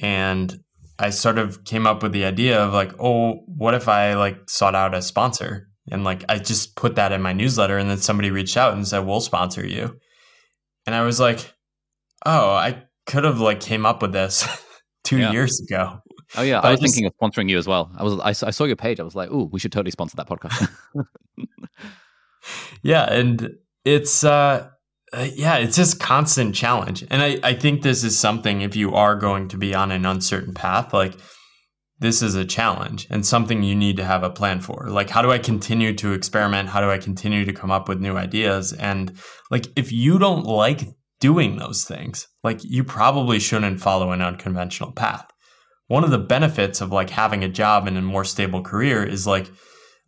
and 0.00 0.54
I 0.98 1.10
sort 1.10 1.38
of 1.38 1.64
came 1.64 1.86
up 1.86 2.02
with 2.02 2.12
the 2.12 2.24
idea 2.24 2.62
of 2.62 2.72
like, 2.72 2.92
oh, 3.00 3.40
what 3.46 3.74
if 3.74 3.88
I 3.88 4.14
like 4.14 4.48
sought 4.48 4.74
out 4.74 4.94
a 4.94 5.02
sponsor? 5.02 5.68
And 5.90 6.04
like, 6.04 6.24
I 6.28 6.38
just 6.38 6.76
put 6.76 6.94
that 6.94 7.10
in 7.10 7.22
my 7.22 7.32
newsletter 7.32 7.76
and 7.76 7.90
then 7.90 7.98
somebody 7.98 8.30
reached 8.30 8.56
out 8.56 8.74
and 8.74 8.86
said, 8.86 9.00
we'll 9.00 9.20
sponsor 9.20 9.66
you 9.66 9.98
and 10.86 10.94
I 10.94 11.02
was 11.02 11.20
like, 11.20 11.52
oh, 12.26 12.50
I 12.50 12.84
could 13.06 13.24
have 13.24 13.40
like 13.40 13.60
came 13.60 13.86
up 13.86 14.02
with 14.02 14.12
this 14.12 14.46
two 15.04 15.18
yeah. 15.18 15.32
years 15.32 15.60
ago. 15.60 16.00
Oh 16.36 16.42
yeah, 16.42 16.60
I 16.60 16.70
was 16.70 16.80
I 16.80 16.82
thinking 16.84 17.06
of 17.06 17.12
sponsoring 17.20 17.50
you 17.50 17.58
as 17.58 17.66
well. 17.66 17.90
I 17.96 18.02
was 18.02 18.18
I, 18.20 18.46
I 18.46 18.50
saw 18.50 18.64
your 18.64 18.76
page. 18.76 19.00
I 19.00 19.02
was 19.02 19.14
like, 19.14 19.28
oh, 19.30 19.48
we 19.52 19.60
should 19.60 19.72
totally 19.72 19.90
sponsor 19.90 20.16
that 20.16 20.28
podcast. 20.28 20.68
yeah, 22.82 23.04
and 23.12 23.50
it's 23.84 24.24
uh, 24.24 24.68
uh, 25.12 25.28
yeah, 25.34 25.56
it's 25.56 25.76
just 25.76 26.00
constant 26.00 26.54
challenge, 26.54 27.04
and 27.10 27.22
I 27.22 27.38
I 27.42 27.54
think 27.54 27.82
this 27.82 28.04
is 28.04 28.18
something 28.18 28.62
if 28.62 28.76
you 28.76 28.94
are 28.94 29.16
going 29.16 29.48
to 29.48 29.56
be 29.56 29.74
on 29.74 29.90
an 29.90 30.06
uncertain 30.06 30.54
path, 30.54 30.92
like 30.92 31.14
this 32.02 32.20
is 32.20 32.34
a 32.34 32.44
challenge 32.44 33.06
and 33.08 33.24
something 33.24 33.62
you 33.62 33.76
need 33.76 33.96
to 33.96 34.04
have 34.04 34.24
a 34.24 34.30
plan 34.30 34.60
for. 34.60 34.88
Like, 34.88 35.08
how 35.08 35.22
do 35.22 35.30
I 35.30 35.38
continue 35.38 35.94
to 35.94 36.12
experiment? 36.12 36.68
How 36.68 36.80
do 36.80 36.90
I 36.90 36.98
continue 36.98 37.44
to 37.44 37.52
come 37.52 37.70
up 37.70 37.88
with 37.88 38.00
new 38.00 38.16
ideas? 38.16 38.72
And 38.72 39.16
like, 39.50 39.66
if 39.76 39.92
you 39.92 40.18
don't 40.18 40.44
like 40.44 40.82
doing 41.20 41.56
those 41.56 41.84
things, 41.84 42.26
like, 42.42 42.58
you 42.64 42.82
probably 42.82 43.38
shouldn't 43.38 43.80
follow 43.80 44.10
an 44.10 44.20
unconventional 44.20 44.90
path. 44.90 45.30
One 45.86 46.02
of 46.04 46.10
the 46.10 46.18
benefits 46.18 46.80
of 46.80 46.90
like 46.90 47.10
having 47.10 47.44
a 47.44 47.48
job 47.48 47.86
and 47.86 47.96
a 47.96 48.02
more 48.02 48.24
stable 48.24 48.62
career 48.62 49.04
is 49.04 49.26
like 49.26 49.50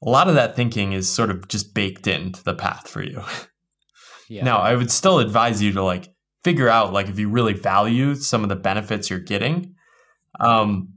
a 0.05 0.11
lot 0.11 0.29
of 0.29 0.35
that 0.35 0.55
thinking 0.55 0.93
is 0.93 1.11
sort 1.11 1.31
of 1.31 1.49
just 1.49 1.75
baked 1.75 2.07
into 2.07 2.43
the 2.45 2.55
path 2.55 2.89
for 2.89 3.03
you. 3.03 3.23
Yeah. 4.27 4.43
Now, 4.43 4.61
I 4.61 4.75
would 4.75 4.91
still 4.91 5.19
advise 5.19 5.61
you 5.61 5.73
to 5.73 5.85
like 5.85 6.09
figure 6.45 6.69
out 6.69 6.95
like 6.95 7.09
if 7.09 7.19
you 7.19 7.29
really 7.29 7.53
value 7.53 8.15
some 8.15 8.43
of 8.43 8.49
the 8.49 8.57
benefits 8.57 9.11
you're 9.11 9.19
getting. 9.19 9.75
Um, 10.41 10.95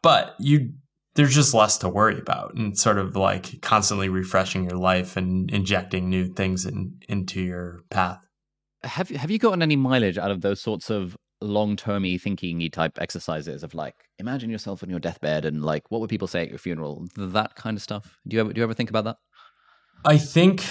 but 0.00 0.34
you 0.38 0.72
there's 1.14 1.34
just 1.34 1.52
less 1.52 1.78
to 1.78 1.88
worry 1.88 2.18
about 2.18 2.54
and 2.54 2.76
sort 2.76 2.98
of 2.98 3.16
like 3.16 3.60
constantly 3.60 4.08
refreshing 4.08 4.64
your 4.64 4.78
life 4.78 5.18
and 5.18 5.50
injecting 5.50 6.08
new 6.08 6.26
things 6.26 6.64
in, 6.64 6.94
into 7.08 7.42
your 7.42 7.82
path. 7.90 8.26
Have 8.82 9.10
have 9.10 9.30
you 9.30 9.38
gotten 9.38 9.62
any 9.62 9.76
mileage 9.76 10.16
out 10.16 10.30
of 10.30 10.40
those 10.40 10.60
sorts 10.60 10.90
of 10.90 11.16
long-termy 11.40 12.18
thinking 12.18 12.70
type 12.70 12.98
exercises 13.00 13.62
of 13.62 13.74
like 13.74 13.94
imagine 14.18 14.50
yourself 14.50 14.82
on 14.82 14.90
your 14.90 14.98
deathbed 14.98 15.44
and 15.44 15.62
like 15.62 15.90
what 15.90 16.00
would 16.00 16.10
people 16.10 16.28
say 16.28 16.42
at 16.42 16.48
your 16.48 16.58
funeral? 16.58 17.06
That 17.16 17.54
kind 17.56 17.76
of 17.76 17.82
stuff. 17.82 18.18
Do 18.26 18.36
you 18.36 18.40
ever 18.40 18.52
do 18.52 18.60
you 18.60 18.64
ever 18.64 18.74
think 18.74 18.90
about 18.90 19.04
that? 19.04 19.16
I 20.04 20.18
think 20.18 20.64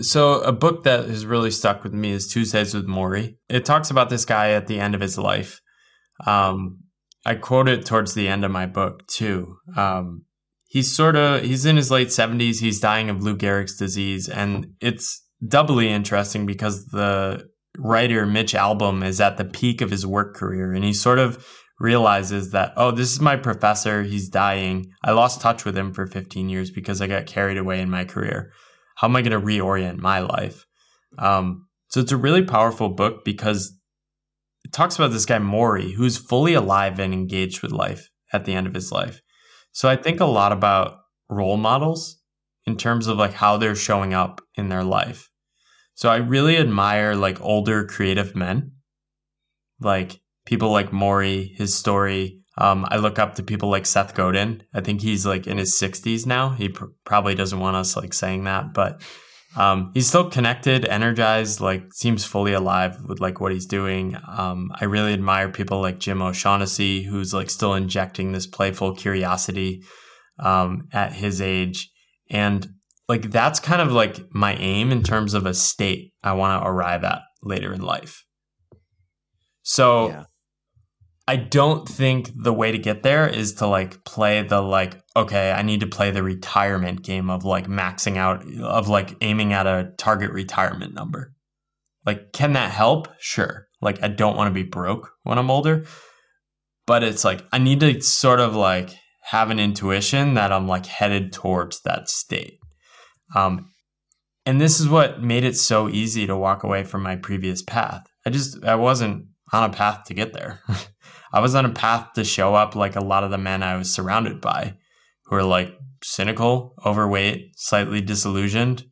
so 0.00 0.40
a 0.40 0.52
book 0.52 0.84
that 0.84 1.08
has 1.08 1.24
really 1.24 1.50
stuck 1.50 1.82
with 1.82 1.92
me 1.94 2.12
is 2.12 2.28
tuesdays 2.28 2.74
with 2.74 2.86
morrie 2.86 3.36
it 3.48 3.64
talks 3.64 3.90
about 3.90 4.10
this 4.10 4.24
guy 4.24 4.50
at 4.50 4.66
the 4.66 4.78
end 4.80 4.94
of 4.94 5.00
his 5.00 5.16
life. 5.18 5.60
Um, 6.26 6.80
I 7.24 7.34
quote 7.34 7.68
it 7.68 7.84
towards 7.84 8.14
the 8.14 8.28
end 8.28 8.44
of 8.44 8.52
my 8.52 8.66
book 8.66 9.06
too. 9.08 9.56
Um, 9.76 10.24
he's 10.68 10.94
sort 10.94 11.16
of 11.16 11.42
he's 11.42 11.66
in 11.66 11.76
his 11.76 11.90
late 11.90 12.12
seventies. 12.12 12.60
He's 12.60 12.80
dying 12.80 13.10
of 13.10 13.22
Lou 13.22 13.36
Gehrig's 13.36 13.76
disease, 13.76 14.28
and 14.28 14.74
it's 14.80 15.24
doubly 15.46 15.88
interesting 15.88 16.46
because 16.46 16.86
the 16.86 17.48
writer 17.78 18.26
Mitch 18.26 18.54
Albom 18.54 19.04
is 19.04 19.20
at 19.20 19.36
the 19.36 19.44
peak 19.44 19.80
of 19.80 19.90
his 19.90 20.06
work 20.06 20.34
career, 20.34 20.72
and 20.72 20.84
he 20.84 20.92
sort 20.92 21.18
of 21.18 21.46
realizes 21.78 22.52
that 22.52 22.72
oh, 22.76 22.90
this 22.90 23.12
is 23.12 23.20
my 23.20 23.36
professor. 23.36 24.02
He's 24.02 24.28
dying. 24.28 24.92
I 25.04 25.12
lost 25.12 25.40
touch 25.40 25.64
with 25.64 25.76
him 25.76 25.92
for 25.92 26.06
15 26.06 26.48
years 26.48 26.70
because 26.70 27.00
I 27.00 27.06
got 27.06 27.26
carried 27.26 27.58
away 27.58 27.80
in 27.80 27.90
my 27.90 28.04
career. 28.04 28.52
How 28.96 29.08
am 29.08 29.16
I 29.16 29.22
going 29.22 29.38
to 29.38 29.46
reorient 29.46 29.98
my 29.98 30.20
life? 30.20 30.64
Um, 31.18 31.66
so 31.88 32.00
it's 32.00 32.12
a 32.12 32.16
really 32.16 32.42
powerful 32.42 32.88
book 32.88 33.24
because 33.24 33.78
it 34.64 34.72
talks 34.72 34.96
about 34.96 35.12
this 35.12 35.26
guy 35.26 35.38
Morrie, 35.38 35.94
who's 35.94 36.16
fully 36.16 36.54
alive 36.54 36.98
and 36.98 37.12
engaged 37.12 37.62
with 37.62 37.72
life 37.72 38.08
at 38.32 38.44
the 38.44 38.54
end 38.54 38.66
of 38.66 38.74
his 38.74 38.90
life. 38.90 39.20
So 39.72 39.88
I 39.88 39.96
think 39.96 40.20
a 40.20 40.26
lot 40.26 40.52
about 40.52 40.98
role 41.28 41.56
models 41.56 42.18
in 42.66 42.76
terms 42.76 43.06
of 43.06 43.18
like 43.18 43.34
how 43.34 43.56
they're 43.56 43.76
showing 43.76 44.14
up 44.14 44.40
in 44.54 44.68
their 44.68 44.82
life. 44.82 45.28
So 45.96 46.10
I 46.10 46.16
really 46.16 46.58
admire 46.58 47.16
like 47.16 47.40
older 47.40 47.84
creative 47.84 48.36
men, 48.36 48.72
like 49.80 50.20
people 50.44 50.70
like 50.70 50.90
Morrie, 50.90 51.56
his 51.56 51.74
story. 51.74 52.42
Um, 52.58 52.86
I 52.90 52.98
look 52.98 53.18
up 53.18 53.34
to 53.34 53.42
people 53.42 53.70
like 53.70 53.86
Seth 53.86 54.14
Godin. 54.14 54.62
I 54.74 54.82
think 54.82 55.00
he's 55.00 55.26
like 55.26 55.46
in 55.46 55.56
his 55.56 55.78
60s 55.80 56.26
now. 56.26 56.50
He 56.50 56.68
pr- 56.68 56.86
probably 57.04 57.34
doesn't 57.34 57.58
want 57.58 57.76
us 57.76 57.96
like 57.96 58.12
saying 58.12 58.44
that, 58.44 58.74
but 58.74 59.02
um, 59.56 59.90
he's 59.94 60.06
still 60.06 60.28
connected, 60.28 60.84
energized, 60.84 61.60
like 61.60 61.84
seems 61.94 62.26
fully 62.26 62.52
alive 62.52 62.98
with 63.08 63.20
like 63.20 63.40
what 63.40 63.52
he's 63.52 63.66
doing. 63.66 64.18
Um, 64.28 64.70
I 64.78 64.84
really 64.84 65.14
admire 65.14 65.48
people 65.48 65.80
like 65.80 65.98
Jim 65.98 66.20
O'Shaughnessy, 66.20 67.04
who's 67.04 67.32
like 67.32 67.48
still 67.48 67.72
injecting 67.72 68.32
this 68.32 68.46
playful 68.46 68.94
curiosity 68.94 69.82
um, 70.38 70.88
at 70.92 71.14
his 71.14 71.40
age, 71.40 71.90
and 72.28 72.68
like 73.08 73.30
that's 73.30 73.60
kind 73.60 73.80
of 73.80 73.92
like 73.92 74.20
my 74.32 74.54
aim 74.56 74.92
in 74.92 75.02
terms 75.02 75.34
of 75.34 75.46
a 75.46 75.54
state 75.54 76.12
I 76.22 76.32
want 76.32 76.62
to 76.62 76.68
arrive 76.68 77.04
at 77.04 77.22
later 77.42 77.72
in 77.72 77.82
life. 77.82 78.24
So. 79.62 80.08
Yeah 80.08 80.24
I 81.28 81.36
don't 81.36 81.88
think 81.88 82.30
the 82.36 82.52
way 82.52 82.70
to 82.70 82.78
get 82.78 83.02
there 83.02 83.26
is 83.26 83.54
to 83.54 83.66
like 83.66 84.04
play 84.04 84.42
the 84.42 84.60
like 84.60 85.02
okay, 85.16 85.50
I 85.50 85.62
need 85.62 85.80
to 85.80 85.86
play 85.86 86.10
the 86.10 86.22
retirement 86.22 87.02
game 87.02 87.30
of 87.30 87.44
like 87.44 87.66
maxing 87.66 88.16
out 88.16 88.44
of 88.60 88.88
like 88.88 89.16
aiming 89.22 89.52
at 89.52 89.66
a 89.66 89.92
target 89.96 90.30
retirement 90.30 90.94
number. 90.94 91.34
Like 92.04 92.32
can 92.32 92.52
that 92.52 92.70
help? 92.70 93.08
Sure. 93.18 93.66
Like 93.80 94.02
I 94.04 94.08
don't 94.08 94.36
want 94.36 94.48
to 94.48 94.54
be 94.54 94.68
broke 94.68 95.10
when 95.24 95.38
I'm 95.38 95.50
older, 95.50 95.84
but 96.86 97.02
it's 97.02 97.24
like 97.24 97.44
I 97.52 97.58
need 97.58 97.80
to 97.80 98.00
sort 98.00 98.38
of 98.38 98.54
like 98.54 98.90
have 99.22 99.50
an 99.50 99.58
intuition 99.58 100.34
that 100.34 100.52
I'm 100.52 100.68
like 100.68 100.86
headed 100.86 101.32
towards 101.32 101.80
that 101.82 102.08
state. 102.08 102.55
Um 103.36 103.70
and 104.44 104.60
this 104.60 104.78
is 104.78 104.88
what 104.88 105.22
made 105.22 105.44
it 105.44 105.56
so 105.56 105.88
easy 105.88 106.26
to 106.26 106.36
walk 106.36 106.62
away 106.62 106.84
from 106.84 107.02
my 107.02 107.16
previous 107.16 107.62
path. 107.62 108.06
I 108.24 108.30
just 108.30 108.64
I 108.64 108.76
wasn't 108.76 109.26
on 109.52 109.70
a 109.70 109.72
path 109.72 110.04
to 110.04 110.14
get 110.14 110.32
there. 110.32 110.60
I 111.32 111.40
was 111.40 111.54
on 111.54 111.64
a 111.64 111.72
path 111.72 112.12
to 112.14 112.24
show 112.24 112.54
up 112.54 112.74
like 112.74 112.96
a 112.96 113.04
lot 113.04 113.24
of 113.24 113.30
the 113.30 113.38
men 113.38 113.62
I 113.62 113.76
was 113.76 113.92
surrounded 113.92 114.40
by 114.40 114.74
who 115.26 115.36
are 115.36 115.42
like 115.42 115.76
cynical, 116.02 116.74
overweight, 116.84 117.52
slightly 117.56 118.00
disillusioned, 118.00 118.84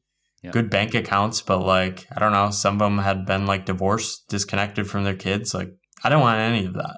yeah. 0.43 0.51
good 0.51 0.71
bank 0.71 0.95
accounts, 0.95 1.41
but 1.41 1.59
like, 1.59 2.07
I 2.15 2.21
don't 2.21 2.33
know, 2.33 2.51
some 2.51 2.75
of 2.75 2.81
them 2.81 2.99
had 2.99 3.25
been 3.25 3.47
like 3.47 3.67
divorced, 3.67 4.29
disconnected 4.29 4.89
from 4.89 5.05
their 5.05 5.17
kids. 5.17 5.55
Like, 5.55 5.71
I 6.03 6.09
don't 6.09 6.21
want 6.21 6.39
any 6.39 6.67
of 6.67 6.75
that. 6.75 6.97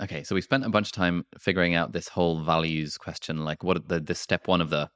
Okay, 0.00 0.24
so 0.24 0.34
we 0.34 0.40
spent 0.40 0.64
a 0.64 0.70
bunch 0.70 0.88
of 0.88 0.92
time 0.92 1.24
figuring 1.38 1.74
out 1.74 1.92
this 1.92 2.08
whole 2.08 2.42
values 2.42 2.96
question, 2.96 3.44
like 3.44 3.62
what 3.62 3.88
the, 3.88 4.00
the 4.00 4.14
step 4.14 4.48
one 4.48 4.60
of 4.60 4.70
the 4.70 4.88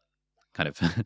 kind 0.55 0.69
of 0.69 0.81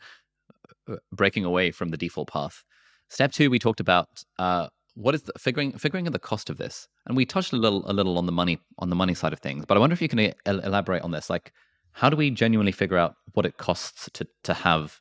breaking 1.13 1.45
away 1.45 1.71
from 1.71 1.91
the 1.91 1.97
default 1.97 2.29
path. 2.29 2.63
Step 3.09 3.33
two, 3.33 3.51
we 3.51 3.59
talked 3.59 3.81
about 3.81 4.09
uh, 4.39 4.69
what 4.95 5.15
is 5.15 5.23
the, 5.23 5.33
figuring 5.39 5.73
figuring 5.73 6.07
out 6.07 6.13
the 6.13 6.19
cost 6.19 6.51
of 6.51 6.59
this. 6.59 6.89
And 7.07 7.17
we 7.17 7.25
touched 7.25 7.53
a 7.53 7.57
little 7.57 7.89
a 7.91 7.93
little 7.93 8.19
on 8.19 8.27
the 8.27 8.33
money 8.33 8.59
on 8.79 8.91
the 8.91 8.97
money 8.97 9.15
side 9.15 9.33
of 9.33 9.41
things 9.41 9.65
but 9.67 9.77
i 9.77 9.81
wonder 9.81 9.95
if 9.95 10.03
you 10.03 10.09
can 10.09 10.33
el- 10.47 10.61
elaborate 10.61 11.03
on 11.03 11.11
this. 11.11 11.31
Like 11.31 11.53
how 11.93 12.09
do 12.11 12.17
we 12.17 12.31
genuinely 12.31 12.73
figure 12.73 12.97
out 12.97 13.15
what 13.33 13.47
it 13.47 13.57
costs 13.57 14.09
to 14.15 14.27
to 14.45 14.55
have 14.55 15.01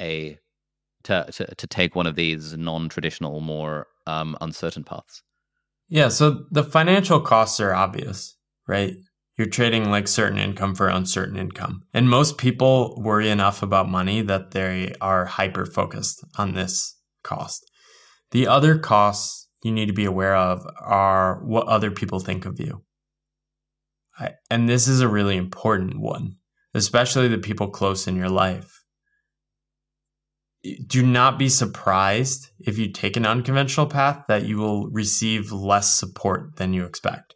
a 0.00 0.38
to 1.04 1.28
to, 1.32 1.54
to 1.54 1.66
take 1.66 1.94
one 1.94 2.06
of 2.06 2.14
these 2.16 2.56
non-traditional 2.56 3.40
more 3.40 3.86
um, 4.06 4.36
uncertain 4.40 4.84
paths? 4.84 5.22
Yeah 5.88 6.08
so 6.08 6.44
the 6.50 6.64
financial 6.64 7.20
costs 7.20 7.60
are 7.60 7.74
obvious 7.74 8.36
right 8.66 8.96
you're 9.36 9.48
trading 9.48 9.90
like 9.90 10.06
certain 10.06 10.38
income 10.38 10.74
for 10.74 10.88
uncertain 10.88 11.36
income 11.36 11.82
and 11.92 12.08
most 12.08 12.38
people 12.38 13.00
worry 13.02 13.28
enough 13.28 13.62
about 13.62 13.88
money 13.88 14.22
that 14.22 14.52
they 14.52 14.94
are 15.00 15.24
hyper 15.24 15.66
focused 15.66 16.24
on 16.36 16.54
this 16.54 16.96
cost 17.22 17.70
the 18.30 18.46
other 18.46 18.78
costs 18.78 19.44
you 19.64 19.72
need 19.72 19.86
to 19.86 19.92
be 19.92 20.04
aware 20.04 20.36
of 20.36 20.64
are 20.78 21.42
what 21.42 21.66
other 21.66 21.90
people 21.90 22.20
think 22.20 22.44
of 22.44 22.60
you. 22.60 22.82
And 24.48 24.68
this 24.68 24.86
is 24.86 25.00
a 25.00 25.08
really 25.08 25.36
important 25.36 25.98
one, 25.98 26.36
especially 26.74 27.26
the 27.26 27.38
people 27.38 27.68
close 27.70 28.06
in 28.06 28.14
your 28.14 28.28
life. 28.28 28.84
Do 30.86 31.04
not 31.04 31.38
be 31.38 31.48
surprised 31.48 32.50
if 32.60 32.78
you 32.78 32.92
take 32.92 33.16
an 33.16 33.26
unconventional 33.26 33.86
path 33.86 34.24
that 34.28 34.44
you 34.44 34.58
will 34.58 34.88
receive 34.90 35.50
less 35.50 35.98
support 35.98 36.56
than 36.56 36.72
you 36.72 36.84
expect. 36.84 37.34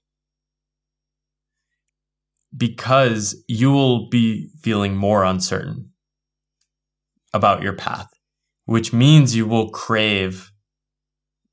Because 2.56 3.42
you 3.46 3.70
will 3.70 4.08
be 4.08 4.50
feeling 4.62 4.96
more 4.96 5.24
uncertain 5.24 5.90
about 7.34 7.62
your 7.62 7.74
path, 7.74 8.08
which 8.64 8.92
means 8.92 9.36
you 9.36 9.46
will 9.46 9.70
crave 9.70 10.50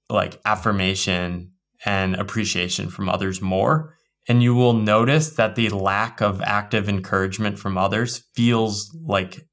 like 0.10 0.40
affirmation 0.46 1.52
and 1.84 2.16
appreciation 2.16 2.90
from 2.90 3.10
others 3.10 3.42
more. 3.42 3.98
And 4.28 4.42
you 4.42 4.56
will 4.56 4.74
notice 4.74 5.32
that 5.32 5.56
the 5.56 5.70
lack 5.70 6.22
of 6.22 6.42
active 6.42 6.90
encouragement 6.90 7.60
from 7.60 7.78
others 7.78 8.24
feels 8.34 8.96
like 9.06 9.48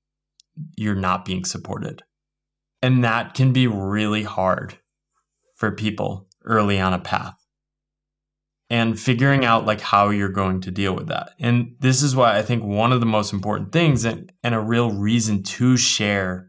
you're 0.77 0.94
not 0.94 1.24
being 1.24 1.44
supported. 1.44 2.02
And 2.81 3.05
that 3.05 3.35
can 3.35 3.52
be 3.52 3.66
really 3.66 4.23
hard 4.23 4.78
for 5.56 5.70
people 5.70 6.28
early 6.44 6.81
on 6.81 6.93
a 6.93 6.98
path. 6.98 7.35
And 8.73 8.99
figuring 8.99 9.44
out 9.44 9.66
like 9.66 9.82
how 9.82 10.09
you're 10.09 10.31
going 10.31 10.62
to 10.62 10.70
deal 10.70 10.94
with 10.94 11.09
that. 11.09 11.32
And 11.39 11.77
this 11.81 12.03
is 12.03 12.16
why 12.16 12.39
I 12.39 12.43
think 12.43 12.65
one 12.65 12.90
of 12.90 13.01
the 13.01 13.07
most 13.07 13.31
important 13.31 13.70
things 13.70 14.07
and, 14.07 14.32
and 14.43 14.55
a 14.55 14.61
real 14.61 14.90
reason 14.90 15.43
to 15.43 15.77
share 15.77 16.49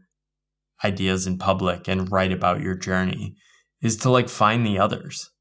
ideas 0.82 1.26
in 1.26 1.36
public 1.36 1.86
and 1.86 2.10
write 2.10 2.32
about 2.32 2.62
your 2.62 2.76
journey 2.76 3.36
is 3.82 3.98
to 3.98 4.10
like 4.10 4.30
find 4.30 4.64
the 4.64 4.78
others. 4.78 5.32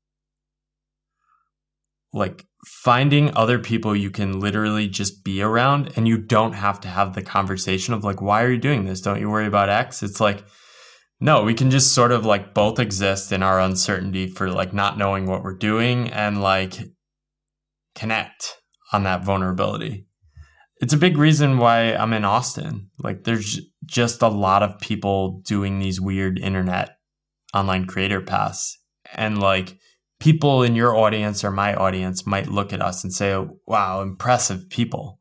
Like 2.12 2.46
finding 2.66 3.34
other 3.34 3.60
people 3.60 3.96
you 3.96 4.12
can 4.12 4.42
literally 4.42 4.90
just 4.90 5.24
be 5.24 5.42
around 5.42 5.94
and 5.96 6.06
you 6.06 6.18
don't 6.18 6.54
have 6.54 6.82
to 6.82 6.90
have 6.90 7.14
the 7.14 7.22
conversation 7.22 7.94
of 7.94 8.04
like, 8.04 8.22
why 8.22 8.44
are 8.44 8.52
you 8.52 8.60
doing 8.60 8.84
this? 8.84 9.00
Don't 9.00 9.22
you 9.22 9.30
worry 9.30 9.48
about 9.48 9.70
X? 9.70 10.04
It's 10.04 10.20
like, 10.20 10.44
no, 11.24 11.42
we 11.42 11.54
can 11.54 11.72
just 11.72 11.94
sort 11.94 12.12
of 12.12 12.26
like 12.26 12.54
both 12.54 12.80
exist 12.80 13.32
in 13.32 13.42
our 13.42 13.58
uncertainty 13.58 14.28
for 14.28 14.52
like 14.52 14.74
not 14.74 14.98
knowing 14.98 15.26
what 15.26 15.42
we're 15.42 15.56
doing 15.56 16.10
and 16.10 16.42
like 16.42 16.78
connect 17.96 18.58
on 18.92 19.04
that 19.04 19.24
vulnerability. 19.24 20.06
It's 20.82 20.92
a 20.92 20.98
big 20.98 21.18
reason 21.18 21.60
why 21.60 21.94
I'm 21.94 22.12
in 22.12 22.26
Austin. 22.26 22.90
Like 23.00 23.24
there's 23.24 23.58
just 23.86 24.22
a 24.22 24.28
lot 24.28 24.64
of 24.64 24.82
people 24.82 25.42
doing 25.46 25.80
these 25.80 26.02
weird 26.02 26.40
internet 26.40 26.98
online 27.54 27.86
creator 27.86 28.20
paths 28.20 28.78
and 29.14 29.40
like 29.40 29.78
people 30.20 30.62
in 30.62 30.76
your 30.76 30.94
audience 30.94 31.46
or 31.46 31.52
my 31.52 31.74
audience 31.74 32.28
might 32.28 32.52
look 32.52 32.74
at 32.74 32.82
us 32.82 33.02
and 33.02 33.14
say 33.14 33.38
wow 33.68 34.02
impressive 34.02 34.68
people 34.70 35.20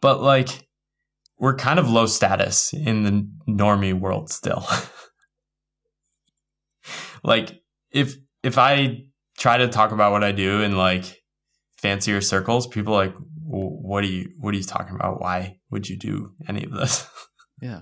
but 0.00 0.22
like 0.22 0.67
we're 1.38 1.54
kind 1.54 1.78
of 1.78 1.88
low 1.88 2.06
status 2.06 2.72
in 2.72 3.04
the 3.04 3.28
normie 3.48 3.98
world 3.98 4.30
still. 4.30 4.66
Like 7.24 7.60
if 7.90 8.14
if 8.42 8.58
i 8.58 9.04
try 9.38 9.58
to 9.58 9.68
talk 9.68 9.92
about 9.92 10.12
what 10.12 10.24
i 10.24 10.32
do 10.32 10.62
in 10.62 10.76
like 10.76 11.20
fancier 11.76 12.20
circles 12.20 12.66
people 12.66 12.92
like 12.92 13.14
what 13.50 14.04
are 14.04 14.08
you 14.08 14.30
what 14.38 14.52
are 14.52 14.58
you 14.58 14.62
talking 14.62 14.94
about? 14.94 15.20
Why 15.20 15.56
would 15.70 15.88
you 15.88 15.96
do 15.96 16.32
any 16.48 16.64
of 16.64 16.72
this? 16.72 17.06
Yeah. 17.60 17.80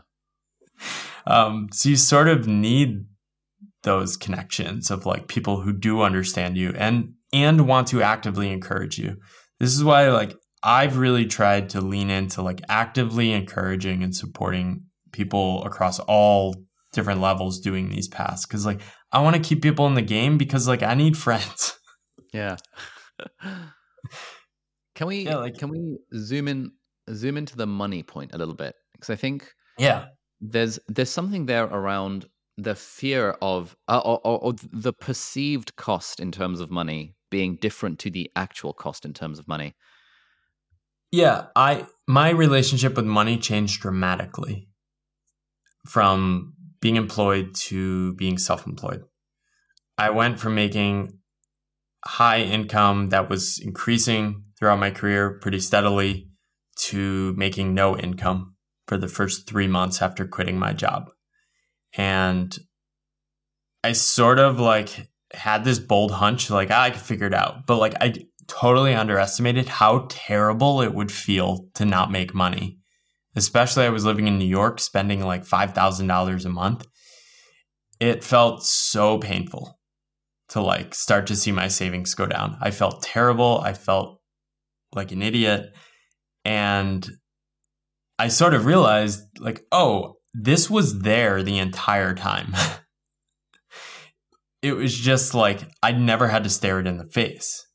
Um 1.27 1.69
so 1.71 1.91
you 1.91 1.97
sort 1.97 2.29
of 2.29 2.47
need 2.47 3.05
those 3.83 4.17
connections 4.17 4.91
of 4.91 5.05
like 5.05 5.29
people 5.29 5.61
who 5.61 5.75
do 5.75 6.01
understand 6.01 6.57
you 6.57 6.73
and 6.79 7.13
and 7.31 7.69
want 7.69 7.89
to 7.89 8.01
actively 8.01 8.51
encourage 8.51 8.99
you. 8.99 9.17
This 9.61 9.75
is 9.75 9.85
why 9.85 10.09
like 10.09 10.35
I've 10.63 10.97
really 10.97 11.27
tried 11.27 11.71
to 11.71 11.81
lean 11.81 12.11
into 12.11 12.43
like 12.43 12.61
actively 12.69 13.33
encouraging 13.33 14.03
and 14.03 14.15
supporting 14.15 14.85
people 15.13 15.65
across 15.65 15.99
all 16.01 16.57
different 16.93 17.21
levels 17.21 17.61
doing 17.61 17.89
these 17.89 18.09
paths 18.09 18.47
cuz 18.47 18.65
like 18.65 18.81
I 19.13 19.21
want 19.21 19.37
to 19.37 19.43
keep 19.43 19.63
people 19.63 19.87
in 19.87 19.95
the 19.95 20.03
game 20.03 20.39
because 20.39 20.67
like 20.67 20.83
I 20.83 20.95
need 20.95 21.17
friends. 21.27 21.79
Yeah. 22.33 22.57
can 24.95 25.07
we 25.07 25.25
yeah, 25.25 25.37
like, 25.37 25.57
can 25.59 25.69
we 25.69 25.99
zoom 26.17 26.49
in 26.49 26.73
zoom 27.15 27.37
into 27.37 27.57
the 27.57 27.67
money 27.67 28.03
point 28.03 28.33
a 28.35 28.39
little 28.39 28.55
bit 28.55 28.75
because 28.93 29.11
I 29.11 29.17
think 29.17 29.53
yeah 29.79 30.07
there's 30.41 30.79
there's 30.89 31.11
something 31.11 31.47
there 31.47 31.65
around 31.65 32.27
the 32.59 32.75
fear 32.75 33.37
of 33.43 33.77
uh, 33.89 34.01
or, 34.05 34.21
or, 34.25 34.39
or, 34.39 34.55
the 34.73 34.93
perceived 34.93 35.77
cost 35.77 36.21
in 36.21 36.33
terms 36.33 36.61
of 36.61 36.71
money 36.71 37.15
being 37.31 37.57
different 37.57 37.99
to 37.99 38.11
the 38.11 38.31
actual 38.35 38.73
cost 38.73 39.05
in 39.05 39.13
terms 39.13 39.39
of 39.39 39.47
money 39.47 39.75
yeah 41.11 41.47
i 41.57 41.87
my 42.07 42.31
relationship 42.31 42.97
with 42.97 43.05
money 43.05 43.39
changed 43.39 43.81
dramatically 43.81 44.69
from 45.87 46.53
being 46.81 46.97
employed 46.97 47.55
to 47.55 48.15
being 48.15 48.39
self-employed 48.39 49.03
i 49.99 50.11
went 50.11 50.39
from 50.39 50.55
making 50.55 51.19
high 52.05 52.41
income 52.41 53.09
that 53.09 53.29
was 53.29 53.59
increasing 53.59 54.43
throughout 54.59 54.79
my 54.79 54.91
career 54.91 55.39
pretty 55.41 55.61
steadily 55.61 56.29
to 56.77 57.35
making 57.37 57.75
no 57.75 57.97
income 57.97 58.55
for 58.87 58.97
the 58.97 59.09
first 59.09 59.49
three 59.49 59.67
months 59.67 60.01
after 60.01 60.27
quitting 60.27 60.59
my 60.59 60.73
job 60.73 61.11
and 61.97 62.59
I 63.87 63.93
sort 63.93 64.41
of 64.41 64.59
like 64.59 65.09
had 65.33 65.65
this 65.65 65.79
bold 65.79 66.11
hunch, 66.11 66.51
like 66.51 66.71
ah, 66.73 66.83
I 66.83 66.91
could 66.91 67.01
figure 67.01 67.27
it 67.27 67.35
out. 67.35 67.67
But 67.67 67.77
like 67.77 67.95
I 68.01 68.15
totally 68.47 68.95
underestimated 68.95 69.69
how 69.69 70.07
terrible 70.09 70.81
it 70.83 70.95
would 70.95 71.13
feel 71.13 71.69
to 71.75 71.85
not 71.85 72.11
make 72.11 72.35
money. 72.35 72.79
Especially 73.35 73.85
I 73.85 73.91
was 73.91 74.05
living 74.05 74.27
in 74.27 74.39
New 74.39 74.47
York 74.47 74.81
spending 74.81 75.25
like 75.25 75.45
$5,000 75.45 76.45
a 76.45 76.49
month. 76.49 76.87
It 78.01 78.25
felt 78.25 78.65
so 78.65 79.19
painful 79.19 79.79
to 80.49 80.61
like 80.61 80.95
start 80.95 81.27
to 81.27 81.37
see 81.37 81.53
my 81.53 81.69
savings 81.69 82.15
go 82.15 82.27
down. 82.27 82.57
I 82.61 82.71
felt 82.71 83.03
terrible. 83.03 83.61
I 83.63 83.73
felt 83.73 84.21
like 84.95 85.13
an 85.13 85.23
idiot. 85.23 85.75
And 86.45 87.09
I 88.19 88.29
sort 88.29 88.55
of 88.55 88.65
realized 88.65 89.23
like, 89.39 89.63
oh, 89.73 90.17
this 90.33 90.71
was 90.71 91.01
there 91.01 91.43
the 91.43 91.59
entire 91.59 92.15
time. 92.15 92.55
it 94.63 94.73
was 94.73 94.97
just 94.97 95.35
like 95.35 95.69
I 95.83 95.93
never 95.93 96.29
had 96.29 96.45
to 96.45 96.51
stare 96.51 96.81
it 96.81 96.87
in 96.87 96.99
the 96.99 97.05
face 97.05 97.66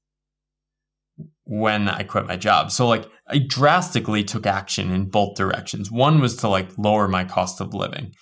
when 1.43 1.89
I 1.89 2.03
quit 2.03 2.27
my 2.27 2.37
job. 2.37 2.71
So 2.71 2.87
like 2.87 3.09
I 3.27 3.39
drastically 3.39 4.23
took 4.23 4.45
action 4.45 4.91
in 4.91 5.09
both 5.09 5.35
directions. 5.35 5.91
One 5.91 6.19
was 6.19 6.35
to 6.37 6.47
like 6.47 6.77
lower 6.77 7.07
my 7.07 7.23
cost 7.23 7.61
of 7.61 7.73
living. 7.73 8.13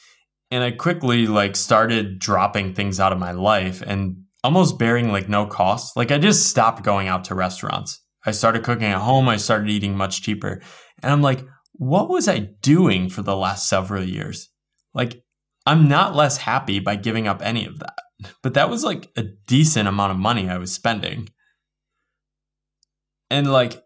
And 0.51 0.63
I 0.63 0.71
quickly 0.71 1.27
like 1.27 1.55
started 1.55 2.19
dropping 2.19 2.73
things 2.73 2.99
out 2.99 3.13
of 3.13 3.19
my 3.19 3.31
life 3.31 3.83
and 3.85 4.23
almost 4.43 4.79
bearing 4.79 5.11
like 5.11 5.29
no 5.29 5.45
cost. 5.45 5.95
Like 5.95 6.11
I 6.11 6.17
just 6.17 6.47
stopped 6.47 6.83
going 6.83 7.07
out 7.07 7.25
to 7.25 7.35
restaurants. 7.35 8.01
I 8.25 8.31
started 8.31 8.63
cooking 8.63 8.87
at 8.87 9.01
home. 9.01 9.29
I 9.29 9.37
started 9.37 9.69
eating 9.69 9.95
much 9.95 10.21
cheaper. 10.21 10.61
And 11.01 11.11
I'm 11.11 11.21
like, 11.21 11.45
what 11.73 12.09
was 12.09 12.27
I 12.27 12.49
doing 12.61 13.09
for 13.09 13.21
the 13.21 13.35
last 13.35 13.69
several 13.69 14.03
years? 14.03 14.49
Like 14.93 15.21
I'm 15.65 15.87
not 15.87 16.15
less 16.15 16.37
happy 16.37 16.79
by 16.79 16.95
giving 16.95 17.27
up 17.27 17.41
any 17.43 17.65
of 17.65 17.79
that. 17.79 17.95
But 18.43 18.53
that 18.55 18.69
was 18.69 18.83
like 18.83 19.09
a 19.15 19.23
decent 19.47 19.87
amount 19.87 20.11
of 20.11 20.17
money 20.17 20.49
I 20.49 20.57
was 20.57 20.73
spending. 20.73 21.29
And 23.29 23.51
like, 23.51 23.81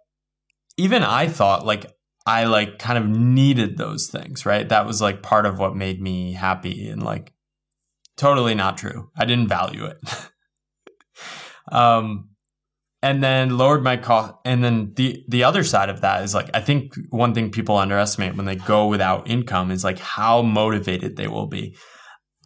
even 0.77 1.03
I 1.03 1.27
thought 1.27 1.65
like 1.65 1.91
I 2.25 2.45
like 2.45 2.79
kind 2.79 2.97
of 2.97 3.07
needed 3.07 3.77
those 3.77 4.07
things, 4.07 4.45
right? 4.45 4.67
That 4.67 4.85
was 4.85 5.01
like 5.01 5.21
part 5.21 5.45
of 5.45 5.59
what 5.59 5.75
made 5.75 6.01
me 6.01 6.33
happy 6.33 6.87
and 6.87 7.03
like 7.03 7.33
totally 8.17 8.55
not 8.55 8.77
true. 8.77 9.09
I 9.17 9.25
didn't 9.25 9.49
value 9.49 9.85
it. 9.85 9.97
um, 11.71 12.29
and 13.01 13.21
then 13.21 13.57
lowered 13.57 13.83
my 13.83 13.97
cost. 13.97 14.35
And 14.45 14.63
then 14.63 14.93
the 14.95 15.23
the 15.27 15.43
other 15.43 15.63
side 15.63 15.89
of 15.89 16.01
that 16.01 16.23
is 16.23 16.33
like 16.33 16.49
I 16.53 16.61
think 16.61 16.93
one 17.09 17.33
thing 17.33 17.51
people 17.51 17.77
underestimate 17.77 18.35
when 18.35 18.45
they 18.45 18.55
go 18.55 18.87
without 18.87 19.29
income 19.29 19.71
is 19.71 19.83
like 19.83 19.99
how 19.99 20.41
motivated 20.41 21.17
they 21.17 21.27
will 21.27 21.47
be. 21.47 21.75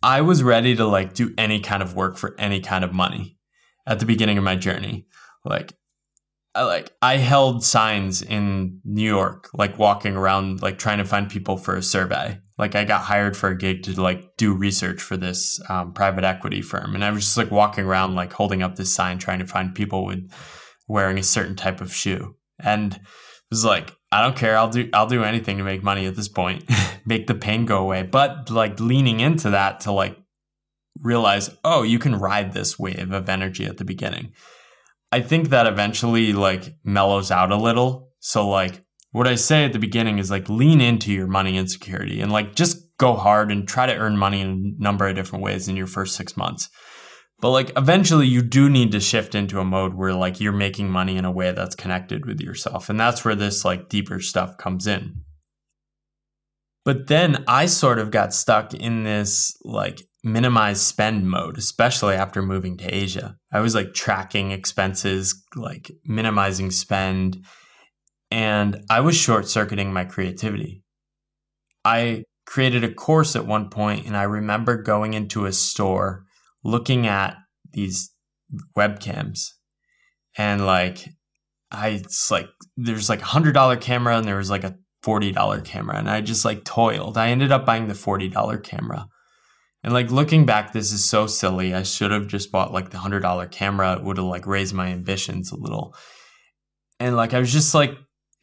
I 0.02 0.22
was 0.22 0.44
ready 0.44 0.76
to 0.76 0.86
like 0.86 1.14
do 1.14 1.34
any 1.38 1.60
kind 1.60 1.84
of 1.84 1.96
work 1.96 2.18
for 2.18 2.36
any 2.40 2.60
kind 2.60 2.84
of 2.84 2.94
money 2.94 3.38
at 3.86 4.00
the 4.00 4.06
beginning 4.06 4.38
of 4.40 4.44
my 4.44 4.56
journey. 4.56 5.06
Like 5.46 5.74
I 6.58 6.64
like 6.64 6.92
I 7.04 7.18
held 7.18 7.64
signs 7.64 8.24
in 8.24 8.82
New 8.84 9.08
York, 9.08 9.50
like 9.54 9.78
walking 9.78 10.16
around, 10.16 10.64
like 10.64 10.80
trying 10.80 10.98
to 10.98 11.06
find 11.06 11.30
people 11.30 11.56
for 11.56 11.76
a 11.76 11.84
survey. 11.84 12.40
Like 12.58 12.74
I 12.74 12.84
got 12.84 13.02
hired 13.02 13.38
for 13.38 13.50
a 13.50 13.58
gig 13.58 13.84
to 13.84 14.02
like 14.02 14.36
do 14.38 14.56
research 14.56 15.00
for 15.00 15.18
this 15.18 15.62
um, 15.70 15.94
private 15.94 16.24
equity 16.24 16.64
firm, 16.64 16.96
and 16.96 17.06
I 17.06 17.12
was 17.12 17.26
just 17.26 17.38
like 17.38 17.52
walking 17.52 17.86
around, 17.86 18.16
like 18.16 18.34
holding 18.34 18.64
up 18.64 18.76
this 18.76 18.94
sign, 18.94 19.20
trying 19.20 19.38
to 19.38 19.46
find 19.46 19.76
people 19.76 20.04
with 20.04 20.32
wearing 20.88 21.20
a 21.20 21.24
certain 21.24 21.56
type 21.56 21.80
of 21.80 21.94
shoe. 21.94 22.36
And 22.60 22.96
it 22.96 23.02
was 23.52 23.64
like, 23.64 23.96
I 24.12 24.24
don't 24.24 24.36
care. 24.36 24.58
I'll 24.58 24.72
do 24.72 24.90
I'll 24.94 25.06
do 25.06 25.24
anything 25.24 25.58
to 25.60 25.64
make 25.64 25.84
money 25.84 26.08
at 26.08 26.16
this 26.16 26.28
point, 26.28 26.64
make 27.06 27.28
the 27.28 27.36
pain 27.36 27.66
go 27.66 27.78
away. 27.78 28.02
But 28.02 28.50
like 28.50 28.80
leaning 28.80 29.20
into 29.20 29.52
that 29.52 29.82
to 29.82 29.92
like 29.92 30.18
realize, 31.00 31.56
oh, 31.64 31.84
you 31.84 32.00
can 32.00 32.16
ride 32.16 32.54
this 32.54 32.80
wave 32.80 33.12
of 33.12 33.30
energy 33.30 33.66
at 33.66 33.78
the 33.78 33.86
beginning. 33.86 34.34
I 35.12 35.22
think 35.22 35.50
that 35.50 35.68
eventually 35.68 36.34
like 36.34 36.76
mellows 36.84 37.32
out 37.32 37.52
a 37.52 37.58
little. 37.58 38.12
So 38.20 38.48
like 38.48 38.84
what 39.12 39.28
I 39.28 39.36
say 39.36 39.64
at 39.66 39.74
the 39.74 39.80
beginning 39.80 40.20
is 40.20 40.30
like 40.30 40.50
lean 40.50 40.82
into 40.82 41.14
your 41.14 41.28
money 41.28 41.58
insecurity 41.58 42.22
and 42.22 42.32
like 42.32 42.56
just 42.56 42.78
go 42.98 43.16
hard 43.16 43.52
and 43.52 43.68
try 43.68 43.86
to 43.86 43.96
earn 43.96 44.18
money 44.18 44.42
in 44.42 44.76
a 44.80 44.84
number 44.84 45.08
of 45.08 45.16
different 45.16 45.44
ways 45.44 45.68
in 45.68 45.78
your 45.78 45.88
first 45.88 46.16
six 46.16 46.36
months. 46.36 46.70
But 47.40 47.52
like 47.52 47.72
eventually 47.78 48.28
you 48.28 48.42
do 48.42 48.70
need 48.70 48.92
to 48.92 49.00
shift 49.00 49.36
into 49.36 49.60
a 49.60 49.66
mode 49.66 49.94
where 49.94 50.14
like 50.14 50.42
you're 50.42 50.52
making 50.52 50.90
money 50.90 51.18
in 51.18 51.26
a 51.26 51.32
way 51.32 51.52
that's 51.52 51.76
connected 51.76 52.26
with 52.26 52.42
yourself. 52.42 52.90
And 52.90 53.00
that's 53.00 53.24
where 53.24 53.36
this 53.36 53.64
like 53.64 53.90
deeper 53.90 54.20
stuff 54.20 54.58
comes 54.58 54.88
in. 54.88 55.22
But 56.84 57.08
then 57.08 57.44
I 57.48 57.68
sort 57.68 58.00
of 58.00 58.12
got 58.12 58.34
stuck 58.34 58.74
in 58.74 59.04
this 59.04 59.56
like 59.64 60.02
minimize 60.28 60.82
spend 60.82 61.30
mode, 61.30 61.58
especially 61.58 62.16
after 62.16 62.42
moving 62.42 62.78
to 62.78 62.86
Asia. 62.86 63.38
I 63.52 63.62
was 63.62 63.74
like 63.74 63.94
tracking 63.94 64.52
expenses, 64.52 65.44
like 65.56 65.92
minimizing 66.06 66.72
spend, 66.72 67.44
and 68.30 68.84
I 68.90 69.00
was 69.00 69.16
short 69.16 69.48
circuiting 69.48 69.94
my 69.94 70.06
creativity. 70.06 70.84
I 71.86 72.24
created 72.46 72.84
a 72.84 72.94
course 72.94 73.36
at 73.36 73.48
one 73.48 73.70
point, 73.70 74.06
and 74.06 74.18
I 74.18 74.24
remember 74.24 74.82
going 74.82 75.14
into 75.14 75.46
a 75.46 75.54
store 75.54 76.24
looking 76.64 77.08
at 77.08 77.38
these 77.72 78.12
webcams 78.78 79.52
and 80.38 80.66
like 80.66 81.10
I 81.72 81.90
it's 81.90 82.32
like 82.32 82.48
there's 82.78 83.10
like 83.10 83.22
a 83.22 83.26
hundred 83.26 83.54
dollar 83.54 83.76
camera 83.76 84.18
and 84.18 84.26
there 84.26 84.38
was 84.38 84.50
like 84.50 84.64
a 84.64 84.76
forty 85.04 85.32
dollar 85.32 85.62
camera 85.62 85.98
and 85.98 86.10
I 86.10 86.22
just 86.22 86.46
like 86.46 86.64
toiled. 86.64 87.18
I 87.18 87.30
ended 87.30 87.52
up 87.52 87.66
buying 87.66 87.88
the 87.88 87.96
forty 87.96 88.30
dollar 88.30 88.58
camera 88.58 89.08
and 89.88 89.94
like 89.94 90.12
looking 90.12 90.46
back, 90.46 90.74
this 90.74 90.92
is 90.92 91.06
so 91.06 91.28
silly. 91.28 91.74
I 91.74 91.84
should 91.84 92.12
have 92.12 92.28
just 92.28 92.52
bought 92.52 92.74
like 92.74 92.90
the 92.90 92.98
hundred 92.98 93.22
dollar 93.22 93.46
camera. 93.46 93.94
It 93.94 94.04
would 94.04 94.18
have 94.18 94.26
like 94.26 94.46
raised 94.46 94.74
my 94.74 94.88
ambitions 94.88 95.50
a 95.50 95.56
little. 95.56 95.96
And 97.00 97.16
like 97.16 97.34
I 97.34 97.40
was 97.40 97.54
just 97.54 97.74
like 97.74 97.92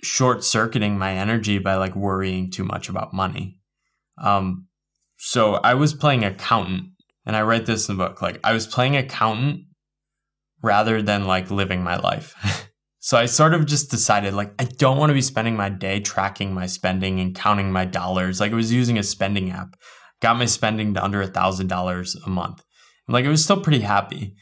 short 0.03 0.43
circuiting 0.43 0.97
my 0.97 1.13
energy 1.13 1.59
by 1.59 1.75
like 1.75 1.95
worrying 1.95 2.51
too 2.51 2.65
much 2.65 2.89
about 2.89 3.13
money. 3.13 3.61
Um, 4.17 4.69
so 5.19 5.57
I 5.57 5.75
was 5.75 5.93
playing 5.93 6.25
accountant, 6.25 6.85
and 7.27 7.37
I 7.37 7.43
write 7.43 7.67
this 7.67 7.91
in 7.91 7.99
the 7.99 8.03
book. 8.03 8.23
Like 8.23 8.41
I 8.43 8.55
was 8.55 8.67
playing 8.67 8.97
accountant 8.97 9.65
rather 10.63 11.03
than 11.03 11.27
like 11.27 11.51
living 11.51 11.83
my 11.83 11.99
life. 11.99 12.71
so 13.01 13.19
I 13.19 13.27
sort 13.27 13.53
of 13.53 13.67
just 13.67 13.91
decided 13.91 14.33
like 14.33 14.55
I 14.59 14.65
don't 14.65 14.97
want 14.97 15.11
to 15.11 15.15
be 15.15 15.21
spending 15.21 15.57
my 15.57 15.69
day 15.69 16.01
tracking 16.01 16.55
my 16.55 16.65
spending 16.65 17.21
and 17.21 17.35
counting 17.35 17.71
my 17.71 17.85
dollars. 17.85 18.41
Like 18.41 18.53
I 18.53 18.57
was 18.57 18.73
using 18.73 18.97
a 18.97 19.03
spending 19.03 19.51
app 19.51 19.77
got 20.25 20.39
my 20.39 20.47
spending 20.47 20.95
to 20.95 21.05
under 21.05 21.21
a 21.21 21.27
thousand 21.27 21.67
dollars 21.67 22.17
a 22.25 22.31
month. 22.31 22.65
And 23.07 23.13
like 23.13 23.27
I 23.27 23.29
was 23.29 23.45
still 23.45 23.61
pretty 23.61 23.81
happy, 23.81 24.35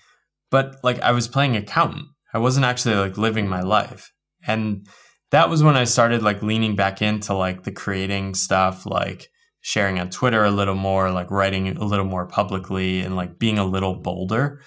but 0.49 0.77
like 0.85 1.01
I 1.01 1.11
was 1.11 1.27
playing 1.27 1.57
accountant. 1.57 2.07
I 2.33 2.39
wasn't 2.39 2.67
actually 2.67 2.95
like 2.95 3.19
living 3.19 3.49
my 3.49 3.63
life. 3.63 4.13
And 4.47 4.87
that 5.33 5.51
was 5.51 5.61
when 5.61 5.77
I 5.77 5.83
started 5.83 6.23
like 6.23 6.41
leaning 6.41 6.77
back 6.77 7.03
into 7.03 7.35
like 7.35 7.65
the 7.65 7.73
creating 7.73 8.37
stuff, 8.37 8.87
like 8.87 9.29
sharing 9.61 9.99
on 9.99 10.09
Twitter 10.09 10.45
a 10.45 10.53
little 10.53 10.77
more, 10.77 11.11
like 11.11 11.33
writing 11.33 11.77
a 11.77 11.85
little 11.85 12.05
more 12.05 12.27
publicly 12.27 13.01
and 13.01 13.17
like 13.17 13.41
being 13.41 13.59
a 13.59 13.65
little 13.65 13.97
bolder. 13.97 14.61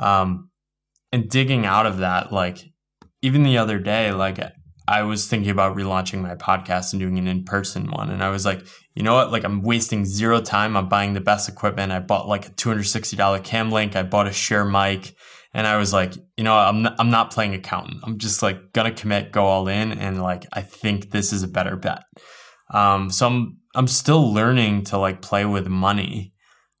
Um, 0.00 0.50
and 1.12 1.30
digging 1.30 1.64
out 1.64 1.86
of 1.86 1.98
that, 1.98 2.32
like 2.32 2.58
even 3.22 3.44
the 3.44 3.58
other 3.58 3.78
day, 3.78 4.10
like 4.10 4.40
I 4.88 5.02
was 5.02 5.26
thinking 5.26 5.50
about 5.50 5.76
relaunching 5.76 6.20
my 6.20 6.34
podcast 6.36 6.92
and 6.92 7.00
doing 7.00 7.18
an 7.18 7.26
in 7.26 7.44
person 7.44 7.90
one. 7.90 8.10
And 8.10 8.22
I 8.22 8.28
was 8.28 8.44
like, 8.44 8.64
you 8.94 9.02
know 9.02 9.14
what? 9.14 9.32
Like, 9.32 9.44
I'm 9.44 9.62
wasting 9.62 10.04
zero 10.04 10.40
time. 10.40 10.76
I'm 10.76 10.88
buying 10.88 11.14
the 11.14 11.20
best 11.20 11.48
equipment. 11.48 11.92
I 11.92 11.98
bought 11.98 12.28
like 12.28 12.46
a 12.46 12.52
$260 12.52 13.42
cam 13.42 13.70
link. 13.70 13.96
I 13.96 14.02
bought 14.04 14.28
a 14.28 14.32
Shure 14.32 14.64
mic. 14.64 15.14
And 15.52 15.66
I 15.66 15.78
was 15.78 15.92
like, 15.92 16.12
you 16.36 16.44
know, 16.44 16.54
I'm 16.54 16.82
not, 16.82 16.96
I'm 16.98 17.10
not 17.10 17.32
playing 17.32 17.54
accountant. 17.54 18.00
I'm 18.04 18.18
just 18.18 18.42
like 18.42 18.74
gonna 18.74 18.92
commit, 18.92 19.32
go 19.32 19.46
all 19.46 19.68
in, 19.68 19.90
and 19.90 20.22
like 20.22 20.44
I 20.52 20.60
think 20.60 21.10
this 21.10 21.32
is 21.32 21.42
a 21.42 21.48
better 21.48 21.76
bet. 21.76 22.02
Um, 22.74 23.10
so 23.10 23.26
I'm 23.26 23.56
I'm 23.74 23.86
still 23.86 24.34
learning 24.34 24.84
to 24.84 24.98
like 24.98 25.22
play 25.22 25.46
with 25.46 25.66
money, 25.66 26.34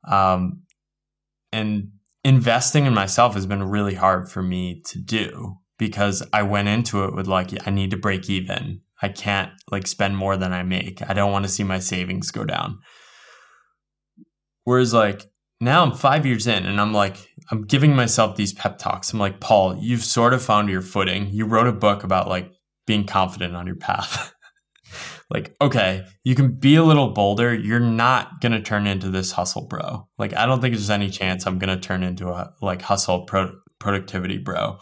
um, 0.06 0.64
and 1.52 1.92
investing 2.22 2.84
in 2.84 2.92
myself 2.92 3.32
has 3.32 3.46
been 3.46 3.62
really 3.62 3.94
hard 3.94 4.30
for 4.30 4.42
me 4.42 4.82
to 4.88 4.98
do 4.98 5.56
because 5.78 6.22
I 6.32 6.42
went 6.42 6.68
into 6.68 7.04
it 7.04 7.14
with 7.14 7.26
like, 7.26 7.66
I 7.66 7.70
need 7.70 7.90
to 7.90 7.96
break 7.96 8.30
even. 8.30 8.80
I 9.02 9.08
can't 9.08 9.52
like 9.70 9.86
spend 9.86 10.16
more 10.16 10.36
than 10.36 10.52
I 10.52 10.62
make. 10.62 11.02
I 11.08 11.12
don't 11.12 11.32
want 11.32 11.44
to 11.44 11.50
see 11.50 11.64
my 11.64 11.78
savings 11.78 12.30
go 12.30 12.44
down. 12.44 12.78
Whereas 14.64 14.94
like 14.94 15.26
now 15.60 15.82
I'm 15.82 15.92
five 15.92 16.26
years 16.26 16.46
in 16.46 16.64
and 16.64 16.80
I'm 16.80 16.92
like, 16.92 17.16
I'm 17.50 17.64
giving 17.64 17.94
myself 17.94 18.36
these 18.36 18.52
pep 18.52 18.78
talks. 18.78 19.12
I'm 19.12 19.18
like, 19.18 19.40
Paul, 19.40 19.76
you've 19.78 20.04
sort 20.04 20.32
of 20.32 20.42
found 20.42 20.70
your 20.70 20.82
footing. 20.82 21.28
You 21.30 21.46
wrote 21.46 21.66
a 21.66 21.72
book 21.72 22.04
about 22.04 22.28
like 22.28 22.50
being 22.86 23.06
confident 23.06 23.54
on 23.54 23.66
your 23.66 23.76
path. 23.76 24.34
like, 25.30 25.54
okay, 25.60 26.04
you 26.24 26.34
can 26.34 26.52
be 26.52 26.76
a 26.76 26.84
little 26.84 27.10
bolder. 27.10 27.54
You're 27.54 27.80
not 27.80 28.40
going 28.40 28.52
to 28.52 28.60
turn 28.60 28.86
into 28.86 29.10
this 29.10 29.32
hustle 29.32 29.66
bro. 29.66 30.08
Like, 30.18 30.34
I 30.34 30.46
don't 30.46 30.60
think 30.60 30.74
there's 30.74 30.90
any 30.90 31.10
chance 31.10 31.46
I'm 31.46 31.58
going 31.58 31.74
to 31.74 31.86
turn 31.86 32.02
into 32.02 32.28
a 32.28 32.52
like 32.62 32.82
hustle 32.82 33.24
pro- 33.24 33.58
productivity 33.78 34.38
bro 34.38 34.78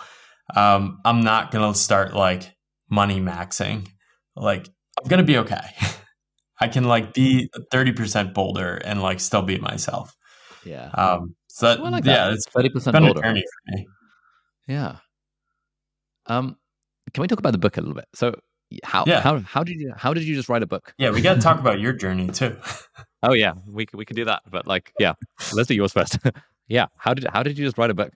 um, 0.54 1.00
I'm 1.04 1.20
not 1.22 1.50
gonna 1.50 1.74
start 1.74 2.14
like 2.14 2.52
money 2.90 3.20
maxing. 3.20 3.88
Like 4.36 4.68
I'm 5.02 5.08
gonna 5.08 5.22
be 5.24 5.38
okay. 5.38 5.64
I 6.60 6.68
can 6.68 6.84
like 6.84 7.12
be 7.14 7.50
30% 7.72 8.32
bolder 8.32 8.76
and 8.76 9.02
like 9.02 9.20
still 9.20 9.42
be 9.42 9.58
myself. 9.58 10.14
Yeah. 10.64 10.88
Um, 10.94 11.34
so 11.48 11.66
that, 11.74 11.82
like 11.82 12.04
yeah, 12.04 12.28
that. 12.28 12.32
it's 12.34 12.46
30% 12.46 12.92
been 12.92 13.02
bolder. 13.02 13.20
a 13.20 13.22
journey 13.22 13.42
for 13.42 13.76
me. 13.76 13.86
Yeah. 14.68 14.96
Um, 16.26 16.56
can 17.12 17.22
we 17.22 17.28
talk 17.28 17.38
about 17.38 17.52
the 17.52 17.58
book 17.58 17.76
a 17.76 17.80
little 17.80 17.94
bit? 17.94 18.06
So, 18.14 18.34
how 18.82 19.04
Yeah. 19.06 19.20
how 19.20 19.40
how 19.40 19.62
did 19.62 19.78
you 19.78 19.92
how 19.96 20.14
did 20.14 20.24
you 20.24 20.34
just 20.34 20.48
write 20.48 20.62
a 20.62 20.66
book? 20.66 20.94
Yeah, 20.96 21.10
we 21.10 21.20
got 21.20 21.34
to 21.34 21.40
talk 21.40 21.60
about 21.60 21.80
your 21.80 21.92
journey 22.02 22.28
too. 22.28 22.56
Oh 23.22 23.34
yeah, 23.34 23.52
we 23.68 23.84
could 23.86 23.98
we 23.98 24.04
could 24.04 24.16
do 24.16 24.24
that, 24.24 24.42
but 24.50 24.66
like 24.66 24.92
yeah, 24.98 25.14
let's 25.52 25.68
do 25.68 25.74
yours 25.74 25.92
first. 25.92 26.18
yeah, 26.68 26.86
how 26.96 27.14
did 27.14 27.26
how 27.32 27.42
did 27.42 27.58
you 27.58 27.64
just 27.64 27.76
write 27.78 27.90
a 27.90 27.94
book? 27.94 28.12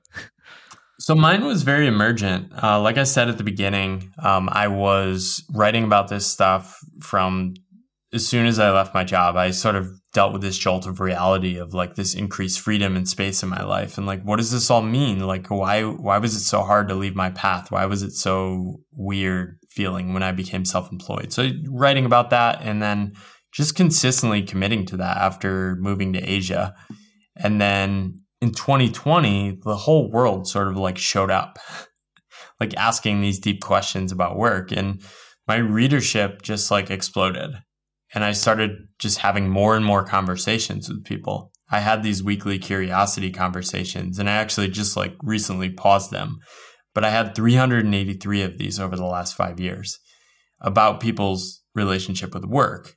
So 1.01 1.15
mine 1.15 1.45
was 1.45 1.63
very 1.63 1.87
emergent. 1.87 2.53
Uh, 2.61 2.81
like 2.81 2.99
I 2.99 3.05
said 3.05 3.29
at 3.29 3.39
the 3.39 3.45
beginning, 3.45 4.13
um, 4.23 4.49
I 4.51 4.67
was 4.67 5.45
writing 5.55 5.85
about 5.85 6.09
this 6.09 6.27
stuff 6.27 6.79
from 7.01 7.55
as 8.13 8.27
soon 8.27 8.47
as 8.47 8.59
I 8.59 8.73
left 8.73 8.95
my 8.95 9.05
job. 9.05 9.37
I 9.37 9.51
sort 9.51 9.77
of 9.77 9.91
dealt 10.13 10.33
with 10.33 10.43
this 10.43 10.59
jolt 10.59 10.87
of 10.87 10.99
reality 10.99 11.57
of 11.59 11.75
like 11.75 11.95
this 11.95 12.15
increased 12.15 12.61
freedom 12.61 12.97
and 12.97 13.09
space 13.09 13.43
in 13.43 13.49
my 13.49 13.63
life, 13.63 13.97
and 13.97 14.07
like, 14.07 14.23
what 14.23 14.37
does 14.37 14.51
this 14.51 14.71
all 14.71 14.83
mean? 14.83 15.21
Like, 15.21 15.49
why 15.49 15.85
why 15.85 16.19
was 16.19 16.35
it 16.35 16.41
so 16.41 16.63
hard 16.63 16.89
to 16.89 16.95
leave 16.95 17.15
my 17.15 17.31
path? 17.31 17.71
Why 17.71 17.85
was 17.87 18.03
it 18.03 18.13
so 18.13 18.81
weird 18.93 19.59
feeling 19.69 20.15
when 20.15 20.23
I 20.25 20.33
became 20.33 20.65
self 20.65 20.91
employed? 20.91 21.33
So 21.33 21.51
writing 21.71 22.07
about 22.07 22.31
that, 22.31 22.61
and 22.63 22.83
then 22.83 23.13
just 23.53 23.77
consistently 23.77 24.43
committing 24.43 24.85
to 24.87 24.97
that 24.97 25.17
after 25.19 25.77
moving 25.77 26.13
to 26.15 26.21
Asia, 26.21 26.75
and 27.37 27.61
then 27.61 28.23
in 28.41 28.53
2020, 28.53 29.61
the 29.65 29.77
whole 29.77 30.11
world 30.11 30.47
sort 30.47 30.69
of 30.69 30.77
like 30.77 30.99
showed 30.99 31.31
up, 31.31 31.59
like 32.61 32.77
asking 32.77 33.21
these 33.21 33.41
deep 33.41 33.61
questions 33.63 34.13
about 34.13 34.37
work. 34.37 34.73
And 34.73 35.03
my 35.47 35.57
readership 35.57 36.43
just 36.43 36.71
like 36.71 36.91
exploded. 36.91 37.51
And 38.15 38.25
I 38.25 38.33
started 38.33 38.71
just 38.99 39.19
having 39.19 39.49
more 39.49 39.77
and 39.77 39.85
more 39.85 40.05
conversations 40.05 40.89
with 40.89 41.05
people. 41.05 41.53
I 41.71 41.81
had 41.81 42.03
these 42.03 42.23
weekly 42.23 42.59
curiosity 42.59 43.31
conversations, 43.31 44.19
and 44.19 44.31
I 44.31 44.35
actually 44.35 44.69
just 44.69 44.97
like 44.97 45.15
recently 45.23 45.69
paused 45.69 46.11
them. 46.11 46.39
But 46.95 47.05
I 47.05 47.11
had 47.11 47.35
383 47.35 48.43
of 48.43 48.57
these 48.59 48.81
over 48.81 48.97
the 48.97 49.05
last 49.05 49.37
five 49.37 49.61
years 49.61 49.99
about 50.61 51.01
people's 51.01 51.63
relationship 51.75 52.35
with 52.35 52.45
work. 52.45 52.97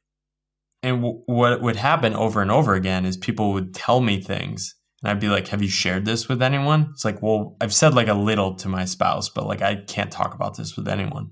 And 0.81 1.01
w- 1.01 1.21
what 1.25 1.61
would 1.61 1.75
happen 1.75 2.15
over 2.15 2.41
and 2.41 2.49
over 2.49 2.73
again 2.73 3.05
is 3.05 3.17
people 3.17 3.51
would 3.51 3.75
tell 3.75 3.99
me 3.99 4.21
things 4.21 4.75
and 5.01 5.11
I'd 5.11 5.19
be 5.19 5.29
like, 5.29 5.47
Have 5.49 5.61
you 5.61 5.69
shared 5.69 6.05
this 6.05 6.27
with 6.27 6.41
anyone? 6.41 6.89
It's 6.91 7.05
like, 7.05 7.21
Well, 7.21 7.55
I've 7.61 7.73
said 7.73 7.93
like 7.93 8.07
a 8.07 8.13
little 8.13 8.55
to 8.55 8.69
my 8.69 8.85
spouse, 8.85 9.29
but 9.29 9.45
like 9.45 9.61
I 9.61 9.75
can't 9.75 10.11
talk 10.11 10.33
about 10.33 10.57
this 10.57 10.75
with 10.75 10.87
anyone. 10.87 11.31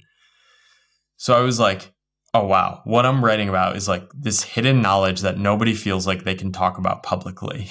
So 1.18 1.38
I 1.38 1.41
was 1.41 1.60
like, 1.60 1.94
Oh, 2.34 2.46
wow. 2.46 2.82
What 2.84 3.06
I'm 3.06 3.26
writing 3.26 3.50
about 3.50 3.76
is 3.76 3.88
like 3.88 4.10
this 4.14 4.44
hidden 4.44 4.82
knowledge 4.82 5.22
that 5.22 5.40
nobody 5.40 5.74
feels 5.74 6.06
like 6.06 6.24
they 6.24 6.36
can 6.36 6.52
talk 6.52 6.78
about 6.78 7.04
publicly. 7.04 7.70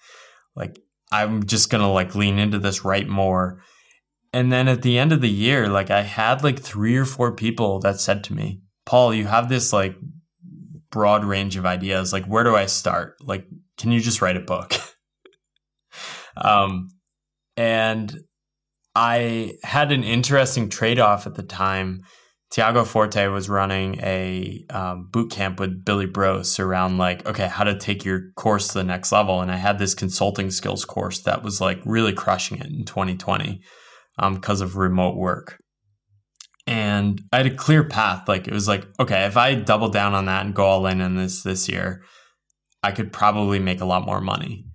like, 0.56 0.78
I'm 1.12 1.44
just 1.44 1.70
going 1.70 1.82
to 1.82 1.88
like 1.88 2.14
lean 2.14 2.38
into 2.38 2.58
this, 2.58 2.84
write 2.84 3.08
more. 3.08 3.62
And 4.32 4.52
then 4.52 4.68
at 4.68 4.82
the 4.82 4.98
end 4.98 5.12
of 5.12 5.20
the 5.20 5.30
year, 5.30 5.68
like 5.68 5.90
I 5.90 6.02
had 6.02 6.42
like 6.42 6.58
three 6.58 6.96
or 6.96 7.04
four 7.04 7.34
people 7.34 7.80
that 7.80 8.00
said 8.00 8.24
to 8.24 8.34
me, 8.34 8.62
Paul, 8.86 9.12
you 9.14 9.26
have 9.26 9.48
this 9.48 9.72
like 9.72 9.96
broad 10.90 11.24
range 11.24 11.56
of 11.56 11.66
ideas. 11.66 12.12
Like, 12.12 12.24
where 12.26 12.44
do 12.44 12.56
I 12.56 12.66
start? 12.66 13.16
Like, 13.20 13.46
can 13.76 13.92
you 13.92 14.00
just 14.00 14.22
write 14.22 14.36
a 14.36 14.40
book? 14.40 14.74
Um, 16.42 16.88
and 17.56 18.16
I 18.94 19.54
had 19.62 19.92
an 19.92 20.04
interesting 20.04 20.68
trade 20.68 20.98
off 20.98 21.26
at 21.26 21.34
the 21.34 21.42
time. 21.42 22.02
Tiago 22.50 22.84
Forte 22.84 23.26
was 23.28 23.48
running 23.48 24.00
a 24.00 24.64
um, 24.70 25.08
boot 25.12 25.30
camp 25.30 25.60
with 25.60 25.84
Billy 25.84 26.06
Broas 26.06 26.58
around 26.58 26.96
like, 26.96 27.26
okay, 27.26 27.46
how 27.46 27.64
to 27.64 27.78
take 27.78 28.04
your 28.04 28.30
course 28.36 28.68
to 28.68 28.74
the 28.74 28.84
next 28.84 29.12
level. 29.12 29.42
And 29.42 29.52
I 29.52 29.56
had 29.56 29.78
this 29.78 29.94
consulting 29.94 30.50
skills 30.50 30.84
course 30.84 31.20
that 31.20 31.42
was 31.42 31.60
like 31.60 31.80
really 31.84 32.14
crushing 32.14 32.58
it 32.58 32.66
in 32.66 32.84
2020 32.84 33.60
because 34.16 34.62
um, 34.62 34.66
of 34.66 34.76
remote 34.76 35.16
work. 35.16 35.58
And 36.66 37.22
I 37.32 37.38
had 37.38 37.46
a 37.46 37.54
clear 37.54 37.84
path. 37.84 38.28
Like 38.28 38.48
it 38.48 38.54
was 38.54 38.68
like, 38.68 38.86
okay, 38.98 39.26
if 39.26 39.36
I 39.36 39.54
double 39.54 39.90
down 39.90 40.14
on 40.14 40.24
that 40.26 40.44
and 40.44 40.54
go 40.54 40.64
all 40.64 40.86
in 40.86 41.00
on 41.00 41.16
this 41.16 41.42
this 41.42 41.68
year, 41.68 42.02
I 42.82 42.92
could 42.92 43.12
probably 43.12 43.58
make 43.58 43.80
a 43.80 43.86
lot 43.86 44.06
more 44.06 44.20
money. 44.20 44.67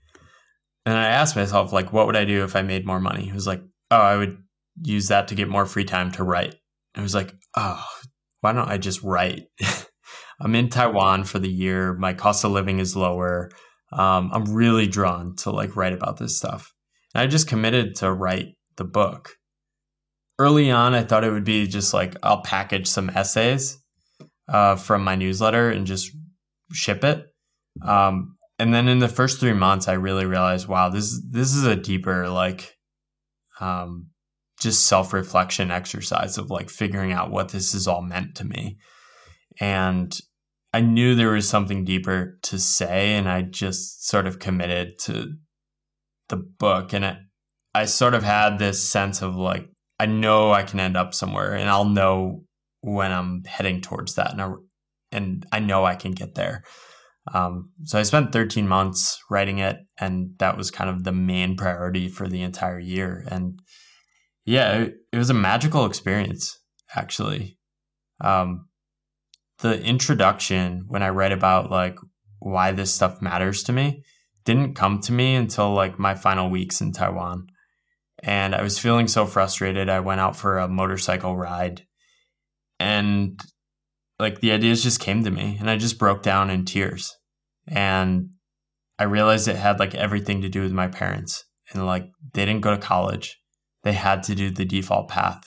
And 0.86 0.98
I 0.98 1.08
asked 1.08 1.36
myself, 1.36 1.72
like, 1.72 1.94
what 1.94 2.08
would 2.08 2.16
I 2.16 2.26
do 2.26 2.44
if 2.44 2.56
I 2.56 2.62
made 2.62 2.86
more 2.86 3.00
money? 3.00 3.30
It 3.30 3.34
was 3.34 3.48
like, 3.48 3.62
oh, 3.90 3.98
I 3.98 4.18
would 4.18 4.38
use 4.82 5.08
that 5.08 5.30
to 5.30 5.36
get 5.36 5.48
more 5.48 5.66
free 5.66 5.86
time 5.86 6.12
to 6.14 6.24
write. 6.24 6.56
It 6.96 7.02
was 7.02 7.16
like, 7.16 7.34
oh, 7.56 7.86
why 8.42 8.52
don't 8.52 8.70
I 8.70 8.78
just 8.78 9.02
write? 9.04 9.44
I'm 10.40 10.56
in 10.56 10.70
Taiwan 10.70 11.24
for 11.24 11.40
the 11.40 11.50
year. 11.50 11.94
My 11.94 12.14
cost 12.14 12.44
of 12.44 12.52
living 12.52 12.80
is 12.80 12.96
lower. 12.96 13.50
Um, 13.92 14.32
I'm 14.34 14.54
really 14.54 14.88
drawn 14.88 15.36
to 15.38 15.52
like 15.52 15.76
write 15.76 15.94
about 15.94 16.18
this 16.18 16.38
stuff. 16.38 16.74
And 17.14 17.22
I 17.22 17.28
just 17.28 17.48
committed 17.48 17.96
to 17.98 18.12
write 18.12 18.56
the 18.76 18.84
book. 18.84 19.38
Early 20.40 20.72
on, 20.72 20.96
I 20.96 21.04
thought 21.04 21.24
it 21.24 21.32
would 21.32 21.44
be 21.44 21.68
just 21.68 21.94
like 21.94 22.16
I'll 22.24 22.42
package 22.42 22.88
some 22.88 23.10
essays 23.12 23.78
uh, 24.48 24.76
from 24.76 25.04
my 25.04 25.16
newsletter 25.16 25.70
and 25.70 25.86
just 25.86 26.12
ship 26.72 27.04
it. 27.04 27.26
Um, 27.82 28.33
and 28.60 28.74
then 28.74 28.88
in 28.88 29.00
the 29.00 29.08
first 29.08 29.40
three 29.40 29.54
months, 29.54 29.88
I 29.88 29.94
really 29.94 30.26
realized, 30.26 30.68
wow, 30.68 30.90
this 30.90 31.22
this 31.30 31.56
is 31.56 31.66
a 31.66 31.76
deeper 31.76 32.30
like, 32.30 32.76
um, 33.60 34.10
just 34.60 34.88
self 34.88 35.14
reflection 35.14 35.72
exercise 35.72 36.38
of 36.38 36.50
like 36.52 36.70
figuring 36.70 37.12
out 37.12 37.32
what 37.32 37.50
this 37.50 37.74
is 37.74 37.88
all 37.88 38.02
meant 38.02 38.36
to 38.36 38.46
me, 38.46 38.78
and 39.60 40.16
I 40.74 40.82
knew 40.82 41.14
there 41.14 41.32
was 41.32 41.48
something 41.48 41.86
deeper 41.86 42.40
to 42.44 42.60
say, 42.60 43.14
and 43.14 43.30
I 43.30 43.44
just 43.44 44.08
sort 44.08 44.26
of 44.26 44.40
committed 44.40 44.98
to 45.02 45.34
the 46.30 46.38
book, 46.38 46.94
and 46.94 47.06
it, 47.06 47.18
I 47.76 47.86
sort 47.86 48.14
of 48.16 48.24
had 48.24 48.58
this 48.58 48.88
sense 48.90 49.22
of 49.22 49.36
like, 49.36 49.68
I 50.00 50.08
know 50.08 50.52
I 50.52 50.64
can 50.64 50.80
end 50.80 50.98
up 50.98 51.14
somewhere, 51.14 51.54
and 51.54 51.70
I'll 51.70 51.86
know 51.86 52.44
when 52.82 53.12
I'm 53.12 53.44
heading 53.46 53.82
towards 53.82 54.16
that, 54.16 54.32
and 54.32 54.42
I, 54.42 54.52
and 55.12 55.46
I 55.52 55.60
know 55.60 55.86
I 55.86 55.96
can 55.96 56.12
get 56.12 56.36
there. 56.36 56.64
Um, 57.32 57.72
so 57.86 58.00
I 58.00 58.04
spent 58.04 58.34
13 58.34 58.68
months 58.68 59.20
writing 59.30 59.60
it, 59.60 59.78
and 59.98 60.32
that 60.40 60.58
was 60.58 60.72
kind 60.72 60.90
of 60.90 61.04
the 61.04 61.12
main 61.12 61.56
priority 61.56 62.10
for 62.10 62.28
the 62.28 62.42
entire 62.42 62.80
year. 62.80 63.26
And 63.30 63.60
yeah, 64.46 64.74
it, 64.80 64.96
it 65.12 65.18
was 65.18 65.30
a 65.30 65.36
magical 65.36 65.86
experience, 65.86 66.60
actually. 66.96 67.58
Um, 68.20 68.68
the 69.60 69.82
introduction, 69.82 70.86
when 70.88 71.04
I 71.04 71.10
read 71.10 71.32
about 71.32 71.72
like 71.72 71.98
why 72.40 72.72
this 72.72 72.94
stuff 72.94 73.22
matters 73.22 73.64
to 73.64 73.72
me, 73.72 74.04
didn't 74.44 74.76
come 74.76 75.00
to 75.02 75.14
me 75.14 75.36
until 75.36 75.74
like 75.74 75.98
my 75.98 76.16
final 76.16 76.50
weeks 76.50 76.82
in 76.82 76.92
Taiwan. 76.92 77.48
And 78.22 78.54
I 78.54 78.62
was 78.62 78.80
feeling 78.80 79.08
so 79.08 79.26
frustrated. 79.26 79.90
I 79.90 80.02
went 80.02 80.20
out 80.20 80.36
for 80.36 80.58
a 80.58 80.68
motorcycle 80.68 81.38
ride 81.38 81.84
and 82.80 83.40
like 84.24 84.40
the 84.40 84.54
ideas 84.54 84.82
just 84.82 85.02
came 85.02 85.26
to 85.26 85.30
me 85.30 85.58
and 85.60 85.70
I 85.70 85.76
just 85.76 86.00
broke 86.00 86.24
down 86.24 86.50
in 86.50 86.64
tears. 86.64 87.18
And 87.68 88.30
I 88.98 89.04
realized 89.04 89.50
it 89.50 89.58
had 89.58 89.80
like 89.80 89.94
everything 89.94 90.42
to 90.42 90.50
do 90.50 90.62
with 90.62 90.72
my 90.72 90.88
parents. 90.88 91.44
And 91.72 91.86
like 91.86 92.10
they 92.34 92.46
didn't 92.46 92.62
go 92.62 92.72
to 92.72 92.82
college. 92.82 93.38
They 93.84 93.92
had 93.92 94.24
to 94.24 94.36
do 94.36 94.50
the 94.50 94.64
default 94.64 95.10
path. 95.10 95.44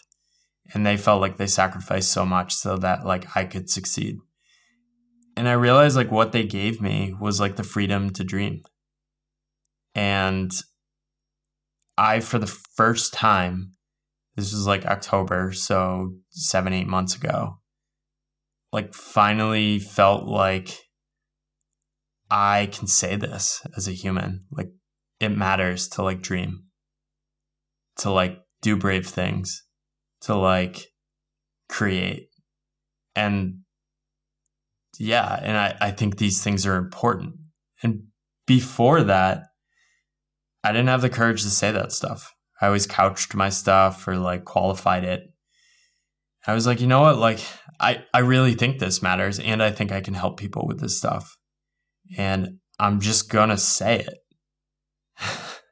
And 0.75 0.85
they 0.85 0.99
felt 0.99 1.23
like 1.23 1.39
they 1.39 1.47
sacrificed 1.47 2.13
so 2.13 2.27
much 2.27 2.53
so 2.53 2.77
that 2.77 3.07
like 3.07 3.35
I 3.35 3.45
could 3.45 3.71
succeed. 3.71 4.19
And 5.39 5.49
I 5.49 5.53
realized 5.53 5.97
like 5.97 6.11
what 6.11 6.33
they 6.33 6.45
gave 6.45 6.83
me 6.83 7.15
was 7.19 7.41
like 7.41 7.57
the 7.57 7.63
freedom 7.63 8.11
to 8.11 8.25
dream. 8.25 8.63
And 9.95 10.53
I, 11.97 12.21
for 12.21 12.39
the 12.39 12.47
first 12.47 13.15
time, 13.15 13.73
this 14.35 14.53
was 14.53 14.67
like 14.67 14.85
October, 14.85 15.53
so 15.53 16.13
seven, 16.29 16.75
eight 16.75 16.87
months 16.87 17.17
ago, 17.17 17.59
like 18.73 18.95
finally 18.95 19.79
felt 19.79 20.25
like 20.25 20.77
I 22.31 22.69
can 22.73 22.87
say 22.87 23.17
this 23.17 23.65
as 23.77 23.87
a 23.87 23.93
human. 23.93 24.45
Like 24.51 24.71
it 25.21 25.31
matters 25.31 25.89
to 25.91 26.03
like 26.03 26.23
dream, 26.23 26.65
to 27.99 28.11
like 28.11 28.39
do 28.63 28.77
brave 28.77 29.07
things, 29.07 29.65
to 30.23 30.35
like 30.35 30.87
create. 31.69 32.29
And 33.15 33.61
yeah, 34.99 35.39
and 35.43 35.57
I, 35.57 35.77
I 35.81 35.91
think 35.91 36.17
these 36.17 36.43
things 36.43 36.67
are 36.67 36.77
important. 36.77 37.35
And 37.83 38.05
before 38.47 39.03
that, 39.05 39.45
I 40.65 40.73
didn't 40.73 40.89
have 40.89 41.03
the 41.03 41.11
courage 41.11 41.43
to 41.43 41.51
say 41.51 41.71
that 41.71 41.93
stuff. 41.93 42.35
I 42.61 42.67
always 42.67 42.87
couched 42.87 43.35
my 43.35 43.51
stuff 43.51 44.07
or 44.09 44.17
like 44.17 44.45
qualified 44.45 45.05
it. 45.05 45.33
I 46.47 46.55
was 46.55 46.67
like, 46.67 46.81
you 46.81 46.87
know 46.87 47.01
what? 47.01 47.19
Like, 47.19 47.41
I, 47.81 48.05
I 48.15 48.21
really 48.21 48.55
think 48.55 48.79
this 48.79 49.03
matters 49.03 49.39
and 49.39 49.63
I 49.63 49.71
think 49.71 49.93
I 49.93 50.01
can 50.01 50.15
help 50.15 50.39
people 50.39 50.67
with 50.67 50.81
this 50.81 50.97
stuff. 50.97 51.37
And 52.17 52.59
I'm 52.79 53.01
just 53.01 53.29
going 53.29 53.49
to 53.49 53.59
say 53.59 54.01
it. 54.01 54.19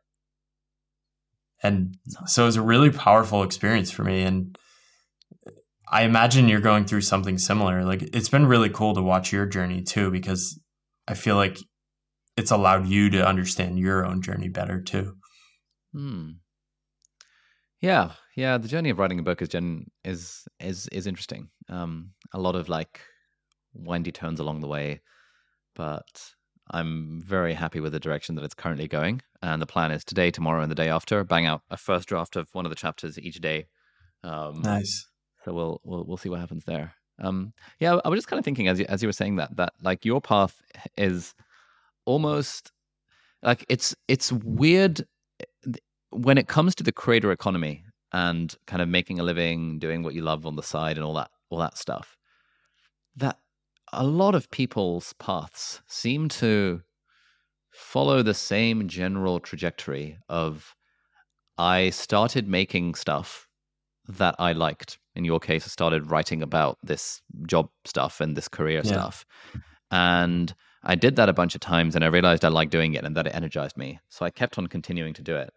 and 1.63 1.97
so 2.27 2.43
it 2.43 2.47
was 2.47 2.57
a 2.57 2.63
really 2.63 2.91
powerful 2.91 3.43
experience 3.43 3.91
for 3.91 4.03
me. 4.03 4.23
And 4.23 4.59
I 5.89 6.03
imagine 6.03 6.49
you're 6.49 6.61
going 6.61 6.87
through 6.87 7.03
something 7.03 7.39
similar. 7.39 7.85
Like, 7.85 8.03
it's 8.15 8.29
been 8.29 8.47
really 8.47 8.71
cool 8.71 8.95
to 8.95 9.03
watch 9.03 9.33
your 9.33 9.47
journey 9.47 9.83
too, 9.83 10.11
because 10.11 10.61
I 11.07 11.15
feel 11.15 11.37
like 11.37 11.59
it's 12.37 12.51
allowed 12.51 12.89
you 12.89 13.11
to 13.11 13.27
understand 13.27 13.79
your 13.79 14.05
own 14.05 14.23
journey 14.23 14.49
better 14.49 14.81
too. 14.81 15.15
Hmm. 15.93 16.31
Yeah, 17.81 18.13
yeah. 18.37 18.59
The 18.59 18.69
journey 18.69 18.91
of 18.91 18.99
writing 18.99 19.19
a 19.19 19.23
book 19.23 19.43
is 19.43 19.49
gen 19.49 19.91
is 20.05 20.47
is 20.61 20.89
is 20.89 21.07
interesting. 21.07 21.49
Um, 21.69 22.11
a 22.33 22.41
lot 22.41 22.57
of 22.57 22.69
like 22.69 23.01
windy 23.75 24.13
turns 24.13 24.41
along 24.41 24.61
the 24.61 24.69
way, 24.69 25.01
but 25.75 26.35
I'm 26.71 27.23
very 27.23 27.55
happy 27.55 27.81
with 27.81 27.93
the 27.93 28.01
direction 28.01 28.35
that 28.37 28.45
it's 28.45 28.55
currently 28.55 28.89
going. 28.89 29.21
And 29.43 29.61
the 29.61 29.67
plan 29.67 29.91
is 29.91 30.05
today, 30.05 30.31
tomorrow, 30.31 30.63
and 30.63 30.71
the 30.71 30.77
day 30.77 30.89
after, 30.89 31.23
bang 31.25 31.47
out 31.47 31.63
a 31.71 31.77
first 31.77 32.09
draft 32.09 32.37
of 32.37 32.49
one 32.55 32.65
of 32.65 32.71
the 32.71 32.77
chapters 32.77 33.19
each 33.19 33.41
day. 33.41 33.67
Um, 34.23 34.63
nice. 34.63 35.07
So 35.45 35.53
we'll 35.53 35.81
we'll 35.85 36.05
we'll 36.05 36.17
see 36.17 36.31
what 36.31 36.41
happens 36.41 36.65
there. 36.65 36.95
Um, 37.21 37.53
yeah, 37.79 37.99
I 38.05 38.09
was 38.09 38.19
just 38.19 38.29
kind 38.29 38.39
of 38.39 38.45
thinking 38.45 38.69
as 38.69 38.81
you 38.81 38.87
as 38.89 39.03
you 39.03 39.09
were 39.09 39.13
saying 39.13 39.37
that 39.37 39.57
that 39.57 39.75
like 39.83 40.05
your 40.05 40.21
path 40.21 40.61
is 40.97 41.35
almost 42.07 42.73
like 43.43 43.65
it's 43.69 43.95
it's 44.09 44.33
weird 44.33 45.07
when 46.11 46.39
it 46.39 46.49
comes 46.49 46.75
to 46.77 46.83
the 46.83 46.93
creator 46.93 47.31
economy 47.31 47.84
and 48.15 48.55
kind 48.69 48.81
of 48.81 48.89
making 48.89 49.19
a 49.19 49.25
living, 49.25 49.81
doing 49.81 50.05
what 50.05 50.15
you 50.15 50.23
love 50.23 50.47
on 50.47 50.55
the 50.55 50.63
side, 50.63 50.97
and 50.97 51.05
all 51.05 51.15
that 51.15 51.31
all 51.51 51.59
that 51.59 51.77
stuff. 51.77 52.17
That 53.17 53.39
a 53.93 54.05
lot 54.05 54.37
of 54.37 54.51
people's 54.53 55.13
paths 55.15 55.83
seem 55.89 56.29
to 56.29 56.83
follow 57.73 58.23
the 58.23 58.33
same 58.33 58.87
general 58.87 59.41
trajectory 59.41 60.17
of 60.29 60.77
I 61.59 61.91
started 61.91 62.47
making 62.49 62.95
stuff 62.95 63.49
that 64.07 64.37
I 64.39 64.53
liked. 64.53 64.99
In 65.17 65.25
your 65.25 65.41
case, 65.41 65.65
I 65.65 65.69
started 65.69 66.09
writing 66.09 66.41
about 66.41 66.79
this 66.85 67.21
job 67.49 67.69
stuff 67.85 68.21
and 68.21 68.37
this 68.37 68.47
career 68.47 68.83
yeah. 68.85 68.93
stuff. 68.93 69.27
And 69.91 70.55
I 70.85 70.95
did 70.95 71.17
that 71.17 71.29
a 71.29 71.33
bunch 71.33 71.57
of 71.57 71.61
times 71.61 71.97
and 71.97 72.05
I 72.05 72.09
realized 72.09 72.45
I 72.45 72.49
liked 72.49 72.71
doing 72.71 72.95
it 72.95 73.05
and 73.05 73.17
that 73.17 73.27
it 73.27 73.35
energized 73.35 73.77
me. 73.77 73.99
So 74.09 74.25
I 74.25 74.31
kept 74.31 74.57
on 74.57 74.69
continuing 74.69 75.15
to 75.15 75.23
do 75.23 75.35
it. 75.35 75.53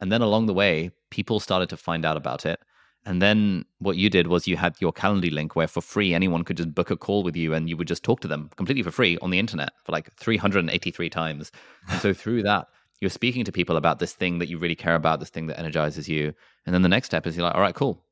And 0.00 0.10
then 0.10 0.22
along 0.22 0.46
the 0.46 0.54
way, 0.54 0.90
people 1.10 1.40
started 1.40 1.68
to 1.70 1.76
find 1.76 2.04
out 2.04 2.16
about 2.16 2.46
it. 2.46 2.60
And 3.06 3.22
then 3.22 3.64
what 3.78 3.96
you 3.96 4.10
did 4.10 4.26
was 4.26 4.46
you 4.46 4.56
had 4.56 4.76
your 4.78 4.92
Calendly 4.92 5.32
link 5.32 5.56
where 5.56 5.66
for 5.66 5.80
free 5.80 6.12
anyone 6.12 6.44
could 6.44 6.58
just 6.58 6.74
book 6.74 6.90
a 6.90 6.96
call 6.96 7.22
with 7.22 7.34
you 7.34 7.54
and 7.54 7.68
you 7.68 7.76
would 7.76 7.88
just 7.88 8.02
talk 8.02 8.20
to 8.20 8.28
them 8.28 8.50
completely 8.56 8.82
for 8.82 8.90
free 8.90 9.16
on 9.22 9.30
the 9.30 9.38
internet 9.38 9.70
for 9.84 9.92
like 9.92 10.12
383 10.16 11.08
times. 11.08 11.50
And 11.88 12.00
so 12.00 12.12
through 12.14 12.42
that, 12.42 12.68
you're 13.00 13.10
speaking 13.10 13.44
to 13.44 13.52
people 13.52 13.76
about 13.76 13.98
this 13.98 14.12
thing 14.12 14.38
that 14.38 14.48
you 14.48 14.58
really 14.58 14.74
care 14.74 14.94
about, 14.94 15.20
this 15.20 15.30
thing 15.30 15.46
that 15.46 15.58
energizes 15.58 16.08
you. 16.08 16.34
And 16.66 16.74
then 16.74 16.82
the 16.82 16.88
next 16.88 17.06
step 17.06 17.26
is 17.26 17.36
you're 17.36 17.46
like, 17.46 17.54
all 17.54 17.62
right, 17.62 17.74
cool. 17.74 18.04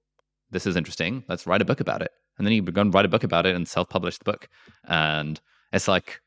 This 0.51 0.67
is 0.67 0.77
interesting. 0.77 1.25
Let's 1.29 1.47
write 1.47 1.61
a 1.61 1.67
book 1.67 1.81
about 1.81 2.01
it. 2.01 2.11
And 2.39 2.47
then 2.47 2.55
you 2.55 2.63
go 2.63 2.81
and 2.81 2.95
write 2.95 3.05
a 3.05 3.09
book 3.09 3.25
about 3.25 3.45
it 3.45 3.55
and 3.55 3.69
self 3.69 3.91
publish 3.91 4.17
the 4.17 4.25
book. 4.25 4.49
And 4.85 5.39
it's 5.73 5.89
like 5.89 6.23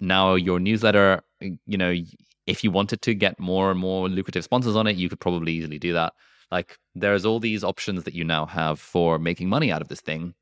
now 0.00 0.34
your 0.34 0.58
newsletter, 0.58 1.22
you 1.40 1.76
know, 1.76 1.94
if 2.48 2.64
you 2.64 2.70
wanted 2.70 3.02
to 3.02 3.14
get 3.14 3.38
more 3.38 3.70
and 3.70 3.78
more 3.78 4.08
lucrative 4.08 4.42
sponsors 4.42 4.74
on 4.74 4.86
it, 4.86 4.96
you 4.96 5.08
could 5.10 5.20
probably 5.20 5.52
easily 5.52 5.78
do 5.78 5.92
that. 5.92 6.14
Like 6.50 6.78
there's 6.94 7.26
all 7.26 7.38
these 7.38 7.62
options 7.62 8.04
that 8.04 8.14
you 8.14 8.24
now 8.24 8.46
have 8.46 8.80
for 8.80 9.18
making 9.18 9.50
money 9.50 9.70
out 9.70 9.82
of 9.82 9.88
this 9.88 10.00
thing 10.00 10.34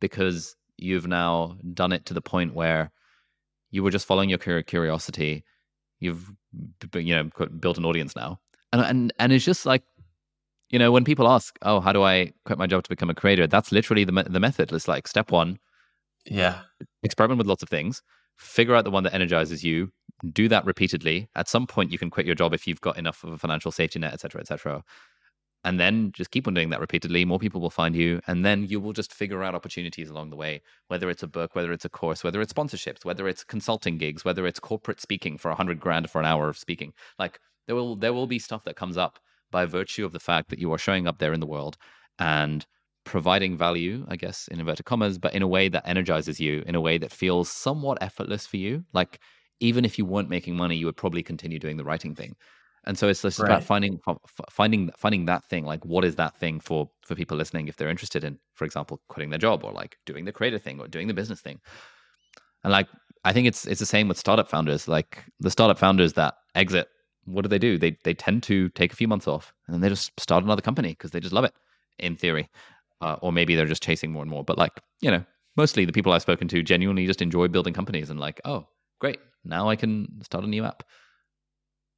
because 0.00 0.56
you've 0.76 1.06
now 1.06 1.56
done 1.72 1.92
it 1.92 2.04
to 2.06 2.14
the 2.14 2.20
point 2.20 2.54
where 2.54 2.90
you 3.70 3.84
were 3.84 3.92
just 3.92 4.06
following 4.06 4.28
your 4.28 4.38
curiosity. 4.38 5.44
You've 6.00 6.32
you 6.94 7.14
know 7.14 7.46
built 7.60 7.78
an 7.78 7.84
audience 7.84 8.16
now, 8.16 8.40
and 8.72 8.82
and 8.82 9.12
and 9.20 9.32
it's 9.32 9.44
just 9.44 9.64
like 9.64 9.84
you 10.70 10.80
know 10.80 10.90
when 10.90 11.04
people 11.04 11.28
ask, 11.28 11.56
oh, 11.62 11.78
how 11.78 11.92
do 11.92 12.02
I 12.02 12.32
quit 12.44 12.58
my 12.58 12.66
job 12.66 12.82
to 12.82 12.90
become 12.90 13.08
a 13.08 13.14
creator? 13.14 13.46
That's 13.46 13.70
literally 13.70 14.02
the 14.02 14.24
the 14.28 14.40
method. 14.40 14.72
It's 14.72 14.88
like 14.88 15.06
step 15.06 15.30
one, 15.30 15.60
yeah, 16.26 16.62
experiment 17.04 17.38
with 17.38 17.46
lots 17.46 17.62
of 17.62 17.68
things, 17.68 18.02
figure 18.36 18.74
out 18.74 18.82
the 18.82 18.90
one 18.90 19.04
that 19.04 19.14
energizes 19.14 19.62
you, 19.62 19.92
do 20.30 20.48
that 20.48 20.64
repeatedly. 20.64 21.28
At 21.34 21.48
some 21.48 21.66
point, 21.66 21.90
you 21.90 21.98
can 21.98 22.10
quit 22.10 22.26
your 22.26 22.34
job 22.34 22.54
if 22.54 22.66
you've 22.66 22.80
got 22.80 22.98
enough 22.98 23.24
of 23.24 23.32
a 23.32 23.38
financial 23.38 23.72
safety 23.72 23.98
net, 23.98 24.12
et 24.12 24.20
cetera, 24.20 24.40
et 24.40 24.46
cetera. 24.46 24.84
And 25.64 25.78
then 25.78 26.10
just 26.12 26.32
keep 26.32 26.48
on 26.48 26.54
doing 26.54 26.70
that 26.70 26.80
repeatedly. 26.80 27.24
More 27.24 27.38
people 27.38 27.60
will 27.60 27.70
find 27.70 27.94
you. 27.94 28.20
And 28.26 28.44
then 28.44 28.66
you 28.66 28.80
will 28.80 28.92
just 28.92 29.12
figure 29.12 29.42
out 29.42 29.54
opportunities 29.54 30.10
along 30.10 30.30
the 30.30 30.36
way 30.36 30.60
whether 30.88 31.08
it's 31.08 31.22
a 31.22 31.28
book 31.28 31.54
whether 31.54 31.72
it's 31.72 31.84
a 31.84 31.88
course 31.88 32.24
whether 32.24 32.40
it's 32.40 32.52
sponsorships 32.52 33.04
whether 33.04 33.28
it's 33.28 33.44
consulting 33.44 33.96
gigs 33.96 34.24
whether 34.24 34.44
it's 34.46 34.58
corporate 34.58 35.00
speaking 35.00 35.38
for 35.38 35.50
a 35.50 35.54
hundred 35.54 35.78
grand 35.78 36.10
for 36.10 36.20
an 36.20 36.26
hour 36.26 36.48
of 36.48 36.58
speaking. 36.58 36.92
Like 37.18 37.38
there 37.66 37.76
will 37.76 37.94
there 37.96 38.12
will 38.12 38.26
be 38.26 38.38
stuff 38.40 38.64
that 38.64 38.76
comes 38.76 38.96
up 38.96 39.20
by 39.52 39.66
virtue 39.66 40.04
of 40.04 40.12
the 40.12 40.20
fact 40.20 40.50
that 40.50 40.58
you 40.58 40.72
are 40.72 40.78
showing 40.78 41.06
up 41.06 41.18
there 41.18 41.32
in 41.32 41.40
the 41.40 41.46
world 41.46 41.76
and 42.18 42.66
providing 43.04 43.56
value 43.56 44.06
i 44.08 44.14
guess 44.14 44.46
in 44.48 44.60
inverted 44.60 44.86
commas 44.86 45.18
but 45.18 45.34
in 45.34 45.42
a 45.42 45.48
way 45.48 45.68
that 45.68 45.86
energizes 45.86 46.38
you 46.38 46.62
in 46.66 46.76
a 46.76 46.80
way 46.80 46.98
that 46.98 47.10
feels 47.10 47.48
somewhat 47.48 47.98
effortless 48.00 48.46
for 48.46 48.56
you. 48.56 48.84
Like 48.92 49.20
even 49.62 49.84
if 49.84 49.96
you 49.96 50.04
weren't 50.04 50.28
making 50.28 50.56
money 50.56 50.76
you 50.76 50.86
would 50.86 50.96
probably 50.96 51.22
continue 51.22 51.58
doing 51.58 51.76
the 51.76 51.84
writing 51.84 52.14
thing. 52.14 52.34
And 52.84 52.98
so 52.98 53.08
it's 53.08 53.22
just 53.22 53.38
right. 53.38 53.46
about 53.46 53.62
finding 53.62 54.00
finding 54.50 54.90
finding 54.98 55.24
that 55.26 55.44
thing 55.44 55.64
like 55.64 55.84
what 55.84 56.04
is 56.04 56.16
that 56.16 56.36
thing 56.36 56.58
for 56.58 56.90
for 57.02 57.14
people 57.14 57.36
listening 57.36 57.68
if 57.68 57.76
they're 57.76 57.88
interested 57.88 58.24
in 58.24 58.40
for 58.54 58.64
example 58.64 59.00
quitting 59.08 59.30
their 59.30 59.38
job 59.38 59.62
or 59.62 59.72
like 59.72 59.98
doing 60.04 60.24
the 60.24 60.32
creative 60.32 60.60
thing 60.60 60.80
or 60.80 60.88
doing 60.88 61.06
the 61.06 61.14
business 61.14 61.40
thing. 61.40 61.60
And 62.64 62.72
like 62.72 62.88
i 63.24 63.32
think 63.32 63.46
it's 63.46 63.66
it's 63.66 63.78
the 63.78 63.86
same 63.86 64.08
with 64.08 64.18
startup 64.18 64.48
founders. 64.48 64.88
Like 64.88 65.24
the 65.38 65.50
startup 65.50 65.78
founders 65.78 66.14
that 66.14 66.34
exit 66.56 66.88
what 67.24 67.42
do 67.42 67.48
they 67.48 67.58
do? 67.58 67.78
They 67.78 67.96
they 68.02 68.14
tend 68.14 68.42
to 68.44 68.68
take 68.70 68.92
a 68.92 68.96
few 68.96 69.06
months 69.06 69.28
off 69.28 69.54
and 69.66 69.74
then 69.74 69.80
they 69.80 69.88
just 69.88 70.10
start 70.18 70.42
another 70.42 70.62
company 70.62 70.88
because 70.88 71.12
they 71.12 71.20
just 71.20 71.34
love 71.34 71.44
it 71.44 71.54
in 72.00 72.16
theory. 72.16 72.50
Uh, 73.00 73.16
or 73.20 73.32
maybe 73.32 73.56
they're 73.56 73.66
just 73.66 73.82
chasing 73.82 74.12
more 74.12 74.22
and 74.22 74.30
more. 74.30 74.42
But 74.44 74.58
like 74.58 74.72
you 75.00 75.10
know 75.10 75.24
mostly 75.56 75.84
the 75.84 75.92
people 75.92 76.12
i've 76.12 76.22
spoken 76.22 76.48
to 76.48 76.62
genuinely 76.62 77.06
just 77.06 77.22
enjoy 77.22 77.46
building 77.46 77.74
companies 77.74 78.10
and 78.10 78.18
like 78.18 78.40
oh 78.44 78.66
great 79.00 79.20
now 79.44 79.68
i 79.68 79.76
can 79.76 80.06
start 80.22 80.44
a 80.44 80.48
new 80.48 80.64
app 80.64 80.82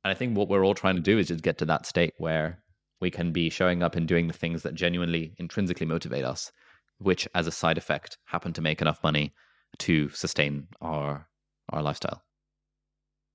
and 0.05 0.11
I 0.11 0.15
think 0.15 0.37
what 0.37 0.49
we're 0.49 0.65
all 0.65 0.75
trying 0.75 0.97
to 0.97 1.03
do 1.03 1.19
is 1.19 1.29
just 1.29 1.43
get 1.43 1.59
to 1.59 1.65
that 1.65 1.87
state 1.87 2.13
where 2.19 2.63
we 3.01 3.11
can 3.11 3.33
be 3.33 3.49
showing 3.49 3.83
up 3.83 3.97
and 3.97 4.07
doing 4.07 4.29
the 4.29 4.35
things 4.35 4.63
that 4.63 4.75
genuinely 4.75 5.35
intrinsically 5.39 5.87
motivate 5.87 6.25
us, 6.25 6.53
which 6.99 7.27
as 7.35 7.47
a 7.47 7.53
side 7.53 7.79
effect 7.79 8.19
happen 8.27 8.53
to 8.53 8.61
make 8.61 8.83
enough 8.83 9.03
money 9.03 9.33
to 9.79 10.11
sustain 10.11 10.69
our 10.81 11.27
our 11.71 11.83
lifestyle. 11.83 12.23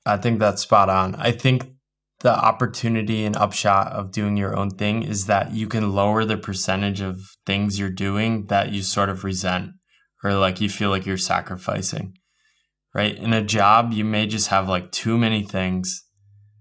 I 0.05 0.17
think 0.17 0.39
that's 0.39 0.61
spot 0.61 0.89
on. 0.89 1.15
I 1.15 1.31
think 1.31 1.71
the 2.19 2.33
opportunity 2.33 3.25
and 3.25 3.35
upshot 3.35 3.91
of 3.91 4.11
doing 4.11 4.37
your 4.37 4.55
own 4.55 4.69
thing 4.69 5.01
is 5.01 5.25
that 5.25 5.51
you 5.51 5.67
can 5.67 5.93
lower 5.93 6.23
the 6.23 6.37
percentage 6.37 7.01
of 7.01 7.19
things 7.45 7.79
you're 7.79 7.89
doing 7.89 8.45
that 8.47 8.71
you 8.71 8.83
sort 8.83 9.09
of 9.09 9.23
resent 9.23 9.71
or 10.23 10.33
like 10.33 10.61
you 10.61 10.69
feel 10.69 10.91
like 10.91 11.05
you're 11.05 11.17
sacrificing. 11.17 12.18
Right? 12.93 13.15
In 13.15 13.33
a 13.33 13.43
job, 13.43 13.93
you 13.93 14.03
may 14.03 14.25
just 14.25 14.47
have 14.47 14.67
like 14.67 14.91
too 14.91 15.17
many 15.17 15.43
things 15.43 16.09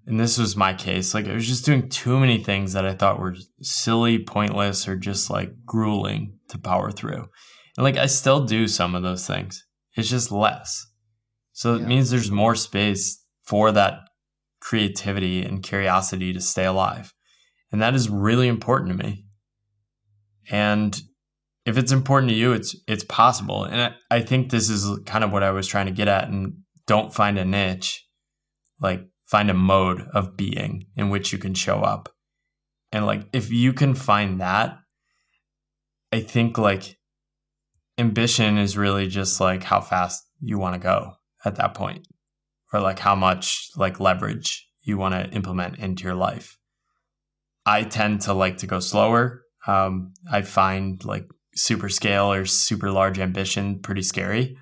and 0.08 0.18
this 0.18 0.38
was 0.38 0.56
my 0.56 0.72
case. 0.72 1.12
Like 1.12 1.28
I 1.28 1.34
was 1.34 1.46
just 1.46 1.66
doing 1.66 1.90
too 1.90 2.18
many 2.18 2.42
things 2.42 2.72
that 2.72 2.86
I 2.86 2.94
thought 2.94 3.20
were 3.20 3.36
silly, 3.60 4.18
pointless, 4.18 4.88
or 4.88 4.96
just 4.96 5.28
like 5.28 5.52
grueling 5.66 6.38
to 6.48 6.56
power 6.56 6.90
through. 6.90 7.28
And 7.76 7.84
like 7.84 7.98
I 7.98 8.06
still 8.06 8.46
do 8.46 8.68
some 8.68 8.94
of 8.94 9.02
those 9.02 9.26
things. 9.26 9.66
It's 9.96 10.08
just 10.08 10.32
less. 10.32 10.86
So 11.52 11.74
it 11.74 11.82
means 11.82 12.08
there's 12.08 12.30
more 12.30 12.54
space 12.54 13.22
for 13.44 13.70
that 13.72 14.00
creativity 14.60 15.42
and 15.42 15.62
curiosity 15.62 16.32
to 16.32 16.40
stay 16.40 16.64
alive. 16.64 17.12
And 17.70 17.82
that 17.82 17.94
is 17.94 18.08
really 18.08 18.48
important 18.48 18.98
to 18.98 19.06
me. 19.06 19.26
And 20.50 20.98
if 21.68 21.76
it's 21.76 21.92
important 21.92 22.30
to 22.30 22.34
you, 22.34 22.52
it's 22.52 22.74
it's 22.86 23.04
possible. 23.04 23.64
And 23.64 23.80
I, 24.10 24.16
I 24.16 24.20
think 24.22 24.50
this 24.50 24.70
is 24.70 24.98
kind 25.04 25.22
of 25.22 25.30
what 25.30 25.42
I 25.42 25.50
was 25.50 25.66
trying 25.66 25.84
to 25.84 25.92
get 25.92 26.08
at. 26.08 26.28
And 26.28 26.54
don't 26.86 27.12
find 27.12 27.38
a 27.38 27.44
niche. 27.44 28.06
Like 28.80 29.06
find 29.26 29.50
a 29.50 29.54
mode 29.54 30.00
of 30.14 30.34
being 30.34 30.86
in 30.96 31.10
which 31.10 31.30
you 31.30 31.38
can 31.38 31.52
show 31.52 31.80
up. 31.80 32.08
And 32.90 33.04
like 33.04 33.26
if 33.34 33.52
you 33.52 33.74
can 33.74 33.94
find 33.94 34.40
that, 34.40 34.78
I 36.10 36.20
think 36.20 36.56
like 36.56 36.96
ambition 37.98 38.56
is 38.56 38.78
really 38.78 39.06
just 39.06 39.38
like 39.38 39.62
how 39.62 39.82
fast 39.82 40.24
you 40.40 40.58
want 40.58 40.74
to 40.74 40.80
go 40.80 41.12
at 41.44 41.56
that 41.56 41.74
point 41.74 42.08
or 42.72 42.80
like 42.80 42.98
how 42.98 43.14
much 43.14 43.68
like 43.76 44.00
leverage 44.00 44.66
you 44.84 44.96
want 44.96 45.14
to 45.14 45.36
implement 45.36 45.78
into 45.78 46.04
your 46.04 46.14
life. 46.14 46.56
I 47.66 47.82
tend 47.82 48.22
to 48.22 48.32
like 48.32 48.58
to 48.58 48.66
go 48.66 48.80
slower. 48.80 49.42
Um, 49.66 50.14
I 50.32 50.40
find 50.40 51.04
like 51.04 51.26
super 51.58 51.88
scale 51.88 52.32
or 52.32 52.44
super 52.44 52.90
large 52.90 53.18
ambition 53.18 53.80
pretty 53.80 54.02
scary. 54.02 54.56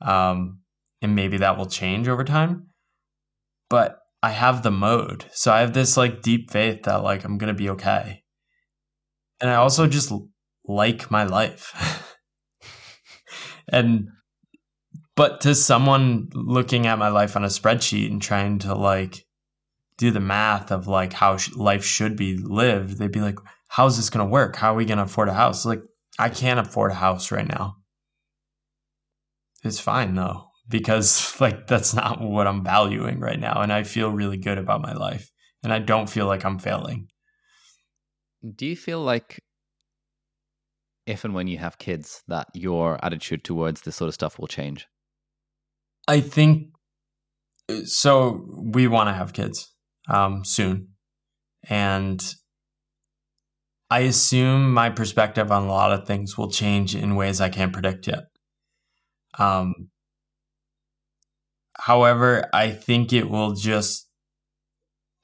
Um, 0.00 0.60
and 1.02 1.14
maybe 1.14 1.38
that 1.38 1.56
will 1.56 1.66
change 1.66 2.08
over 2.08 2.24
time. 2.24 2.68
But 3.68 3.98
I 4.22 4.30
have 4.30 4.62
the 4.62 4.70
mode. 4.70 5.26
So 5.32 5.52
I 5.52 5.60
have 5.60 5.72
this 5.72 5.96
like 5.96 6.22
deep 6.22 6.50
faith 6.50 6.84
that 6.84 7.02
like 7.02 7.24
I'm 7.24 7.38
going 7.38 7.52
to 7.54 7.58
be 7.58 7.70
okay. 7.70 8.22
And 9.40 9.50
I 9.50 9.54
also 9.54 9.86
just 9.86 10.12
like 10.66 11.10
my 11.10 11.24
life. 11.24 12.16
and 13.68 14.08
but 15.16 15.42
to 15.42 15.54
someone 15.54 16.28
looking 16.32 16.86
at 16.86 16.98
my 16.98 17.08
life 17.08 17.36
on 17.36 17.44
a 17.44 17.48
spreadsheet 17.48 18.10
and 18.10 18.22
trying 18.22 18.58
to 18.60 18.74
like 18.74 19.26
do 19.98 20.10
the 20.10 20.20
math 20.20 20.72
of 20.72 20.86
like 20.86 21.12
how 21.12 21.36
life 21.54 21.84
should 21.84 22.16
be 22.16 22.38
lived, 22.38 22.98
they'd 22.98 23.12
be 23.12 23.20
like, 23.20 23.38
"How's 23.68 23.98
this 23.98 24.08
going 24.08 24.26
to 24.26 24.30
work? 24.30 24.56
How 24.56 24.72
are 24.72 24.76
we 24.76 24.86
going 24.86 24.96
to 24.96 25.04
afford 25.04 25.28
a 25.28 25.34
house?" 25.34 25.66
Like, 25.66 25.82
I 26.20 26.28
can't 26.28 26.60
afford 26.60 26.92
a 26.92 26.94
house 26.94 27.30
right 27.30 27.48
now. 27.48 27.76
It's 29.62 29.80
fine 29.80 30.14
though 30.14 30.48
because 30.68 31.34
like 31.40 31.66
that's 31.66 31.94
not 31.94 32.20
what 32.20 32.46
I'm 32.46 32.64
valuing 32.64 33.20
right 33.20 33.38
now 33.38 33.60
and 33.60 33.72
I 33.72 33.82
feel 33.82 34.10
really 34.10 34.36
good 34.36 34.58
about 34.58 34.80
my 34.80 34.92
life 34.92 35.30
and 35.62 35.72
I 35.72 35.78
don't 35.78 36.08
feel 36.08 36.26
like 36.26 36.44
I'm 36.44 36.58
failing. 36.58 37.08
do 38.54 38.66
you 38.66 38.76
feel 38.76 39.02
like 39.02 39.40
if 41.06 41.24
and 41.24 41.34
when 41.34 41.48
you 41.48 41.58
have 41.58 41.78
kids 41.78 42.22
that 42.28 42.46
your 42.54 43.04
attitude 43.04 43.44
towards 43.44 43.82
this 43.82 43.96
sort 43.96 44.08
of 44.08 44.14
stuff 44.14 44.38
will 44.38 44.46
change? 44.46 44.86
I 46.06 46.20
think 46.20 46.68
so. 47.84 48.46
We 48.72 48.86
want 48.86 49.08
to 49.08 49.12
have 49.12 49.32
kids 49.32 49.72
um, 50.08 50.44
soon, 50.44 50.88
and 51.68 52.22
I 53.90 54.00
assume 54.00 54.72
my 54.72 54.88
perspective 54.88 55.50
on 55.50 55.64
a 55.64 55.68
lot 55.68 55.92
of 55.92 56.06
things 56.06 56.38
will 56.38 56.50
change 56.50 56.94
in 56.94 57.16
ways 57.16 57.40
I 57.40 57.48
can't 57.48 57.72
predict 57.72 58.06
yet. 58.06 58.24
Um, 59.38 59.88
however, 61.76 62.48
I 62.52 62.70
think 62.70 63.12
it 63.12 63.28
will 63.28 63.54
just 63.54 64.08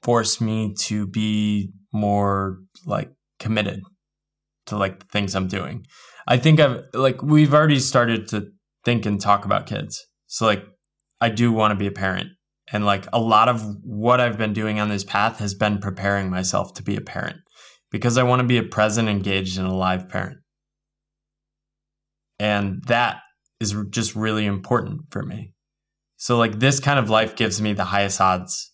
force 0.01 0.41
me 0.41 0.73
to 0.79 1.07
be 1.07 1.71
more 1.93 2.59
like 2.85 3.09
committed 3.39 3.81
to 4.65 4.77
like 4.77 4.99
the 4.99 5.05
things 5.05 5.33
I'm 5.33 5.47
doing. 5.47 5.85
I 6.27 6.37
think 6.37 6.59
I've 6.59 6.83
like 6.93 7.23
we've 7.23 7.53
already 7.53 7.79
started 7.79 8.27
to 8.29 8.47
think 8.83 9.05
and 9.05 9.19
talk 9.19 9.45
about 9.45 9.65
kids. 9.65 10.05
So 10.27 10.45
like 10.45 10.65
I 11.21 11.29
do 11.29 11.53
want 11.53 11.71
to 11.71 11.75
be 11.75 11.87
a 11.87 11.91
parent. 11.91 12.31
And 12.71 12.85
like 12.85 13.05
a 13.13 13.19
lot 13.19 13.47
of 13.47 13.63
what 13.81 14.19
I've 14.19 14.37
been 14.37 14.51
doing 14.51 14.81
on 14.81 14.89
this 14.89 15.05
path 15.05 15.39
has 15.39 15.53
been 15.53 15.79
preparing 15.79 16.29
myself 16.29 16.73
to 16.73 16.83
be 16.83 16.97
a 16.97 17.01
parent 17.01 17.37
because 17.91 18.17
I 18.17 18.23
want 18.23 18.41
to 18.41 18.47
be 18.47 18.57
a 18.57 18.63
present, 18.63 19.09
engaged, 19.09 19.57
and 19.57 19.67
alive 19.67 20.09
parent. 20.09 20.39
And 22.39 22.83
that 22.87 23.17
is 23.59 23.75
just 23.89 24.15
really 24.15 24.45
important 24.45 25.01
for 25.11 25.23
me. 25.23 25.53
So, 26.17 26.37
like, 26.37 26.59
this 26.59 26.79
kind 26.79 26.99
of 26.99 27.09
life 27.09 27.35
gives 27.35 27.61
me 27.61 27.73
the 27.73 27.85
highest 27.85 28.19
odds 28.21 28.71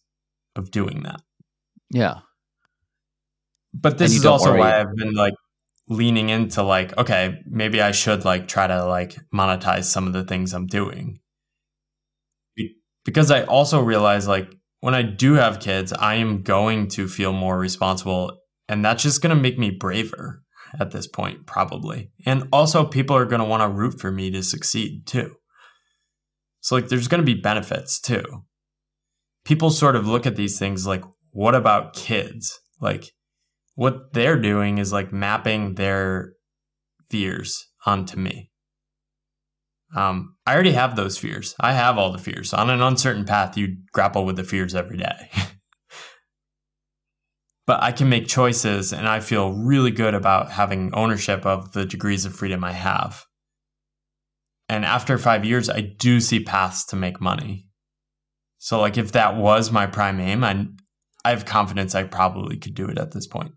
of 0.55 0.71
doing 0.71 1.03
that. 1.03 1.21
Yeah. 1.89 2.19
But 3.73 3.97
this 3.97 4.13
is 4.15 4.25
also 4.25 4.51
worry. 4.51 4.59
why 4.59 4.79
I've 4.79 4.95
been 4.95 5.13
like 5.13 5.33
leaning 5.89 6.29
into 6.29 6.63
like, 6.63 6.97
okay, 6.97 7.39
maybe 7.47 7.81
I 7.81 7.91
should 7.91 8.23
like 8.23 8.47
try 8.47 8.67
to 8.67 8.85
like 8.85 9.17
monetize 9.33 9.85
some 9.85 10.07
of 10.07 10.13
the 10.13 10.23
things 10.23 10.53
I'm 10.53 10.67
doing. 10.67 11.19
Because 13.03 13.31
I 13.31 13.43
also 13.43 13.81
realize 13.81 14.27
like 14.27 14.49
when 14.79 14.95
I 14.95 15.01
do 15.01 15.33
have 15.33 15.59
kids, 15.59 15.91
I 15.91 16.15
am 16.15 16.43
going 16.43 16.87
to 16.89 17.07
feel 17.07 17.33
more 17.33 17.57
responsible 17.57 18.37
and 18.67 18.83
that's 18.83 19.03
just 19.03 19.21
going 19.21 19.35
to 19.35 19.41
make 19.41 19.57
me 19.57 19.69
braver 19.69 20.43
at 20.79 20.91
this 20.91 21.07
point, 21.07 21.45
probably. 21.45 22.11
And 22.25 22.47
also, 22.51 22.85
people 22.85 23.15
are 23.15 23.25
going 23.25 23.39
to 23.39 23.45
want 23.45 23.61
to 23.61 23.69
root 23.69 23.99
for 23.99 24.11
me 24.11 24.31
to 24.31 24.43
succeed 24.43 25.05
too. 25.05 25.35
So, 26.61 26.75
like, 26.75 26.87
there's 26.87 27.07
going 27.07 27.21
to 27.21 27.25
be 27.25 27.39
benefits 27.39 27.99
too. 27.99 28.23
People 29.45 29.69
sort 29.69 29.95
of 29.95 30.07
look 30.07 30.25
at 30.25 30.35
these 30.35 30.57
things 30.57 30.87
like, 30.87 31.03
what 31.31 31.55
about 31.55 31.93
kids? 31.93 32.59
Like, 32.79 33.11
what 33.75 34.13
they're 34.13 34.39
doing 34.39 34.77
is 34.77 34.93
like 34.93 35.11
mapping 35.11 35.75
their 35.75 36.33
fears 37.09 37.67
onto 37.85 38.17
me. 38.17 38.51
Um, 39.95 40.35
I 40.47 40.53
already 40.53 40.71
have 40.71 40.95
those 40.95 41.17
fears. 41.17 41.55
I 41.59 41.73
have 41.73 41.97
all 41.97 42.11
the 42.11 42.17
fears. 42.17 42.53
On 42.53 42.69
an 42.69 42.81
uncertain 42.81 43.25
path, 43.25 43.57
you 43.57 43.77
grapple 43.91 44.25
with 44.25 44.37
the 44.37 44.43
fears 44.43 44.73
every 44.73 44.97
day. 44.97 45.29
but 47.65 47.81
I 47.81 47.91
can 47.91 48.09
make 48.09 48.27
choices 48.27 48.91
and 48.91 49.07
I 49.07 49.19
feel 49.19 49.53
really 49.53 49.91
good 49.91 50.13
about 50.13 50.51
having 50.51 50.93
ownership 50.93 51.45
of 51.45 51.71
the 51.71 51.85
degrees 51.85 52.25
of 52.25 52.35
freedom 52.35 52.63
I 52.63 52.73
have. 52.73 53.25
And 54.69 54.85
after 54.85 55.17
five 55.17 55.45
years, 55.45 55.69
I 55.69 55.81
do 55.81 56.19
see 56.19 56.43
paths 56.43 56.85
to 56.85 56.95
make 56.95 57.21
money. 57.21 57.67
So, 58.57 58.79
like, 58.79 58.97
if 58.97 59.11
that 59.11 59.35
was 59.35 59.71
my 59.71 59.87
prime 59.87 60.19
aim, 60.19 60.43
I, 60.43 60.67
I 61.25 61.31
have 61.31 61.45
confidence 61.45 61.95
I 61.95 62.03
probably 62.03 62.57
could 62.57 62.73
do 62.73 62.87
it 62.87 62.97
at 62.97 63.11
this 63.11 63.27
point. 63.27 63.51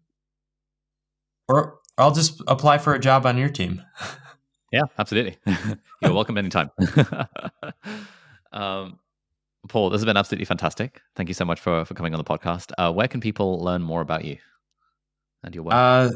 Or 1.49 1.79
I'll 1.97 2.13
just 2.13 2.43
apply 2.49 2.79
for 2.79 2.93
a 2.95 2.99
job 2.99 3.25
on 3.25 3.39
your 3.39 3.49
team. 3.49 3.83
yeah, 4.73 4.83
absolutely. 4.99 5.39
You're 6.03 6.13
welcome 6.13 6.37
anytime. 6.39 6.71
um, 8.53 8.99
Paul, 9.69 9.91
this 9.91 10.01
has 10.01 10.05
been 10.05 10.17
absolutely 10.17 10.45
fantastic. 10.45 11.01
Thank 11.15 11.29
you 11.29 11.35
so 11.35 11.45
much 11.45 11.61
for, 11.61 11.85
for 11.85 11.95
coming 11.95 12.15
on 12.15 12.19
the 12.19 12.25
podcast. 12.25 12.73
Uh, 12.79 12.93
where 12.93 13.09
can 13.09 13.21
people 13.21 13.63
learn 13.63 13.83
more 13.83 14.01
about 14.01 14.25
you 14.25 14.39
and 15.43 15.55
your 15.55 15.65
work? 15.65 15.75
Uh, 15.75 16.11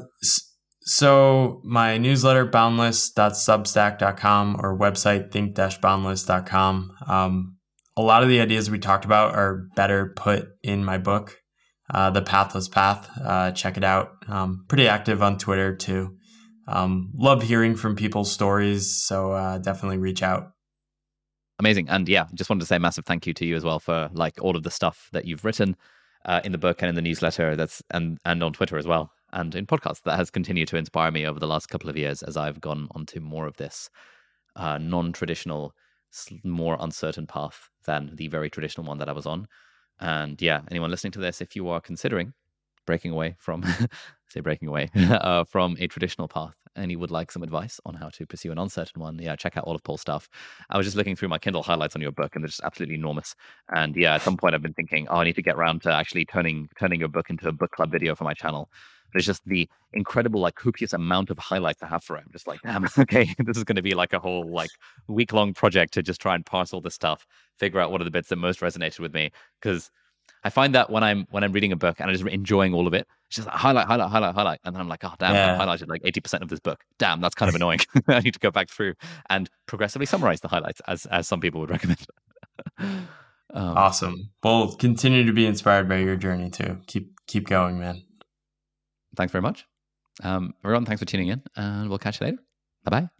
so 0.83 1.61
my 1.65 1.99
newsletter, 1.99 2.47
boundless.substack.com 2.47 4.57
or 4.61 4.79
website, 4.79 5.31
think-boundless.com. 5.31 6.93
Um, 7.07 7.57
a 7.97 8.03
lot 8.03 8.23
of 8.23 8.29
the 8.29 8.41
ideas 8.41 8.71
we 8.71 8.79
talked 8.79 9.05
about 9.05 9.35
are 9.35 9.67
better 9.77 10.13
put 10.17 10.47
in 10.63 10.85
my 10.85 10.99
book, 10.99 11.37
uh, 11.93 12.11
The 12.11 12.23
Pathless 12.23 12.69
Path. 12.69 13.11
Uh, 13.23 13.51
check 13.53 13.77
it 13.77 13.85
out. 13.85 14.13
Um, 14.29 14.65
pretty 14.69 14.89
active 14.89 15.23
on 15.23 15.39
Twitter 15.39 15.77
too. 15.77 16.17
Um, 16.67 17.11
love 17.15 17.43
hearing 17.43 17.75
from 17.75 17.97
people's 17.97 18.33
stories, 18.33 19.03
so 19.05 19.33
uh, 19.33 19.59
definitely 19.59 19.99
reach 19.99 20.23
out 20.23 20.53
amazing. 21.61 21.89
And 21.89 22.09
yeah, 22.09 22.27
just 22.35 22.51
wanted 22.51 22.61
to 22.61 22.67
say 22.67 22.79
massive 22.79 23.05
thank 23.05 23.27
you 23.27 23.35
to 23.35 23.47
you 23.47 23.55
as 23.55 23.65
well 23.65 23.79
for 23.79 24.11
like 24.13 24.35
all 24.41 24.57
of 24.57 24.65
the 24.65 24.71
stuff 24.71 25.09
that 25.13 25.27
you've 25.27 25.45
written 25.45 25.77
uh, 26.25 26.41
in 26.43 26.53
the 26.53 26.59
book 26.59 26.83
and 26.83 26.89
in 26.89 26.97
the 26.97 27.03
newsletter. 27.03 27.55
That's 27.55 27.83
and 27.91 28.19
and 28.25 28.43
on 28.43 28.53
Twitter 28.53 28.79
as 28.79 28.87
well, 28.87 29.13
and 29.33 29.55
in 29.55 29.67
podcasts 29.67 30.03
that 30.03 30.17
has 30.17 30.31
continued 30.31 30.69
to 30.69 30.77
inspire 30.77 31.11
me 31.11 31.27
over 31.27 31.39
the 31.39 31.47
last 31.47 31.69
couple 31.69 31.89
of 31.89 31.97
years 31.97 32.23
as 32.23 32.37
I've 32.37 32.61
gone 32.61 32.89
onto 32.95 33.21
more 33.21 33.47
of 33.47 33.57
this 33.59 33.91
uh, 34.57 34.79
non-traditional, 34.79 35.75
more 36.43 36.77
uncertain 36.81 37.27
path 37.27 37.69
than 37.85 38.17
the 38.17 38.29
very 38.29 38.51
traditional 38.51 38.87
one 38.87 38.99
that 38.99 39.09
I 39.09 39.13
was 39.13 39.27
on. 39.27 39.47
And 40.01 40.41
yeah, 40.41 40.63
anyone 40.71 40.91
listening 40.91 41.13
to 41.13 41.21
this, 41.21 41.41
if 41.41 41.55
you 41.55 41.69
are 41.69 41.81
considering 41.81 42.33
breaking 42.87 43.13
away 43.13 43.37
from 43.39 43.63
say 44.29 44.41
breaking 44.41 44.69
away 44.69 44.89
uh, 44.97 45.45
from 45.45 45.77
a 45.79 45.87
traditional 45.87 46.27
path 46.27 46.55
and 46.77 46.91
you 46.91 46.99
would 46.99 47.11
like 47.11 47.33
some 47.33 47.43
advice 47.43 47.81
on 47.85 47.95
how 47.95 48.09
to 48.11 48.27
pursue 48.27 48.53
an 48.53 48.59
uncertain 48.59 49.01
one, 49.01 49.19
yeah, 49.19 49.37
check 49.37 49.57
out 49.57 49.65
all 49.65 49.75
of 49.75 49.83
Paul's 49.83 50.01
stuff. 50.01 50.29
I 50.71 50.77
was 50.77 50.87
just 50.87 50.97
looking 50.97 51.17
through 51.17 51.29
my 51.29 51.39
Kindle 51.39 51.63
highlights 51.63 51.97
on 51.97 52.03
your 52.03 52.13
book, 52.13 52.35
and 52.35 52.45
they're 52.45 52.49
just 52.49 52.63
absolutely 52.63 52.95
enormous. 52.95 53.35
And 53.75 53.97
yeah, 53.97 54.15
at 54.15 54.23
some 54.23 54.37
point, 54.37 54.55
I've 54.55 54.63
been 54.63 54.75
thinking, 54.75 55.07
oh, 55.09 55.17
I 55.17 55.25
need 55.25 55.35
to 55.37 55.43
get 55.43 55.57
around 55.57 55.83
to 55.83 55.93
actually 55.93 56.25
turning 56.25 56.69
turning 56.79 57.01
your 57.01 57.09
book 57.09 57.31
into 57.31 57.49
a 57.49 57.53
book 57.53 57.73
club 57.73 57.91
video 57.91 58.15
for 58.15 58.25
my 58.25 58.35
channel. 58.35 58.71
There's 59.13 59.27
just 59.27 59.45
the 59.45 59.69
incredible, 59.93 60.41
like, 60.41 60.55
copious 60.55 60.93
amount 60.93 61.31
of 61.31 61.39
highlights 61.39 61.83
I 61.83 61.87
have 61.89 62.05
for 62.05 62.17
it. 62.17 62.23
I'm 62.25 62.33
just 62.33 62.47
like, 62.47 62.61
damn, 62.63 62.87
okay, 62.99 63.35
this 63.39 63.57
is 63.57 63.65
going 63.65 63.77
to 63.77 63.83
be 63.83 63.95
like 63.95 64.13
a 64.13 64.21
whole 64.21 64.49
like 64.49 64.71
week 65.09 65.33
long 65.33 65.53
project 65.53 65.95
to 65.95 66.03
just 66.03 66.21
try 66.21 66.35
and 66.35 66.47
parse 66.47 66.73
all 66.73 66.81
this 66.81 66.95
stuff, 66.95 67.27
figure 67.59 67.81
out 67.81 67.91
what 67.91 68.01
are 68.01 68.05
the 68.05 68.11
bits 68.11 68.29
that 68.29 68.37
most 68.37 68.61
resonated 68.61 69.01
with 69.01 69.13
me, 69.13 69.33
because 69.61 69.91
I 70.43 70.51
find 70.51 70.75
that 70.75 70.91
when 70.91 71.03
I'm 71.03 71.27
when 71.31 71.45
I'm 71.45 71.53
reading 71.53 71.73
a 71.73 71.77
book 71.77 71.97
and 72.01 72.09
I'm 72.09 72.17
just 72.17 72.27
enjoying 72.27 72.73
all 72.73 72.87
of 72.87 72.95
it, 72.95 73.07
it's 73.27 73.37
just 73.37 73.49
like 73.49 73.57
highlight, 73.57 73.87
highlight, 73.87 74.11
highlight, 74.11 74.35
highlight, 74.35 74.61
and 74.65 74.75
then 74.75 74.81
I'm 74.81 74.89
like, 74.89 75.05
oh 75.05 75.13
damn, 75.19 75.35
yeah. 75.35 75.61
I 75.61 75.65
highlighted 75.65 75.89
like 75.89 76.03
eighty 76.05 76.21
percent 76.21 76.43
of 76.43 76.49
this 76.49 76.61
book. 76.61 76.83
Damn, 76.99 77.21
that's 77.21 77.35
kind 77.35 77.49
of 77.49 77.55
annoying. 77.61 77.81
I 78.09 78.21
need 78.21 78.35
to 78.35 78.41
go 78.41 78.51
back 78.51 78.69
through 78.71 78.95
and 79.29 79.51
progressively 79.67 80.07
summarize 80.07 80.41
the 80.41 80.49
highlights, 80.49 80.81
as 80.87 81.07
as 81.07 81.29
some 81.29 81.41
people 81.41 81.61
would 81.61 81.71
recommend. 81.77 82.07
um, 82.79 83.09
awesome. 83.53 84.31
Well, 84.43 84.75
continue 84.75 85.25
to 85.27 85.33
be 85.33 85.47
inspired 85.47 85.89
by 85.89 85.99
your 85.99 86.17
journey 86.17 86.51
too. 86.51 86.79
Keep 86.87 87.27
keep 87.27 87.47
going, 87.47 87.79
man. 87.79 88.03
Thanks 89.17 89.33
very 89.33 89.43
much, 89.43 89.67
um, 90.23 90.55
everyone. 90.65 90.87
Thanks 90.87 91.01
for 91.01 91.07
tuning 91.07 91.29
in, 91.29 91.43
and 91.57 91.89
we'll 91.89 91.99
catch 91.99 92.21
you 92.21 92.27
later. 92.27 92.39
Bye 92.85 93.01
bye. 93.01 93.20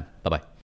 Bye 0.23 0.29
bye. 0.29 0.51